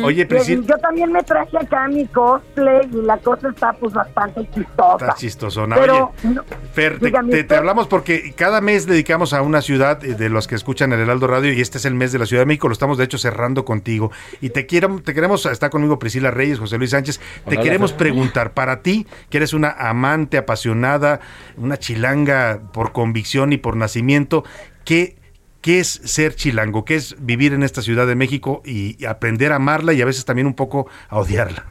Oye, 0.04 0.26
Priscila- 0.26 0.66
yo 0.66 0.78
también 0.78 1.12
me 1.12 1.22
traje 1.24 1.58
acá 1.58 1.88
mi 1.88 2.06
cosplay 2.08 2.88
y 2.92 3.02
la 3.02 3.18
cosa 3.18 3.50
está 3.50 3.74
pues 3.74 3.94
bastante 3.94 4.48
chistosa. 4.54 4.98
Está 5.06 5.14
chistosona. 5.16 5.76
Pero 5.76 6.12
Oye, 6.24 6.34
no, 6.36 6.44
Fer, 6.74 7.00
te, 7.00 7.56
hablamos 7.56 7.88
porque 7.88 8.34
cada 8.36 8.62
mes 8.62 8.86
dedicamos 8.86 9.34
a 9.34 9.42
una 9.42 9.62
ciudad 9.62 10.04
eh, 10.04 10.16
de 10.16 10.30
los 10.30 10.48
que 10.48 10.56
escuchan 10.56 10.92
el 10.94 11.00
Heraldo 11.00 11.28
Radio 11.28 11.54
y 11.54 11.62
este 11.62 11.78
es 11.78 11.86
el 11.86 11.96
mes 11.96 12.12
de 12.12 12.20
la 12.20 12.26
Ciudad 12.26 12.42
de 12.42 12.48
México, 12.48 12.68
lo 12.68 12.74
estamos 12.74 12.98
de 12.98 13.04
hecho 13.06 13.18
cerrando 13.18 13.66
contigo. 13.66 14.12
Y 14.42 14.50
te 14.50 14.66
quiero, 14.66 15.02
te 15.02 15.14
queremos, 15.14 15.46
está 15.46 15.70
conmigo 15.70 16.00
Priscila 16.00 16.32
Reyes, 16.32 16.60
José 16.60 16.78
Luis 16.78 16.92
Sánchez, 16.92 17.20
te 17.48 17.56
Hola, 17.56 17.62
queremos 17.62 17.94
preguntar, 17.94 18.54
para 18.54 18.82
ti, 18.82 19.08
que 19.30 19.38
eres 19.38 19.54
una 19.54 19.72
amante 19.72 20.38
apasionada, 20.38 21.20
una 21.58 21.78
chilanga 21.78 22.60
por 22.74 22.92
convicción 22.92 23.54
y 23.54 23.58
por 23.58 23.76
nacimiento, 23.76 24.44
¿qué, 24.90 25.16
qué 25.62 25.80
es 25.80 25.88
ser 25.88 26.34
chilango? 26.34 26.84
¿Qué 26.84 26.96
es 26.96 27.16
vivir 27.24 27.54
en 27.54 27.62
esta 27.62 27.84
Ciudad 27.84 28.08
de 28.08 28.16
México 28.16 28.64
y, 28.66 29.06
aprender 29.06 29.52
a 29.52 29.58
amarla 29.58 29.94
y 29.94 30.02
a 30.02 30.06
veces 30.06 30.26
también 30.26 30.48
un 30.48 30.56
poco 30.56 30.88
a 31.10 31.20
odiarla? 31.20 31.66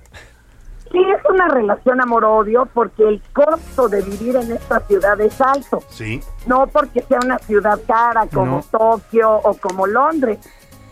Sí, 0.93 0.99
es 1.01 1.21
una 1.29 1.49
relación 1.49 2.01
amor-odio 2.01 2.69
porque 2.73 3.03
el 3.03 3.21
costo 3.33 3.89
de 3.89 4.03
vivir 4.03 4.37
en 4.37 4.53
esta 4.53 4.79
ciudad 4.87 5.21
es 5.21 5.41
alto. 5.41 5.81
Sí. 5.89 6.21
No 6.47 6.69
porque 6.69 7.03
sea 7.03 7.19
una 7.25 7.39
ciudad 7.39 7.81
cara 7.89 8.29
como 8.33 8.63
No. 8.73 8.79
Tokio 8.79 9.33
o 9.33 9.55
como 9.55 9.89
Londres. 9.89 10.39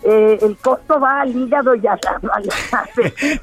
Eh, 0.02 0.38
el 0.42 0.56
costo 0.56 0.98
va 0.98 1.20
al 1.20 1.34
hígado 1.34 1.76
y 1.76 1.86
a 1.86 1.96
la, 2.02 2.20
a 2.32 2.40
la 2.40 2.88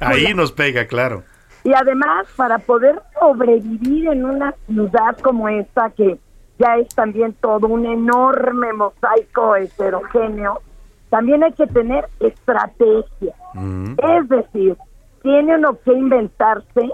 Ahí 0.00 0.34
nos 0.34 0.52
pega, 0.52 0.86
claro. 0.86 1.24
Y 1.64 1.72
además, 1.72 2.26
para 2.36 2.58
poder 2.58 3.00
sobrevivir 3.18 4.08
en 4.08 4.26
una 4.26 4.54
ciudad 4.66 5.16
como 5.22 5.48
esta, 5.48 5.88
que 5.88 6.18
ya 6.58 6.76
es 6.76 6.88
también 6.94 7.34
todo 7.40 7.66
un 7.66 7.86
enorme 7.86 8.72
mosaico 8.72 9.56
heterogéneo, 9.56 10.60
también 11.10 11.44
hay 11.44 11.52
que 11.52 11.66
tener 11.66 12.08
estrategia. 12.20 13.34
Es 13.98 14.28
decir, 14.28 14.76
tiene 15.22 15.56
uno 15.56 15.78
que 15.84 15.92
inventarse 15.92 16.90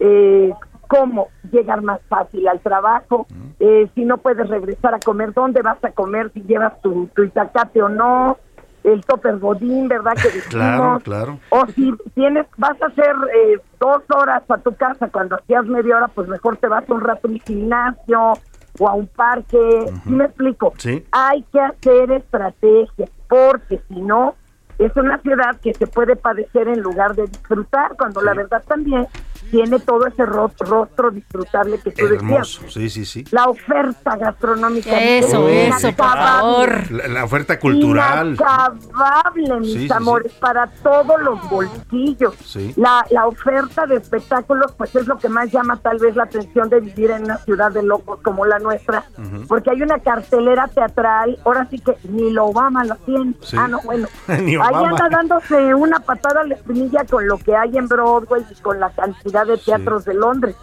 eh, 0.00 0.52
cómo 0.88 1.28
llegar 1.52 1.82
más 1.82 2.00
fácil 2.08 2.48
al 2.48 2.60
trabajo, 2.60 3.26
eh, 3.60 3.88
si 3.94 4.04
no 4.04 4.18
puedes 4.18 4.48
regresar 4.48 4.94
a 4.94 4.98
comer, 4.98 5.32
dónde 5.32 5.62
vas 5.62 5.82
a 5.84 5.92
comer, 5.92 6.32
si 6.32 6.42
llevas 6.42 6.80
tu, 6.82 7.08
tu 7.14 7.22
itacate 7.22 7.80
o 7.80 7.88
no, 7.88 8.38
el 8.82 9.04
topper 9.04 9.38
godín, 9.38 9.88
¿verdad? 9.88 10.14
Que. 10.14 10.40
Claro, 10.48 10.98
claro. 11.00 11.38
O 11.50 11.66
si 11.66 11.92
tienes, 12.14 12.46
vas 12.56 12.80
a 12.82 12.86
hacer 12.86 13.14
eh, 13.34 13.58
dos 13.78 14.02
horas 14.16 14.42
a 14.48 14.58
tu 14.58 14.74
casa 14.74 15.08
cuando 15.08 15.36
hacías 15.36 15.66
media 15.66 15.96
hora, 15.96 16.08
pues 16.08 16.28
mejor 16.28 16.56
te 16.56 16.66
vas 16.66 16.88
un 16.88 17.00
rato 17.00 17.28
a 17.28 17.30
un 17.30 17.38
gimnasio 17.40 18.32
o 18.80 18.88
a 18.88 18.94
un 18.94 19.06
parque. 19.06 19.84
¿Sí 20.02 20.10
me 20.10 20.24
explico? 20.24 20.72
Sí. 20.78 21.04
Hay 21.12 21.44
que 21.52 21.60
hacer 21.60 22.10
estrategia, 22.10 23.06
porque 23.28 23.80
si 23.88 24.00
no, 24.00 24.34
es 24.78 24.96
una 24.96 25.18
ciudad 25.18 25.60
que 25.60 25.74
se 25.74 25.86
puede 25.86 26.16
padecer 26.16 26.66
en 26.66 26.80
lugar 26.80 27.14
de 27.14 27.26
disfrutar, 27.26 27.96
cuando 27.96 28.22
la 28.22 28.34
verdad 28.34 28.64
también 28.66 29.06
tiene 29.50 29.78
todo 29.80 30.06
ese 30.06 30.24
ro- 30.26 30.50
rostro 30.60 31.10
disfrutable 31.10 31.78
que 31.78 31.90
tú 31.90 32.04
decías. 32.06 32.22
Hermoso, 32.22 32.62
sí, 32.68 32.88
sí, 32.90 33.04
sí. 33.04 33.24
La 33.30 33.44
oferta 33.46 34.16
gastronómica. 34.16 34.98
Eso, 35.00 35.48
es 35.48 35.74
eso, 35.76 35.92
por 35.96 36.06
favor. 36.06 36.90
La, 36.92 37.08
la 37.08 37.24
oferta 37.24 37.58
cultural. 37.58 38.34
Inacabable, 38.34 39.60
mis 39.60 39.70
Sí, 39.72 39.78
sí, 39.80 39.86
sí. 39.88 39.92
amores, 39.94 40.32
para 40.34 40.66
todos 40.66 41.20
los 41.22 41.48
bolsillos. 41.50 42.34
Sí. 42.44 42.72
La, 42.76 43.04
la 43.10 43.26
oferta 43.26 43.86
de 43.86 43.96
espectáculos, 43.96 44.72
pues 44.76 44.94
es 44.96 45.06
lo 45.06 45.18
que 45.18 45.28
más 45.28 45.50
llama 45.50 45.76
tal 45.76 45.98
vez 45.98 46.16
la 46.16 46.24
atención 46.24 46.68
de 46.68 46.80
vivir 46.80 47.10
en 47.10 47.24
una 47.24 47.38
ciudad 47.38 47.70
de 47.70 47.82
locos 47.82 48.20
como 48.22 48.44
la 48.46 48.58
nuestra, 48.58 49.04
porque 49.48 49.70
hay 49.70 49.82
una 49.82 49.98
cartelera 49.98 50.68
teatral, 50.68 51.38
ahora 51.44 51.66
sí 51.70 51.78
que 51.78 51.96
ni 52.08 52.30
lo 52.32 52.46
Obama 52.46 52.84
lo 52.84 52.96
tiene. 52.96 53.34
Sí. 53.42 53.56
Ah, 53.58 53.68
no, 53.68 53.80
bueno. 53.84 54.08
Ni 54.28 54.54
Ahí 54.54 54.56
Obama. 54.56 54.88
anda 54.90 55.08
dándose 55.10 55.74
una 55.74 56.00
patada 56.00 56.40
a 56.40 56.44
la 56.44 56.54
espinilla 56.54 57.04
con 57.08 57.26
lo 57.26 57.38
que 57.38 57.54
hay 57.56 57.76
en 57.76 57.86
Broadway 57.88 58.44
y 58.50 58.60
con 58.60 58.80
la 58.80 58.90
cantidad 58.90 59.39
de 59.44 59.58
teatros 59.58 60.04
de 60.04 60.14
Londres. 60.14 60.56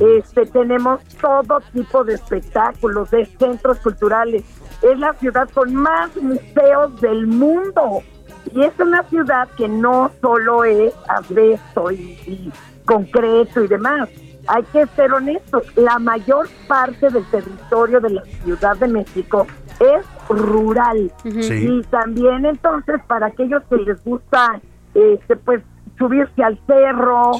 Este, 0.00 0.46
tenemos 0.46 1.02
todo 1.20 1.60
tipo 1.72 2.04
de 2.04 2.14
espectáculos, 2.14 3.10
de 3.10 3.26
centros 3.26 3.78
culturales. 3.78 4.44
Es 4.82 4.98
la 4.98 5.14
ciudad 5.14 5.48
con 5.50 5.74
más 5.74 6.14
museos 6.16 7.00
del 7.00 7.26
mundo. 7.26 8.02
Y 8.52 8.62
es 8.62 8.72
una 8.78 9.02
ciudad 9.04 9.48
que 9.56 9.68
no 9.68 10.10
solo 10.20 10.64
es 10.64 10.92
asbesto 11.08 11.90
y, 11.90 12.18
y 12.26 12.52
concreto 12.84 13.62
y 13.62 13.68
demás. 13.68 14.08
Hay 14.48 14.64
que 14.64 14.86
ser 14.96 15.12
honestos, 15.12 15.62
la 15.76 15.98
mayor 16.00 16.48
parte 16.66 17.08
del 17.08 17.24
territorio 17.30 18.00
de 18.00 18.10
la 18.10 18.24
Ciudad 18.42 18.76
de 18.76 18.88
México 18.88 19.46
es 19.78 20.04
rural. 20.28 21.12
Sí. 21.22 21.68
Y 21.68 21.82
también 21.84 22.46
entonces 22.46 23.00
para 23.06 23.26
aquellos 23.26 23.62
que 23.70 23.76
les 23.76 24.02
gusta 24.04 24.60
este 24.94 25.36
pues 25.36 25.62
subirse 25.98 26.42
al 26.42 26.58
cerro, 26.66 27.32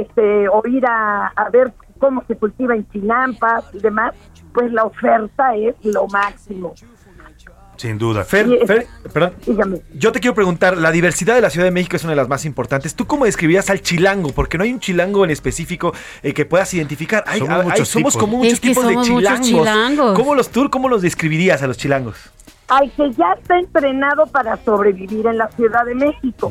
este 0.00 0.48
o 0.48 0.62
ir 0.66 0.84
a, 0.86 1.28
a 1.28 1.50
ver 1.50 1.72
cómo 1.98 2.24
se 2.26 2.36
cultiva 2.36 2.74
en 2.74 2.88
chinampas 2.90 3.64
y 3.72 3.78
demás, 3.78 4.14
pues 4.52 4.72
la 4.72 4.84
oferta 4.84 5.54
es 5.56 5.74
lo 5.84 6.06
máximo. 6.08 6.74
Sin 7.76 7.98
duda. 7.98 8.22
Fer, 8.24 8.46
Sí, 8.46 8.58
Fer, 8.66 8.86
perdón. 9.12 9.32
Dígame. 9.44 9.80
Yo 9.94 10.12
te 10.12 10.20
quiero 10.20 10.34
preguntar, 10.34 10.76
la 10.76 10.92
diversidad 10.92 11.34
de 11.34 11.40
la 11.40 11.50
Ciudad 11.50 11.64
de 11.66 11.72
México 11.72 11.96
es 11.96 12.04
una 12.04 12.12
de 12.12 12.16
las 12.16 12.28
más 12.28 12.44
importantes. 12.44 12.94
¿Tú 12.94 13.06
cómo 13.06 13.24
describirías 13.24 13.70
al 13.70 13.80
chilango? 13.80 14.30
Porque 14.32 14.56
no 14.56 14.62
hay 14.62 14.72
un 14.72 14.78
chilango 14.78 15.24
en 15.24 15.30
específico 15.32 15.92
eh, 16.22 16.32
que 16.32 16.44
puedas 16.44 16.72
identificar. 16.74 17.24
Hay- 17.26 17.40
Somos 17.40 17.56
hay- 17.58 17.64
muchos 17.64 17.88
somos 17.88 18.12
tipos. 18.12 18.16
como 18.18 18.36
muchos 18.38 18.52
Es 18.52 18.60
que 18.60 18.68
tipos 18.68 18.86
de 18.86 18.92
somos 18.92 19.08
muchos 19.08 19.18
chilangos. 19.40 19.48
chilangos. 19.48 20.14
¿Cómo 20.18 20.34
los 20.36 20.50
tú 20.50 20.70
cómo 20.70 20.88
los 20.88 21.02
describirías 21.02 21.62
a 21.62 21.66
los 21.66 21.76
chilangos? 21.76 22.16
Al 22.72 22.90
que 22.92 23.10
ya 23.12 23.32
está 23.38 23.58
entrenado 23.58 24.26
para 24.28 24.56
sobrevivir 24.64 25.26
en 25.26 25.36
la 25.36 25.48
Ciudad 25.48 25.84
de 25.84 25.94
México. 25.94 26.50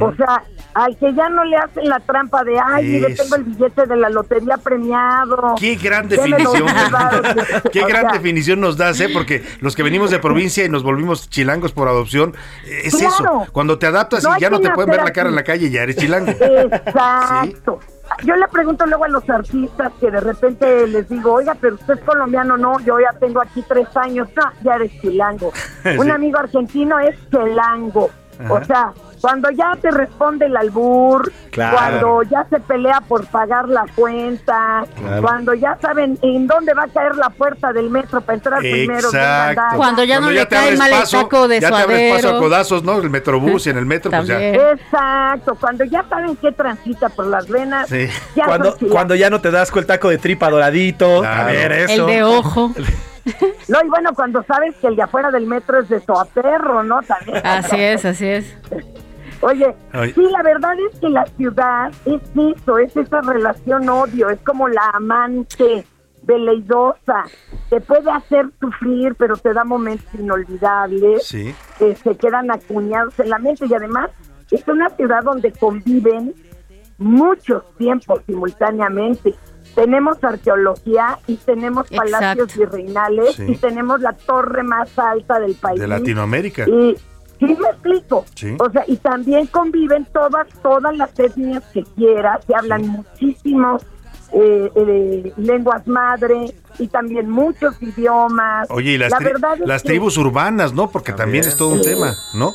O 0.00 0.14
sea, 0.16 0.42
al 0.74 0.96
que 0.96 1.14
ya 1.14 1.28
no 1.28 1.44
le 1.44 1.56
hacen 1.56 1.88
la 1.88 2.00
trampa 2.00 2.42
de, 2.42 2.58
ay, 2.58 2.84
mire, 2.86 3.12
Eso. 3.12 3.22
tengo 3.22 3.36
el 3.36 3.44
billete 3.44 3.86
de 3.86 3.96
la 3.96 4.08
lotería 4.10 4.56
premiado. 4.56 5.54
Qué 5.58 5.76
gran 5.76 6.08
definición. 6.08 6.66
Qué 7.72 7.82
O 7.84 7.86
gran 7.86 8.02
sea, 8.02 8.12
definición 8.12 8.60
nos 8.60 8.76
das, 8.76 9.00
¿eh? 9.00 9.08
Porque 9.12 9.42
los 9.60 9.76
que 9.76 9.82
venimos 9.82 10.10
de 10.10 10.18
provincia 10.18 10.64
y 10.64 10.68
nos 10.68 10.82
volvimos 10.82 11.28
chilangos 11.30 11.72
por 11.72 11.86
adopción, 11.88 12.34
eh, 12.66 12.80
es 12.84 12.96
Claro. 12.96 13.14
eso. 13.14 13.46
Cuando 13.52 13.78
te 13.78 13.86
adaptas 13.86 14.24
No 14.24 14.36
y 14.36 14.40
ya 14.40 14.50
no 14.50 14.60
te 14.60 14.70
pueden 14.70 14.90
ver 14.90 15.04
la 15.04 15.12
cara 15.12 15.28
en 15.28 15.36
la 15.36 15.44
calle, 15.44 15.70
ya 15.70 15.82
eres 15.82 15.96
chilango. 15.96 16.32
Exacto. 16.32 17.78
Yo 18.24 18.36
le 18.36 18.46
pregunto 18.48 18.86
luego 18.86 19.04
a 19.04 19.08
los 19.08 19.28
artistas 19.28 19.92
que 20.00 20.10
de 20.10 20.20
repente 20.20 20.86
les 20.86 21.08
digo, 21.08 21.32
oiga, 21.32 21.56
pero 21.60 21.74
usted 21.74 21.94
es 21.94 22.00
colombiano, 22.00 22.56
no, 22.56 22.78
yo 22.80 22.98
ya 23.00 23.18
tengo 23.18 23.40
aquí 23.40 23.64
tres 23.66 23.88
años, 23.96 24.28
no, 24.36 24.42
ya 24.62 24.74
eres 24.76 24.92
chilango. 25.00 25.52
Un 25.98 26.10
amigo 26.10 26.38
argentino 26.38 26.98
es 27.00 27.16
chilango. 27.30 28.10
O 28.48 28.64
sea, 28.64 28.92
cuando 29.22 29.50
ya 29.50 29.72
te 29.80 29.90
responde 29.90 30.46
el 30.46 30.56
albur, 30.56 31.32
Claro. 31.50 31.76
cuando 31.76 32.22
ya 32.24 32.44
se 32.50 32.60
pelea 32.60 33.00
por 33.06 33.24
pagar 33.26 33.68
la 33.68 33.86
cuenta, 33.94 34.84
Claro. 34.98 35.22
cuando 35.22 35.54
ya 35.54 35.78
saben 35.80 36.18
en 36.22 36.46
dónde 36.46 36.74
va 36.74 36.82
a 36.84 36.88
caer 36.88 37.16
la 37.16 37.30
puerta 37.30 37.72
del 37.72 37.88
metro 37.88 38.20
para 38.20 38.34
entrar 38.34 38.58
primero. 38.58 39.08
Exacto. 39.08 39.76
Cuando 39.76 40.04
ya 40.04 40.20
no 40.20 40.30
le 40.30 40.40
te 40.44 40.54
cae 40.56 40.76
mal 40.76 40.92
el 40.92 40.98
paso, 41.00 41.22
taco 41.22 41.48
de 41.48 41.60
ya 41.60 41.68
te 41.70 41.74
abres 41.76 41.86
suadero. 41.98 42.14
paso 42.16 42.36
a 42.36 42.38
codazos, 42.40 42.82
¿no? 42.84 42.98
El 42.98 43.08
metrobús 43.10 43.66
y 43.66 43.70
en 43.70 43.78
el 43.78 43.86
metro, 43.86 44.10
pues 44.10 44.26
ya. 44.26 44.40
Exacto, 44.42 45.54
cuando 45.54 45.84
ya 45.84 46.04
saben 46.10 46.36
qué 46.36 46.52
transita 46.52 47.08
por 47.08 47.26
las 47.28 47.46
venas, 47.48 47.88
Sí. 47.88 48.08
ya 48.34 48.44
Cuando, 48.46 48.76
cuando 48.90 49.14
ya 49.14 49.30
no 49.30 49.40
te 49.40 49.50
das 49.50 49.70
con 49.70 49.80
el 49.80 49.86
taco 49.86 50.08
de 50.10 50.18
tripa 50.18 50.50
doradito. 50.50 51.24
A 51.24 51.44
ver, 51.44 51.70
eso. 51.72 52.08
El 52.08 52.14
de 52.14 52.22
ojo. 52.24 52.72
No, 53.68 53.78
y 53.84 53.88
bueno, 53.88 54.10
cuando 54.16 54.42
sabes 54.42 54.74
que 54.80 54.88
el 54.88 54.96
de 54.96 55.02
afuera 55.02 55.30
del 55.30 55.46
metro 55.46 55.78
es 55.78 55.88
de 55.88 56.00
Soaperro, 56.00 56.82
¿no? 56.82 57.02
También. 57.02 57.40
Así 57.46 57.76
es, 57.80 58.04
así 58.04 58.26
es. 58.26 58.52
Oye, 59.42 59.74
Ay. 59.92 60.12
sí, 60.12 60.22
la 60.30 60.42
verdad 60.42 60.74
es 60.90 60.98
que 61.00 61.08
la 61.08 61.26
ciudad 61.26 61.92
es 62.04 62.22
eso, 62.36 62.78
es 62.78 62.96
esa 62.96 63.20
relación 63.20 63.88
odio, 63.88 64.30
es 64.30 64.40
como 64.40 64.68
la 64.68 64.88
amante 64.94 65.84
veleidosa, 66.22 67.24
te 67.68 67.80
puede 67.80 68.10
hacer 68.10 68.46
sufrir, 68.60 69.14
pero 69.16 69.36
te 69.36 69.52
da 69.52 69.64
momentos 69.64 70.06
inolvidables 70.14 71.26
Sí. 71.26 71.52
que 71.78 71.94
se 71.96 72.16
quedan 72.16 72.50
acuñados 72.52 73.18
en 73.18 73.30
la 73.30 73.38
mente 73.38 73.66
y 73.66 73.74
además 73.74 74.10
es 74.50 74.66
una 74.68 74.88
ciudad 74.90 75.22
donde 75.24 75.50
conviven 75.52 76.32
muchos 76.98 77.64
tiempos 77.78 78.20
simultáneamente. 78.26 79.34
Tenemos 79.74 80.22
arqueología 80.22 81.18
y 81.26 81.36
tenemos 81.36 81.88
palacios 81.88 82.48
Exacto. 82.50 82.60
virreinales 82.76 83.34
Sí. 83.34 83.44
y 83.48 83.56
tenemos 83.56 84.00
la 84.00 84.12
torre 84.12 84.62
más 84.62 84.96
alta 84.98 85.40
del 85.40 85.54
país. 85.54 85.80
De 85.80 85.88
Latinoamérica. 85.88 86.68
Y 86.68 86.94
sí 87.46 87.56
me 87.60 87.68
explico. 87.68 88.24
Sí. 88.34 88.56
O 88.58 88.70
sea, 88.70 88.84
y 88.86 88.96
también 88.96 89.46
conviven 89.46 90.06
todas 90.12 90.46
todas 90.62 90.96
las 90.96 91.18
etnias 91.18 91.62
que 91.72 91.82
quieras, 91.96 92.44
se 92.46 92.54
hablan 92.54 92.86
muchísimos 92.88 93.82
eh, 94.34 94.70
eh, 94.74 95.32
lenguas 95.36 95.86
madre 95.86 96.54
y 96.78 96.88
también 96.88 97.28
muchos 97.28 97.74
idiomas. 97.82 98.66
Oye, 98.70 98.92
y 98.92 98.98
las, 98.98 99.10
la 99.10 99.18
tri- 99.18 99.24
verdad 99.24 99.54
es 99.60 99.66
las 99.68 99.82
que- 99.82 99.88
tribus 99.88 100.16
urbanas, 100.16 100.72
¿no? 100.72 100.90
Porque 100.90 101.12
también 101.12 101.44
es 101.44 101.56
todo 101.56 101.68
un 101.70 101.82
tema, 101.82 102.14
¿no? 102.34 102.52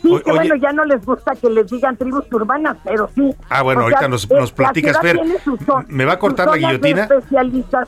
Sí, 0.00 0.08
O- 0.14 0.20
que 0.22 0.30
oye- 0.30 0.38
bueno, 0.48 0.54
ya 0.56 0.72
no 0.72 0.84
les 0.86 1.04
gusta 1.04 1.32
que 1.34 1.50
les 1.50 1.66
digan 1.70 1.94
tribus 1.96 2.24
urbanas, 2.32 2.76
pero 2.84 3.10
sí. 3.14 3.34
Ah, 3.50 3.60
bueno, 3.62 3.80
O 3.80 3.82
ahorita 3.84 3.98
sea, 3.98 4.08
nos, 4.08 4.24
eh, 4.30 4.34
nos 4.38 4.50
platicas, 4.52 4.98
Fer. 5.00 5.20
Me 5.88 6.04
va 6.06 6.14
a 6.14 6.18
cortar 6.18 6.46
la 6.48 6.56
guillotina. 6.56 7.06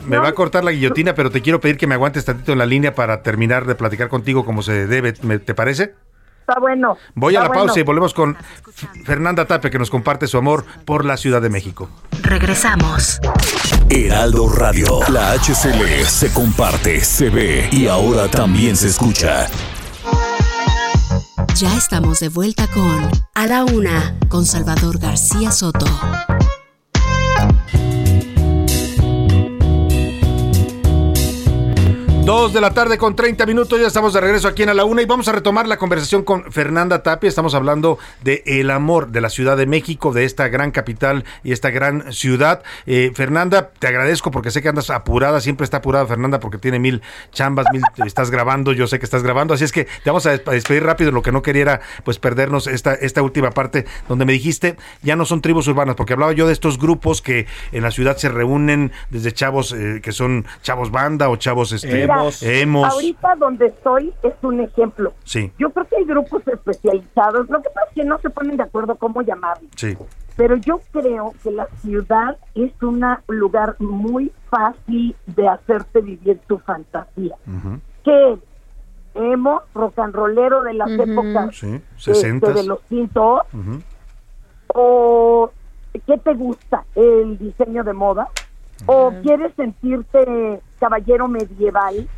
Me 0.06 0.18
va 0.18 0.28
a 0.28 0.32
cortar 0.34 0.62
la 0.64 0.72
guillotina, 0.72 1.14
pero 1.14 1.30
te 1.30 1.40
quiero 1.40 1.60
pedir 1.60 1.78
que 1.78 1.86
me 1.86 1.94
aguantes 1.94 2.24
tantito 2.26 2.52
en 2.52 2.58
la 2.58 2.66
línea 2.66 2.94
para 2.94 3.22
terminar 3.22 3.64
de 3.66 3.76
platicar 3.76 4.08
contigo 4.08 4.44
como 4.44 4.62
se 4.62 4.86
debe. 4.86 5.14
¿Me- 5.22 5.38
¿Te 5.38 5.54
parece? 5.54 5.94
Está 6.42 6.58
bueno. 6.58 6.96
Voy 7.14 7.36
a 7.36 7.40
la 7.42 7.52
pausa 7.52 7.78
y 7.78 7.84
volvemos 7.84 8.12
con 8.12 8.36
Fernanda 9.04 9.46
Tape, 9.46 9.70
que 9.70 9.78
nos 9.78 9.90
comparte 9.90 10.26
su 10.26 10.38
amor 10.38 10.64
por 10.84 11.04
la 11.04 11.16
Ciudad 11.16 11.40
de 11.40 11.48
México. 11.48 11.88
Regresamos. 12.22 13.20
Heraldo 13.88 14.48
Radio. 14.48 14.98
La 15.08 15.34
HCL 15.34 16.04
se 16.04 16.32
comparte, 16.32 17.00
se 17.00 17.30
ve 17.30 17.68
y 17.70 17.86
ahora 17.86 18.28
también 18.28 18.74
se 18.76 18.88
escucha. 18.88 19.46
Ya 21.54 21.76
estamos 21.76 22.18
de 22.18 22.28
vuelta 22.28 22.66
con 22.66 23.08
A 23.36 23.46
la 23.46 23.64
Una 23.64 24.18
con 24.28 24.44
Salvador 24.44 24.98
García 24.98 25.52
Soto. 25.52 25.86
Dos 32.24 32.52
de 32.52 32.60
la 32.60 32.70
tarde 32.72 32.98
con 32.98 33.16
30 33.16 33.44
minutos, 33.46 33.80
ya 33.80 33.88
estamos 33.88 34.12
de 34.12 34.20
regreso 34.20 34.46
aquí 34.46 34.62
en 34.62 34.68
A 34.68 34.74
la 34.74 34.84
Una 34.84 35.02
y 35.02 35.06
vamos 35.06 35.26
a 35.26 35.32
retomar 35.32 35.66
la 35.66 35.76
conversación 35.76 36.22
con 36.22 36.52
Fernanda 36.52 37.02
Tapia. 37.02 37.26
Estamos 37.28 37.52
hablando 37.56 37.98
de 38.22 38.44
el 38.46 38.70
amor 38.70 39.08
de 39.08 39.20
la 39.20 39.28
Ciudad 39.28 39.56
de 39.56 39.66
México, 39.66 40.12
de 40.12 40.24
esta 40.24 40.46
gran 40.46 40.70
capital 40.70 41.24
y 41.42 41.50
esta 41.50 41.70
gran 41.70 42.12
ciudad. 42.12 42.62
Eh, 42.86 43.10
Fernanda, 43.12 43.70
te 43.76 43.88
agradezco 43.88 44.30
porque 44.30 44.52
sé 44.52 44.62
que 44.62 44.68
andas 44.68 44.88
apurada, 44.90 45.40
siempre 45.40 45.64
está 45.64 45.78
apurada 45.78 46.06
Fernanda 46.06 46.38
porque 46.38 46.58
tiene 46.58 46.78
mil 46.78 47.02
chambas, 47.32 47.66
mil 47.72 47.82
estás 48.06 48.30
grabando, 48.30 48.72
yo 48.72 48.86
sé 48.86 49.00
que 49.00 49.04
estás 49.04 49.24
grabando, 49.24 49.54
así 49.54 49.64
es 49.64 49.72
que 49.72 49.84
te 49.86 49.90
vamos 50.10 50.24
a 50.26 50.30
des- 50.30 50.46
a 50.46 50.52
despedir 50.52 50.84
rápido. 50.84 51.10
Lo 51.10 51.22
que 51.22 51.32
no 51.32 51.42
quería 51.42 51.62
era 51.62 51.80
pues 52.04 52.20
perdernos 52.20 52.68
esta, 52.68 53.22
última 53.22 53.50
parte 53.50 53.84
donde 54.08 54.24
me 54.26 54.32
dijiste 54.32 54.76
ya 55.02 55.16
no 55.16 55.24
son 55.24 55.40
tribus 55.42 55.66
urbanas, 55.66 55.96
porque 55.96 56.12
hablaba 56.12 56.32
yo 56.32 56.46
de 56.46 56.52
estos 56.52 56.78
grupos 56.78 57.20
que 57.20 57.46
en 57.72 57.82
la 57.82 57.90
ciudad 57.90 58.16
se 58.16 58.28
reúnen 58.28 58.92
desde 59.10 59.32
chavos 59.32 59.72
eh, 59.72 59.98
que 60.00 60.12
son 60.12 60.46
chavos 60.62 60.92
banda 60.92 61.28
o 61.28 61.34
chavos 61.36 61.72
este, 61.72 62.11
Mira, 62.16 62.30
Hemos. 62.60 62.92
Ahorita 62.92 63.34
donde 63.36 63.66
estoy 63.66 64.12
es 64.22 64.34
un 64.42 64.60
ejemplo. 64.60 65.12
Sí, 65.24 65.52
Yo 65.58 65.70
creo 65.70 65.86
que 65.86 65.96
hay 65.96 66.04
grupos 66.04 66.46
especializados. 66.46 67.48
Lo 67.50 67.62
que 67.62 67.70
pasa 67.70 67.86
es 67.88 67.94
que 67.94 68.04
no 68.04 68.18
se 68.18 68.30
ponen 68.30 68.56
de 68.56 68.62
acuerdo 68.64 68.96
cómo 68.96 69.22
llamarlo. 69.22 69.68
sí. 69.76 69.96
Pero 70.34 70.56
yo 70.56 70.80
creo 70.92 71.34
que 71.42 71.50
la 71.50 71.66
ciudad 71.82 72.38
es 72.54 72.72
un 72.82 73.04
lugar 73.28 73.76
muy 73.78 74.32
fácil 74.48 75.14
de 75.26 75.46
hacerte 75.46 76.00
vivir 76.00 76.40
tu 76.46 76.58
fantasía. 76.58 77.36
Que 78.02 78.38
emo, 79.14 79.60
rock 79.74 79.98
and 79.98 80.14
rollero 80.14 80.62
de 80.62 80.72
las 80.72 80.90
épocas 80.90 81.54
Sí, 81.54 81.78
este, 81.98 82.12
60s. 82.40 82.54
de 82.54 82.64
los 82.64 82.80
quintos, 82.88 83.42
Ujú. 83.52 83.82
o 84.68 85.50
qué 86.06 86.16
te 86.16 86.32
gusta, 86.34 86.84
el 86.94 87.36
diseño 87.36 87.84
de 87.84 87.92
moda, 87.92 88.28
o 88.86 89.12
quieres 89.22 89.52
sentirte 89.56 90.60
caballero 90.80 91.28
medieval. 91.28 92.08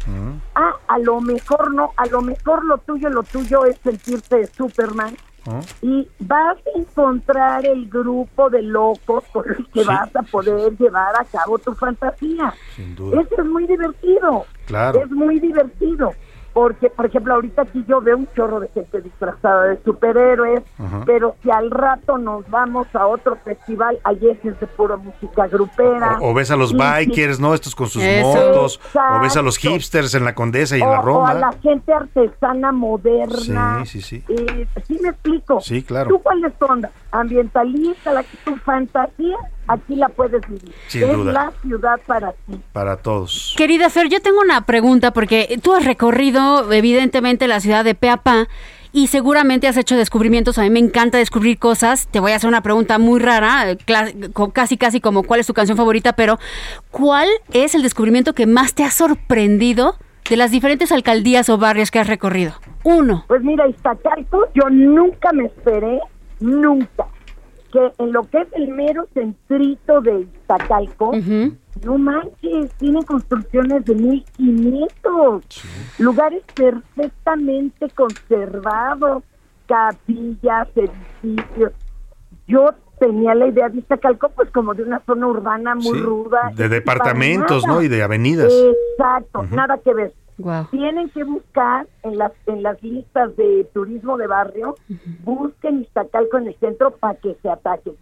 Ah, 0.54 0.72
a 0.88 0.98
lo 0.98 1.20
mejor 1.20 1.72
no, 1.74 1.92
a 1.96 2.06
lo 2.06 2.22
mejor 2.22 2.64
lo 2.64 2.78
tuyo, 2.78 3.10
lo 3.10 3.22
tuyo 3.22 3.64
es 3.66 3.76
sentirte 3.78 4.46
Superman 4.46 5.14
y 5.82 6.08
vas 6.20 6.56
a 6.56 6.78
encontrar 6.78 7.66
el 7.66 7.86
grupo 7.90 8.48
de 8.48 8.62
locos 8.62 9.24
con 9.32 9.44
el 9.50 9.66
que 9.68 9.82
Sí. 9.82 9.86
vas 9.86 10.14
a 10.16 10.22
poder 10.22 10.74
llevar 10.78 11.14
a 11.20 11.24
cabo 11.24 11.58
tu 11.58 11.74
fantasía. 11.74 12.54
Sin 12.74 12.94
duda. 12.96 13.20
Eso 13.20 13.42
es 13.42 13.46
muy 13.46 13.66
divertido. 13.66 14.46
Claro. 14.66 15.00
Es 15.02 15.10
muy 15.10 15.38
divertido. 15.40 16.12
Porque, 16.54 16.88
por 16.88 17.06
ejemplo, 17.06 17.34
ahorita 17.34 17.62
aquí 17.62 17.84
yo 17.88 18.00
veo 18.00 18.16
un 18.16 18.28
chorro 18.36 18.60
de 18.60 18.68
gente 18.68 19.00
disfrazada 19.00 19.64
de 19.64 19.82
superhéroes, 19.84 20.62
Ajá. 20.78 21.02
pero 21.04 21.34
si 21.42 21.50
al 21.50 21.68
rato 21.70 22.16
nos 22.16 22.48
vamos 22.48 22.86
a 22.94 23.08
otro 23.08 23.36
festival, 23.44 23.98
ayer 24.04 24.38
es 24.44 24.60
de 24.60 24.66
pura 24.68 24.96
música 24.96 25.48
grupera. 25.48 26.18
O, 26.20 26.30
o 26.30 26.34
ves 26.34 26.52
a 26.52 26.56
los 26.56 26.72
Y- 26.72 26.76
bikers, 26.76 27.40
¿no? 27.40 27.54
Estos 27.54 27.74
con 27.74 27.88
sus 27.88 28.04
Eso. 28.04 28.28
motos. 28.28 28.80
O 28.94 29.20
ves 29.20 29.36
a 29.36 29.42
los 29.42 29.58
hipsters 29.58 30.14
en 30.14 30.24
la 30.24 30.34
Condesa 30.36 30.78
y 30.78 30.80
en 30.82 30.88
la 30.90 30.98
o 30.98 31.00
a 31.00 31.04
Roma. 31.04 31.34
la 31.34 31.52
gente 31.60 31.92
artesana 31.92 32.70
moderna. 32.70 33.84
Sí, 33.84 34.00
sí, 34.00 34.22
sí. 34.22 34.24
Eh, 34.32 34.66
sí 34.86 34.98
me 35.02 35.08
explico. 35.08 35.60
Sí, 35.60 35.82
claro. 35.82 36.08
¿Tú 36.08 36.20
cuál 36.22 36.44
es 36.44 36.54
tu 36.56 36.66
onda? 36.66 36.90
Ambientalista, 37.10 38.12
la 38.12 38.22
que 38.22 38.36
tu 38.44 38.56
fantasía, 38.58 39.36
aquí 39.66 39.96
la 39.96 40.08
puedes 40.08 40.40
vivir. 40.48 40.74
Sin 40.88 41.04
es 41.04 41.12
duda. 41.12 41.32
la 41.32 41.52
ciudad 41.62 42.00
para 42.06 42.32
ti. 42.32 42.60
Para 42.72 42.96
todos. 42.96 43.54
Querida 43.56 43.90
Fer, 43.90 44.08
yo 44.08 44.20
tengo 44.20 44.40
una 44.40 44.66
pregunta 44.66 45.12
porque 45.12 45.58
tú 45.62 45.74
has 45.74 45.84
recorrido 45.84 46.72
evidentemente 46.72 47.48
la 47.48 47.60
ciudad 47.60 47.84
de 47.84 47.94
pe 47.94 48.10
a 48.10 48.18
pa 48.18 48.48
y 48.94 49.08
seguramente 49.08 49.66
has 49.66 49.76
hecho 49.76 49.96
descubrimientos. 49.96 50.56
A 50.56 50.62
mí 50.62 50.70
me 50.70 50.78
encanta 50.78 51.18
descubrir 51.18 51.58
cosas. 51.58 52.06
Te 52.06 52.20
voy 52.20 52.30
a 52.30 52.36
hacer 52.36 52.48
una 52.48 52.62
pregunta 52.62 52.98
muy 52.98 53.18
rara, 53.18 53.76
casi 54.52 54.76
casi 54.76 55.00
como 55.00 55.24
cuál 55.24 55.40
es 55.40 55.48
tu 55.48 55.52
canción 55.52 55.76
favorita, 55.76 56.12
pero 56.14 56.38
¿cuál 56.92 57.28
es 57.52 57.74
el 57.74 57.82
descubrimiento 57.82 58.34
que 58.34 58.46
más 58.46 58.74
te 58.74 58.84
ha 58.84 58.90
sorprendido 58.90 59.96
de 60.30 60.36
las 60.36 60.52
diferentes 60.52 60.92
alcaldías 60.92 61.48
o 61.48 61.58
barrios 61.58 61.90
que 61.90 61.98
has 61.98 62.06
recorrido? 62.06 62.52
Uno. 62.84 63.24
Pues 63.26 63.42
mira, 63.42 63.66
Iztacalco, 63.66 64.46
yo 64.54 64.70
nunca 64.70 65.32
me 65.32 65.46
esperé, 65.46 65.98
nunca, 66.38 67.06
que 67.74 67.92
en 67.98 68.12
lo 68.12 68.22
que 68.22 68.38
es 68.42 68.48
el 68.52 68.68
mero 68.68 69.06
centrito 69.12 70.00
de 70.00 70.20
Iztacalco, 70.20 71.10
no 71.84 71.98
manches, 71.98 72.70
tiene 72.78 73.04
construcciones 73.04 73.84
de 73.84 73.94
1500, 73.96 75.44
lugares 75.98 76.42
perfectamente 76.54 77.90
conservados, 77.90 79.24
capillas, 79.66 80.68
edificios. 80.76 81.72
Yo 82.46 82.66
tenía 83.00 83.34
la 83.34 83.48
idea 83.48 83.68
de 83.68 83.78
Iztacalco 83.78 84.28
pues 84.30 84.50
como 84.52 84.72
de 84.74 84.84
una 84.84 85.00
zona 85.00 85.26
urbana 85.26 85.74
muy 85.74 85.98
Sí, 85.98 86.00
ruda. 86.00 86.52
de 86.54 86.68
departamentos, 86.68 87.66
¿no? 87.66 87.82
Y 87.82 87.88
de 87.88 88.04
avenidas. 88.04 88.52
Exacto, 88.52 89.42
nada 89.50 89.78
que 89.78 89.92
ver. 89.94 90.14
Tienen 90.70 91.08
que 91.10 91.22
buscar 91.24 91.86
en 92.02 92.18
las 92.18 92.32
en 92.46 92.62
las 92.62 92.82
listas 92.82 93.36
de 93.36 93.68
turismo 93.72 94.16
de 94.16 94.26
barrio, 94.26 94.74
busquen 95.24 95.82
Iztacalco 95.82 96.38
en 96.38 96.48
el 96.48 96.56
centro 96.56 96.90
para 96.92 97.14
que 97.18 97.36
se 97.42 97.48
ataquen. 97.48 97.94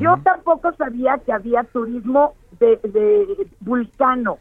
Yo 0.00 0.16
tampoco 0.24 0.72
sabía 0.76 1.18
que 1.18 1.32
había 1.32 1.62
turismo 1.64 2.34
de, 2.58 2.76
de 2.82 3.46
vulcano 3.60 4.38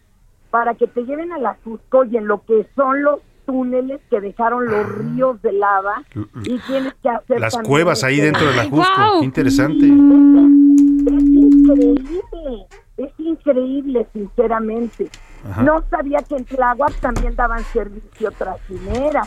para 0.49 0.73
que 0.75 0.87
te 0.87 1.03
lleven 1.03 1.33
a 1.33 1.37
la 1.37 1.55
Cusco 1.55 2.05
y 2.05 2.15
en 2.17 2.27
lo 2.27 2.43
que 2.45 2.65
son 2.75 3.03
los 3.03 3.19
túneles 3.45 3.99
que 4.09 4.21
dejaron 4.21 4.65
los 4.65 4.87
ríos 4.97 5.39
de 5.41 5.51
lava 5.51 6.03
y 6.45 6.57
tienes 6.59 6.93
que 7.03 7.09
hacer 7.09 7.37
Ah. 7.37 7.41
Las 7.41 7.57
cuevas 7.59 8.03
ahí 8.03 8.15
este- 8.21 8.25
dentro 8.31 8.47
de 8.49 8.55
la 8.55 8.63
Jusco. 8.69 9.19
Qué 9.19 9.25
interesante. 9.25 9.85
es 9.85 11.23
increíble, 11.23 12.65
es 12.97 13.11
increíble, 13.19 14.07
sinceramente. 14.13 15.09
Ajá. 15.49 15.63
No 15.63 15.83
sabía 15.89 16.19
que 16.27 16.35
en 16.35 16.45
Tláhuac 16.45 16.93
también 16.95 17.35
daban 17.35 17.63
servicio 17.65 18.31
trasinera, 18.31 19.23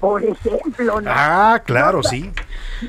por 0.00 0.22
ejemplo, 0.24 1.00
¿no? 1.00 1.10
Ah, 1.12 1.60
claro, 1.64 1.98
No 1.98 2.02
sí. 2.04 2.30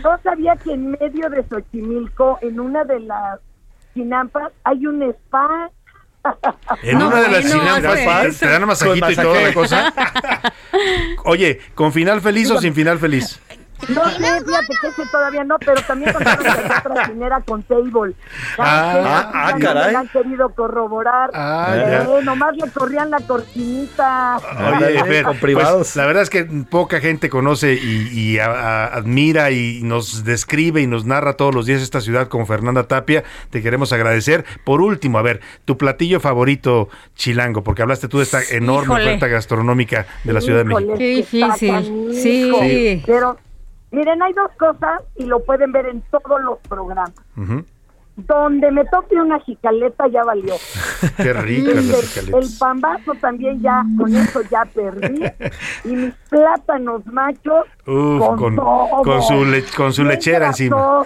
No 0.04 0.18
sabía 0.24 0.56
que 0.56 0.74
en 0.74 0.92
medio 0.92 1.30
de 1.30 1.44
Xochimilco, 1.50 2.40
en 2.42 2.60
una 2.60 2.84
de 2.84 3.00
las 3.02 3.40
chinampas, 3.94 4.52
hay 4.64 4.86
un 4.86 5.04
spa. 5.04 5.70
En 6.84 7.02
una 7.02 7.22
de 7.22 7.30
las 7.30 7.50
chinampas 7.52 8.40
te, 8.40 8.46
te 8.46 8.52
dan 8.52 8.66
masajito 8.68 9.12
y 9.12 9.16
toda 9.16 9.42
la 9.42 9.54
cosa. 9.54 9.94
Oye, 11.26 11.60
¿con 11.76 11.92
final 11.94 12.22
feliz 12.22 12.52
o 12.52 12.60
sin 12.60 12.74
final 12.74 13.00
feliz? 13.00 13.40
No 13.88 14.10
sé, 14.10 14.18
fíjate 14.46 14.74
que 14.82 14.88
ese 14.88 15.06
todavía 15.12 15.44
no, 15.44 15.58
pero 15.60 15.82
también 15.82 16.12
contaron 16.14 16.46
que 16.74 16.90
trasinera 16.90 17.42
con 17.42 17.64
table. 17.64 18.14
Ah, 18.58 18.94
ah, 19.06 19.32
ah, 19.34 19.58
caray. 19.60 19.96
han 19.96 20.08
querido 20.10 20.50
corroborar. 20.54 21.32
Ah, 21.34 21.74
Eh, 21.76 22.22
nomás 22.24 22.56
le 22.58 22.70
corrían 22.72 23.10
la 23.10 23.20
cortinita. 23.22 24.38
Oye, 24.78 25.04
Fer, 25.06 25.26
pues, 25.40 25.96
la 25.96 26.06
verdad 26.06 26.24
es 26.24 26.30
que 26.30 26.44
poca 26.70 27.00
gente 27.00 27.30
conoce 27.30 27.74
y, 27.74 28.10
y 28.14 28.40
a- 28.40 28.46
a- 28.52 28.86
admira 28.96 29.52
y 29.52 29.82
nos 29.84 30.24
describe 30.24 30.82
y 30.82 30.88
nos 30.88 31.06
narra 31.06 31.34
todos 31.34 31.56
los 31.56 31.66
días 31.66 31.82
esta 31.82 32.02
ciudad 32.02 32.28
como 32.28 32.46
Fernanda 32.46 32.84
Tapia. 32.88 33.24
Te 33.50 33.62
queremos 33.62 33.94
agradecer. 33.94 34.46
Por 34.66 34.82
último, 34.82 35.18
a 35.18 35.22
ver, 35.22 35.40
tu 35.66 35.78
platillo 35.78 36.20
favorito 36.20 36.90
chilango, 37.16 37.64
porque 37.64 37.82
hablaste 37.82 38.08
tú 38.08 38.18
de 38.18 38.24
esta 38.24 38.42
enorme 38.52 38.86
Híjole. 38.96 39.06
oferta 39.06 39.28
gastronómica 39.28 40.06
de 40.24 40.34
la 40.34 40.42
Ciudad 40.42 40.60
de 40.60 40.64
México. 40.66 40.94
Qué 40.98 41.08
difícil. 41.08 41.72
canijo. 41.72 42.14
Sí. 42.14 43.04
Pero, 43.06 43.38
miren, 43.92 44.22
hay 44.22 44.34
dos 44.34 44.52
cosas 44.58 45.02
y 45.16 45.26
lo 45.26 45.40
pueden 45.44 45.72
ver 45.72 45.86
en 45.88 46.02
todos 46.12 46.42
los 46.42 46.60
programas. 46.68 47.12
Donde 48.16 48.70
me 48.72 48.84
toque 48.84 49.16
una 49.16 49.40
jicaleta 49.40 50.06
ya 50.10 50.24
valió. 50.26 50.54
Qué 51.18 51.32
ricas 51.32 51.76
El, 52.18 52.32
las 52.32 52.52
el 52.52 52.58
pambazo 52.60 53.14
también 53.22 53.62
ya, 53.62 53.82
con 53.98 54.14
eso 54.14 54.42
ya 54.52 54.66
perdí. 54.66 55.24
Y 55.86 55.96
mis 55.96 56.14
plátanos 56.30 57.06
machos 57.06 57.66
Uf, 57.88 58.36
con, 58.38 58.56
todo. 58.58 59.02
con 59.04 59.22
su, 59.22 59.46
le- 59.46 59.64
con 59.64 59.94
su 59.94 60.04
lechera 60.04 60.48
encima. 60.48 61.02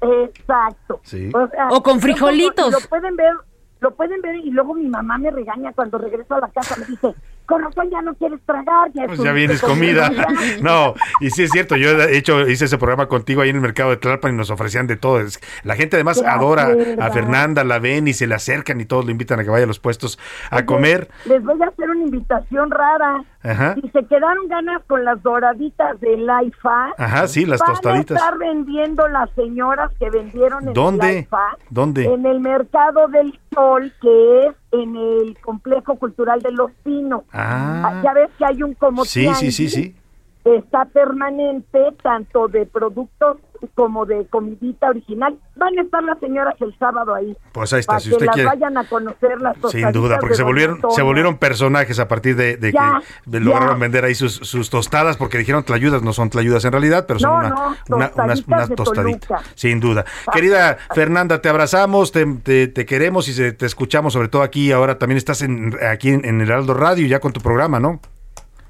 exacto. 0.00 1.00
Sí. 1.02 1.30
sea, 1.30 1.68
O 1.70 1.82
con 1.82 2.00
frijolitos. 2.00 2.72
Lo 2.72 2.80
pueden 2.88 3.14
ver, 3.16 3.34
lo 3.80 3.90
pueden 3.94 4.22
ver 4.22 4.36
y 4.36 4.50
luego 4.50 4.72
mi 4.72 4.88
mamá 4.88 5.18
me 5.18 5.30
regaña 5.30 5.70
cuando 5.74 5.98
regreso 5.98 6.34
a 6.36 6.40
la 6.40 6.48
casa, 6.48 6.76
me 6.80 6.86
dice, 6.86 7.14
con 7.46 7.62
razón 7.62 7.90
ya 7.90 8.00
no 8.02 8.14
quieres 8.14 8.40
tragar, 8.46 8.90
ya 8.94 9.06
Pues 9.06 9.18
ya 9.20 9.32
vienes 9.32 9.60
comida. 9.60 10.10
ya". 10.12 10.26
No, 10.62 10.94
y 11.20 11.30
sí 11.30 11.42
es 11.44 11.50
cierto, 11.50 11.76
yo 11.76 11.90
he 11.90 12.16
hecho, 12.16 12.40
hice 12.48 12.64
ese 12.66 12.78
programa 12.78 13.06
contigo 13.06 13.42
ahí 13.42 13.50
en 13.50 13.56
el 13.56 13.62
mercado 13.62 13.90
de 13.90 13.96
Tlalpan 13.96 14.34
y 14.34 14.36
nos 14.36 14.50
ofrecían 14.50 14.86
de 14.86 14.96
todo. 14.96 15.20
La 15.62 15.74
gente 15.76 15.96
además 15.96 16.20
Qué 16.20 16.26
adora 16.28 16.74
a. 17.00 17.10
Fernanda, 17.10 17.62
la 17.64 17.78
ven 17.78 18.08
y 18.08 18.12
se 18.12 18.26
le 18.26 18.34
acercan 18.34 18.80
y 18.80 18.84
todos 18.86 19.04
le 19.04 19.12
invitan 19.12 19.38
a 19.40 19.44
que 19.44 19.50
vaya 19.50 19.64
a 19.64 19.68
los 19.68 19.78
puestos 19.78 20.18
a 20.50 20.64
comer. 20.66 21.08
Les 21.26 21.42
voy 21.44 21.60
a 21.62 21.66
hacer 21.68 21.88
una 21.90 22.02
invitación 22.02 22.70
rara. 22.70 23.22
Ajá. 23.42 23.74
Si 23.74 23.88
se 23.90 24.04
quedaron 24.06 24.48
ganas 24.48 24.82
con 24.86 25.04
las 25.04 25.22
doraditas 25.22 26.00
del 26.00 26.22
IFA, 26.46 26.94
Ajá, 26.96 27.28
sí, 27.28 27.44
las 27.44 27.60
van 27.60 27.70
tostaditas. 27.72 28.16
a 28.16 28.24
estar 28.24 28.38
vendiendo 28.38 29.06
las 29.08 29.30
señoras 29.32 29.90
que 29.98 30.08
vendieron 30.10 30.66
en 30.68 30.72
¿Dónde? 30.74 31.10
el 31.10 31.18
IFA. 31.24 31.56
¿Dónde? 31.68 32.04
En 32.06 32.24
el 32.24 32.40
Mercado 32.40 33.06
del 33.08 33.38
Sol, 33.54 33.92
que 34.00 34.46
es 34.46 34.54
en 34.82 34.96
el 34.96 35.38
Complejo 35.40 35.96
Cultural 35.96 36.40
de 36.40 36.52
Los 36.52 36.72
Pinos. 36.82 37.22
Ah. 37.32 38.00
Ya 38.02 38.12
ves 38.12 38.30
que 38.38 38.44
hay 38.44 38.62
un 38.62 38.74
como 38.74 39.04
Sí, 39.04 39.28
sí, 39.34 39.52
sí, 39.52 39.68
sí. 39.68 39.94
Está 40.44 40.84
permanente, 40.86 41.78
tanto 42.02 42.48
de 42.48 42.66
productos 42.66 43.38
como 43.74 44.06
de 44.06 44.26
comidita 44.28 44.88
original. 44.90 45.36
Van 45.56 45.78
a 45.78 45.82
estar 45.82 46.02
las 46.02 46.18
señoras 46.18 46.54
el 46.60 46.76
sábado 46.78 47.14
ahí. 47.14 47.36
Pues 47.52 47.72
ahí 47.72 47.80
está, 47.80 47.92
para 47.92 48.00
si 48.00 48.08
que 48.08 48.14
usted 48.16 48.26
las 48.26 48.34
quiere. 48.34 48.48
vayan 48.48 48.76
a 48.76 48.84
conocer 48.88 49.40
las 49.40 49.56
Sin 49.70 49.90
duda, 49.92 50.18
porque 50.18 50.34
se 50.34 50.42
volvieron, 50.42 50.80
se 50.90 51.02
volvieron 51.02 51.38
personajes 51.38 51.98
a 52.00 52.08
partir 52.08 52.36
de, 52.36 52.56
de 52.56 52.72
Ya, 52.72 53.00
que 53.30 53.40
lograron 53.40 53.76
ya. 53.76 53.80
vender 53.80 54.04
ahí 54.04 54.14
sus, 54.14 54.34
sus 54.34 54.70
tostadas, 54.70 55.16
porque 55.16 55.38
dijeron 55.38 55.62
tlayudas, 55.64 56.02
no 56.02 56.12
son 56.12 56.30
tlayudas 56.30 56.64
en 56.64 56.72
realidad, 56.72 57.04
pero 57.06 57.20
son 57.20 57.30
No, 57.30 57.38
una, 57.38 57.48
no, 57.50 57.96
una- 57.96 58.12
unas, 58.16 58.44
unas 58.46 58.68
tostaditas. 58.70 59.42
Sin 59.54 59.80
duda. 59.80 60.04
Querida 60.32 60.78
Fernanda, 60.94 61.40
te 61.40 61.48
abrazamos, 61.48 62.12
te, 62.12 62.24
te- 62.42 62.68
te 62.68 62.86
queremos 62.86 63.28
y 63.28 63.32
se- 63.32 63.52
te 63.52 63.66
escuchamos, 63.66 64.12
sobre 64.12 64.28
todo 64.28 64.42
aquí. 64.42 64.72
Ahora 64.72 64.98
también 64.98 65.16
estás 65.18 65.42
en, 65.42 65.76
aquí 65.88 66.10
en, 66.10 66.24
en 66.24 66.40
el 66.40 66.48
Heraldo 66.48 66.74
Radio, 66.74 67.06
ya 67.06 67.20
con 67.20 67.32
tu 67.32 67.40
programa, 67.40 67.78
¿no? 67.80 68.00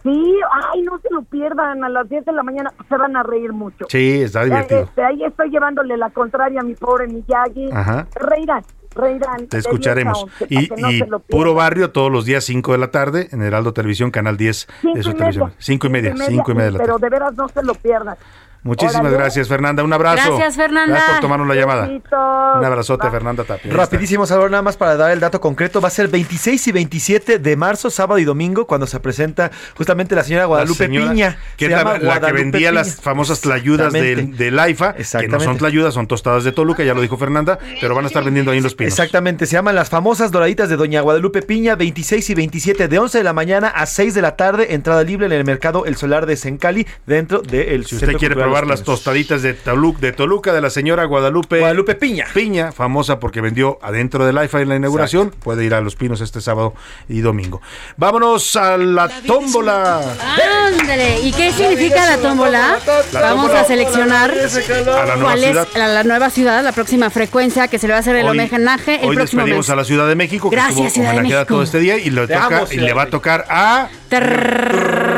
Sí, 0.05 0.35
ay, 0.73 0.83
no 0.83 0.99
se 0.99 1.09
lo 1.11 1.23
pierdan, 1.23 1.83
a 1.83 1.89
las 1.89 2.07
10 2.09 2.27
de 2.27 2.33
la 2.33 2.43
mañana 2.43 2.71
se 2.89 2.97
van 2.97 3.17
a 3.17 3.23
reír 3.23 3.53
mucho. 3.55 3.87
Sí, 3.89 4.21
está 4.23 4.43
Eh, 4.43 4.45
divertido. 4.47 4.81
este, 4.83 5.03
ahí 5.03 5.25
estoy 5.25 5.49
llevándole 5.51 5.97
la 5.97 6.11
contraria 6.11 6.61
a 6.61 6.63
mi 6.63 6.75
pobre 6.75 7.09
Miyagi. 7.09 7.71
Ajá. 7.73 8.07
Reirán, 8.15 8.63
reirán. 8.95 9.39
Te 9.49 9.57
10 9.57 9.67
a 9.67 9.69
escucharemos. 9.71 10.23
11, 10.25 10.47
Y, 10.51 10.69
no 10.79 10.91
y 10.93 11.03
Puro. 11.31 11.55
Barrio 11.55 11.91
todos 11.91 12.13
los 12.13 12.27
días 12.27 12.45
5 12.45 12.73
de 12.73 12.79
la 12.79 12.91
tarde 12.91 13.29
en 13.33 13.41
Heraldo 13.43 13.73
Televisión, 13.73 14.11
Canal 14.11 14.37
10 14.37 14.69
Cinco 14.83 14.95
de 14.95 15.03
su 15.03 15.11
y 15.11 15.15
televisión. 15.15 15.47
media. 15.47 15.57
5 15.59 15.87
y 15.87 15.91
media, 15.91 16.15
5 16.17 16.51
y 16.51 16.55
media 16.55 16.67
de 16.67 16.73
la 16.73 16.79
Pero 16.79 16.93
tarde. 16.99 17.07
de 17.07 17.11
veras 17.11 17.35
no 17.35 17.49
se 17.49 17.63
lo 17.63 17.75
pierdan. 17.75 18.17
Muchísimas 18.65 19.12
gracias, 19.12 19.47
Fernanda. 19.47 19.85
Un 19.85 19.93
abrazo. 19.93 20.36
Gracias, 20.36 20.57
Fernanda. 20.57 20.95
Gracias 20.95 21.12
por 21.12 21.20
tomarnos 21.20 21.47
la 21.47 21.55
llamada. 21.55 21.86
Un 21.86 22.65
abrazote, 22.65 23.11
Fernanda 23.11 23.45
Tapia. 23.45 23.73
Rapidísimo, 23.73 24.27
Salvador, 24.27 24.51
nada 24.51 24.62
más 24.62 24.77
para 24.77 24.97
dar 24.97 25.12
el 25.12 25.20
dato 25.20 25.41
concreto. 25.41 25.82
Va 25.82 25.89
a 25.89 25.91
ser 25.91 26.09
26 26.09 26.69
y 26.69 26.73
27 26.73 27.39
de 27.39 27.57
marzo, 27.57 27.91
sábado 27.91 28.19
y 28.19 28.24
domingo, 28.24 28.66
cuando 28.66 28.86
se 28.86 28.99
presenta 29.01 29.51
justamente 29.77 30.15
la 30.15 30.24
señora 30.24 30.47
Guadalupe 30.47 30.85
La 30.85 30.86
señora, 30.89 31.11
Piña. 31.11 31.39
Que 31.57 31.66
Se 31.66 31.74
es 31.74 32.03
la, 32.03 32.20
que 32.20 32.32
vendía 32.32 32.70
Piña. 32.70 32.73
las 32.73 33.01
famosas 33.01 33.41
tlayudas 33.43 33.93
del, 33.93 34.36
del 34.36 34.59
AIFA, 34.59 34.95
que 34.95 35.28
no 35.28 35.41
son 35.41 35.59
tlayudas, 35.59 35.93
son 35.93 36.07
tostadas 36.07 36.45
de 36.45 36.53
Toluca, 36.53 36.82
ya 36.85 36.95
lo 36.95 37.03
dijo 37.03 37.19
Fernanda, 37.19 37.59
pero 37.81 37.95
van 37.95 38.05
a 38.05 38.09
estar 38.09 38.24
vendiendo 38.24 38.51
ahí 38.51 38.59
en 38.59 38.65
los 38.65 38.73
Chopinos. 38.73 38.93
Exactamente, 38.93 39.47
se 39.47 39.53
llaman 39.53 39.74
las 39.74 39.91
famosas 39.91 40.31
doraditas 40.31 40.69
de 40.69 40.77
Doña 40.77 41.03
Guadalupe 41.03 41.43
Piña, 41.43 41.74
26 41.77 42.31
y 42.31 42.35
27 42.35 42.89
de 42.89 42.99
11 42.99 43.19
de 43.19 43.24
la 43.24 43.32
mañana 43.32 43.69
a 43.69 43.85
6 43.85 44.15
de 44.15 44.23
la 44.23 44.36
tarde, 44.36 44.74
entrada 44.74 45.03
libre 45.03 45.27
en 45.27 45.32
el 45.32 45.45
mercado 45.45 45.85
El 45.85 45.97
Solar 45.97 46.27
de 46.27 46.36
Sencali, 46.36 46.86
dentro 47.07 47.43
del 47.43 47.85
Si 47.85 47.97
usted 47.97 48.15
quiere 48.16 48.35
probar 48.35 48.54
las 48.67 48.83
tostaditas 48.85 49.43
de, 49.43 49.55
Toluca, 49.55 49.99
de 50.01 50.13
Toluca 50.13 50.53
de 50.53 50.61
la 50.61 50.71
señora 50.71 51.05
Guadalupe, 51.05 51.59
Guadalupe 51.59 51.95
Piña. 51.97 52.27
Piña, 52.33 52.71
famosa 52.73 53.19
porque 53.19 53.41
vendió 53.41 53.79
adentro 53.83 54.25
del 54.25 54.43
IFA 54.45 54.61
en 54.63 54.69
la 54.69 54.77
inauguración, 54.77 55.31
puede 55.31 55.65
ir 55.65 55.75
a 55.75 55.81
Los 55.81 55.97
Pinos 55.97 56.21
este 56.21 56.41
sábado 56.41 56.75
y 57.09 57.21
domingo. 57.21 57.61
Vámonos 57.97 58.55
a 58.57 58.77
la 58.77 59.09
tómbola. 59.27 60.01
Ándale, 60.69 61.21
¿y 61.21 61.33
qué 61.33 61.53
significa 61.53 62.07
la 62.07 62.19
tómbola? 62.19 62.79
La 63.13 63.21
Vamos 63.21 63.43
tómbola. 63.47 63.61
a 63.61 63.65
seleccionar 63.65 64.31
A 64.31 65.05
la 65.07 65.17
nueva 65.17 65.23
cuál 65.23 65.39
ciudad. 65.41 65.69
es 65.73 65.79
la, 65.79 65.89
la 65.89 66.03
nueva 66.05 66.31
ciudad, 66.31 66.63
la 66.65 66.73
próxima 66.73 67.11
frecuencia 67.11 67.69
que 67.69 67.79
se 67.79 67.87
le 67.89 67.93
va 67.93 67.99
a 67.99 68.01
hacer 68.01 68.17
el 68.17 68.27
Hoy- 68.29 68.39
homenaje 68.39 69.01
el 69.03 69.09
Hoy 69.09 69.17
próximo 69.17 69.41
despedimos 69.43 69.67
mes. 69.67 69.71
a 69.71 69.77
la 69.77 69.85
Ciudad 69.85 70.07
de 70.09 70.15
México, 70.15 70.51
que 70.51 70.57
Gracias, 70.57 70.77
estuvo 70.79 70.91
Ciudad 70.91 71.15
de 71.15 71.23
México. 71.23 71.45
todo 71.47 71.63
este 71.63 71.79
día 71.81 71.97
y, 71.99 72.11
le, 72.11 72.27
Te 72.27 72.35
toca, 72.35 72.47
amo, 72.47 72.63
y 72.65 72.67
Ciudad 72.69 72.87
le 72.87 72.93
va 72.93 73.03
a 73.03 73.07
tocar 73.07 73.45
a... 73.49 73.89
Priscila. 74.09 75.14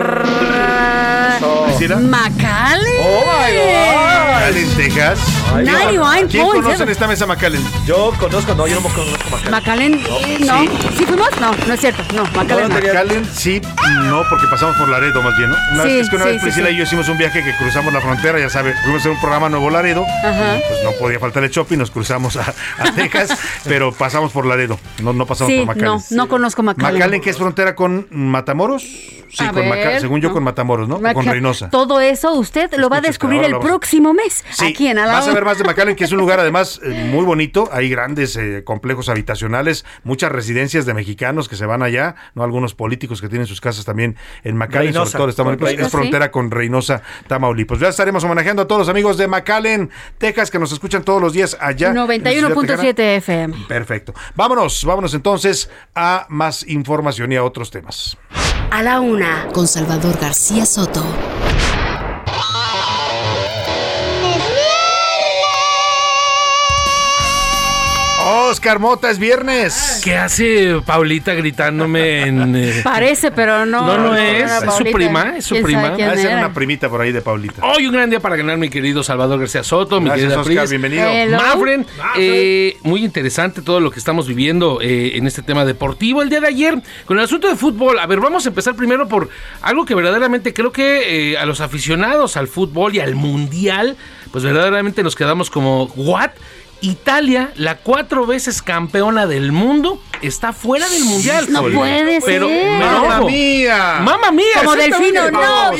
Macale. 1.85 2.89
Oh 3.05 3.21
McAllen, 3.29 4.75
Texas. 4.77 5.21
91 5.55 6.29
¿Quién 6.29 6.43
points, 6.45 6.63
conoce 6.65 6.83
eh. 6.83 6.85
en 6.85 6.89
esta 6.91 7.07
mesa 7.07 7.27
McAllen? 7.27 7.63
Yo 7.87 8.13
conozco, 8.19 8.55
no, 8.55 8.67
yo 8.67 8.75
no 8.81 8.89
conozco 8.89 9.31
McAllen. 9.31 9.51
Macallen, 9.51 9.95
eh, 9.95 10.39
no. 10.41 10.91
¿Sí 10.97 11.07
fuimos? 11.07 11.29
No, 11.41 11.53
no 11.67 11.73
es 11.75 11.81
cierto. 11.81 12.03
No, 12.15 12.25
Macallen 12.35 12.69
no. 12.69 12.75
McAllen, 12.75 13.25
sí, 13.33 13.61
no, 14.05 14.23
porque 14.29 14.47
pasamos 14.51 14.77
por 14.77 14.89
Laredo 14.89 15.23
más 15.23 15.37
bien, 15.39 15.51
¿no? 15.51 15.57
Una 15.73 15.83
Sí, 15.85 15.89
vez, 15.89 16.01
es 16.03 16.11
que 16.11 16.17
una 16.17 16.25
sí, 16.27 16.31
vez 16.33 16.41
sí, 16.41 16.45
Priscila 16.47 16.69
sí. 16.69 16.75
y 16.75 16.77
yo 16.79 16.83
hicimos 16.85 17.09
un 17.09 17.19
viaje 17.19 17.43
que 17.43 17.57
cruzamos 17.57 17.93
la 17.93 18.01
frontera, 18.01 18.39
ya 18.39 18.51
sabe, 18.51 18.75
fuimos 18.83 18.97
a 18.97 19.01
hacer 19.01 19.13
un 19.13 19.21
programa 19.21 19.49
Nuevo 19.49 19.71
Laredo, 19.71 20.05
Ajá. 20.25 20.59
pues 20.69 20.83
no 20.85 20.91
podía 20.99 21.19
faltar 21.19 21.45
el 21.45 21.51
shopping, 21.51 21.79
nos 21.79 21.91
cruzamos 21.91 22.37
a, 22.37 22.53
a 22.79 22.93
Texas, 22.95 23.39
pero 23.65 23.93
pasamos 23.93 24.33
por 24.33 24.47
Laredo, 24.47 24.79
no, 25.03 25.13
no 25.13 25.27
pasamos 25.27 25.53
Sí, 25.53 25.59
por 25.65 25.69
McAllen. 25.77 25.87
no, 25.87 26.03
no 26.11 26.29
conozco 26.29 26.63
Macallen. 26.63 26.95
McAllen, 26.99 27.21
que 27.21 27.31
es 27.31 27.39
frontera 27.39 27.75
con 27.75 28.07
Matamoros, 28.11 28.83
sí, 28.83 29.45
A 29.45 29.53
con 29.53 29.69
ver, 29.71 30.01
según 30.01 30.21
yo 30.21 30.29
no. 30.29 30.35
con 30.35 30.45
Matamoros, 30.45 30.89
¿no? 30.89 31.01
Con 31.15 31.25
Reynosa. 31.25 31.71
Todo 31.71 32.01
eso 32.01 32.33
usted 32.35 32.73
lo 32.77 32.89
va 32.89 32.99
a 32.99 33.01
descubrir 33.01 33.43
el 33.45 33.59
próximo 33.59 34.13
mes 34.13 34.45
Sí, 34.51 34.67
aquí 34.67 34.89
en 34.89 34.99
Alao. 34.99 35.36
Ver 35.37 35.45
más 35.45 35.59
de 35.59 35.65
McAllen, 35.65 35.97
que 35.97 36.05
es 36.05 36.13
un 36.13 36.19
lugar 36.19 36.41
además 36.41 36.81
eh, 36.83 37.09
muy 37.11 37.25
bonito. 37.25 37.69
Hay 37.71 37.91
grandes 37.91 38.37
eh, 38.37 38.65
complejos 38.65 39.11
habitacionales, 39.11 39.85
muchas 40.03 40.33
residencias 40.33 40.87
de 40.87 40.95
mexicanos 40.95 41.47
que 41.47 41.57
se 41.57 41.67
van 41.67 41.83
allá, 41.83 42.15
no 42.35 42.43
algunos 42.43 42.75
políticos 42.75 43.21
que 43.21 43.29
tienen 43.29 43.47
sus 43.47 43.61
casas 43.61 43.85
también 43.85 44.17
en 44.45 44.57
McAllen, 44.57 44.95
Reynosa, 44.95 45.19
sobre 45.19 45.35
todo 45.35 45.53
en 45.53 45.59
Tamaulipas. 45.59 45.69
Reynosa. 45.69 45.87
Es 45.87 45.93
frontera 45.93 46.31
con 46.31 46.51
Reynosa, 46.51 47.03
Tamaulipas. 47.27 47.79
Ya 47.81 47.89
estaremos 47.89 48.25
homenajeando 48.25 48.63
a 48.63 48.67
todos 48.67 48.79
los 48.81 48.89
amigos 48.89 49.19
de 49.19 49.29
McAllen, 49.29 49.91
Texas, 50.17 50.51
que 50.51 50.59
nos 50.59 50.73
escuchan 50.73 51.05
todos 51.05 51.21
los 51.21 51.35
días 51.35 51.55
allá. 51.61 51.91
en 51.91 51.97
la 51.97 52.07
ciudad 52.07 52.23
tejana. 52.23 52.85
91.7 52.95 53.17
FM. 53.19 53.57
Perfecto. 53.69 54.15
Vámonos, 54.35 54.85
vámonos 54.87 55.13
entonces 55.13 55.71
a 55.95 56.27
más 56.31 56.67
información 56.67 57.31
y 57.33 57.37
a 57.37 57.45
otros 57.45 57.71
temas. 57.71 58.17
A 58.71 58.83
la 58.83 59.01
una, 59.01 59.49
con 59.53 59.69
Salvador 59.69 60.19
García 60.19 60.65
Soto. 60.65 61.05
Oscar 68.47 68.79
Mota, 68.79 69.11
es 69.11 69.19
viernes. 69.19 70.01
¿Qué 70.05 70.17
hace 70.17 70.81
Paulita 70.85 71.35
gritándome 71.35 72.23
en... 72.23 72.55
eh, 72.57 72.81
Parece, 72.85 73.31
pero 73.31 73.67
no. 73.67 73.87
No, 73.87 73.99
no 73.99 74.17
es, 74.17 74.43
era 74.43 74.57
es 74.59 74.61
su 74.63 74.67
Paulita. 74.67 74.97
prima, 74.97 75.35
es 75.37 75.45
su 75.45 75.55
¿Quién 75.55 75.63
sabe 75.65 75.75
prima. 75.83 75.95
quién 75.97 76.09
Va 76.09 76.13
a 76.13 76.17
ser 76.17 76.27
era? 76.27 76.39
una 76.39 76.53
primita 76.55 76.89
por 76.89 77.01
ahí 77.01 77.13
de 77.13 77.21
Paulita. 77.23 77.63
Hoy 77.67 77.87
un 77.87 77.93
gran 77.93 78.09
día 78.11 78.21
para 78.21 78.37
ganar, 78.37 78.57
mi 78.59 78.69
querido 78.69 79.03
Salvador 79.03 79.41
García 79.41 79.63
Soto, 79.65 80.01
mi 80.01 80.07
Gracias, 80.07 80.29
querida 80.29 80.41
Oscar, 80.41 80.57
Pris. 80.59 80.71
bienvenido. 80.71 81.07
Hello. 81.09 81.37
Mafren, 81.39 81.87
eh, 82.19 82.77
muy 82.83 83.05
interesante 83.05 83.63
todo 83.63 83.81
lo 83.81 83.91
que 83.91 83.99
estamos 83.99 84.27
viviendo 84.29 84.81
eh, 84.81 85.13
en 85.17 85.27
este 85.27 85.43
tema 85.43 85.65
deportivo. 85.65 86.23
El 86.23 86.29
día 86.31 86.41
de 86.41 86.49
ayer, 86.49 86.75
con 87.05 87.19
el 87.19 87.25
asunto 87.25 87.49
de 87.49 87.57
fútbol, 87.57 87.99
a 87.99 88.07
ver, 88.07 88.21
vamos 88.21 88.47
a 88.47 88.49
empezar 88.51 88.75
primero 88.77 89.09
por 89.09 89.29
algo 89.63 89.85
que 89.85 89.95
verdaderamente 89.95 90.53
creo 90.55 90.73
que 90.73 91.33
eh, 91.33 91.39
a 91.39 91.47
los 91.47 91.61
aficionados 91.61 92.37
al 92.37 92.49
fútbol 92.49 92.95
y 92.95 93.01
al 93.01 93.15
mundial, 93.15 93.97
pues 94.31 94.45
verdaderamente 94.45 95.03
nos 95.03 95.15
quedamos 95.17 95.51
como, 95.51 95.87
¿what? 95.97 96.31
Italia, 96.87 97.51
la 97.57 97.77
cuatro 97.77 98.27
veces 98.27 98.63
campeona 98.63 99.27
del 99.27 99.53
mundo, 99.53 100.01
está 100.23 100.53
fuera 100.53 100.89
del 100.89 101.05
mundial. 101.05 101.47
No 101.51 101.63
puede 101.63 102.21
Pero, 102.25 102.49
ser. 102.49 102.79
pero 102.79 102.79
¡Mamma 103.01 103.19
ojo, 103.21 103.27
mía! 103.29 103.99
¡Mamma 104.03 104.31
mía! 104.33 104.45
Como 104.59 104.77
delfino, 104.77 105.31
no 105.31 105.41
puede 105.71 105.79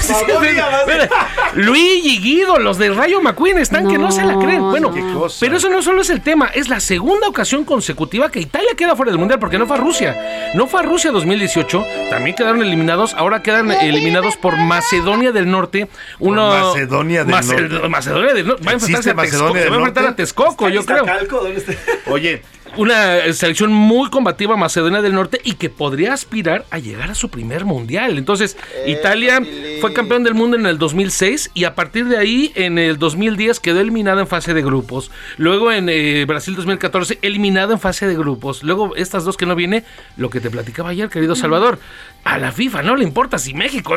ser. 0.00 1.10
Luigi, 1.54 2.18
Guido, 2.20 2.58
los 2.58 2.78
del 2.78 2.96
Rayo 2.96 3.20
McQueen 3.20 3.58
están 3.58 3.88
que 3.88 3.98
no 3.98 4.10
se 4.10 4.24
la 4.24 4.38
creen. 4.38 4.62
Bueno, 4.70 4.92
pero 5.40 5.56
eso 5.56 5.68
no 5.68 5.82
solo 5.82 6.02
es 6.02 6.10
el 6.10 6.20
tema, 6.20 6.50
es 6.54 6.68
la 6.68 6.80
segunda 6.80 7.28
ocasión 7.28 7.64
consecutiva 7.64 8.30
que 8.30 8.40
Italia 8.40 8.70
queda 8.76 8.96
fuera 8.96 9.10
del 9.10 9.18
Mundial 9.18 9.38
porque 9.40 9.58
no 9.58 9.66
fue 9.66 9.76
a 9.76 9.80
Rusia. 9.80 10.50
No 10.54 10.66
fue 10.66 10.80
a 10.80 10.82
Rusia 10.82 11.10
2018, 11.10 11.84
también 12.10 12.36
quedaron 12.36 12.62
eliminados, 12.62 13.14
ahora 13.14 13.42
quedan 13.42 13.70
eliminados 13.70 14.36
por 14.36 14.56
Macedonia 14.56 15.32
del 15.32 15.50
Norte. 15.50 15.88
Uno, 16.18 16.48
Macedonia 16.48 17.24
del 17.24 17.34
Mace- 17.34 17.60
Norte. 17.68 17.88
Macedonia 17.88 18.34
del 18.34 18.46
Norte. 18.46 18.64
Va 18.64 18.70
a 18.70 18.74
enfrentarse 18.74 19.10
¿Existe 19.10 19.10
a 19.10 19.14
Macedonia 19.14 19.61
se 19.64 19.68
va 19.70 19.76
a 19.76 19.78
enfrentar 19.78 20.04
a 20.06 20.16
Texcoco, 20.16 20.68
yo 20.68 20.84
creo. 20.84 21.04
Oye, 22.06 22.42
Una 22.74 23.30
selección 23.34 23.70
muy 23.70 24.08
combativa 24.08 24.56
Macedonia 24.56 25.02
del 25.02 25.12
Norte 25.12 25.42
y 25.44 25.54
que 25.54 25.68
podría 25.68 26.14
aspirar 26.14 26.64
a 26.70 26.78
llegar 26.78 27.10
a 27.10 27.14
su 27.14 27.28
primer 27.28 27.66
mundial. 27.66 28.16
Entonces, 28.16 28.56
Italia 28.86 29.42
fue 29.82 29.92
campeón 29.92 30.24
del 30.24 30.32
mundo 30.32 30.56
en 30.56 30.64
el 30.64 30.78
2006 30.78 31.50
y 31.52 31.64
a 31.64 31.74
partir 31.74 32.06
de 32.06 32.16
ahí 32.16 32.50
en 32.54 32.78
el 32.78 32.98
2010 32.98 33.60
quedó 33.60 33.80
eliminada 33.80 34.22
en 34.22 34.26
fase 34.26 34.54
de 34.54 34.62
grupos. 34.62 35.10
Luego 35.36 35.70
en 35.70 35.90
eh, 35.90 36.24
Brasil 36.24 36.56
2014 36.56 37.18
eliminado 37.20 37.74
en 37.74 37.78
fase 37.78 38.06
de 38.06 38.14
grupos. 38.14 38.62
Luego 38.62 38.96
estas 38.96 39.24
dos 39.24 39.36
que 39.36 39.44
no 39.44 39.54
viene, 39.54 39.84
lo 40.16 40.30
que 40.30 40.40
te 40.40 40.48
platicaba 40.48 40.90
ayer, 40.90 41.10
querido 41.10 41.36
Salvador. 41.36 41.78
A 42.24 42.38
la 42.38 42.52
FIFA 42.52 42.82
no 42.82 42.96
le 42.96 43.04
importa 43.04 43.38
si 43.38 43.52
México, 43.52 43.94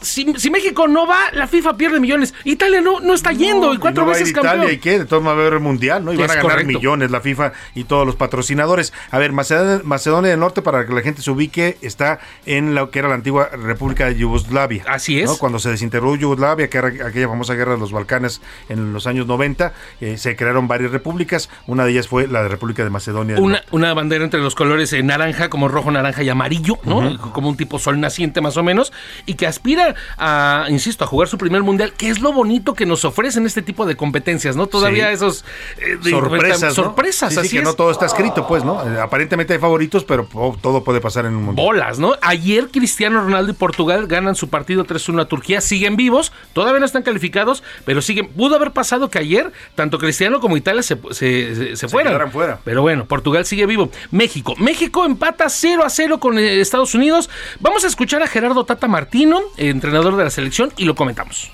si, 0.00 0.32
si 0.38 0.50
México 0.50 0.88
no 0.88 1.06
va, 1.06 1.30
la 1.34 1.46
FIFA 1.46 1.76
pierde 1.76 2.00
millones. 2.00 2.34
Italia 2.42 2.80
no, 2.80 2.98
no 2.98 3.14
está 3.14 3.32
yendo 3.32 3.72
y 3.74 3.76
cuatro 3.76 4.02
no 4.02 4.10
va 4.10 4.16
a 4.16 4.18
ir 4.18 4.24
veces 4.24 4.36
Italia 4.36 4.50
campeón. 4.52 4.74
y 4.74 4.78
qué, 4.78 4.98
de 4.98 5.04
todo 5.04 5.22
va 5.22 5.30
a 5.30 5.34
haber 5.34 5.60
mundial, 5.60 6.04
¿no? 6.04 6.12
Y 6.12 6.16
van 6.16 6.30
a 6.30 6.34
ganar 6.34 6.50
correcto. 6.50 6.78
millones 6.78 7.10
la 7.10 7.20
FIFA 7.20 7.52
y 7.74 7.84
todos 7.92 8.06
los 8.06 8.16
patrocinadores. 8.16 8.90
A 9.10 9.18
ver, 9.18 9.32
Macedonia, 9.32 9.82
Macedonia 9.84 10.30
del 10.30 10.40
Norte, 10.40 10.62
para 10.62 10.86
que 10.86 10.94
la 10.94 11.02
gente 11.02 11.20
se 11.20 11.30
ubique, 11.30 11.76
está 11.82 12.20
en 12.46 12.74
lo 12.74 12.90
que 12.90 13.00
era 13.00 13.08
la 13.08 13.16
antigua 13.16 13.50
República 13.50 14.06
de 14.06 14.16
Yugoslavia. 14.16 14.82
Así 14.88 15.20
es. 15.20 15.28
¿no? 15.28 15.36
Cuando 15.36 15.58
se 15.58 15.68
desintegró 15.68 16.16
Yugoslavia, 16.16 16.70
que 16.70 16.78
era 16.78 16.88
aquella 16.88 17.28
famosa 17.28 17.52
guerra 17.52 17.72
de 17.74 17.78
los 17.80 17.92
Balcanes 17.92 18.40
en 18.70 18.94
los 18.94 19.06
años 19.06 19.26
90, 19.26 19.74
eh, 20.00 20.16
se 20.16 20.36
crearon 20.36 20.68
varias 20.68 20.90
repúblicas. 20.90 21.50
Una 21.66 21.84
de 21.84 21.90
ellas 21.90 22.08
fue 22.08 22.26
la 22.28 22.42
de 22.42 22.48
República 22.48 22.82
de 22.82 22.88
Macedonia 22.88 23.34
del 23.34 23.44
Una, 23.44 23.56
Norte. 23.58 23.68
una 23.72 23.92
bandera 23.92 24.24
entre 24.24 24.40
los 24.40 24.54
colores 24.54 24.90
eh, 24.94 25.02
naranja, 25.02 25.50
como 25.50 25.68
rojo, 25.68 25.90
naranja 25.90 26.22
y 26.22 26.30
amarillo, 26.30 26.78
¿no? 26.84 27.18
Como 27.32 27.50
un 27.50 27.58
tipo 27.58 27.78
sol 27.78 28.00
naciente 28.00 28.40
más 28.40 28.56
o 28.56 28.62
menos, 28.62 28.90
y 29.26 29.34
que 29.34 29.46
aspira 29.46 29.94
a, 30.16 30.64
insisto, 30.70 31.04
a 31.04 31.06
jugar 31.06 31.28
su 31.28 31.36
primer 31.36 31.62
mundial, 31.62 31.92
que 31.92 32.08
es 32.08 32.20
lo 32.20 32.32
bonito 32.32 32.72
que 32.72 32.86
nos 32.86 33.04
ofrecen 33.04 33.44
este 33.44 33.60
tipo 33.60 33.84
de 33.84 33.96
competencias, 33.96 34.56
¿no? 34.56 34.66
Todavía 34.66 35.08
Sí. 35.08 35.14
esos... 35.16 35.44
eh, 35.76 35.98
de- 36.02 36.10
Sorpresas, 36.10 36.62
¿no? 36.62 36.70
Sorpresas, 36.84 37.28
Sí, 37.30 37.34
sí, 37.34 37.40
así 37.40 37.50
que 37.50 37.58
es. 37.58 37.64
no 37.64 37.74
todo 37.82 37.90
está 37.90 38.06
escrito, 38.06 38.46
pues, 38.46 38.62
¿no? 38.64 38.80
Eh, 38.86 39.00
aparentemente 39.00 39.54
hay 39.54 39.58
favoritos, 39.58 40.04
pero 40.04 40.28
todo 40.60 40.84
puede 40.84 41.00
pasar 41.00 41.26
en 41.26 41.34
un 41.34 41.42
mundial. 41.46 41.66
Bolas, 41.66 41.98
¿no? 41.98 42.12
Ayer 42.22 42.68
Cristiano 42.68 43.20
Ronaldo 43.22 43.50
y 43.50 43.54
Portugal 43.54 44.06
ganan 44.06 44.36
su 44.36 44.48
partido 44.48 44.84
3-1 44.84 45.20
a 45.22 45.24
Turquía, 45.24 45.60
siguen 45.60 45.96
vivos, 45.96 46.32
todavía 46.52 46.78
no 46.78 46.86
están 46.86 47.02
calificados, 47.02 47.64
pero 47.84 48.00
siguen. 48.00 48.28
Pudo 48.28 48.54
haber 48.54 48.70
pasado 48.70 49.10
que 49.10 49.18
ayer 49.18 49.52
tanto 49.74 49.98
Cristiano 49.98 50.38
como 50.38 50.56
Italia 50.56 50.84
se, 50.84 50.96
se, 51.10 51.54
se- 51.56 51.76
se 51.76 51.88
fueran. 51.88 52.30
fuera. 52.30 52.60
Pero 52.62 52.82
bueno, 52.82 53.06
Portugal 53.06 53.44
sigue 53.46 53.66
vivo. 53.66 53.90
México. 54.12 54.54
México 54.58 55.04
empata 55.04 55.48
0 55.48 55.82
a 55.84 55.90
0 55.90 56.20
con 56.20 56.38
eh, 56.38 56.60
Estados 56.60 56.94
Unidos. 56.94 57.28
Vamos 57.58 57.82
a 57.82 57.88
escuchar 57.88 58.22
a 58.22 58.28
Gerardo 58.28 58.64
Tata 58.64 58.86
Martino, 58.86 59.40
entrenador 59.56 60.14
de 60.16 60.22
la 60.22 60.30
selección, 60.30 60.72
y 60.76 60.84
lo 60.84 60.94
comentamos. 60.94 61.50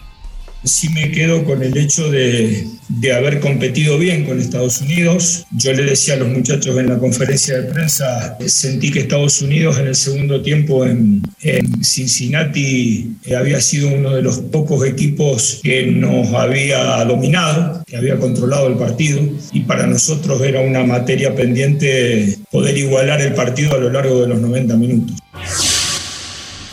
Sí 0.64 0.88
me 0.90 1.10
quedo 1.10 1.44
con 1.44 1.62
el 1.62 1.76
hecho 1.76 2.10
de, 2.10 2.66
de 2.88 3.12
haber 3.12 3.40
competido 3.40 3.98
bien 3.98 4.24
con 4.24 4.40
Estados 4.40 4.80
Unidos. 4.80 5.46
Yo 5.52 5.72
le 5.72 5.84
decía 5.84 6.14
a 6.14 6.16
los 6.16 6.28
muchachos 6.28 6.76
en 6.78 6.88
la 6.88 6.98
conferencia 6.98 7.60
de 7.60 7.72
prensa, 7.72 8.36
sentí 8.46 8.90
que 8.90 9.00
Estados 9.00 9.40
Unidos 9.42 9.78
en 9.78 9.88
el 9.88 9.94
segundo 9.94 10.42
tiempo 10.42 10.84
en, 10.86 11.22
en 11.42 11.84
Cincinnati 11.84 13.12
eh, 13.24 13.36
había 13.36 13.60
sido 13.60 13.88
uno 13.88 14.14
de 14.14 14.22
los 14.22 14.38
pocos 14.38 14.86
equipos 14.86 15.60
que 15.62 15.86
nos 15.86 16.32
había 16.32 17.04
dominado, 17.04 17.82
que 17.86 17.96
había 17.96 18.18
controlado 18.18 18.68
el 18.68 18.74
partido 18.74 19.20
y 19.52 19.60
para 19.60 19.86
nosotros 19.86 20.40
era 20.42 20.60
una 20.60 20.84
materia 20.84 21.34
pendiente 21.34 22.38
poder 22.50 22.76
igualar 22.76 23.20
el 23.20 23.34
partido 23.34 23.74
a 23.74 23.78
lo 23.78 23.90
largo 23.90 24.22
de 24.22 24.28
los 24.28 24.40
90 24.40 24.76
minutos. 24.76 25.16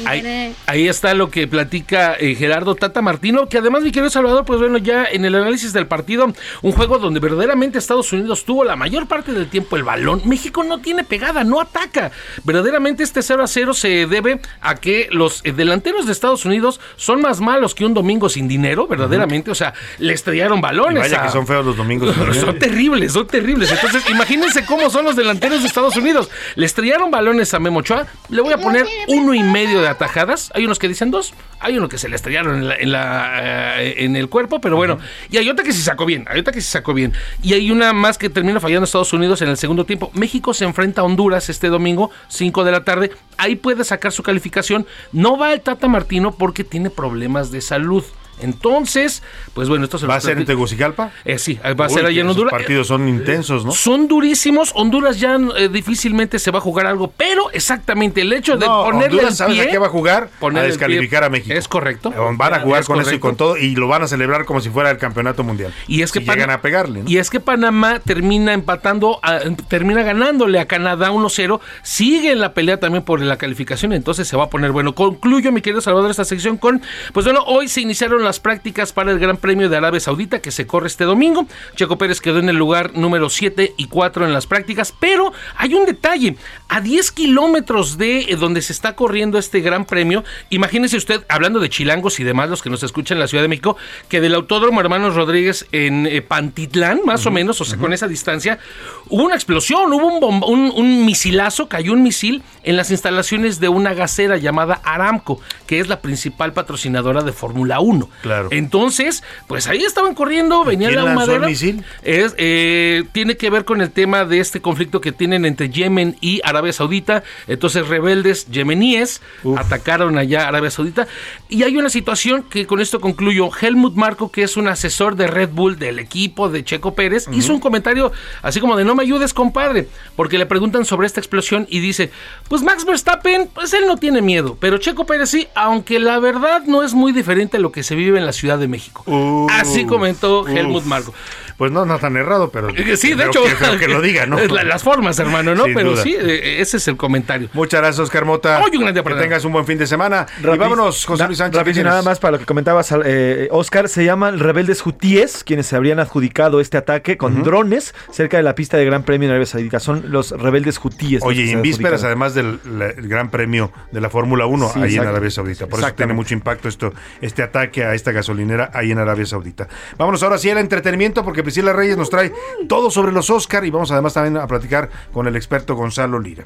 Ahí, 0.06 0.56
ahí 0.68 0.88
está 0.88 1.14
lo 1.14 1.30
que 1.30 1.48
platica 1.48 2.16
eh, 2.20 2.36
Gerardo 2.36 2.76
Tata 2.76 3.02
Martino, 3.02 3.48
que 3.48 3.58
además, 3.60 3.84
mi 3.84 3.92
querido 3.92 4.10
Salvador, 4.10 4.44
pues 4.46 4.60
bueno, 4.60 4.78
ya 4.78 5.06
en 5.06 5.24
el 5.26 5.36
análisis 5.36 5.72
del 5.74 5.88
partido, 5.88 6.34
un 6.62 6.72
juego 6.72 6.98
donde 6.98 7.20
verdaderamente 7.20 7.78
Estados 7.78 8.12
Unidos 8.12 8.44
tuvo 8.46 8.64
la 8.64 8.76
mayor 8.76 9.08
parte 9.08 9.32
del 9.32 9.48
tiempo 9.48 9.76
el 9.78 9.84
balón, 9.84 10.22
México 10.26 10.64
no 10.64 10.80
tiene 10.80 11.04
pegada, 11.04 11.44
no 11.44 11.62
ataca. 11.62 12.12
Verdaderamente 12.44 13.04
este 13.04 13.22
0 13.22 13.44
a 13.44 13.48
0 13.48 13.74
se 13.74 14.08
debe 14.08 14.40
a 14.62 14.76
que 14.76 15.08
los 15.12 15.42
eh, 15.46 15.52
delanteros 15.54 16.06
de 16.06 16.12
Estados 16.12 16.46
Unidos 16.46 16.80
son 16.98 17.22
más 17.22 17.40
malos 17.42 17.74
que 17.76 17.86
un 17.86 17.94
domingo 17.94 18.30
sin 18.30 18.48
dinero, 18.48 18.88
verdaderamente, 18.88 19.52
o 19.52 19.56
sea, 19.56 19.74
le 20.00 20.14
estrellaron 20.14 20.60
Y 20.60 20.62
balones. 20.62 21.00
vaya 21.04 21.22
a- 21.22 21.26
que 21.28 21.32
son 21.32 21.48
feos 21.48 21.66
los 21.66 21.78
domingos. 21.78 22.14
son 22.40 22.60
terribles, 22.60 23.14
son 23.14 23.28
terribles. 23.28 23.72
Entonces, 23.72 24.04
imagínense 24.10 24.66
cómo 24.66 24.90
son 24.90 25.06
los 25.06 25.16
delanteros 25.16 25.62
de 25.62 25.68
Estados 25.68 25.96
Unidos. 25.96 26.30
Le 26.56 26.66
estrellaron 26.66 27.12
balones 27.12 27.54
a 27.54 27.60
Memo 27.60 27.80
Ochoa. 27.80 28.08
Le 28.30 28.42
voy 28.42 28.54
a 28.54 28.58
poner 28.58 28.86
uno 29.08 29.34
y 29.34 29.44
medio 29.44 29.82
de 29.82 29.85
atajadas. 29.88 30.52
Hay 30.56 30.66
unos 30.66 30.80
que 30.80 30.88
dicen 30.88 31.12
dos. 31.12 31.34
Hay 31.60 31.78
uno 31.78 31.88
que 31.90 31.98
se 31.98 32.10
le 32.10 32.16
estrellaron 32.16 32.56
en, 32.57 32.68
la- 32.68 32.76
en 32.76 32.91
la, 32.91 33.82
eh, 33.82 34.03
en 34.06 34.16
el 34.16 34.30
cuerpo, 34.30 34.60
pero 34.62 34.76
bueno. 34.76 34.98
Y 35.30 35.38
hay 35.38 35.49
otra 35.49 35.64
que 35.66 35.74
se 35.74 35.82
sacó 35.82 36.06
bien. 36.06 36.26
Hay 36.30 36.40
otra 36.40 36.53
que 36.53 36.62
se 36.62 36.70
sacó 36.72 36.94
bien. 36.94 37.14
Y 37.41 37.53
hay 37.53 37.72
una 37.72 37.94
más 37.94 38.18
que 38.18 38.30
termina 38.30 38.60
fallando 38.60 38.86
Estados 38.86 39.14
Unidos 39.14 39.41
en 39.41 39.49
el 39.49 39.57
segundo 39.57 39.86
tiempo. 39.86 40.12
México 40.14 40.53
se 40.53 40.66
enfrenta 40.66 41.02
a 41.02 41.03
Honduras 41.03 41.49
este 41.49 41.68
domingo, 41.70 42.12
5 42.28 42.64
de 42.64 42.72
la 42.72 42.84
tarde. 42.84 43.12
Ahí 43.38 43.56
puede 43.56 43.84
sacar 43.84 44.12
su 44.12 44.24
calificación. 44.24 44.86
No 45.12 45.38
va 45.38 45.53
el 45.53 45.62
Tata 45.62 45.88
Martino 45.88 46.34
porque 46.36 46.64
tiene 46.64 46.90
problemas 46.90 47.52
de 47.52 47.62
salud. 47.62 48.03
Entonces, 48.40 49.24
pues 49.53 49.70
bueno, 49.70 49.86
esto 49.86 49.98
se 49.98 50.07
¿Va 50.07 50.16
a 50.16 50.22
ser 50.22 50.38
en. 50.38 50.45
Tegucigalpa? 50.45 51.12
Eh, 51.24 51.38
sí, 51.40 51.60
va 51.80 51.86
a 51.86 51.90
ser 51.90 52.06
que 52.07 52.20
en 52.20 52.28
Honduras. 52.28 52.52
partidos 52.52 52.88
son 52.88 53.07
intensos, 53.07 53.66
¿no? 53.66 53.72
Son 53.72 54.07
durísimos. 54.07 54.72
Honduras 54.76 55.20
ya 55.20 55.38
eh, 55.57 55.70
difícilmente 55.70 56.40
se 56.40 56.52
va 56.52 56.60
a 56.60 56.62
jugar 56.62 56.86
algo, 56.88 57.12
pero 57.16 57.49
exactamente 57.52 58.22
el 58.22 58.32
hecho 58.34 58.57
de 58.57 58.66
No, 58.66 58.84
ponerle 58.86 59.06
Honduras, 59.20 59.32
el 59.32 59.36
¿sabes 59.38 59.60
a 59.60 59.68
qué 59.70 59.78
va 59.78 59.88
a 59.88 59.90
jugar? 59.90 60.30
poner 60.40 60.64
a 60.64 60.68
descalificar 60.68 61.24
a 61.24 61.30
México. 61.30 61.53
Es 61.53 61.68
correcto. 61.68 62.14
Van 62.38 62.53
a 62.53 62.60
jugar 62.60 62.82
Es 62.82 62.88
con 62.88 62.99
eso 63.02 63.14
y 63.14 63.20
con 63.20 63.36
todo 63.36 63.57
y 63.57 63.76
lo 63.76 63.88
van 63.88 64.03
a 64.03 64.07
celebrar 64.07 64.45
como 64.45 64.62
si 64.62 64.70
fuera 64.70 64.91
el 64.91 64.98
campeonato 64.98 65.44
mundial. 65.44 65.74
Y 65.88 66.02
es 66.02 66.12
que 66.12 66.20
Si 66.20 66.26
llegan 66.26 66.49
a 66.52 66.62
pegarle, 66.62 67.03
¿no? 67.03 67.10
Y 67.10 67.18
es 67.18 67.30
que 67.30 67.40
Panamá 67.40 67.99
termina 67.99 68.53
empatando, 68.53 69.20
a- 69.24 69.40
termina 69.68 70.03
ganándole 70.03 70.60
a 70.60 70.68
Canadá 70.68 71.12
1-0, 71.12 71.60
sigue 71.84 72.32
en 72.32 72.40
la 72.40 72.53
pelea 72.53 72.80
también 72.80 73.03
por 73.03 73.22
la 73.22 73.38
calificación, 73.38 73.94
entonces 73.94 74.28
se 74.28 74.36
va 74.38 74.45
a 74.45 74.49
poner 74.49 74.72
bueno. 74.72 74.94
Concluyo, 74.95 75.52
mi 75.52 75.62
querido 75.62 75.82
Salvador, 75.82 76.12
esta 76.12 76.26
sección 76.26 76.57
con, 76.57 76.82
pues 77.14 77.26
bueno, 77.26 77.44
hoy 77.45 77.68
se 77.68 77.82
iniciaron 77.82 78.25
las 78.26 78.40
prácticas 78.40 78.92
para 78.92 79.12
el 79.12 79.20
Gran 79.20 79.38
Premio 79.38 79.70
de 79.70 79.78
Arabia 79.78 80.00
Saudita 80.00 80.42
que 80.42 80.52
se 80.52 80.68
corre 80.68 80.88
este 80.88 81.06
domingo. 81.06 81.48
Checo 81.76 81.98
Pérez 81.98 82.20
quedó 82.20 82.40
en 82.40 82.50
el 82.50 82.58
lugar 82.58 82.92
número 82.96 83.30
7 83.30 83.74
y 83.78 83.88
4 83.88 84.26
en 84.26 84.34
las 84.34 84.48
prácticas, 84.48 84.94
pero 85.00 85.32
hay 85.56 85.74
un 85.74 85.86
detalle, 85.86 86.36
a 86.68 86.82
10 86.82 87.12
kilómetros 87.12 87.98
de 87.98 88.20
eh, 88.22 88.36
donde 88.36 88.62
se 88.62 88.74
está 88.74 88.96
corriendo 88.96 89.38
este 89.38 89.62
Gran 89.62 89.86
Premio, 89.86 90.24
imagínese 90.50 90.98
usted, 90.98 91.24
hablando 91.30 91.60
de 91.60 91.70
chilangos 91.70 92.20
y 92.20 92.24
demás, 92.24 92.50
los 92.50 92.62
que 92.62 92.70
nos 92.70 92.84
escuchan 92.84 93.18
en 93.18 93.22
la 93.22 93.28
Ciudad 93.28 93.44
de 93.44 93.48
México, 93.48 93.78
que 94.10 94.22
del 94.22 94.36
Autódromo 94.36 94.82
Hermanos 94.82 95.16
Rodríguez 95.16 95.68
en 95.72 96.08
eh, 96.08 96.22
Pantitlán, 96.22 97.02
más 97.06 97.26
o 97.26 97.32
menos, 97.32 97.62
o 97.62 97.66
sea, 97.66 97.78
con 97.78 97.94
esa 97.94 98.08
distancia, 98.08 98.60
hubo 99.10 99.23
una 99.23 99.36
explosión, 99.36 99.91
hubo 99.94 100.07
un, 100.07 100.19
bomba- 100.22 100.48
un, 100.48 100.72
un 100.76 101.06
misilazo, 101.06 101.68
cayó 101.69 101.94
un 101.94 102.03
misil 102.03 102.44
en 102.64 102.76
las 102.77 102.91
instalaciones 102.91 103.60
de 103.60 103.69
una 103.69 103.94
gasera 103.94 104.38
llamada 104.38 104.82
Aramco, 104.84 105.40
que 105.68 105.80
es 105.80 105.88
la 105.88 106.02
principal 106.02 106.53
patrocinadora 106.53 107.22
de 107.22 107.32
Fórmula 107.32 107.80
1. 107.80 108.10
Claro. 108.22 108.48
Entonces, 108.52 109.23
pues 109.48 109.68
ahí 109.68 109.84
estaban 109.84 110.15
corriendo, 110.15 110.64
venía 110.64 110.90
la 110.91 111.06
madera. 111.15 111.48
misil? 111.48 111.84
Es, 112.03 112.34
eh, 112.38 113.03
tiene 113.11 113.38
que 113.38 113.49
ver 113.49 113.65
con 113.65 113.82
el 113.82 113.91
tema 113.91 114.26
de 114.26 114.40
este 114.40 114.61
conflicto 114.61 115.02
que 115.02 115.11
tienen 115.11 115.45
entre 115.45 115.69
Yemen 115.69 116.18
y 116.22 116.41
Arabia 116.44 116.73
Saudita. 116.73 117.23
Entonces, 117.48 117.88
rebeldes 117.88 118.48
yemeníes 118.49 119.22
atacaron 119.57 120.18
allá 120.18 120.45
a 120.45 120.48
Arabia 120.48 120.72
Saudita. 120.72 121.07
Y 121.49 121.64
hay 121.64 121.77
una 121.77 121.90
situación 121.90 122.44
que 122.44 122.65
con 122.65 122.80
esto 122.82 122.99
concluyo. 122.99 123.49
Helmut 123.60 123.95
Marco, 123.95 124.32
que 124.32 124.44
es 124.44 124.57
un 124.57 124.68
asesor 124.68 125.15
de 125.15 125.27
Red 125.27 125.49
Bull 125.49 125.77
del 125.77 125.99
equipo 125.99 126.49
de 126.49 126.64
Checo 126.64 126.95
Pérez, 126.95 127.27
hizo 127.32 127.53
un 127.53 127.60
comentario 127.60 128.11
así 128.41 128.60
como 128.60 128.76
de 128.76 128.86
no 128.86 128.95
me 128.96 129.04
ayudes, 129.04 129.34
compadre, 129.34 129.88
porque 130.16 130.38
le 130.38 130.46
preguntan 130.46 130.86
sobre 130.86 131.08
esta 131.08 131.20
explosión 131.20 131.68
y 131.70 131.80
dice, 131.80 132.12
pues 132.50 132.64
Max 132.64 132.86
Verstappen, 132.86 133.50
pues 133.54 133.74
él 133.74 133.86
no 133.88 133.98
tiene 133.98 134.22
miedo, 134.22 134.58
pero 134.60 134.78
Checo 134.78 135.06
Pérez 135.06 135.30
sí, 135.30 135.48
aunque 135.56 136.00
la 136.00 136.20
verdad 136.20 136.64
no 136.66 136.82
es 136.84 136.94
muy 136.94 137.12
diferente 137.12 137.58
a 137.58 137.60
lo 137.60 137.72
que 137.72 137.84
se 137.84 137.96
vive 137.96 138.18
en 138.18 138.26
la 138.26 138.34
Ciudad 138.34 138.58
de 138.58 138.68
México. 138.68 139.04
Así 139.52 139.86
comentó. 139.86 140.48
Helmut 140.48 140.86
Marco. 140.86 141.14
Pues 141.57 141.72
no, 141.72 141.86
no 141.86 141.98
tan 141.99 142.18
errado, 142.18 142.49
pero. 142.52 142.69
Eh, 142.69 142.98
Sí, 142.98 143.14
de 143.14 143.26
hecho. 143.26 143.41
Que, 143.44 143.77
que 143.80 143.88
lo 143.88 144.02
diga, 144.02 144.26
¿no? 144.26 144.38
La- 144.48 144.64
Las 144.64 144.84
formas, 144.84 145.18
hermano, 145.19 145.56
¿no? 145.56 145.65
Sin 145.65 145.73
Pero 145.73 145.91
duda. 145.91 146.03
sí, 146.03 146.15
eh, 146.19 146.57
ese 146.61 146.77
es 146.77 146.88
el 146.88 146.98
comentario. 146.98 147.49
Muchas 147.53 147.80
gracias, 147.82 147.99
Oscar 147.99 148.26
Mota. 148.26 148.61
Oye, 148.64 148.77
un 148.77 148.84
gran 148.84 148.94
día 148.94 149.03
para 149.03 149.15
Que 149.15 149.22
tengas 149.23 149.45
un 149.45 149.53
buen 149.53 149.65
fin 149.65 149.77
de 149.77 149.88
semana. 149.88 150.26
y 150.40 150.44
Rapid- 150.44 150.57
vámonos, 150.60 151.06
José 151.06 151.26
Luis 151.27 151.38
Sánchez. 151.38 151.57
rapidísimo, 151.60 151.64
¿qué 151.64 151.73
tienes? 151.73 151.91
nada 151.91 152.02
más 152.03 152.19
para 152.19 152.32
lo 152.34 152.40
que 152.40 152.45
comentabas, 152.45 152.94
eh, 153.06 153.48
Oscar, 153.52 153.88
se 153.90 154.03
llaman 154.03 154.40
rebeldes 154.40 154.86
hutíes, 154.86 155.44
quienes 155.44 155.65
se 155.68 155.76
habrían 155.76 155.99
adjudicado 155.99 156.60
este 156.60 156.77
ataque 156.77 157.18
con 157.18 157.44
drones 157.44 157.94
cerca 158.11 158.38
de 158.38 158.44
la 158.44 158.56
pista 158.56 158.77
de 158.77 158.86
Gran 158.86 159.03
Premio 159.03 159.27
en 159.27 159.32
Arabia 159.32 159.45
Saudita. 159.45 159.80
Son 159.80 160.06
los 160.11 160.32
rebeldes 160.32 160.80
hutíes. 160.84 161.22
Oye, 161.23 161.44
y 161.44 161.52
en 161.52 161.61
vísperas, 161.61 162.03
además 162.03 162.34
del 162.34 162.60
la- 162.65 162.88
el 162.90 163.07
Gran 163.07 163.30
Premio 163.32 163.72
de 163.91 164.02
la 164.02 164.10
Fórmula 164.10 164.45
1, 164.45 164.72
Sí, 164.73 164.80
ahí 164.82 164.95
en. 164.98 165.06
Arabia 165.06 165.30
Saudita. 165.32 165.68
Por 165.68 165.80
eso 165.80 165.94
tiene 165.94 166.14
mucho 166.14 166.34
impacto 166.34 166.68
esto, 166.68 166.94
este 167.22 167.44
ataque 167.44 167.86
a 167.86 167.94
esta 167.94 168.11
gasolinera 168.11 168.72
ahí 168.73 168.91
en 168.91 168.98
Arabia 168.99 169.26
Saudita. 169.26 169.68
Vámonos 169.98 170.22
ahora 170.23 170.38
sí 170.38 170.49
al 170.49 170.57
entretenimiento, 170.57 171.23
porque 171.23 171.44
Priscila 171.46 171.74
Reyes 171.74 171.96
nos 171.96 172.10
trae 172.10 172.34
todo 172.68 172.90
sobre 172.90 173.12
los 173.12 173.30
Oscar 173.30 173.64
y 173.64 173.70
vamos 173.70 173.92
además 173.92 174.16
también 174.16 174.36
a 174.38 174.48
platicar 174.48 174.90
con 175.14 175.28
el 175.28 175.36
experto 175.36 175.76
Gonzalo 175.76 176.20
Lira. 176.20 176.44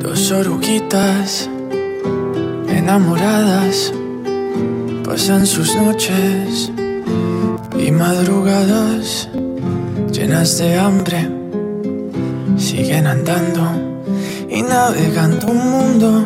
Dos 0.00 0.30
oruguitas 0.30 1.50
enamoradas 2.68 3.92
pasan 5.04 5.44
sus 5.44 5.74
noches 5.74 6.70
y 7.76 7.90
madrugadas 7.90 9.28
llenas 10.12 10.56
de 10.58 10.78
hambre. 10.78 11.28
Siguen 12.56 13.08
andando 13.08 14.06
y 14.48 14.62
navegando 14.62 15.48
un 15.48 15.68
mundo 15.68 16.24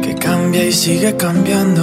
que 0.00 0.14
cambia 0.14 0.64
y 0.64 0.72
sigue 0.72 1.16
cambiando. 1.16 1.82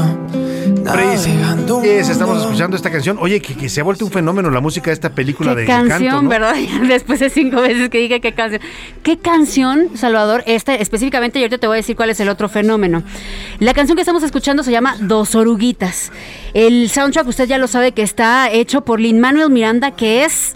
Estamos 2.10 2.42
escuchando 2.42 2.76
esta 2.76 2.90
canción. 2.92 3.18
Oye, 3.20 3.42
que, 3.42 3.56
que 3.56 3.70
se 3.70 3.82
ha 3.82 3.84
vuelto 3.84 4.06
un 4.06 4.12
fenómeno 4.12 4.50
la 4.50 4.62
música 4.62 4.90
de 4.90 4.94
esta 4.94 5.10
película 5.12 5.54
Qué 5.54 5.62
de 5.62 5.68
canción, 5.68 6.02
Encanto, 6.02 6.22
¿no? 6.24 6.30
¿verdad? 6.30 6.56
Después 6.88 7.20
de 7.20 7.30
cinco 7.30 7.62
veces 7.62 7.90
que 7.90 8.00
dije 8.00 8.22
qué 8.22 8.34
canción. 8.34 8.62
¿Qué 9.04 9.18
canción, 9.18 9.90
Salvador? 9.96 10.44
Esta 10.48 10.76
específicamente, 10.76 11.40
y 11.40 11.44
ahorita 11.44 11.58
te 11.58 11.68
voy 11.68 11.76
a 11.76 11.78
decir 11.78 11.96
cuál 11.96 12.10
es 12.10 12.20
el 12.20 12.30
otro 12.30 12.50
fenómeno. 12.50 13.04
La 13.60 13.74
canción 13.74 13.96
que 13.96 14.02
estamos 14.02 14.24
escuchando 14.24 14.64
se 14.64 14.72
llama 14.72 14.96
Dos 15.00 15.36
Oruguitas. 15.36 16.12
El 16.54 16.90
soundtrack, 16.90 17.28
usted 17.28 17.48
ya 17.48 17.58
lo 17.58 17.68
sabe, 17.68 17.92
que 17.92 18.04
está 18.04 18.52
hecho 18.52 18.82
por 18.82 19.00
Lin 19.00 19.20
Manuel 19.20 19.50
Miranda, 19.50 19.92
que 19.92 20.24
es 20.24 20.56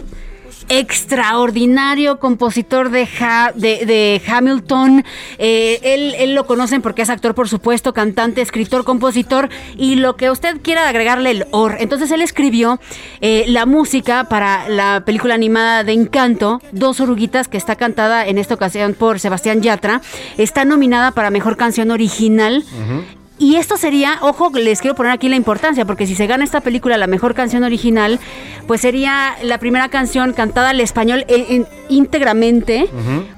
extraordinario 0.68 2.18
compositor 2.18 2.90
de, 2.90 3.08
de 3.54 4.22
Hamilton. 4.26 5.04
Eh, 5.38 5.80
él, 5.82 6.14
él 6.18 6.34
lo 6.34 6.46
conocen 6.46 6.82
porque 6.82 7.02
es 7.02 7.10
actor, 7.10 7.34
por 7.34 7.48
supuesto, 7.48 7.92
cantante, 7.92 8.40
escritor, 8.40 8.84
compositor 8.84 9.48
y 9.76 9.96
lo 9.96 10.16
que 10.16 10.30
usted 10.30 10.60
quiera 10.62 10.88
agregarle 10.88 11.30
el 11.30 11.46
or. 11.50 11.76
Entonces 11.78 12.10
él 12.10 12.22
escribió 12.22 12.80
eh, 13.20 13.44
la 13.48 13.66
música 13.66 14.24
para 14.24 14.68
la 14.68 15.04
película 15.04 15.34
animada 15.34 15.84
de 15.84 15.92
Encanto, 15.92 16.60
Dos 16.72 17.00
Oruguitas, 17.00 17.48
que 17.48 17.56
está 17.56 17.76
cantada 17.76 18.26
en 18.26 18.38
esta 18.38 18.54
ocasión 18.54 18.94
por 18.94 19.20
Sebastián 19.20 19.62
Yatra. 19.62 20.00
Está 20.38 20.64
nominada 20.64 21.12
para 21.12 21.30
Mejor 21.30 21.56
Canción 21.56 21.90
Original. 21.90 22.64
Y 23.38 23.56
esto 23.56 23.76
sería, 23.76 24.18
ojo, 24.20 24.50
les 24.54 24.80
quiero 24.80 24.94
poner 24.94 25.10
aquí 25.10 25.28
la 25.28 25.34
importancia, 25.36 25.84
porque 25.84 26.06
si 26.06 26.14
se 26.14 26.26
gana 26.28 26.44
esta 26.44 26.60
película 26.60 26.96
la 26.96 27.08
mejor 27.08 27.34
canción 27.34 27.64
original, 27.64 28.20
pues 28.68 28.80
sería 28.82 29.34
la 29.42 29.58
primera 29.58 29.88
canción 29.88 30.32
cantada 30.32 30.70
al 30.70 30.80
español 30.80 31.24
en- 31.28 31.46
en- 31.48 31.66
íntegramente, 31.88 32.88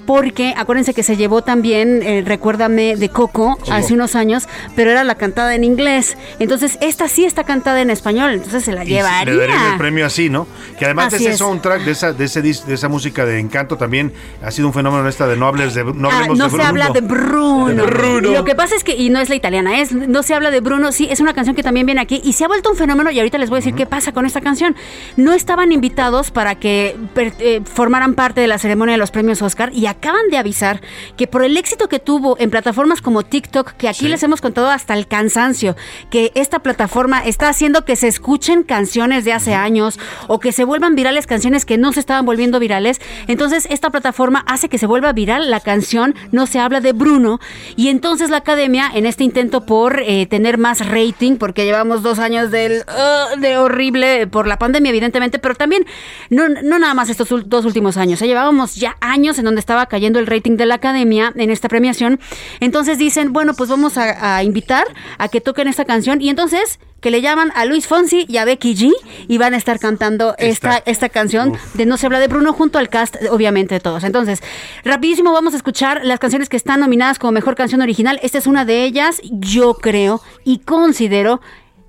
porque 0.07 0.53
acuérdense 0.57 0.93
que 0.95 1.03
se 1.03 1.17
llevó 1.17 1.43
también, 1.43 2.03
eh, 2.03 2.23
recuérdame, 2.25 2.97
de 2.97 3.09
Coco 3.09 3.59
hace 3.71 3.95
unos 3.95 4.15
años, 4.15 4.47
pero 4.77 4.91
era 4.91 5.05
la 5.05 5.15
cantada 5.15 5.55
en 5.55 5.65
inglés. 5.65 6.19
Entonces, 6.39 6.77
esta 6.83 7.09
sí 7.09 7.25
está 7.25 7.45
cantada 7.45 7.81
en 7.81 7.91
español, 7.91 8.33
entonces 8.33 8.63
se 8.65 8.73
la 8.73 8.85
Y 8.85 8.89
le 8.89 9.03
darían 9.03 9.29
el 9.29 9.35
llevaría. 9.49 9.79
premio 9.79 10.05
así, 10.07 10.29
¿no? 10.29 10.47
Que 10.79 10.85
además 10.85 11.11
de 11.13 11.17
ese 11.19 11.31
es. 11.31 11.39
soundtrack, 11.39 11.83
de 11.83 11.93
esa, 11.93 12.13
de, 12.13 12.25
ese 12.27 12.43
de 12.43 12.75
esa 12.75 12.89
música 12.89 13.25
de 13.25 13.39
encanto 13.39 13.77
también 13.77 14.13
ha 14.45 14.51
sido 14.51 14.67
un 14.69 14.75
fenómeno 14.75 15.09
esta 15.09 15.27
de 15.27 15.37
no 15.37 15.47
hables 15.47 15.73
de 15.75 15.85
no 15.85 16.11
Ah, 16.13 16.27
no 16.29 16.35
de 16.35 16.41
se 16.43 16.49
Bruno. 16.49 16.65
habla 16.65 16.89
de 16.91 17.01
Bruno. 17.01 17.69
De 17.75 17.83
Bruno. 17.91 18.31
Lo 18.33 18.45
que 18.45 18.55
pasa 18.55 18.75
es 18.77 18.85
que, 18.85 18.95
y 18.95 19.09
no 19.11 19.19
es 19.21 19.29
la 19.29 19.35
italiana, 19.37 19.81
es 19.81 19.84
no 19.93 20.23
se 20.23 20.35
habla 20.35 20.51
de 20.51 20.61
Bruno, 20.61 20.93
sí, 20.93 21.09
es 21.11 21.21
una 21.21 21.35
canción 21.35 21.57
que 21.57 21.63
también 21.63 21.87
viene 21.87 22.01
aquí 22.01 22.21
y 22.25 22.35
se 22.35 22.45
ha 22.45 22.49
vuelto 22.49 22.71
un 22.71 22.77
fenómeno 22.77 23.11
y 23.11 23.19
ahorita 23.19 23.39
les 23.39 23.51
voy 23.51 23.59
a 23.59 23.61
decir 23.61 23.75
qué 23.75 23.87
pasa 23.87 24.13
con 24.13 24.27
esta 24.27 24.41
canción. 24.41 24.77
No 25.17 25.33
estaban 25.33 25.73
invitados 25.73 26.31
para 26.31 26.55
que 26.57 26.97
eh, 27.17 27.61
formaran 27.65 28.15
parte 28.15 28.41
de 28.41 28.47
la 28.47 28.59
ceremonia 28.59 28.93
de 28.93 28.99
los 28.99 29.11
premios 29.11 29.43
Oscar 29.43 29.73
y 29.73 29.87
acaban 29.87 30.29
de 30.31 30.39
avisar 30.39 30.81
que 31.17 31.27
por 31.27 31.45
el 31.45 31.57
éxito 31.57 31.89
que 31.89 31.99
tuvo 31.99 32.37
en 32.39 32.51
plataformas 32.51 33.01
como 33.01 33.23
TikTok, 33.23 33.73
que 33.73 33.89
aquí 33.89 34.09
les 34.09 34.23
hemos 34.23 34.41
contado 34.41 34.69
hasta 34.71 34.95
el 34.95 35.07
cansancio, 35.07 35.77
que 36.11 36.33
esta 36.35 36.61
plataforma 36.61 37.21
está 37.25 37.49
haciendo 37.49 37.85
que 37.85 37.97
se 37.97 38.09
escuchen 38.09 38.63
canciones 38.63 39.25
de 39.25 39.33
hace 39.33 39.55
años 39.55 39.99
o 40.29 40.41
que 40.41 40.53
se 40.53 40.65
vuelvan 40.65 40.95
virales 40.95 41.27
canciones 41.27 41.65
que 41.65 41.79
no 41.79 41.93
se 41.93 42.01
estaban 42.01 42.25
volviendo 42.25 42.59
virales. 42.59 43.01
Entonces, 43.27 43.67
esta 43.71 43.91
plataforma 43.91 44.45
hace 44.47 44.69
que 44.69 44.79
se 44.79 44.87
vuelva 44.87 45.13
viral 45.13 45.51
la 45.51 45.61
canción 45.61 46.15
No 46.33 46.47
se 46.47 46.59
habla 46.59 46.81
de 46.81 46.93
Bruno. 46.93 47.41
Y 47.77 47.89
entonces 47.89 48.31
la 48.31 48.39
academia, 48.39 48.91
en 48.93 49.07
este 49.07 49.25
intento 49.25 49.67
por 49.67 49.74
eh, 50.07 50.27
tener 50.27 50.59
más 50.59 50.87
rating, 50.87 51.37
porque 51.37 51.65
llevamos 51.65 52.03
dos 52.03 52.19
años 52.19 52.51
del, 52.51 52.85
uh, 52.89 53.41
de 53.41 53.57
horrible 53.57 54.27
por 54.27 54.47
la 54.47 54.59
pandemia, 54.59 54.91
evidentemente, 54.91 55.39
pero 55.39 55.55
también 55.55 55.85
no, 56.31 56.49
no 56.49 56.79
nada 56.79 56.95
más 56.95 57.09
estos 57.11 57.29
dos 57.47 57.65
últimos 57.65 57.97
años. 57.97 58.21
¿eh? 58.23 58.27
Llevábamos 58.27 58.77
ya 58.77 58.97
años 59.01 59.39
en 59.39 59.45
donde 59.45 59.61
estaba 59.61 59.87
cayendo 59.87 60.19
el 60.19 60.27
rating 60.27 60.57
de 60.57 60.67
la 60.67 60.77
academia 60.77 61.33
en 61.37 61.51
esta 61.51 61.69
premiación. 61.69 62.21
Entonces 62.61 62.99
dicen, 62.99 63.33
bueno, 63.33 63.55
pues 63.55 63.69
vamos 63.71 63.97
a, 63.99 64.37
a 64.37 64.43
invitar 64.43 64.87
a 65.19 65.29
que 65.29 65.41
toquen 65.41 65.69
esta 65.69 65.85
canción. 65.85 66.21
Y 66.21 66.29
entonces 66.29 66.79
que 67.05 67.11
le 67.11 67.21
llaman 67.21 67.53
a 67.55 67.67
Luis 67.67 67.87
Fonsi 67.87 68.25
y 68.31 68.39
a 68.39 68.47
Becky 68.47 68.75
G 68.75 68.91
y 69.29 69.37
van 69.37 69.53
a 69.53 69.59
estar 69.59 69.79
cantando 69.79 70.35
esta, 70.39 70.83
esta 70.87 71.11
canción 71.11 71.53
de 71.75 71.85
No 71.85 71.99
se 71.99 72.07
habla 72.07 72.19
de 72.19 72.29
Bruno 72.29 72.55
junto 72.55 72.79
al 72.79 72.89
cast, 72.89 73.17
obviamente, 73.31 73.75
de 73.75 73.81
todos. 73.81 74.05
Entonces, 74.05 74.43
rapidísimo 74.87 75.31
vamos 75.31 75.53
a 75.53 75.59
escuchar 75.59 76.01
las 76.03 76.19
canciones 76.19 76.49
que 76.49 76.57
están 76.57 76.81
nominadas 76.81 77.19
como 77.19 77.33
mejor 77.33 77.57
canción 77.57 77.83
original. 77.83 78.19
Esta 78.23 78.39
es 78.39 78.47
una 78.47 78.65
de 78.65 78.85
ellas, 78.85 79.21
yo 79.23 79.75
creo 79.75 80.23
y 80.45 80.61
considero, 80.61 81.43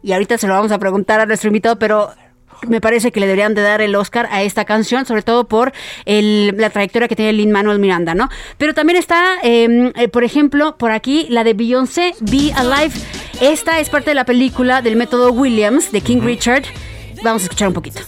y 0.03 0.11
ahorita 0.11 0.37
se 0.37 0.47
lo 0.47 0.53
vamos 0.53 0.73
a 0.73 0.79
preguntar 0.79 1.21
a 1.21 1.25
nuestro 1.25 1.47
invitado, 1.47 1.79
pero 1.79 2.11
me 2.67 2.81
parece 2.81 3.11
que 3.11 3.19
le 3.19 3.27
deberían 3.27 3.53
de 3.53 3.61
dar 3.61 3.81
el 3.81 3.95
Oscar 3.95 4.27
a 4.31 4.41
esta 4.43 4.65
canción, 4.65 5.05
sobre 5.05 5.21
todo 5.21 5.43
por 5.45 5.73
el- 6.05 6.55
la 6.57 6.69
trayectoria 6.69 7.07
que 7.07 7.15
tiene 7.15 7.33
Lin 7.33 7.51
Manuel 7.51 7.79
Miranda, 7.79 8.15
¿no? 8.15 8.29
Pero 8.57 8.73
también 8.73 8.97
está, 8.97 9.35
eh, 9.43 9.91
eh, 9.95 10.07
por 10.07 10.23
ejemplo, 10.23 10.77
por 10.77 10.91
aquí 10.91 11.27
la 11.29 11.43
de 11.43 11.53
Beyoncé, 11.53 12.13
Be 12.21 12.51
Alive. 12.55 12.93
Esta 13.41 13.79
es 13.79 13.89
parte 13.89 14.11
de 14.11 14.15
la 14.15 14.25
película 14.25 14.81
del 14.81 14.95
método 14.95 15.31
Williams 15.31 15.91
de 15.91 16.01
King 16.01 16.21
Richard. 16.21 16.63
Vamos 17.23 17.41
a 17.41 17.45
escuchar 17.45 17.67
un 17.67 17.73
poquito. 17.73 18.01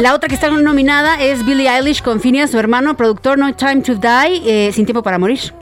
La 0.00 0.14
otra 0.14 0.28
que 0.28 0.34
está 0.34 0.50
nominada 0.50 1.20
es 1.20 1.44
Billie 1.44 1.68
Eilish 1.68 2.02
con 2.02 2.20
Phineas, 2.20 2.50
su 2.50 2.58
hermano, 2.58 2.96
productor 2.96 3.38
No 3.38 3.54
Time 3.54 3.82
to 3.82 3.94
Die, 3.94 4.42
eh, 4.68 4.72
Sin 4.72 4.84
Tiempo 4.84 5.02
para 5.02 5.18
Morir. 5.18 5.52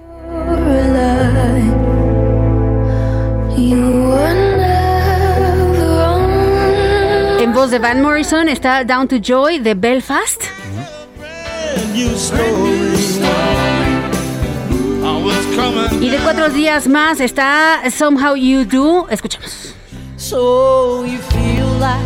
Voz 7.61 7.71
de 7.71 7.79
Van 7.79 8.01
Morrison 8.01 8.49
está 8.49 8.85
Down 8.85 9.07
to 9.07 9.17
Joy 9.21 9.59
de 9.59 9.75
Belfast. 9.75 10.45
Y 16.01 16.09
de 16.09 16.19
cuatro 16.25 16.49
días 16.49 16.89
más 16.89 17.21
está 17.21 17.83
Somehow 17.91 18.35
You 18.35 18.65
Do. 18.65 19.09
Escuchamos. 19.11 19.75
So 20.17 21.05
you 21.05 21.19
feel 21.19 21.67
like 21.79 22.01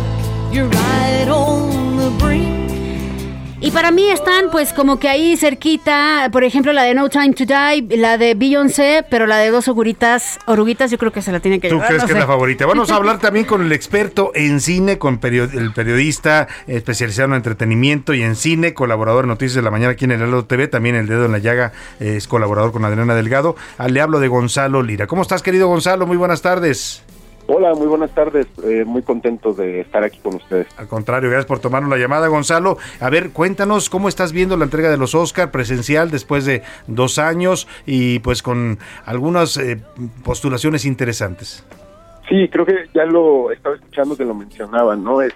you're 0.51 0.67
right 0.67 1.29
on 1.29 1.99
the 1.99 2.09
brink. 2.21 2.54
Y 3.61 3.71
para 3.71 3.89
mí 3.89 4.09
están 4.09 4.51
pues 4.51 4.73
como 4.73 4.99
que 4.99 5.07
ahí 5.07 5.37
cerquita, 5.37 6.29
por 6.31 6.43
ejemplo 6.43 6.73
la 6.73 6.83
de 6.83 6.93
No 6.93 7.09
Time 7.09 7.33
to 7.33 7.45
Die, 7.45 7.97
la 7.97 8.17
de 8.17 8.35
Beyoncé, 8.35 9.05
pero 9.09 9.25
la 9.27 9.37
de 9.37 9.49
dos 9.49 9.67
oruguitas, 9.69 10.39
oruguitas 10.45 10.91
yo 10.91 10.97
creo 10.97 11.11
que 11.13 11.21
se 11.21 11.31
la 11.31 11.39
tiene 11.39 11.59
que 11.61 11.69
¿Tú 11.69 11.75
llevar. 11.75 11.87
crees 11.87 12.03
no 12.03 12.07
que 12.07 12.13
es 12.13 12.19
la 12.19 12.27
favorita? 12.27 12.65
Vamos 12.65 12.91
a 12.91 12.95
hablar 12.97 13.17
también 13.21 13.45
con 13.45 13.61
el 13.63 13.71
experto 13.71 14.31
en 14.35 14.59
cine, 14.59 14.97
con 14.99 15.19
perio- 15.21 15.49
el 15.51 15.71
periodista 15.73 16.47
especializado 16.67 17.29
en 17.29 17.35
entretenimiento 17.35 18.13
y 18.13 18.23
en 18.23 18.35
cine, 18.35 18.73
colaborador 18.73 19.23
en 19.23 19.29
Noticias 19.29 19.55
de 19.55 19.61
la 19.61 19.71
Mañana 19.71 19.93
aquí 19.93 20.03
en 20.05 20.11
el 20.11 20.19
Heraldo 20.19 20.45
TV, 20.45 20.67
también 20.67 20.95
El 20.95 21.07
Dedo 21.07 21.25
en 21.25 21.31
la 21.31 21.39
Llaga, 21.39 21.71
es 22.01 22.27
colaborador 22.27 22.73
con 22.73 22.83
Adriana 22.83 23.15
Delgado. 23.15 23.55
Ah, 23.77 23.87
Le 23.87 24.01
hablo 24.01 24.19
de 24.19 24.27
Gonzalo 24.27 24.83
Lira. 24.83 25.07
¿Cómo 25.07 25.21
estás, 25.21 25.41
querido 25.41 25.67
Gonzalo? 25.69 26.05
Muy 26.05 26.17
buenas 26.17 26.41
tardes. 26.41 27.03
Hola, 27.47 27.75
muy 27.75 27.85
buenas 27.85 28.11
tardes. 28.11 28.47
Eh, 28.63 28.85
muy 28.85 29.03
contento 29.03 29.53
de 29.53 29.81
estar 29.81 30.03
aquí 30.03 30.17
con 30.19 30.35
ustedes. 30.35 30.67
Al 30.77 30.87
contrario, 30.87 31.29
gracias 31.29 31.45
por 31.45 31.59
tomarnos 31.59 31.91
la 31.91 31.97
llamada, 31.97 32.27
Gonzalo. 32.27 32.77
A 32.99 33.09
ver, 33.09 33.31
cuéntanos 33.31 33.89
cómo 33.89 34.09
estás 34.09 34.31
viendo 34.31 34.57
la 34.57 34.63
entrega 34.63 34.89
de 34.89 34.97
los 34.97 35.13
Oscar 35.13 35.51
presencial 35.51 36.09
después 36.09 36.45
de 36.45 36.63
dos 36.87 37.19
años 37.19 37.67
y 37.85 38.19
pues 38.19 38.41
con 38.41 38.79
algunas 39.05 39.57
eh, 39.57 39.79
postulaciones 40.23 40.85
interesantes. 40.85 41.63
Sí, 42.27 42.49
creo 42.49 42.65
que 42.65 42.89
ya 42.95 43.05
lo 43.05 43.51
estaba 43.51 43.75
escuchando 43.75 44.17
que 44.17 44.25
lo 44.25 44.33
mencionaban, 44.33 45.03
¿no? 45.03 45.21
Es, 45.21 45.33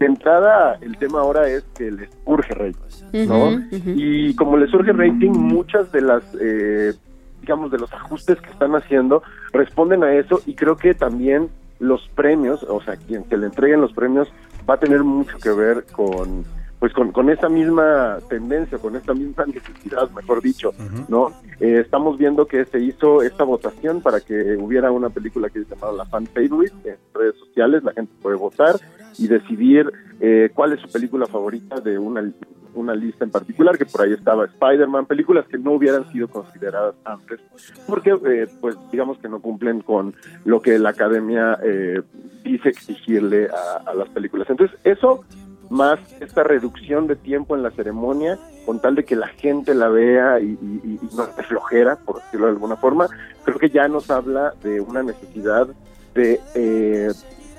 de 0.00 0.06
entrada, 0.06 0.78
el 0.80 0.96
tema 0.96 1.20
ahora 1.20 1.46
es 1.48 1.62
que 1.76 1.92
les 1.92 2.08
urge 2.24 2.54
rating, 2.54 3.28
¿no? 3.28 3.62
Y 3.70 4.34
como 4.34 4.56
les 4.56 4.70
surge 4.70 4.92
rating, 4.92 5.30
muchas 5.30 5.92
de 5.92 6.00
las, 6.00 6.24
eh, 6.40 6.94
digamos, 7.42 7.70
de 7.70 7.78
los 7.78 7.92
ajustes 7.92 8.40
que 8.40 8.50
están 8.50 8.74
haciendo 8.74 9.22
responden 9.52 10.04
a 10.04 10.14
eso 10.14 10.40
y 10.46 10.54
creo 10.54 10.76
que 10.76 10.94
también 10.94 11.48
los 11.78 12.08
premios, 12.14 12.62
o 12.64 12.80
sea, 12.82 12.96
quien 12.96 13.28
se 13.28 13.36
le 13.36 13.46
entreguen 13.46 13.80
los 13.80 13.92
premios 13.92 14.28
va 14.68 14.74
a 14.74 14.80
tener 14.80 15.02
mucho 15.02 15.38
que 15.38 15.50
ver 15.50 15.84
con 15.92 16.44
pues 16.80 16.94
con, 16.94 17.12
con 17.12 17.28
esa 17.28 17.50
misma 17.50 18.18
tendencia, 18.30 18.78
con 18.78 18.96
esta 18.96 19.12
misma 19.12 19.44
necesidad, 19.44 20.10
mejor 20.12 20.40
dicho, 20.40 20.72
¿no? 21.08 21.28
Eh, 21.60 21.78
estamos 21.84 22.16
viendo 22.16 22.46
que 22.46 22.64
se 22.64 22.80
hizo 22.80 23.20
esta 23.20 23.44
votación 23.44 24.00
para 24.00 24.20
que 24.20 24.56
hubiera 24.56 24.90
una 24.90 25.10
película 25.10 25.50
que 25.50 25.58
es 25.58 25.68
llamada 25.68 25.92
La 25.92 26.06
Fan 26.06 26.26
Favorite 26.26 26.74
en 26.88 26.96
redes 27.12 27.36
sociales, 27.36 27.84
la 27.84 27.92
gente 27.92 28.10
puede 28.22 28.36
votar 28.36 28.76
y 29.18 29.28
decidir 29.28 29.92
eh, 30.20 30.50
cuál 30.54 30.72
es 30.74 30.80
su 30.80 30.88
película 30.90 31.26
favorita 31.26 31.80
de 31.80 31.98
una, 31.98 32.30
una 32.74 32.94
lista 32.94 33.24
en 33.24 33.30
particular, 33.30 33.76
que 33.78 33.86
por 33.86 34.02
ahí 34.02 34.12
estaba 34.12 34.44
Spider-Man, 34.44 35.06
películas 35.06 35.46
que 35.48 35.58
no 35.58 35.72
hubieran 35.72 36.10
sido 36.12 36.28
consideradas 36.28 36.94
antes, 37.04 37.40
porque 37.86 38.10
eh, 38.26 38.46
pues 38.60 38.76
digamos 38.92 39.18
que 39.18 39.28
no 39.28 39.40
cumplen 39.40 39.80
con 39.80 40.14
lo 40.44 40.60
que 40.60 40.78
la 40.78 40.90
academia 40.90 41.58
eh, 41.62 42.02
dice 42.44 42.68
exigirle 42.68 43.48
a, 43.86 43.94
las 43.94 44.08
películas. 44.10 44.48
Entonces, 44.50 44.78
eso 44.84 45.24
más 45.70 45.98
esta 46.20 46.42
reducción 46.42 47.06
de 47.06 47.14
tiempo 47.16 47.54
en 47.56 47.62
la 47.62 47.70
ceremonia, 47.70 48.38
con 48.66 48.80
tal 48.80 48.96
de 48.96 49.04
que 49.04 49.14
la 49.16 49.28
gente 49.28 49.72
la 49.74 49.88
vea 49.88 50.40
y, 50.40 50.46
y- 50.60 50.80
y- 50.84 50.98
y 51.00 51.16
no 51.16 51.26
se 51.26 51.42
flojera, 51.44 51.96
por 51.96 52.16
decirlo 52.16 52.46
de 52.46 52.52
alguna 52.52 52.76
forma, 52.76 53.06
creo 53.44 53.58
que 53.58 53.70
ya 53.70 53.86
nos 53.88 54.10
habla 54.10 54.52
de 54.62 54.80
una 54.80 55.02
necesidad 55.02 55.68
de 56.14 56.40
eh, 56.56 57.08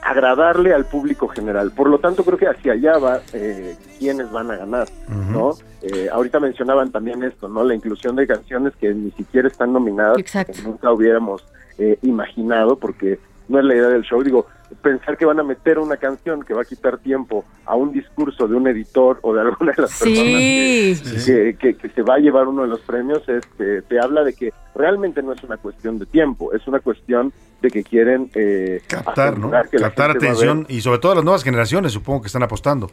agradarle 0.02 0.74
al 0.74 0.86
público 0.86 1.28
general. 1.28 1.72
Por 1.72 1.90
lo 1.90 2.00
tanto, 2.00 2.24
creo 2.24 2.38
que 2.38 2.48
hacia 2.48 2.74
allá 2.74 2.98
va 2.98 3.22
eh, 3.34 3.76
quiénes 4.00 4.32
van 4.32 4.52
a 4.52 4.58
ganar, 4.58 4.88
¿no? 5.30 5.52
Eh, 5.82 6.10
ahorita 6.12 6.40
mencionaban 6.40 6.92
también 6.92 7.24
esto, 7.24 7.48
¿no? 7.48 7.64
La 7.64 7.76
inclusión 7.76 8.16
de 8.16 8.28
canciones 8.28 8.74
que 8.80 8.94
ni 8.94 9.12
siquiera 9.12 9.48
están 9.48 9.74
nominadas, 9.74 10.18
Exacto. 10.18 10.54
que 10.54 10.62
nunca 10.64 10.92
hubiéramos 10.92 11.46
eh, 11.78 11.98
imaginado, 12.02 12.76
porque 12.76 13.20
no 13.48 13.60
es 13.60 13.66
la 13.66 13.76
idea 13.76 13.90
del 13.90 14.04
show. 14.04 14.24
Digo, 14.24 14.48
pensar 14.82 15.18
que 15.18 15.26
van 15.26 15.40
a 15.40 15.44
meter 15.44 15.80
una 15.80 15.98
canción 15.98 16.44
que 16.44 16.54
va 16.54 16.62
a 16.62 16.66
quitar 16.66 16.98
tiempo 17.00 17.44
a 17.66 17.76
un 17.76 17.92
discurso 17.92 18.48
de 18.48 18.56
un 18.56 18.68
editor 18.68 19.20
o 19.22 19.34
de 19.34 19.42
alguna 19.42 19.72
de 19.74 19.82
las 19.82 19.92
Sí. 19.92 20.06
personas 21.02 21.26
que, 21.26 21.56
que- 21.60 21.76
que 21.76 21.90
se 21.90 22.02
va 22.02 22.16
a 22.16 22.20
llevar 22.20 22.48
uno 22.48 22.62
de 22.64 22.68
los 22.70 22.80
premios, 22.82 23.28
es 23.30 23.46
que 23.58 23.82
te 23.88 24.00
habla 24.00 24.24
de 24.24 24.34
que 24.34 24.54
realmente 24.76 25.22
no 25.22 25.34
es 25.34 25.44
una 25.44 25.58
cuestión 25.58 26.00
de 26.00 26.06
tiempo, 26.06 26.54
es 26.54 26.66
una 26.68 26.80
cuestión 26.80 27.34
de 27.62 27.70
que 27.70 27.84
quieren 27.84 28.30
eh, 28.34 28.82
Captar, 28.88 29.38
¿no? 29.38 29.52
que 29.70 29.78
Captar 29.78 30.12
atención 30.12 30.66
y 30.70 30.82
sobre 30.82 31.00
todo 31.00 31.16
las 31.16 31.24
nuevas 31.24 31.44
generaciones, 31.44 31.92
supongo 31.92 32.22
que 32.22 32.28
están 32.28 32.44
apostando. 32.44 32.90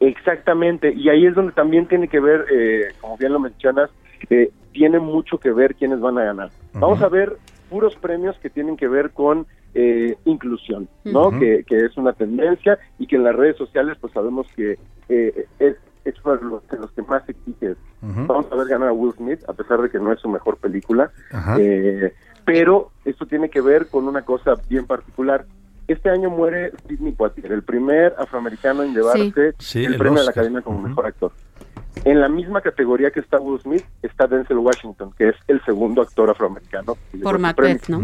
Exactamente, 0.00 0.92
y 0.92 1.08
ahí 1.08 1.26
es 1.26 1.34
donde 1.34 1.52
también 1.52 1.86
tiene 1.86 2.08
que 2.08 2.20
ver, 2.20 2.46
eh, 2.52 2.88
como 3.00 3.16
bien 3.16 3.32
lo 3.32 3.38
mencionas, 3.40 3.90
eh, 4.30 4.50
tiene 4.72 4.98
mucho 4.98 5.38
que 5.38 5.52
ver 5.52 5.74
quiénes 5.76 6.00
van 6.00 6.18
a 6.18 6.24
ganar. 6.24 6.50
Vamos 6.72 7.00
a 7.02 7.08
ver 7.08 7.36
puros 7.70 7.94
premios 7.96 8.36
que 8.38 8.50
tienen 8.50 8.76
que 8.76 8.88
ver 8.88 9.10
con 9.10 9.46
eh, 9.74 10.16
inclusión, 10.24 10.88
¿no? 11.04 11.30
Que, 11.38 11.64
que 11.66 11.84
es 11.84 11.96
una 11.96 12.12
tendencia 12.12 12.78
y 12.98 13.06
que 13.06 13.16
en 13.16 13.24
las 13.24 13.34
redes 13.34 13.56
sociales 13.56 13.96
pues 14.00 14.12
sabemos 14.12 14.46
que 14.54 14.78
eh, 15.08 15.46
es, 15.58 15.76
es 16.04 16.14
uno 16.24 16.36
de 16.36 16.44
los, 16.44 16.68
de 16.68 16.78
los 16.78 16.90
que 16.92 17.02
más 17.02 17.28
exige. 17.28 17.72
esto. 17.72 17.82
Ujú. 18.02 18.26
Vamos 18.26 18.46
a 18.52 18.56
ver 18.56 18.68
ganar 18.68 18.88
a 18.88 18.92
Will 18.92 19.12
Smith, 19.14 19.40
a 19.48 19.52
pesar 19.52 19.80
de 19.82 19.90
que 19.90 19.98
no 19.98 20.12
es 20.12 20.20
su 20.20 20.28
mejor 20.28 20.56
película, 20.58 21.10
eh, 21.58 22.12
pero 22.44 22.90
esto 23.04 23.26
tiene 23.26 23.48
que 23.48 23.60
ver 23.60 23.88
con 23.88 24.06
una 24.06 24.22
cosa 24.22 24.54
bien 24.68 24.86
particular. 24.86 25.46
Este 25.88 26.08
año 26.08 26.30
muere 26.30 26.72
Sidney 26.88 27.12
Poitier, 27.12 27.52
el 27.52 27.62
primer 27.62 28.14
afroamericano 28.18 28.82
en 28.82 28.94
llevarse 28.94 29.54
Sí, 29.58 29.84
el, 29.84 29.92
el 29.94 29.98
premio 29.98 30.20
de 30.20 30.24
la. 30.26 30.30
Academia 30.30 30.62
como 30.62 30.80
mejor 30.80 31.06
actor. 31.06 31.32
En 32.04 32.20
la 32.20 32.28
misma 32.28 32.60
categoría 32.60 33.10
que 33.10 33.20
está 33.20 33.38
Will 33.38 33.60
Smith 33.60 33.84
está 34.02 34.26
Denzel 34.26 34.58
Washington, 34.58 35.12
que 35.16 35.28
es 35.28 35.36
el 35.48 35.62
segundo 35.64 36.02
actor 36.02 36.28
afroamericano. 36.30 36.96
Por. 37.22 37.38
Macbeth, 37.38 37.88
¿no? 37.88 38.02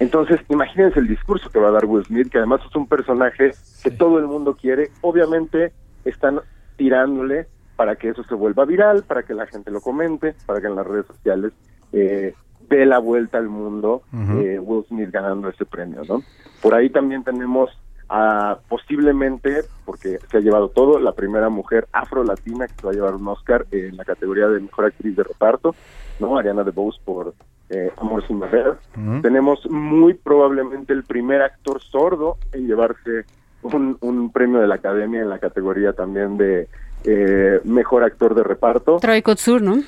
Entonces, 0.00 0.40
imagínense 0.48 0.98
el 0.98 1.08
discurso 1.08 1.50
que 1.50 1.58
va 1.58 1.68
a 1.68 1.72
dar 1.72 1.86
Will 1.86 2.04
Smith, 2.04 2.28
que 2.30 2.38
además 2.38 2.60
es 2.68 2.74
un 2.74 2.88
personaje 2.88 3.52
que 3.82 3.90
todo 3.90 4.18
el 4.18 4.26
mundo 4.26 4.56
quiere. 4.60 4.90
Obviamente 5.02 5.72
están 6.04 6.40
tirándole 6.76 7.46
para 7.76 7.96
que 7.96 8.08
eso 8.08 8.24
se 8.24 8.34
vuelva 8.34 8.64
viral, 8.64 9.04
para 9.04 9.22
que 9.22 9.34
la 9.34 9.46
gente 9.46 9.70
lo 9.70 9.80
comente, 9.80 10.34
para 10.46 10.60
que 10.60 10.66
en 10.66 10.76
las 10.76 10.86
redes 10.86 11.06
sociales 11.06 11.52
eh, 11.92 12.34
dé 12.68 12.86
la 12.86 12.98
vuelta 12.98 13.38
al 13.38 13.48
mundo 13.48 14.02
eh, 14.12 14.58
Will 14.58 14.84
Smith 14.86 15.10
ganando 15.10 15.48
ese 15.48 15.64
premio, 15.64 16.02
¿no? 16.08 16.22
Por 16.62 16.74
ahí 16.74 16.90
también 16.90 17.24
tenemos 17.24 17.70
a 18.08 18.58
posiblemente, 18.68 19.62
porque 19.84 20.18
se 20.30 20.36
ha 20.36 20.40
llevado 20.40 20.68
todo, 20.68 20.98
la 20.98 21.12
primera 21.12 21.48
mujer 21.48 21.88
afro-latina 21.92 22.66
que 22.66 22.74
se 22.74 22.86
va 22.86 22.90
a 22.90 22.94
llevar 22.94 23.14
un 23.14 23.26
Oscar 23.28 23.66
en 23.70 23.96
la 23.96 24.04
categoría 24.04 24.48
de 24.48 24.60
mejor 24.60 24.86
actriz 24.86 25.16
de 25.16 25.24
reparto, 25.24 25.74
¿no? 26.20 26.36
Ariana 26.36 26.64
DeBose 26.64 27.00
por 27.04 27.34
eh, 27.70 27.90
Amor 27.96 28.26
sin 28.26 28.40
barreras. 28.40 28.76
Ujú. 28.96 29.22
Tenemos 29.22 29.68
muy 29.70 30.14
probablemente 30.14 30.92
el 30.92 31.04
primer 31.04 31.42
actor 31.42 31.80
sordo 31.82 32.36
en 32.52 32.66
llevarse 32.66 33.24
un, 33.62 33.96
un 34.00 34.30
premio 34.30 34.60
de 34.60 34.66
la 34.66 34.76
Academia 34.76 35.22
en 35.22 35.30
la 35.30 35.38
categoría 35.38 35.92
también 35.92 36.36
de 36.36 36.68
eh, 37.04 37.60
mejor 37.64 38.04
actor 38.04 38.34
de 38.34 38.42
reparto. 38.42 38.98
Troy 38.98 39.22
Kotsur, 39.22 39.62
¿no? 39.62 39.82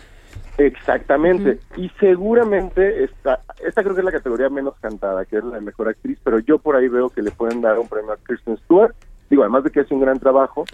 Exactamente. 0.59 1.59
Y 1.77 1.90
seguramente 2.01 3.05
esta, 3.05 3.40
esta 3.66 3.82
creo 3.82 3.94
que 3.94 4.01
es 4.01 4.05
la 4.05 4.12
categoría 4.12 4.48
menos 4.48 4.74
cantada, 4.81 5.24
que 5.27 5.36
es 5.36 5.44
la 5.44 5.57
de 5.57 5.61
mejor 5.61 5.89
actriz, 5.89 6.19
pero 6.24 6.39
yo 6.39 6.59
por 6.59 6.77
ahí 6.77 6.89
veo 6.89 7.11
que 7.11 7.23
le 7.23 7.31
pueden 7.31 7.61
dar 7.61 7.78
un 7.78 7.89
premio 7.89 8.12
a 8.12 8.16
Kristen 8.16 8.57
Stewart. 8.59 8.94
Digo, 9.28 9.43
además 9.43 9.65
de 9.65 9.70
que 9.70 9.81
hace 9.81 9.93
un 9.93 10.01
gran 10.01 10.19
trabajo, 10.20 10.65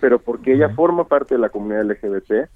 pero 0.00 0.18
porque 0.18 0.52
ella 0.52 0.68
forma 0.68 1.04
parte 1.04 1.34
de 1.34 1.40
la 1.40 1.48
comunidad 1.48 1.84
LGBT 1.84 2.48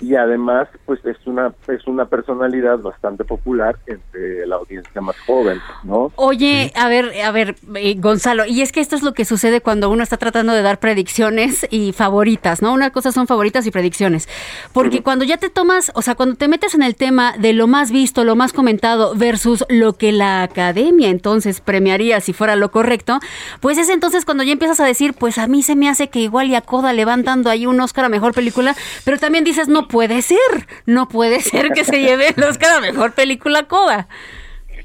y 0.00 0.16
además 0.16 0.68
pues 0.86 1.04
es 1.04 1.16
una 1.26 1.54
es 1.68 1.86
una 1.86 2.06
personalidad 2.06 2.78
bastante 2.78 3.24
popular 3.24 3.76
entre 3.86 4.46
la 4.46 4.56
audiencia 4.56 5.00
más 5.00 5.16
joven, 5.26 5.60
¿no? 5.84 6.12
Oye, 6.16 6.72
a 6.74 6.88
ver, 6.88 7.12
a 7.22 7.30
ver, 7.30 7.56
eh, 7.74 7.94
Gonzalo, 7.98 8.44
y 8.46 8.62
es 8.62 8.72
que 8.72 8.80
esto 8.80 8.96
es 8.96 9.02
lo 9.02 9.14
que 9.14 9.24
sucede 9.24 9.60
cuando 9.60 9.90
uno 9.90 10.02
está 10.02 10.16
tratando 10.16 10.52
de 10.52 10.62
dar 10.62 10.78
predicciones 10.78 11.66
y 11.70 11.92
favoritas, 11.92 12.62
¿no? 12.62 12.72
Una 12.72 12.90
cosa 12.90 13.12
son 13.12 13.26
favoritas 13.26 13.66
y 13.66 13.70
predicciones. 13.70 14.28
Porque 14.72 15.02
cuando 15.02 15.24
ya 15.24 15.36
te 15.36 15.50
tomas, 15.50 15.92
o 15.94 16.02
sea, 16.02 16.14
cuando 16.14 16.36
te 16.36 16.48
metes 16.48 16.74
en 16.74 16.82
el 16.82 16.96
tema 16.96 17.34
de 17.38 17.52
lo 17.52 17.66
más 17.66 17.90
visto, 17.90 18.24
lo 18.24 18.36
más 18.36 18.52
comentado 18.52 19.14
versus 19.14 19.64
lo 19.68 19.94
que 19.94 20.12
la 20.12 20.42
academia 20.42 21.08
entonces 21.08 21.60
premiaría 21.60 22.20
si 22.20 22.32
fuera 22.32 22.56
lo 22.56 22.70
correcto, 22.70 23.20
pues 23.60 23.78
es 23.78 23.88
entonces 23.88 24.24
cuando 24.24 24.42
ya 24.42 24.52
empiezas 24.52 24.80
a 24.80 24.86
decir, 24.86 25.14
pues 25.14 25.38
a 25.38 25.46
mí 25.46 25.62
se 25.62 25.76
me 25.76 25.88
hace 25.88 26.08
que 26.08 26.20
igual 26.20 26.48
y 26.48 26.54
a 26.54 26.60
Coda 26.60 26.92
le 26.92 27.04
van 27.04 27.22
dando 27.22 27.50
ahí 27.50 27.66
un 27.66 27.80
Oscar 27.80 28.06
a 28.06 28.08
mejor 28.08 28.34
película, 28.34 28.74
pero 29.04 29.18
también 29.18 29.44
dices, 29.44 29.68
no 29.68 29.88
puede 29.92 30.22
ser, 30.22 30.38
no 30.86 31.06
puede 31.08 31.40
ser 31.40 31.68
que 31.70 31.84
se 31.84 32.00
lleve 32.00 32.34
el 32.36 32.42
Oscar 32.42 32.78
a 32.78 32.80
mejor 32.80 33.12
película 33.12 33.64
Coda. 33.68 34.08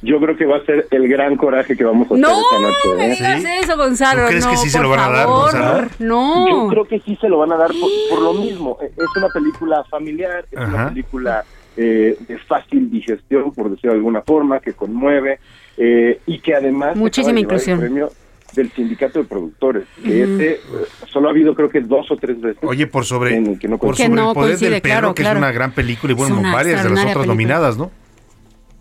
Yo 0.03 0.19
creo 0.19 0.38
que 0.38 0.45
va 0.45 0.57
a 0.57 0.65
ser 0.65 0.88
el 0.91 1.07
gran 1.07 1.38
coraje 1.38 1.75
que 1.75 1.84
vamos 1.84 2.03
a 2.03 2.13
hacer 2.13 2.19
No, 2.19 2.39
esta 2.39 2.59
noche. 2.59 2.97
me 2.97 3.07
¿eh? 3.07 3.15
digas 3.15 3.43
eso, 3.63 3.75
Gonzalo. 3.77 4.21
¿Tú 4.23 4.27
crees 4.27 4.45
no, 4.45 4.51
que 4.51 4.57
sí 4.57 4.69
se 4.69 4.79
lo 4.79 4.89
van 4.89 4.99
a 4.99 5.09
dar, 5.09 5.25
Gonzalo? 5.27 5.88
No. 5.97 6.47
Yo 6.47 6.67
creo 6.67 6.85
que 6.85 6.99
sí 6.99 7.17
se 7.19 7.27
lo 7.27 7.39
van 7.39 7.51
a 7.53 7.57
dar 7.57 7.69
por, 7.71 7.89
por 8.11 8.21
lo 8.21 8.34
mismo. 8.35 8.77
Eh, 8.84 8.91
Es 8.95 9.15
una 9.15 9.29
película 9.29 9.84
familiar, 9.85 10.45
es 10.51 10.59
una 10.59 10.89
película 10.89 11.43
eh, 11.77 12.15
de 12.27 12.38
fácil 12.39 12.91
digestión, 12.91 13.51
por 13.53 13.71
decirlo 13.71 13.93
de 13.93 13.97
alguna 13.97 14.21
forma, 14.21 14.59
que 14.59 14.73
conmueve 14.73 15.39
eh, 15.77 16.19
y 16.27 16.39
que 16.39 16.53
además 16.53 16.95
Muchísima 16.95 17.39
inclusión. 17.39 17.79
el 17.79 17.85
premio 17.85 18.11
del 18.57 18.69
sindicato 18.71 19.19
de 19.19 19.25
productores. 19.25 19.85
Que 20.03 20.23
eh, 20.23 20.59
solo 21.07 21.29
ha 21.29 21.31
habido 21.31 21.55
creo 21.55 21.69
que 21.69 21.79
dos 21.79 22.11
o 22.11 22.17
tres 22.17 22.41
veces. 22.41 22.61
Oye, 22.63 22.88
por 22.88 23.05
sobre, 23.05 23.35
en 23.38 23.57
que 23.57 23.67
no 23.69 23.77
por 23.77 23.95
el 23.97 24.11
poder 24.11 24.34
coincide, 24.34 24.69
del 24.71 24.81
perro, 24.81 24.91
claro, 24.99 25.13
que 25.15 25.21
claro. 25.23 25.38
es 25.39 25.43
una 25.43 25.51
gran 25.53 25.71
película 25.71 26.11
y 26.11 26.15
bueno, 26.15 26.41
varias 26.41 26.84
de 26.84 26.89
las 26.89 26.99
otras 26.99 27.03
película. 27.05 27.25
nominadas, 27.27 27.77
¿no? 27.77 27.91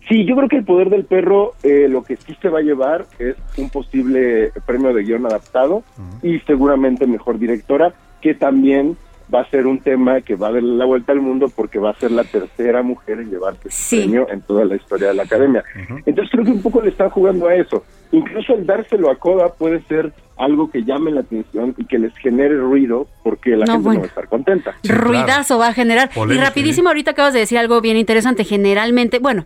Sí, 0.09 0.25
yo 0.25 0.35
creo 0.35 0.47
que 0.49 0.55
el 0.57 0.63
poder 0.65 0.89
del 0.89 1.03
perro 1.05 1.53
eh, 1.63 1.87
lo 1.89 2.01
que 2.03 2.15
sí 2.15 2.35
se 2.41 2.49
va 2.49 2.59
a 2.59 2.61
llevar 2.61 3.05
es 3.19 3.35
un 3.57 3.69
posible 3.69 4.51
premio 4.65 4.93
de 4.93 5.03
guion 5.03 5.25
adaptado 5.25 5.83
y 6.23 6.39
seguramente 6.39 7.05
mejor 7.05 7.37
directora, 7.37 7.93
que 8.21 8.33
también 8.33 8.95
va 9.33 9.41
a 9.41 9.49
ser 9.49 9.67
un 9.67 9.79
tema 9.79 10.21
que 10.21 10.35
va 10.37 10.47
a 10.47 10.51
darle 10.53 10.75
la 10.77 10.85
vuelta 10.85 11.11
al 11.11 11.19
mundo 11.19 11.51
porque 11.53 11.77
va 11.79 11.89
a 11.89 11.99
ser 11.99 12.11
la 12.11 12.23
tercera 12.23 12.81
mujer 12.83 13.19
en 13.19 13.29
llevarse 13.29 13.67
ese 13.67 13.77
Sí. 13.83 13.97
premio 13.99 14.27
en 14.31 14.41
toda 14.43 14.63
la 14.63 14.77
historia 14.77 15.09
de 15.09 15.13
la 15.15 15.23
academia. 15.23 15.63
Entonces 16.05 16.29
creo 16.31 16.45
que 16.45 16.51
un 16.51 16.61
poco 16.61 16.81
le 16.81 16.89
están 16.89 17.09
jugando 17.09 17.47
a 17.49 17.55
eso. 17.55 17.83
Incluso 18.11 18.53
el 18.53 18.65
dárselo 18.65 19.09
a 19.11 19.15
Coda 19.17 19.53
puede 19.53 19.81
ser 19.83 20.13
algo 20.37 20.69
que 20.69 20.83
llame 20.83 21.09
la 21.11 21.21
atención 21.21 21.73
y 21.79 21.85
que 21.85 21.97
les 21.97 22.15
genere 22.17 22.55
ruido 22.59 23.07
porque 23.23 23.51
la 23.57 23.65
No, 23.65 23.73
gente 23.73 23.83
bueno. 23.83 23.93
no 23.93 23.99
va 24.01 24.05
a 24.05 24.09
estar 24.09 24.27
contenta. 24.27 24.75
Ruidazo 24.83 25.57
va 25.57 25.69
a 25.69 25.73
generar. 25.73 26.09
Polémica, 26.11 26.43
y 26.43 26.47
rapidísimo, 26.47 26.89
ahorita 26.89 27.11
acabas 27.11 27.33
de 27.33 27.39
decir 27.39 27.57
algo 27.57 27.81
bien 27.81 27.97
interesante. 27.97 28.43
Generalmente, 28.43 29.17
bueno, 29.19 29.45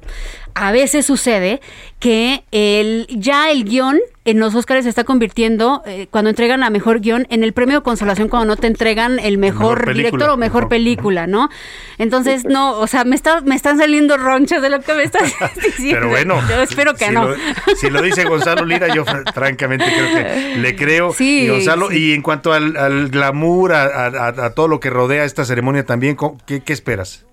a 0.54 0.72
veces 0.74 1.06
sucede 1.06 1.62
que 2.00 2.44
el 2.52 3.08
ya 3.10 3.50
el 3.52 3.64
guion 3.64 4.00
en 4.26 4.40
los 4.40 4.54
Oscars 4.54 4.84
se 4.84 4.90
está 4.90 5.04
convirtiendo, 5.04 5.82
eh, 5.88 6.08
cuando 6.12 6.30
entregan 6.30 6.62
a 6.64 6.70
mejor 6.70 7.00
guion, 7.00 7.26
en 7.32 7.44
el 7.44 7.54
premio 7.54 7.78
de 7.78 7.84
consolación 7.84 8.28
cuando 8.28 8.46
no 8.48 8.56
te 8.56 8.68
entregan 8.68 9.18
el 9.18 9.40
mejor, 9.40 9.92
director 9.96 10.30
o 10.30 10.38
mejor, 10.38 10.38
mejor. 10.38 10.70
película, 10.70 11.26
¿no? 11.26 11.50
Entonces, 11.98 12.46
no, 12.46 12.74
o 12.78 12.86
sea, 12.86 13.04
me, 13.04 13.16
está, 13.16 13.42
me 13.42 13.56
están 13.56 13.80
saliendo 13.80 14.18
ronchas 14.18 14.62
de 14.62 14.70
lo 14.70 14.80
que 14.82 14.94
me 14.94 15.04
estás 15.04 15.34
diciendo. 15.56 15.96
Pero 16.02 16.10
bueno, 16.10 16.36
Yo 16.50 16.62
espero 16.62 16.94
que 16.94 17.06
si 17.06 17.12
no. 17.14 17.30
Lo, 17.30 17.36
si 17.76 17.90
lo 17.90 18.02
dice 18.04 18.26
Gonzalo 18.30 18.51
Lira, 18.66 18.94
yo 18.94 19.06
fr- 19.06 19.32
francamente 19.34 19.86
creo 19.86 20.08
que 20.16 20.58
le 20.60 20.76
creo. 20.76 21.12
Sí, 21.14 21.44
y 21.46 21.48
Gonzalo, 21.50 21.90
sí. 21.90 21.98
y 22.10 22.14
en 22.14 22.22
cuanto 22.22 22.54
al, 22.54 22.76
al 22.78 23.10
glamour, 23.10 23.74
a, 23.74 23.84
a- 23.84 24.08
a- 24.08 24.46
a 24.46 24.54
todo 24.54 24.68
lo 24.68 24.80
que 24.80 24.90
rodea 24.90 25.24
esta 25.26 25.46
ceremonia 25.46 25.86
también, 25.86 26.16
¿cómo- 26.16 26.38
¿qué, 26.46 26.62
qué 26.62 26.74
esperas? 26.74 27.26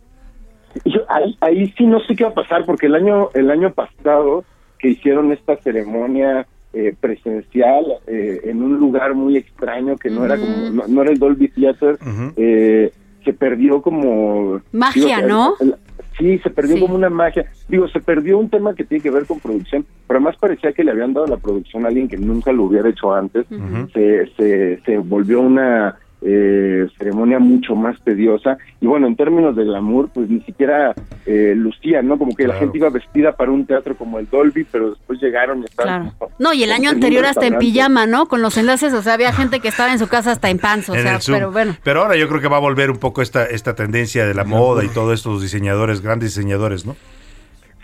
Yo, 0.84 1.00
ahí, 1.08 1.36
ahí 1.40 1.74
sí 1.76 1.86
no 1.86 1.98
sé 2.00 2.14
qué 2.14 2.24
va 2.24 2.30
a 2.30 2.34
pasar 2.34 2.64
porque 2.64 2.86
el 2.86 2.94
año 2.94 3.30
el 3.34 3.50
año 3.50 3.72
pasado 3.72 4.44
que 4.78 4.88
hicieron 4.90 5.32
esta 5.32 5.56
ceremonia 5.56 6.46
eh, 6.74 6.94
presencial 7.00 7.84
eh, 8.06 8.42
en 8.44 8.62
un 8.62 8.76
lugar 8.78 9.14
muy 9.14 9.36
extraño 9.38 9.96
que 9.96 10.10
no 10.10 10.24
era 10.26 10.36
como 10.36 10.70
no, 10.70 10.84
no 10.86 11.02
era 11.02 11.10
el 11.10 11.18
Dolby 11.18 11.48
Theater 11.48 11.98
eh, 12.36 12.92
se 13.24 13.32
perdió 13.32 13.80
como 13.82 14.60
Magia, 14.72 15.16
digo, 15.16 15.28
¿no? 15.28 15.54
el- 15.60 15.68
el- 15.70 15.76
sí 16.18 16.38
se 16.38 16.50
perdió 16.50 16.76
Sí. 16.76 16.80
como 16.82 16.94
una 16.96 17.08
magia. 17.10 17.46
Digo 17.68 17.88
se 17.88 18.00
perdió 18.00 18.38
un 18.38 18.50
tema 18.50 18.74
que 18.74 18.84
tiene 18.84 19.02
que 19.02 19.10
ver 19.10 19.24
con 19.26 19.38
producción 19.40 19.86
pero 20.06 20.18
además 20.18 20.36
parecía 20.40 20.72
que 20.72 20.82
le 20.84 20.90
habían 20.90 21.12
dado 21.12 21.26
la 21.26 21.36
producción 21.36 21.84
a 21.84 21.88
alguien 21.88 22.08
que 22.08 22.16
nunca 22.16 22.52
lo 22.52 22.64
hubiera 22.64 22.88
hecho 22.88 23.12
antes. 23.14 23.46
Se, 23.92 24.26
se, 24.36 24.80
se 24.84 24.98
volvió 24.98 25.40
una 25.40 25.96
eh, 26.22 26.86
ceremonia 26.98 27.38
mucho 27.38 27.74
más 27.74 28.00
tediosa 28.02 28.58
y 28.80 28.86
bueno 28.86 29.06
en 29.06 29.16
términos 29.16 29.54
de 29.54 29.64
glamour 29.64 30.10
pues 30.12 30.28
ni 30.28 30.40
siquiera 30.40 30.94
eh, 31.26 31.54
lucía 31.56 32.02
no 32.02 32.18
como 32.18 32.34
que 32.34 32.46
la 32.46 32.54
gente 32.54 32.78
iba 32.78 32.90
vestida 32.90 33.36
para 33.36 33.52
un 33.52 33.66
teatro 33.66 33.94
como 33.96 34.18
el 34.18 34.28
Dolby 34.28 34.66
pero 34.70 34.90
después 34.90 35.20
llegaron 35.20 35.60
y 35.60 35.64
estaban 35.66 35.88
Claro. 35.88 36.32
No, 36.38 36.52
y 36.52 36.62
el 36.62 36.72
año 36.72 36.90
anterior 36.90 37.24
hasta 37.24 37.46
en 37.46 37.58
pijama, 37.58 38.06
¿no? 38.06 38.26
Con 38.26 38.42
los 38.42 38.56
enlaces, 38.56 38.92
o 38.92 39.02
sea, 39.02 39.14
había 39.14 39.32
gente 39.32 39.60
que 39.60 39.68
estaba 39.68 39.92
en 39.92 39.98
su 39.98 40.08
casa 40.08 40.32
hasta 40.32 40.50
en 40.50 40.58
pants, 40.58 40.88
o 40.90 40.94
sea, 40.94 41.16
el 41.16 41.22
Zoom. 41.22 41.36
pero 41.36 41.52
bueno. 41.52 41.76
Pero 41.82 42.02
ahora 42.02 42.16
yo 42.16 42.28
creo 42.28 42.40
que 42.40 42.48
va 42.48 42.56
a 42.56 42.60
volver 42.60 42.90
un 42.90 42.98
poco 42.98 43.22
esta, 43.22 43.46
esta 43.46 43.74
tendencia 43.74 44.26
de 44.26 44.34
la 44.34 44.44
moda 44.44 44.84
y 44.84 44.88
todos 44.88 45.14
estos 45.14 45.42
diseñadores, 45.42 46.00
grandes 46.00 46.34
diseñadores, 46.34 46.86
¿no? 46.86 46.96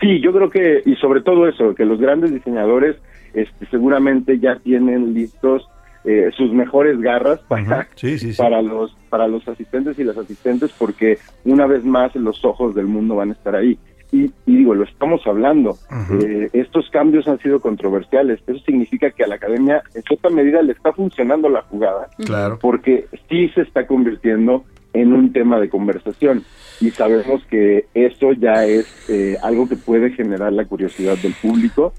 Sí, 0.01 0.19
yo 0.21 0.33
creo 0.33 0.49
que, 0.49 0.81
y 0.85 0.95
sobre 0.95 1.21
todo 1.21 1.47
eso, 1.47 1.73
que 1.73 1.85
los 1.85 1.99
grandes 1.99 2.31
diseñadores 2.31 2.97
este, 3.33 3.65
seguramente 3.67 4.39
ya 4.39 4.57
tienen 4.57 5.13
listos 5.13 5.67
eh, 6.05 6.29
sus 6.37 6.51
mejores 6.53 6.99
garras 7.01 7.39
para, 7.47 7.87
Sí, 7.95 8.17
sí, 8.19 8.31
sí. 8.33 8.37
para 8.41 8.61
los 8.61 8.95
para 9.09 9.27
los 9.27 9.47
asistentes 9.47 9.97
y 9.97 10.03
las 10.03 10.17
asistentes, 10.17 10.71
porque 10.77 11.17
una 11.45 11.65
vez 11.67 11.83
más 11.85 12.15
los 12.15 12.43
ojos 12.45 12.75
del 12.75 12.85
mundo 12.85 13.15
van 13.15 13.29
a 13.29 13.33
estar 13.33 13.55
ahí. 13.55 13.77
Y, 14.11 14.25
y 14.45 14.57
digo, 14.57 14.75
lo 14.75 14.83
estamos 14.83 15.25
hablando, 15.25 15.77
eh, 16.21 16.49
estos 16.53 16.89
cambios 16.91 17.27
han 17.27 17.39
sido 17.39 17.59
controversiales, 17.59 18.39
eso 18.45 18.59
significa 18.59 19.09
que 19.11 19.23
a 19.23 19.27
la 19.27 19.35
academia 19.35 19.81
en 19.93 20.03
cierta 20.03 20.29
medida 20.29 20.61
le 20.61 20.73
está 20.73 20.93
funcionando 20.93 21.49
la 21.49 21.63
jugada, 21.63 22.07
Claro. 22.25 22.59
porque 22.61 23.07
sí 23.29 23.49
se 23.49 23.61
está 23.61 23.87
convirtiendo 23.87 24.63
en 24.93 25.11
un 25.11 25.33
tema 25.33 25.59
de 25.59 25.69
conversación 25.69 26.43
y 26.81 26.91
sabemos 26.91 27.41
que 27.49 27.85
eso 27.93 28.33
ya 28.33 28.65
es 28.65 28.85
eh, 29.09 29.37
algo 29.43 29.67
que 29.69 29.75
puede 29.75 30.11
generar 30.11 30.51
la 30.53 30.65
curiosidad 30.65 31.17
del 31.17 31.33
público, 31.33 31.93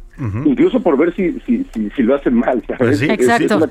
incluso 0.46 0.80
por 0.82 0.96
ver 0.96 1.14
si, 1.14 1.38
si, 1.40 1.64
si, 1.74 1.90
si 1.90 2.02
lo 2.02 2.14
hacen 2.14 2.34
mal. 2.34 2.62
¿sabes? 2.66 2.78
Pues 2.78 2.98
sí, 2.98 3.06
es 3.10 3.18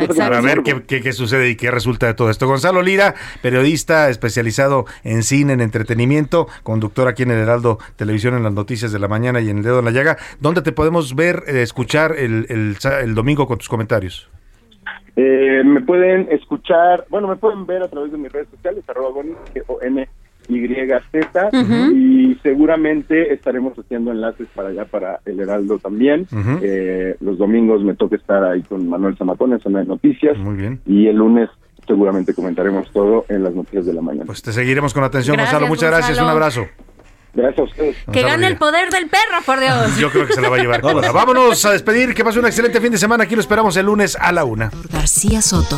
cosa 0.07 0.29
Para 0.29 0.41
ver 0.41 0.61
qué, 0.63 0.81
qué- 0.87 1.01
qué 1.01 1.11
sucede 1.13 1.49
y 1.49 1.55
qué 1.55 1.71
resulta 1.71 2.05
de 2.07 2.13
todo 2.13 2.29
esto. 2.29 2.47
Gonzalo 2.47 2.81
Lira, 2.83 3.15
periodista 3.41 4.09
especializado 4.09 4.85
en 5.03 5.23
cine, 5.23 5.53
en 5.53 5.61
entretenimiento, 5.61 6.47
conductor 6.63 7.07
aquí 7.07 7.23
en 7.23 7.31
el 7.31 7.39
Heraldo 7.39 7.79
Televisión 7.95 8.35
en 8.35 8.43
las 8.43 8.53
noticias 8.53 8.91
de 8.91 8.99
la 8.99 9.07
mañana 9.07 9.41
y 9.41 9.49
en 9.49 9.57
el 9.57 9.63
dedo 9.63 9.79
en 9.79 9.85
la 9.85 9.91
llaga. 9.91 10.17
¿Dónde 10.39 10.61
te 10.61 10.71
podemos 10.71 11.15
ver, 11.15 11.43
eh, 11.47 11.61
escuchar 11.61 12.15
el, 12.17 12.45
el 12.49 12.75
sa- 12.77 12.99
el 13.01 13.15
domingo 13.15 13.47
con 13.47 13.57
tus 13.57 13.69
comentarios? 13.69 14.29
Eh, 15.15 15.63
me 15.65 15.81
pueden 15.81 16.27
escuchar, 16.29 17.05
bueno, 17.09 17.27
me 17.27 17.37
pueden 17.37 17.65
ver 17.65 17.81
a 17.81 17.87
través 17.87 18.11
de 18.11 18.17
mis 18.17 18.31
redes 18.31 18.49
sociales, 18.53 18.83
arroba 18.87 19.11
Goni, 19.11 19.31
Y-Z, 20.47 21.49
Ujú. 21.53 21.91
y 21.95 22.39
seguramente 22.43 23.33
estaremos 23.33 23.73
haciendo 23.77 24.11
enlaces 24.11 24.47
para 24.55 24.69
allá, 24.69 24.85
para 24.85 25.19
el 25.25 25.39
Heraldo 25.39 25.79
también. 25.79 26.27
Eh, 26.61 27.15
los 27.19 27.37
domingos 27.37 27.83
me 27.83 27.95
toca 27.95 28.15
estar 28.15 28.43
ahí 28.43 28.61
con 28.63 28.87
Manuel 28.87 29.17
Zamacón 29.17 29.53
en 29.53 29.59
Zona 29.59 29.79
de 29.79 29.85
Noticias. 29.85 30.37
Muy 30.37 30.55
bien. 30.55 30.79
Y 30.85 31.07
el 31.07 31.15
lunes 31.17 31.49
seguramente 31.87 32.33
comentaremos 32.33 32.91
todo 32.91 33.25
en 33.29 33.43
las 33.43 33.53
noticias 33.53 33.85
de 33.85 33.93
la 33.93 34.01
mañana. 34.01 34.25
Pues 34.25 34.41
te 34.41 34.51
seguiremos 34.51 34.93
con 34.93 35.03
atención, 35.03 35.35
Gracias, 35.35 35.53
Gonzalo. 35.53 35.69
Muchas 35.69 35.89
gracias, 35.91 36.19
un 36.19 36.27
abrazo. 36.29 36.65
Gracias 37.33 37.59
a 37.59 37.63
ustedes. 37.63 37.97
Que 38.13 38.21
gane 38.21 38.47
el 38.47 38.55
poder 38.57 38.89
del 38.89 39.07
perro, 39.09 39.41
por 39.45 39.59
Dios. 39.59 39.97
Yo 39.99 40.09
creo 40.09 40.25
que 40.25 40.33
se 40.33 40.41
la 40.41 40.47
va 40.49 40.55
a 40.55 40.59
llevar. 40.59 40.79
Cora. 40.81 41.11
Vámonos 41.11 41.65
a 41.65 41.71
despedir. 41.71 42.13
Que 42.13 42.23
pase 42.23 42.39
un 42.39 42.45
excelente 42.45 42.79
fin 42.79 42.91
de 42.91 42.97
semana. 42.97 43.25
Aquí 43.25 43.35
lo 43.35 43.41
esperamos 43.41 43.75
el 43.75 43.87
lunes 43.87 44.17
a 44.19 44.31
la 44.31 44.45
una. 44.45 44.71
García 44.89 45.41
Soto. 45.41 45.77